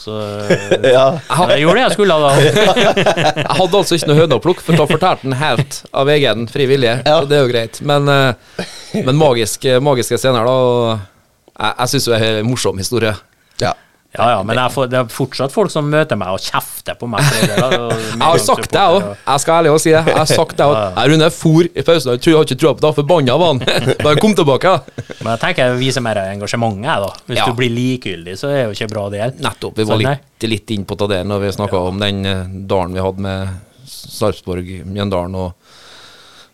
Så 0.00 0.14
eh, 0.20 0.90
Ja. 0.94 1.04
jeg 1.52 1.62
gjorde 1.62 1.76
det 1.78 1.84
jeg 1.84 1.94
skulle 1.94 2.16
da. 2.20 2.30
Jeg 3.44 3.56
hadde 3.60 3.78
altså 3.78 3.96
ikke 3.98 4.08
noe 4.10 4.18
høne 4.18 4.38
å 4.38 4.42
plukke, 4.42 4.64
for 4.66 4.76
da 4.78 4.86
fortalte 4.90 5.28
han 5.28 5.36
helt 5.40 5.78
av 5.94 6.10
egen 6.12 6.46
fri 6.50 6.66
vilje. 6.70 6.96
Så 7.06 7.28
det 7.30 7.38
er 7.38 7.44
jo 7.46 7.52
greit. 7.52 7.80
Men, 7.86 8.08
eh, 8.10 8.66
men 9.06 9.16
magiske, 9.20 9.78
magiske 9.84 10.18
scener, 10.20 10.44
da. 10.44 10.52
og 10.52 11.54
Jeg, 11.54 11.72
jeg 11.78 11.92
syns 11.94 12.08
det 12.10 12.18
er 12.20 12.40
en 12.42 12.50
morsom 12.50 12.78
historie. 12.82 13.14
ja. 13.62 13.72
Ja, 14.14 14.26
ja, 14.30 14.42
men 14.46 14.54
jeg 14.54 14.70
får, 14.70 14.86
det 14.92 14.98
er 15.00 15.08
fortsatt 15.10 15.50
folk 15.50 15.72
som 15.74 15.88
møter 15.90 16.14
meg 16.20 16.28
og 16.36 16.38
kjefter 16.38 16.94
på 17.00 17.08
meg. 17.10 17.24
det 17.34 17.56
da, 17.58 17.66
og 17.82 17.92
Jeg 18.14 18.20
har 18.22 18.38
sagt 18.44 18.70
det 18.70 18.82
òg. 18.84 19.08
Jeg 19.26 19.42
skal 19.42 19.54
ærlig 19.58 19.72
og 19.74 19.80
si 19.82 19.90
det. 19.90 20.02
Jeg 20.06 20.18
har 20.20 20.28
sagt 20.30 20.54
det 20.60 20.68
òg. 20.70 21.00
Rune 21.10 21.30
for 21.34 21.66
i 21.66 21.82
pausen. 21.82 22.12
Jeg 22.14 22.22
tror 22.22 22.30
jeg 22.30 22.38
har 22.38 22.46
ikke 22.46 22.58
trua 22.62 22.74
på 22.78 22.84
det. 22.86 22.92
Forbanna 23.00 23.36
var 23.42 23.50
han 23.54 23.62
da 24.04 24.12
han 24.12 24.20
kom 24.22 24.36
tilbake. 24.38 24.74
Men 25.18 25.32
jeg 25.34 25.42
tenker 25.42 25.72
jeg 25.72 25.80
viser 25.82 26.04
mer 26.06 26.20
engasjement, 26.28 26.78
jeg, 26.86 27.02
da. 27.08 27.10
Hvis 27.26 27.40
Ja. 27.42 27.48
du 27.50 27.58
blir 27.58 27.74
likegyldig, 27.74 28.36
så 28.38 28.52
er 28.52 28.60
det 28.60 28.64
jo 28.68 28.76
ikke 28.78 28.90
bra, 28.94 29.08
det 29.10 29.22
heller. 29.24 29.42
Nettopp. 29.48 29.76
Vi 29.82 29.88
var 29.90 29.98
Sånn, 29.98 30.06
litt, 30.06 30.48
litt 30.54 30.74
inn 30.78 30.86
på 30.86 31.00
det 31.10 31.20
når 31.26 31.42
vi 31.48 31.52
snakka 31.58 31.82
om 31.90 31.98
den 32.06 32.22
eh, 32.30 32.44
dalen 32.70 32.94
vi 32.94 33.02
hadde 33.02 33.26
med 33.26 33.58
Sarpsborg, 33.90 34.70
Mjøndalen 34.86 35.34
og 35.42 35.54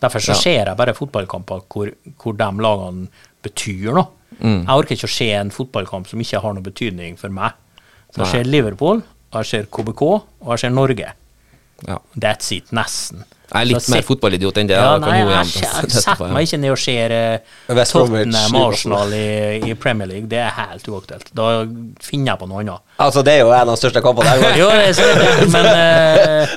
Derfor 0.00 0.22
så 0.24 0.32
Ja. 0.32 0.38
ser 0.40 0.64
jeg 0.64 0.76
bare 0.78 0.94
fotballkamper 0.96 1.61
hvor, 1.68 1.90
hvor 2.22 2.32
de 2.32 2.46
lagene 2.64 3.08
betyr 3.45 3.95
noe. 3.97 4.09
Mm. 4.41 4.62
Jeg 4.64 4.76
orker 4.82 4.97
ikke 4.97 5.09
å 5.11 5.12
se 5.12 5.28
en 5.36 5.51
fotballkamp 5.53 6.09
som 6.09 6.20
ikke 6.22 6.41
har 6.41 6.55
noe 6.57 6.64
betydning 6.64 7.18
for 7.20 7.32
meg. 7.34 7.59
Så 8.14 8.24
jeg 8.24 8.30
ser 8.32 8.49
Liverpool, 8.49 9.03
og 9.30 9.36
jeg 9.43 9.51
ser 9.51 9.68
KBK, 9.70 10.03
og 10.07 10.55
jeg 10.55 10.64
ser 10.64 10.72
Norge. 10.74 11.12
ja. 11.86 11.99
That's 12.16 12.51
it, 12.57 12.72
nesten. 12.74 13.24
Jeg 13.51 13.64
er 13.64 13.66
litt 13.66 13.82
Så 13.82 13.94
mer 13.96 14.05
fotballidiot 14.07 14.59
enn 14.62 14.68
det. 14.70 14.76
Ja, 14.78 14.92
nei, 15.03 15.16
jeg, 15.18 15.48
jeg, 15.59 15.70
jeg 15.82 15.94
setter 15.96 16.30
meg 16.30 16.46
ikke 16.46 16.61
ned 16.62 16.74
og 16.74 16.78
ser 16.78 17.14
eh, 17.16 17.57
West 17.74 17.96
Tottenham 17.96 18.59
Arsenal 18.61 19.14
i, 19.16 19.24
i 19.72 19.74
Premier 19.74 20.11
League. 20.11 20.28
Det 20.30 20.38
er 20.38 20.53
helt 20.55 20.86
uaktuelt. 20.92 21.32
Da 21.34 21.48
finner 22.05 22.32
jeg 22.34 22.42
på 22.44 22.48
noe 22.51 22.62
annet. 22.62 22.84
Altså, 23.01 23.24
det 23.26 23.34
er 23.34 23.42
jo 23.42 23.51
en 23.51 23.64
av 23.64 23.72
de 23.72 23.80
største 23.80 24.03
kampene 24.05 24.36
der. 24.38 24.59
Jo, 24.61 24.68
det 24.70 24.92
er 25.03 25.22
det, 25.24 25.48
men 25.51 25.68
eh, 25.72 26.55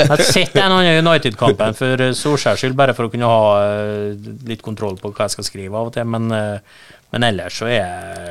Jeg 0.00 0.26
setter 0.32 0.64
en 0.64 0.76
annen 0.80 1.06
United-kampen 1.06 1.78
for 1.78 2.04
Solskjærs 2.18 2.64
skyld, 2.64 2.74
bare 2.78 2.96
for 2.96 3.06
å 3.06 3.12
kunne 3.12 3.30
ha 3.30 3.44
eh, 3.68 4.32
litt 4.48 4.64
kontroll 4.64 4.98
på 5.00 5.12
hva 5.14 5.28
jeg 5.28 5.36
skal 5.36 5.48
skrive 5.50 5.78
av 5.78 5.92
og 5.92 5.94
til, 5.94 6.08
men, 6.08 6.30
eh, 6.34 6.90
men 7.14 7.26
ellers 7.30 7.60
så 7.62 7.70
er 7.70 8.24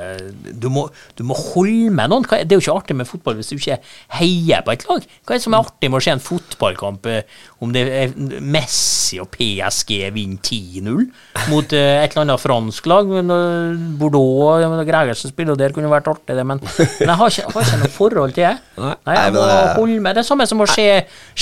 du 0.64 0.70
må, 0.72 0.86
du 1.18 1.24
må 1.28 1.36
holde 1.38 1.92
med 1.94 2.12
noen. 2.12 2.26
Det 2.28 2.54
er 2.54 2.60
jo 2.60 2.64
ikke 2.64 2.76
artig 2.78 2.98
med 3.00 3.10
fotball 3.10 3.38
hvis 3.40 3.52
du 3.52 3.56
ikke 3.58 3.80
heier 4.20 4.64
på 4.66 4.74
et 4.76 4.86
lag. 4.90 5.06
Hva 5.24 5.36
er 5.36 5.40
det 5.40 5.46
som 5.46 5.56
er 5.56 5.66
artig 5.66 5.90
med 5.90 6.00
å 6.00 6.04
se 6.06 6.14
en 6.14 6.24
fotballkamp 6.24 7.10
eh, 7.12 7.42
om 7.64 7.74
det 7.74 7.84
er 7.88 8.14
Messi 8.44 9.20
og 9.24 9.30
PSG 9.34 9.94
vinner 10.16 10.40
10-0 10.44 11.50
mot 11.52 11.76
eh, 11.76 12.04
et 12.04 12.14
eller 12.14 12.26
annet 12.26 12.44
fransk 12.44 12.90
lag? 12.92 13.14
eh, 13.24 13.84
Bordeaux 14.00 14.64
og 14.68 14.84
Gregersen 14.88 15.34
spiller, 15.34 15.56
og 15.56 15.62
der 15.62 15.76
kunne 15.76 15.92
vært 15.92 16.10
artig, 16.12 16.38
det, 16.38 16.48
men, 16.48 16.62
men 16.64 17.14
jeg 17.14 17.20
har 17.22 17.36
ikke, 17.36 17.54
har 17.56 17.68
ikke 17.68 17.82
noe 17.84 17.94
forhold 17.98 18.36
til 18.36 18.48
det. 18.48 18.56
Nei, 19.08 19.20
jeg 19.20 19.38
må 19.38 19.48
holde 19.80 20.00
med. 20.00 20.18
Det 20.18 20.24
er 20.24 20.30
samme 20.34 20.50
som 20.50 20.64
å 20.64 20.70
se, 20.70 20.88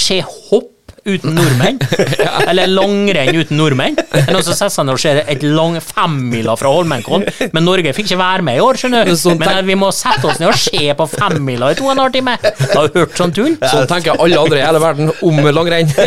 se 0.07 0.21
hopp 0.25 0.77
uten 1.07 1.33
nordmenn. 1.35 1.79
Eller 2.49 2.69
langrenn 2.69 3.35
uten 3.35 3.57
nordmenn. 3.57 3.97
Men 4.13 4.37
også 4.37 4.53
setter 4.53 4.73
seg 4.75 4.87
ned 4.87 4.95
og 4.95 5.01
ser 5.01 5.21
et 5.25 5.45
lang 5.45 5.79
femmila 5.81 6.53
fra 6.59 6.71
Holmenkollen, 6.75 7.25
men 7.55 7.65
Norge 7.65 7.93
fikk 7.97 8.11
ikke 8.11 8.19
være 8.21 8.45
med 8.45 8.59
i 8.59 8.63
år, 8.63 8.79
skjønner 8.81 9.09
du. 9.09 9.15
Sånn 9.17 9.41
Men 9.41 9.65
vi 9.65 9.77
må 9.79 9.89
sette 9.95 10.29
oss 10.29 10.41
ned 10.41 10.51
og 10.51 10.59
se 10.61 10.85
på 10.97 11.07
femmila 11.15 11.71
i 11.73 11.79
to 11.79 11.87
og 11.87 11.95
en 11.95 12.03
halv 12.03 12.15
time. 12.15 12.37
Da 12.43 12.69
har 12.77 12.91
hørt 12.95 13.17
sånn 13.17 13.33
tull. 13.35 13.57
Sånn 13.63 13.89
tenker 13.89 14.21
alle 14.21 14.39
andre 14.41 14.61
i 14.61 14.65
hele 14.65 14.83
verden 14.83 15.13
om 15.25 15.41
langrenn. 15.55 15.89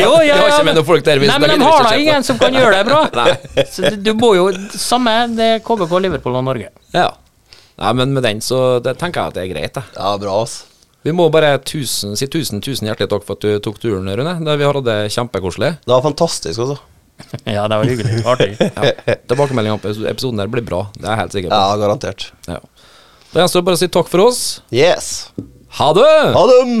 Jo, 0.00 0.12
ja, 0.24 0.36
ja. 0.38 0.60
Nei, 0.62 1.38
men 1.42 1.50
de 1.50 1.56
har 1.64 1.84
da 1.84 1.92
ingen 1.98 2.24
som 2.24 2.38
kan 2.40 2.54
gjøre 2.54 2.80
det 2.80 2.84
bra. 2.88 3.26
Så 3.74 3.90
du, 3.96 4.12
bor 4.14 4.30
må 4.30 4.36
jo 4.38 4.46
Samme 4.78 5.14
det 5.34 5.50
er 5.56 5.62
KBK, 5.64 5.96
Liverpool 6.06 6.38
og 6.38 6.46
Norge. 6.46 6.70
Ja. 6.94 7.10
Nei, 7.80 7.92
men 7.96 8.12
med 8.16 8.26
den 8.26 8.42
så 8.44 8.78
det 8.84 8.98
tenker 9.00 9.22
jeg 9.22 9.32
at 9.32 9.38
det 9.38 9.44
er 9.44 9.52
greit, 9.54 9.78
jeg. 9.80 9.94
Ja, 9.96 10.12
bra, 10.20 10.42
ass. 10.44 10.58
Vi 11.02 11.12
må 11.16 11.30
bare 11.32 11.54
tusen, 11.64 12.12
si 12.18 12.26
tusen, 12.28 12.60
tusen 12.60 12.88
hjertelig 12.90 13.08
takk 13.08 13.24
for 13.24 13.38
at 13.38 13.44
du 13.44 13.54
tok 13.64 13.78
turen, 13.80 14.08
Rune. 14.08 14.34
Det, 14.44 14.56
vi 14.60 14.66
hatt 14.68 14.84
det 14.84 14.96
kjempekoselig. 15.14 15.70
Det 15.86 15.94
var 15.94 16.02
fantastisk, 16.04 16.60
altså. 16.60 16.76
Ja, 17.56 17.66
det 17.68 17.78
var 17.80 17.88
hyggelig. 17.88 18.20
Artig. 18.28 18.50
Ja. 18.76 19.16
Tilbakemeldinga 19.28 19.80
på 19.80 19.94
episoden 20.08 20.40
der 20.40 20.50
blir 20.52 20.64
bra. 20.66 20.86
Det 20.96 21.06
er 21.06 21.14
jeg 21.14 21.22
helt 21.22 21.36
sikker 21.38 21.52
på. 21.52 21.60
Ja, 21.62 21.78
garantert. 21.80 22.28
Ja. 22.48 22.60
Da 23.30 23.44
gjenstår 23.44 23.62
det 23.62 23.68
bare 23.70 23.78
å 23.78 23.80
si 23.80 23.88
takk 23.96 24.10
for 24.12 24.26
oss. 24.26 24.42
Yes. 24.74 25.10
Ha 25.80 25.92
det! 25.96 26.10
Ha 26.36 26.44
dem! 26.50 26.80